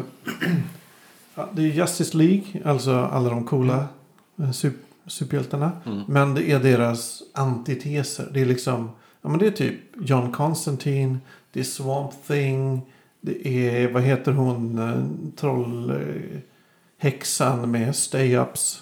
det 1.53 1.63
är 1.63 1.67
Justice 1.67 2.17
League. 2.17 2.45
Alltså 2.65 2.95
alla 2.95 3.31
de 3.31 3.45
coola 3.45 3.87
sup- 4.37 4.84
superhjältarna. 5.07 5.73
Mm. 5.87 6.03
Men 6.09 6.35
det 6.35 6.51
är 6.51 6.61
deras 6.61 7.23
antiteser. 7.35 8.29
Det 8.33 8.41
är 8.41 8.47
liksom... 8.47 8.91
Ja 9.23 9.29
men 9.29 9.39
det 9.39 9.47
är 9.47 9.51
typ 9.51 9.81
John 10.01 10.33
Constantine. 10.33 11.19
Det 11.53 11.61
är 11.61 11.65
Swamp 11.65 12.27
Thing. 12.27 12.83
Det 13.21 13.49
är, 13.49 13.93
vad 13.93 14.03
heter 14.03 14.33
hon, 14.33 14.79
eh, 14.79 15.31
troll... 15.37 15.91
Eh, 15.91 16.41
häxan 16.99 17.71
med 17.71 17.95
stay-ups. 17.95 18.81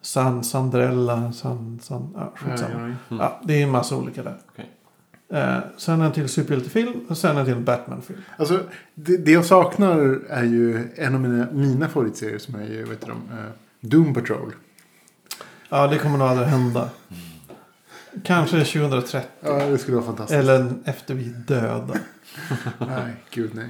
San, 0.00 0.44
Sandrella, 0.44 1.32
San, 1.32 1.78
San, 1.82 2.14
ja, 2.14 2.32
skitsamma. 2.36 2.74
Ja, 2.74 2.80
ja, 2.80 2.88
ja. 2.88 3.16
Mm. 3.16 3.20
Ja, 3.24 3.40
det 3.44 3.54
är 3.54 3.62
en 3.62 3.70
massa 3.70 3.96
olika 3.96 4.22
där. 4.22 4.36
Okej. 4.48 4.70
Eh, 5.28 5.58
sen 5.76 6.00
en 6.00 6.12
till 6.12 6.28
superhjältefilm 6.28 7.00
och 7.08 7.18
sen 7.18 7.36
en 7.36 7.44
till 7.44 7.56
Batman-film. 7.56 8.20
Alltså, 8.36 8.60
det, 8.94 9.16
det 9.16 9.30
jag 9.30 9.44
saknar 9.44 10.18
är 10.28 10.44
ju 10.44 10.88
en 10.96 11.14
av 11.14 11.20
mina, 11.20 11.46
mina 11.52 11.88
favoritserier 11.88 12.38
som 12.38 12.54
är 12.54 12.64
ju, 12.64 12.84
vet 12.84 13.06
du, 13.06 13.12
eh, 13.12 13.16
Doom 13.80 14.14
Patrol. 14.14 14.52
Ja, 15.68 15.86
det 15.86 15.98
kommer 15.98 16.18
nog 16.18 16.28
aldrig 16.28 16.48
hända. 16.48 16.88
Kanske 18.24 18.56
2030. 18.64 19.20
Ja, 19.40 19.52
det 19.52 19.78
skulle 19.78 19.96
vara 19.96 20.06
fantastiskt. 20.06 20.38
Eller 20.38 20.72
efter 20.84 21.14
vi 21.14 21.24
är 21.24 21.34
döda. 21.46 21.94
Nej, 22.78 23.14
gud 23.30 23.50
nej. 23.54 23.68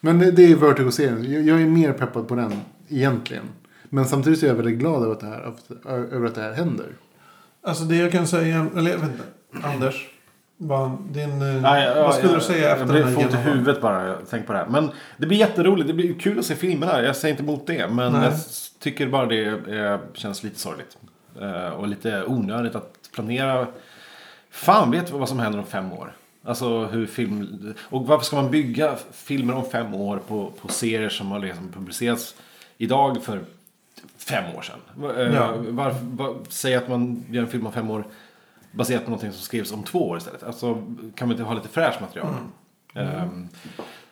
Men 0.00 0.18
det, 0.18 0.30
det 0.30 0.52
är 0.52 0.56
Vertigo-serien. 0.56 1.32
Jag, 1.32 1.42
jag 1.42 1.62
är 1.62 1.66
mer 1.66 1.92
peppad 1.92 2.28
på 2.28 2.34
den 2.34 2.52
egentligen. 2.88 3.44
Men 3.88 4.04
samtidigt 4.04 4.42
är 4.42 4.46
jag 4.46 4.54
väldigt 4.54 4.78
glad 4.78 5.02
över 5.02 5.12
att 5.12 5.20
det 5.20 5.26
här, 5.26 5.54
över 5.92 6.26
att 6.26 6.34
det 6.34 6.42
här 6.42 6.52
händer. 6.52 6.86
Alltså 7.62 7.84
det 7.84 7.96
jag 7.96 8.12
kan 8.12 8.26
säga, 8.26 8.66
eller 8.76 8.90
jag 8.90 8.98
vet 8.98 9.10
inte. 9.10 9.24
Anders. 9.68 10.08
Vad, 10.56 10.98
din, 11.10 11.42
eh, 11.42 11.62
Nej, 11.62 11.84
ja, 11.84 12.02
vad 12.02 12.14
skulle 12.14 12.32
ja, 12.32 12.38
du 12.38 12.44
säga 12.44 12.72
efter 12.72 12.86
jag 12.86 12.88
den 12.88 12.94
blir 12.94 13.04
här 13.04 13.10
i 13.10 13.14
genomgången? 13.14 13.58
huvudet 13.58 13.80
bara 13.80 14.06
jag 14.06 14.28
tänker 14.28 14.46
på 14.46 14.52
det 14.52 14.58
här. 14.58 14.66
Men 14.66 14.90
det 15.16 15.26
blir 15.26 15.38
jätteroligt. 15.38 15.88
Det 15.88 15.94
blir 15.94 16.18
kul 16.18 16.38
att 16.38 16.44
se 16.44 16.54
filmerna. 16.54 17.02
Jag 17.02 17.16
säger 17.16 17.32
inte 17.32 17.42
emot 17.42 17.66
det. 17.66 17.88
Men 17.88 18.12
Nej. 18.12 18.24
jag 18.24 18.32
tycker 18.78 19.08
bara 19.08 19.26
det 19.26 19.44
eh, 19.46 19.98
känns 20.14 20.42
lite 20.42 20.58
sorgligt. 20.58 20.96
Eh, 21.40 21.68
och 21.68 21.88
lite 21.88 22.24
onödigt 22.26 22.74
att 22.74 23.10
planera. 23.12 23.66
Fan 24.50 24.90
vet 24.90 25.10
vad 25.10 25.28
som 25.28 25.38
händer 25.38 25.58
om 25.58 25.66
fem 25.66 25.92
år. 25.92 26.12
Alltså 26.44 26.86
hur 26.86 27.06
film... 27.06 27.74
Och 27.82 28.06
varför 28.06 28.24
ska 28.24 28.36
man 28.36 28.50
bygga 28.50 28.96
filmer 29.12 29.54
om 29.54 29.64
fem 29.64 29.94
år 29.94 30.20
på, 30.28 30.52
på 30.60 30.68
serier 30.68 31.08
som 31.08 31.30
har 31.30 31.38
liksom 31.38 31.68
publicerats 31.72 32.34
idag 32.78 33.22
för 33.22 33.40
fem 34.16 34.44
år 34.56 34.62
sedan? 34.62 35.10
Eh, 35.16 35.34
Ja. 35.34 35.54
varför, 35.68 36.00
var, 36.04 36.36
säg 36.48 36.74
att 36.74 36.88
man 36.88 37.24
gör 37.30 37.42
en 37.42 37.48
film 37.48 37.66
om 37.66 37.72
fem 37.72 37.90
år 37.90 38.04
baserat 38.72 39.04
på 39.04 39.10
någonting 39.10 39.32
som 39.32 39.40
skrivs 39.42 39.72
om 39.72 39.82
två 39.82 40.08
år 40.08 40.18
istället. 40.18 40.42
Alltså 40.42 40.74
kan 41.14 41.28
man 41.28 41.30
inte 41.30 41.42
ha 41.42 41.54
lite 41.54 41.68
fräscht 41.68 42.00
material? 42.00 42.34
Ehm, 42.94 43.48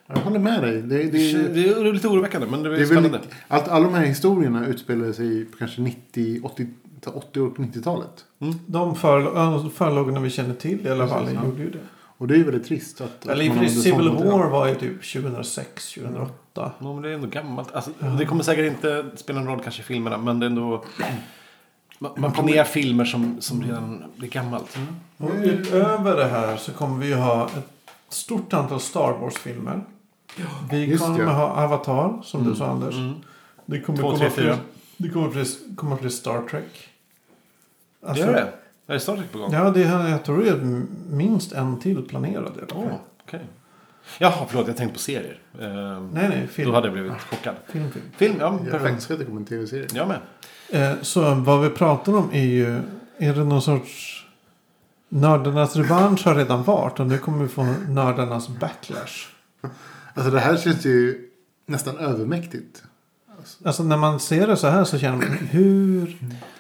Jag 0.07 0.16
håller 0.16 0.39
med 0.39 0.62
dig. 0.62 0.83
Det, 0.83 1.03
det, 1.03 1.33
det, 1.55 1.69
är 1.69 1.93
lite 1.93 2.09
oroväckande 2.09 2.47
men 2.51 2.62
det 2.62 2.69
är, 2.69 2.73
det 2.73 2.81
är 2.83 2.87
spännande. 2.87 3.09
väl, 3.19 3.27
att 3.49 3.69
alla 3.69 3.85
de 3.85 3.95
här 3.95 4.05
historierna 4.05 4.66
utspelar 4.66 5.12
sig 5.12 5.45
på 5.45 5.59
kanske 5.59 5.81
90, 5.81 6.41
80, 6.45 6.66
80 7.07 7.40
och 7.40 7.57
90-talet. 7.57 8.24
De 8.66 8.94
förlo- 8.94 9.70
förlogorna 9.70 10.20
vi 10.20 10.30
känner 10.30 10.55
till 10.55 10.86
i 10.86 10.90
alla 10.90 11.09
fall 11.09 11.24
Precis, 11.24 11.38
ja. 11.42 11.49
gjorde 11.49 11.62
ju 11.62 11.70
det. 11.70 11.78
Och 12.18 12.28
det 12.28 12.34
är 12.34 12.38
ju 12.38 12.44
väldigt 12.44 12.66
trist. 12.66 13.01
Att, 13.01 13.26
Eller 13.26 13.44
i 13.44 13.51
och 13.51 13.55
för 13.55 13.61
sig 13.61 13.68
Civil. 13.68 14.09
War 14.09 14.49
var 14.51 14.66
ju 14.68 14.74
typ 14.74 15.12
2006, 15.12 15.94
2008. 15.94 16.32
Ja, 16.55 16.72
men 16.78 17.03
det 17.03 17.09
är 17.09 17.12
ändå 17.14 17.26
gammalt. 17.26 17.72
Alltså, 17.72 17.90
Det 18.18 18.24
kommer 18.26 18.42
säkert 18.42 18.72
inte 18.72 19.05
spela 19.16 19.40
någon 19.40 19.49
roll 19.49 19.61
kanske 19.62 19.82
i 19.82 19.84
filmerna 19.84 20.18
men 20.18 20.40
det 20.40 20.46
är 20.46 20.51
ändå... 20.51 20.84
Man, 21.99 22.12
man 22.16 22.32
planerar 22.32 22.64
filmer 22.64 23.05
som, 23.05 23.36
som 23.40 23.62
redan 23.62 24.05
blir 24.16 24.28
gammalt. 24.28 24.78
Och 25.16 25.30
utöver 25.42 26.16
det 26.16 26.24
här 26.28 26.57
så 26.57 26.72
kommer 26.72 26.99
vi 26.99 27.07
ju 27.07 27.14
ha 27.14 27.44
ett 27.46 27.68
stort 28.09 28.53
antal 28.53 28.80
Star 28.80 29.12
Wars-filmer. 29.20 29.80
Vi 30.70 30.84
just 30.84 31.05
kommer 31.05 31.20
ja. 31.20 31.30
ha 31.30 31.64
Avatar, 31.64 32.20
som 32.22 32.44
du 32.44 32.55
sa 32.55 32.66
Anders. 32.66 32.94
Mm. 32.94 33.14
Det 33.66 33.80
kommer 33.80 33.99
Två, 33.99 34.07
komma 34.07 34.18
tre, 34.18 34.30
fler, 34.30 34.44
fyra. 34.44 34.57
Det 34.99 35.09
kommer 35.09 35.30
fler, 35.30 35.46
kommer 35.76 35.96
fler 35.96 36.09
Star 36.09 36.42
Trek. 36.51 36.88
Alltså, 38.07 38.24
Gör 38.24 38.32
det? 38.32 38.53
Är 38.86 38.94
det 38.94 39.01
Star 39.01 39.16
Trek 39.16 39.32
på 39.32 39.38
gång? 39.38 39.53
Ja, 39.53 39.70
det, 39.70 39.82
är- 39.84 40.09
jag 40.09 40.24
tror 40.24 40.42
det 40.42 40.51
är 40.51 40.82
minst 41.11 41.53
en 41.53 41.80
till 41.80 42.03
planerad. 42.03 42.53
Åh, 42.74 42.86
okej. 43.24 43.40
Jaha, 44.18 44.46
förlåt. 44.49 44.66
Jag 44.66 44.76
tänkte 44.76 44.92
på 44.94 45.01
serier. 45.01 45.38
Ehm, 45.61 46.11
Nej, 46.14 46.28
nej, 46.28 46.46
film. 46.46 46.68
Då 46.68 46.74
hade 46.74 46.86
jag 46.86 46.92
blivit 46.92 47.12
chockad. 47.12 47.55
film, 47.66 47.90
film. 47.90 48.05
Film, 48.16 48.36
ja. 48.40 48.59
Jag 48.62 48.70
Perfekt. 48.72 48.92
önskar 48.94 49.14
att 49.14 49.20
det 49.20 49.26
kom 49.26 49.36
en 49.36 49.44
tv-serie. 49.44 49.86
Jag 49.94 50.09
med. 50.09 50.18
Eh, 50.70 50.96
så 51.03 51.34
vad 51.34 51.62
vi 51.62 51.70
pratar 51.70 52.16
om 52.16 52.30
är 52.32 52.44
ju, 52.44 52.80
är 53.18 53.34
det 53.34 53.44
någon 53.44 53.62
sorts 53.62 54.14
Nördarnas 55.11 55.76
revansch 55.76 56.24
har 56.26 56.34
redan 56.34 56.62
varit 56.62 57.01
och 57.01 57.07
nu 57.07 57.18
kommer 57.18 57.42
vi 57.42 57.49
få 57.49 57.62
nördarnas 57.88 58.49
backlash. 58.49 59.28
Alltså 60.14 60.30
det 60.32 60.40
här 60.40 60.57
känns 60.57 60.86
ju 60.86 61.28
nästan 61.66 61.96
övermäktigt. 61.99 62.82
Alltså 63.64 63.82
när 63.82 63.96
man 63.96 64.20
ser 64.20 64.46
det 64.46 64.57
så 64.57 64.66
här 64.68 64.84
så 64.84 64.99
känner 64.99 65.16
man 65.16 65.26
hur, 65.51 66.16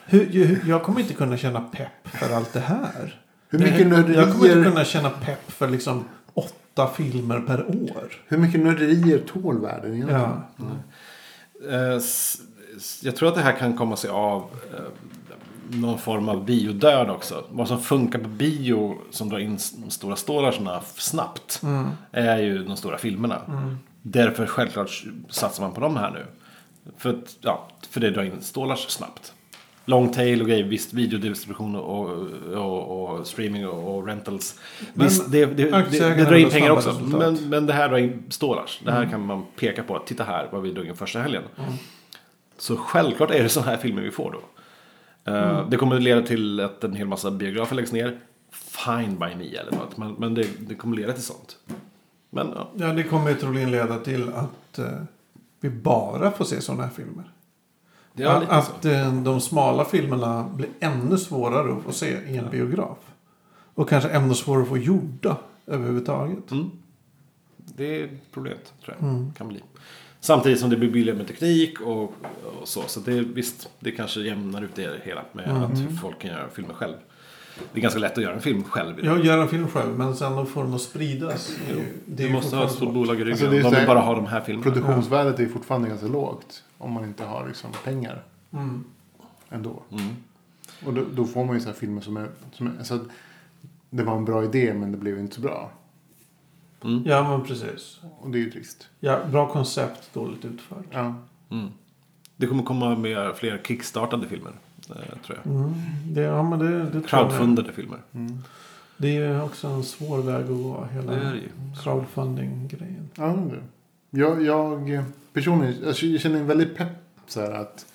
hur, 0.06 0.24
hur 0.32 0.60
jag 0.68 0.82
kommer 0.82 1.00
inte 1.00 1.14
kunna 1.14 1.36
känna 1.36 1.60
pepp 1.60 2.08
för 2.08 2.34
allt 2.34 2.52
det 2.52 2.60
här. 2.60 3.20
Hur 3.48 3.58
mycket, 3.58 3.78
jag 3.80 3.88
kommer 3.90 3.98
inte 4.06 4.20
nörderier, 4.20 4.64
kunna 4.70 4.84
känna 4.84 5.10
pepp 5.10 5.50
för 5.52 5.68
liksom 5.68 6.04
åtta 6.34 6.88
filmer 6.96 7.40
per 7.40 7.66
år. 7.68 8.12
hur 8.26 8.38
mycket 8.38 8.60
nörderier 8.60 9.18
tål 9.18 9.60
världen 9.60 9.94
egentligen? 9.94 10.30
Ja. 10.56 11.70
Eh, 11.70 11.94
s- 11.96 12.36
s- 12.76 13.00
Jag 13.02 13.16
tror 13.16 13.28
att 13.28 13.34
det 13.34 13.40
här 13.42 13.52
kan 13.58 13.76
komma 13.76 13.96
sig 13.96 14.10
av 14.10 14.42
eh, 14.74 14.80
någon 15.78 15.98
form 15.98 16.28
av 16.28 16.44
biodöd 16.44 17.10
också. 17.10 17.44
Vad 17.50 17.68
som 17.68 17.80
funkar 17.80 18.18
på 18.18 18.28
bio 18.28 18.98
som 19.10 19.28
drar 19.28 19.38
in 19.38 19.58
stora 19.88 20.16
stålarna 20.16 20.80
snabbt. 20.96 21.62
Är 22.12 22.38
ju 22.38 22.64
de 22.64 22.76
stora 22.76 22.98
filmerna. 22.98 23.40
Därför 24.02 24.46
självklart 24.46 25.04
satsar 25.28 25.62
man 25.62 25.72
på 25.72 25.80
de 25.80 25.96
här 25.96 26.10
nu. 26.10 26.26
För, 26.96 27.10
att, 27.10 27.36
ja, 27.40 27.68
för 27.90 28.00
det 28.00 28.10
drar 28.10 28.22
in 28.22 28.42
stålar 28.42 28.76
snabbt. 28.76 29.32
Long 29.84 30.12
tail 30.12 30.42
och 30.42 30.48
grejer, 30.48 30.64
visst 30.64 30.92
videodistribution 30.92 31.76
och, 31.76 32.10
och, 32.54 33.18
och 33.18 33.26
streaming 33.26 33.68
och, 33.68 33.96
och 33.96 34.06
rentals. 34.06 34.60
Men 34.94 35.06
visst, 35.06 35.32
det, 35.32 35.46
det, 35.46 35.64
det, 35.64 36.14
det 36.14 36.24
drar 36.24 36.34
in 36.36 36.50
pengar 36.50 36.70
också. 36.70 37.00
Men, 37.00 37.34
men 37.48 37.66
det 37.66 37.72
här 37.72 37.88
drar 37.88 37.98
in 37.98 38.22
stålar. 38.28 38.70
Det 38.84 38.92
här 38.92 39.06
kan 39.10 39.26
man 39.26 39.46
peka 39.56 39.82
på. 39.82 39.98
Titta 39.98 40.24
här 40.24 40.48
vad 40.52 40.62
vi 40.62 40.70
drog 40.70 40.86
in 40.86 40.96
första 40.96 41.18
helgen. 41.20 41.42
Så 42.58 42.76
självklart 42.76 43.30
är 43.30 43.42
det 43.42 43.48
sådana 43.48 43.70
här 43.70 43.78
filmer 43.78 44.02
vi 44.02 44.10
får 44.10 44.32
då. 44.32 44.40
Eh, 45.32 45.68
Det 45.68 45.76
kommer 45.76 45.96
att 45.96 46.02
leda 46.02 46.22
till 46.22 46.60
att 46.60 46.84
en 46.84 46.94
hel 46.94 47.06
massa 47.06 47.30
biografer 47.30 47.76
läggs 47.76 47.92
ner. 47.92 48.18
Fine 48.52 49.18
by 49.18 49.34
me 49.36 49.56
eller 49.56 49.72
något. 49.72 49.96
Men, 49.96 50.12
men 50.12 50.34
det, 50.34 50.46
det 50.58 50.74
kommer 50.74 50.96
leda 50.96 51.12
till 51.12 51.22
sånt. 51.22 51.56
Men 52.30 52.52
ja. 52.54 52.70
ja, 52.74 52.86
det 52.86 53.02
kommer 53.02 53.34
troligen 53.34 53.70
leda 53.70 53.98
till 53.98 54.28
att 54.28 54.78
eh, 54.78 55.02
vi 55.60 55.70
bara 55.70 56.30
får 56.30 56.44
se 56.44 56.60
sådana 56.60 56.82
här 56.82 56.90
filmer. 56.90 57.32
Det 58.12 58.22
är 58.22 58.40
lite 58.40 58.52
att 58.52 58.82
så. 58.82 58.88
eh, 58.88 59.14
de 59.14 59.40
smala 59.40 59.84
filmerna 59.84 60.48
blir 60.54 60.68
ännu 60.80 61.18
svårare 61.18 61.76
att 61.76 61.82
få 61.82 61.92
se 61.92 62.06
i 62.06 62.36
en 62.36 62.50
biograf. 62.50 62.98
Och 63.74 63.88
kanske 63.88 64.10
ännu 64.10 64.34
svårare 64.34 64.62
att 64.62 64.68
få 64.68 64.78
gjorda 64.78 65.36
överhuvudtaget. 65.66 66.50
Mm. 66.50 66.70
Det 67.56 68.02
är 68.02 68.08
problemet 68.32 68.72
tror 68.84 68.96
jag. 69.00 69.36
Kan 69.36 69.48
bli. 69.48 69.62
Samtidigt 70.20 70.60
som 70.60 70.70
det 70.70 70.76
blir 70.76 70.90
billigare 70.90 71.18
med 71.18 71.26
teknik 71.26 71.80
och, 71.80 72.02
och 72.02 72.12
så. 72.68 72.82
Så 72.86 73.00
det, 73.00 73.20
visst, 73.20 73.70
det 73.80 73.90
kanske 73.90 74.20
jämnar 74.20 74.62
ut 74.62 74.74
det 74.74 75.00
hela 75.04 75.24
med 75.32 75.50
att 75.64 76.00
folk 76.00 76.18
kan 76.18 76.30
göra 76.30 76.48
filmer 76.48 76.74
själv. 76.74 76.96
Det 77.72 77.78
är 77.78 77.82
ganska 77.82 78.00
lätt 78.00 78.18
att 78.18 78.24
göra 78.24 78.34
en 78.34 78.40
film 78.40 78.64
själv. 78.64 78.98
idag. 78.98 79.16
Jag 79.18 79.24
gör 79.26 79.38
en 79.38 79.48
film 79.48 79.68
själv 79.68 79.98
men 79.98 80.16
sen 80.16 80.36
då 80.36 80.44
får 80.44 80.64
den 80.64 80.74
att 80.74 80.80
spridas. 80.80 81.56
Är 81.70 81.84
Du 82.06 82.30
måste 82.32 82.56
ha 82.56 82.64
ett 82.64 82.72
stort 82.72 82.94
bolag 82.94 83.16
i 83.16 83.18
ryggen. 83.18 83.32
Alltså, 83.32 83.46
de 83.50 83.62
så 83.62 83.68
vill 83.68 83.78
här- 83.78 83.86
bara 83.86 83.98
ha 84.00 84.14
de 84.14 84.26
här 84.26 84.40
filmerna. 84.40 84.62
Produktionsvärdet 84.72 85.40
är 85.40 85.46
fortfarande 85.46 85.88
ganska 85.88 86.06
lågt. 86.06 86.64
Om 86.78 86.92
man 86.92 87.04
inte 87.04 87.24
har 87.24 87.46
liksom 87.48 87.70
pengar. 87.84 88.22
Mm. 88.52 88.84
ändå. 89.50 89.82
Mm. 89.92 90.04
Och 90.86 90.94
då, 90.94 91.02
då 91.12 91.24
får 91.24 91.44
man 91.44 91.54
ju 91.54 91.60
så 91.60 91.66
här 91.68 91.74
filmer 91.76 92.00
som 92.00 92.16
är... 92.16 92.28
Som 92.52 92.66
är 92.66 92.72
alltså, 92.78 92.98
det 93.90 94.02
var 94.02 94.16
en 94.16 94.24
bra 94.24 94.44
idé 94.44 94.74
men 94.74 94.92
det 94.92 94.98
blev 94.98 95.18
inte 95.18 95.34
så 95.34 95.40
bra. 95.40 95.70
Ja 97.04 97.28
men 97.30 97.44
precis. 97.46 98.00
Och 98.20 98.30
det 98.30 98.38
är 98.38 98.40
ju 98.40 98.50
trist. 98.50 98.88
Ja, 99.00 99.20
bra 99.30 99.48
koncept, 99.48 100.14
dåligt 100.14 100.44
utfört. 100.44 100.84
Ja. 100.90 101.14
Mm. 101.50 101.68
Det 102.36 102.46
kommer 102.46 102.62
komma 102.62 102.96
med 102.96 103.36
fler 103.36 103.60
kickstartade 103.66 104.28
filmer. 104.28 104.52
Eh, 104.90 105.18
tror 105.26 105.38
jag. 105.44 105.54
Mm. 105.54 105.74
Det, 106.06 106.20
ja, 106.20 106.42
men 106.42 106.58
det, 106.58 106.78
det 106.78 106.90
tror 106.90 107.02
jag. 107.02 107.08
Crowdfundade 107.08 107.72
filmer. 107.72 107.98
Det 108.96 109.16
är 109.16 109.28
ju 109.28 109.40
också 109.40 109.66
en 109.66 109.84
svår 109.84 110.18
väg 110.18 110.42
att 110.42 110.48
gå. 110.48 110.88
Hela 110.92 111.32
crowdfunding-grejen. 111.82 113.10
Ja, 113.14 113.26
det. 113.50 113.62
Jag, 114.10 114.42
jag 114.42 115.04
personligen 115.32 115.86
alltså, 115.86 116.06
jag 116.06 116.20
känner 116.20 116.40
en 116.40 116.46
väldigt 116.46 116.76
pepp 116.76 116.88
så 117.26 117.40
här 117.40 117.50
att 117.50 117.86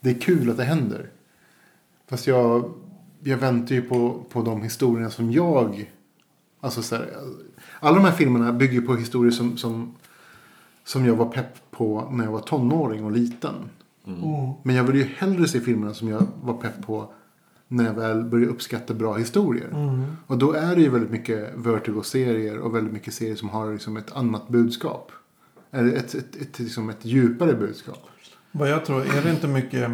det 0.00 0.10
är 0.10 0.20
kul 0.20 0.50
att 0.50 0.56
det 0.56 0.64
händer. 0.64 1.06
Fast 2.08 2.26
jag, 2.26 2.72
jag 3.20 3.36
väntar 3.36 3.74
ju 3.74 3.82
på, 3.82 4.24
på 4.30 4.42
de 4.42 4.62
historierna 4.62 5.10
som 5.10 5.32
jag... 5.32 5.92
Alltså 6.60 6.82
så 6.82 6.96
här, 6.96 7.10
alla 7.80 7.96
de 7.96 8.04
här 8.04 8.12
filmerna 8.12 8.52
bygger 8.52 8.80
på 8.80 8.96
historier 8.96 9.32
som, 9.32 9.56
som, 9.56 9.94
som 10.84 11.06
jag 11.06 11.14
var 11.14 11.26
pepp 11.26 11.70
på 11.70 12.08
när 12.10 12.24
jag 12.24 12.32
var 12.32 12.40
tonåring 12.40 13.04
och 13.04 13.12
liten. 13.12 13.54
Mm. 14.06 14.52
Men 14.62 14.76
jag 14.76 14.84
vill 14.84 14.96
ju 14.96 15.04
hellre 15.04 15.48
se 15.48 15.60
filmerna 15.60 15.94
som 15.94 16.08
jag 16.08 16.26
var 16.42 16.54
pepp 16.54 16.86
på 16.86 17.12
när 17.68 17.84
jag 17.84 17.94
väl 17.94 18.24
började 18.24 18.52
uppskatta 18.52 18.94
bra 18.94 19.14
historier. 19.14 19.68
Mm. 19.68 20.16
Och 20.26 20.38
då 20.38 20.52
är 20.52 20.76
det 20.76 20.82
ju 20.82 20.88
väldigt 20.88 21.10
mycket 21.10 21.54
Vertigo-serier 21.54 22.58
och 22.58 22.74
väldigt 22.74 22.92
mycket 22.92 23.14
serier 23.14 23.36
som 23.36 23.48
har 23.48 23.72
liksom 23.72 23.96
ett 23.96 24.12
annat 24.12 24.48
budskap. 24.48 25.12
Eller 25.70 25.96
ett, 25.96 26.14
ett, 26.14 26.36
ett, 26.36 26.58
liksom 26.58 26.90
ett 26.90 27.04
djupare 27.04 27.54
budskap. 27.54 28.08
Vad 28.52 28.70
jag 28.70 28.84
tror, 28.84 29.00
är 29.00 29.22
det 29.22 29.30
inte 29.30 29.48
mycket... 29.48 29.90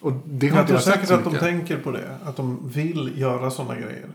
Och 0.00 0.12
det 0.24 0.48
har 0.48 0.56
Jag 0.56 0.66
tror 0.66 0.76
jag 0.76 0.84
säkert 0.84 1.10
att 1.10 1.24
de 1.24 1.34
tänker 1.34 1.76
på 1.76 1.90
det. 1.90 2.18
Att 2.24 2.36
de 2.36 2.68
vill 2.68 3.12
göra 3.20 3.50
sådana 3.50 3.74
grejer. 3.74 4.08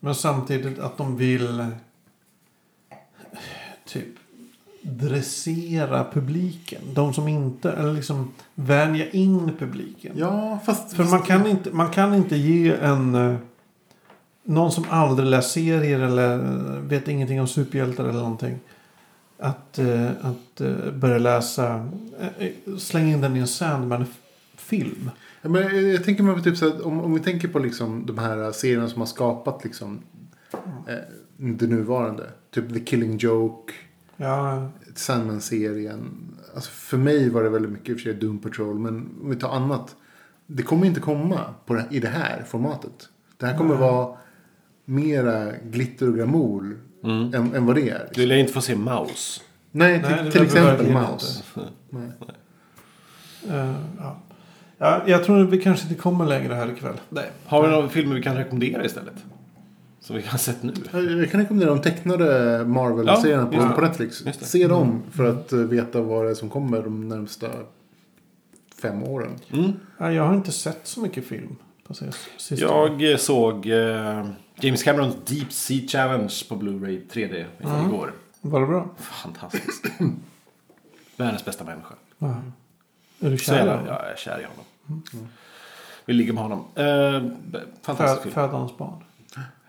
Men 0.00 0.14
samtidigt 0.14 0.78
att 0.78 0.96
de 0.96 1.16
vill 1.16 1.66
typ 3.86 4.08
dressera 4.82 6.04
publiken. 6.12 6.80
De 6.94 7.14
som 7.14 7.28
inte, 7.28 7.72
eller 7.72 7.92
liksom 7.92 8.32
vänja 8.54 9.10
in 9.10 9.50
publiken. 9.58 10.12
Ja, 10.16 10.58
fast... 10.66 10.92
För 10.92 11.04
man 11.04 11.22
kan, 11.22 11.46
inte, 11.46 11.70
man 11.70 11.90
kan 11.90 12.14
inte 12.14 12.36
ge 12.36 12.72
en, 12.72 13.14
eh, 13.14 13.36
någon 14.44 14.72
som 14.72 14.84
aldrig 14.88 15.28
läst 15.28 15.50
serier 15.50 16.00
eller 16.00 16.38
eh, 16.38 16.80
vet 16.80 17.08
ingenting 17.08 17.40
om 17.40 17.48
superhjältar 17.48 18.04
eller 18.04 18.20
någonting. 18.20 18.58
Att, 19.38 19.78
eh, 19.78 20.10
att 20.22 20.60
börja 20.94 21.18
läsa, 21.18 21.88
slänga 22.78 23.08
in 23.08 23.20
den 23.20 23.36
i 23.36 23.40
en 23.40 23.48
Sandman-film. 23.48 25.10
Ja, 25.42 25.48
men 25.48 25.90
jag, 25.90 26.04
tänker 26.04 26.22
mig 26.22 26.34
på 26.34 26.40
typ 26.40 26.56
så 26.56 26.68
att 26.68 26.80
om, 26.80 27.00
om 27.00 27.14
vi 27.14 27.20
tänker 27.20 27.48
på 27.48 27.58
liksom 27.58 28.06
de 28.06 28.18
här 28.18 28.52
serierna 28.52 28.88
som 28.88 29.00
har 29.00 29.06
skapat 29.06 29.64
liksom 29.64 30.00
eh, 30.86 30.94
det 31.36 31.66
nuvarande. 31.66 32.30
Typ 32.50 32.74
The 32.74 32.80
Killing 32.80 33.16
Joke, 33.16 33.72
Ja, 34.20 34.68
Sandman-serien. 34.94 36.00
Alltså 36.54 36.70
för 36.70 36.96
mig 36.96 37.30
var 37.30 37.42
det 37.42 37.48
väldigt 37.48 37.70
mycket 37.72 37.88
i 37.88 37.92
och 37.92 37.96
för 37.96 38.02
sig 38.02 38.14
Doom 38.14 38.38
Patrol. 38.38 38.78
Men 38.78 38.94
om 39.22 39.30
vi 39.30 39.36
tar 39.36 39.48
annat. 39.48 39.96
Det 40.46 40.62
kommer 40.62 40.86
inte 40.86 41.00
komma 41.00 41.40
på 41.66 41.74
det, 41.74 41.86
i 41.90 42.00
det 42.00 42.08
här 42.08 42.44
formatet. 42.48 43.08
Det 43.36 43.46
här 43.46 43.58
kommer 43.58 43.74
Nej. 43.74 43.80
vara 43.80 44.16
mera 44.84 45.52
glitter 45.64 46.08
och 46.08 46.14
glamour 46.14 46.78
Mm. 47.04 47.34
än, 47.34 47.54
än 47.54 47.66
vad 47.66 47.74
det 47.76 47.88
är. 47.90 48.08
Du 48.14 48.26
lär 48.26 48.36
inte 48.36 48.52
få 48.52 48.60
se 48.60 48.76
Maus. 48.76 49.42
Nej, 49.70 50.00
Nej, 50.02 50.32
till, 50.32 50.42
exempel. 50.42 50.92
Nej. 51.90 52.08
eh, 53.48 53.74
ja. 53.98 54.16
ja, 54.78 55.02
jag 55.06 55.24
tror 55.24 55.42
att 55.42 55.50
vi 55.50 55.62
kanske 55.62 55.88
inte 55.88 56.00
kommer 56.02 56.26
längre 56.26 56.54
här 56.54 56.70
ikväll. 56.72 56.94
Nej. 57.08 57.30
Har 57.46 57.62
vi 57.62 57.68
några 57.68 57.88
filmer 57.88 58.14
vi 58.14 58.22
kan 58.22 58.36
rekommendera 58.36 58.84
istället? 58.84 59.14
Som 60.00 60.16
vi 60.16 60.22
har 60.22 60.38
sett 60.38 60.62
nu? 60.62 60.72
Jag 60.92 61.30
kan 61.30 61.40
rekommendera 61.40 61.70
de 61.74 61.82
tecknade 61.82 62.64
Marvel-serierna 62.64 63.46
på, 63.46 63.54
Ja, 63.54 63.68
på 63.68 63.80
det. 63.80 63.86
Netflix. 63.88 64.24
Se 64.40 64.66
dem 64.68 65.02
för 65.12 65.24
att 65.24 65.52
eh, 65.52 65.58
veta 65.58 66.00
vad 66.00 66.24
det 66.24 66.30
är 66.30 66.34
som 66.34 66.50
kommer 66.50 66.82
de 66.82 67.08
närmsta 67.08 67.46
fem 68.82 69.02
åren. 69.02 69.30
Mm. 69.52 69.72
Ja, 69.98 70.12
jag 70.12 70.22
har 70.22 70.34
inte 70.34 70.52
sett 70.52 70.80
så 70.86 71.00
mycket 71.00 71.24
film 71.26 71.56
på 71.86 71.94
sis- 71.94 72.28
sista. 72.36 72.66
Jag 72.66 73.10
eh, 73.12 73.16
såg 73.16 73.66
eh, 73.66 74.26
James 74.60 74.82
Camerons 74.82 75.16
Deep 75.26 75.52
Sea 75.52 75.88
Challenge 75.88 76.32
på 76.48 76.54
Blu-ray 76.56 77.00
3D 77.12 77.44
Mm. 77.64 77.86
igår. 77.86 78.12
Var 78.40 78.60
det 78.60 78.66
bra? 78.66 78.88
Fantastiskt. 78.98 79.84
Världens 81.16 81.44
bästa 81.44 81.64
människa. 81.64 81.94
Ja. 82.18 82.34
Är 83.20 83.30
du 83.30 83.38
Så 83.38 83.44
kär 83.44 83.54
i 83.54 83.58
jag, 83.58 83.66
honom? 83.66 83.86
jag 83.86 84.10
är 84.12 84.16
kär 84.16 84.40
i 84.40 84.44
honom. 84.44 84.98
Vill 86.04 86.16
ligga 86.16 86.32
med 86.32 86.42
honom. 86.42 86.64
Eh, 86.74 87.32
fantastisk 87.82 88.18
Fö- 88.18 88.22
film. 88.22 88.34
Föda 88.34 88.48
hans 88.56 88.76
barn. 88.78 89.04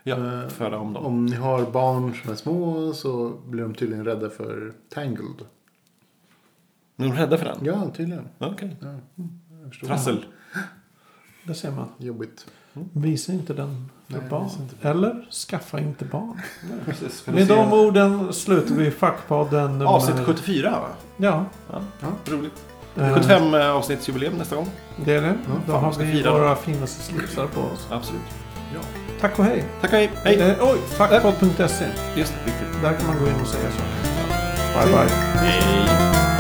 Ja, 0.04 0.16
Eh, 0.44 0.48
föda 0.50 0.78
om 0.78 0.94
dem. 0.94 1.06
Om 1.06 1.26
ni 1.26 1.36
har 1.36 1.66
barn 1.72 2.14
som 2.24 2.32
är 2.32 2.36
små 2.36 2.94
så 2.94 3.30
blir 3.48 3.64
de 3.64 3.74
tydligen 3.76 4.06
rädda 4.06 4.30
för 4.30 4.74
Tangled. 4.94 5.42
Är 6.98 7.04
de 7.04 7.14
rädda 7.14 7.38
för 7.38 7.46
den? 7.46 7.58
Ja, 7.62 7.90
tydligen. 7.96 8.28
Okej. 8.38 8.76
Ja, 8.82 8.88
jag 9.62 9.70
förstår. 9.70 9.88
Trassel. 9.88 10.26
Det 11.44 11.54
ser 11.54 11.72
man. 11.72 11.88
Jobbigt. 11.98 12.46
Visa 12.94 13.34
inte 13.34 13.54
den 13.54 13.90
för 14.08 14.18
Nej, 14.20 14.30
barn. 14.30 14.50
inte 14.62 14.90
Eller 14.90 15.28
skaffa 15.50 15.80
inte 15.80 16.06
barn. 16.06 16.42
Precis. 16.86 17.28
Med 17.28 17.48
de 17.48 17.74
orden 17.74 18.34
slutar 18.34 18.76
vi 18.76 18.92
Fackpodden. 18.92 19.82
Avsnitt 19.82 20.26
74 20.26 20.72
va? 20.72 20.88
Ja. 21.18 21.46
Ja, 21.72 21.82
Ja. 22.02 22.08
roligt. 22.36 22.66
eh, 22.98 23.14
75 23.14 23.54
eh, 23.54 23.72
avsnittsjubileum 23.76 24.34
nästa 24.34 24.56
gång. 24.56 24.68
Det 25.06 25.14
är 25.14 25.22
det. 25.22 25.38
Då 25.68 25.72
fan, 25.74 25.84
har 25.84 25.90
vi 25.90 25.94
ska 25.96 26.04
vi 26.04 26.12
fira. 26.12 26.32
våra 26.34 26.56
finaste 26.56 27.02
slipsar 27.04 27.48
på 27.48 27.62
oss. 27.62 27.88
Absolut. 27.92 28.22
Tack 29.22 29.40
och 29.40 29.46
hej. 29.46 29.64
Tack 29.82 29.92
och 29.92 29.98
hej. 29.98 30.12
Hej. 30.24 30.42
Eh, 30.42 30.56
oj, 30.62 30.78
fackpodd.se. 30.98 31.86
Just 32.16 32.34
det, 32.34 32.52
viktigt. 32.52 32.82
Där 32.84 32.94
kan 32.94 33.08
man 33.08 33.20
gå 33.20 33.28
in 33.28 33.42
och 33.42 33.48
säga 33.48 33.70
så. 33.72 33.84
Bye 34.80 34.92
bye. 34.92 35.16
Hej. 35.36 36.31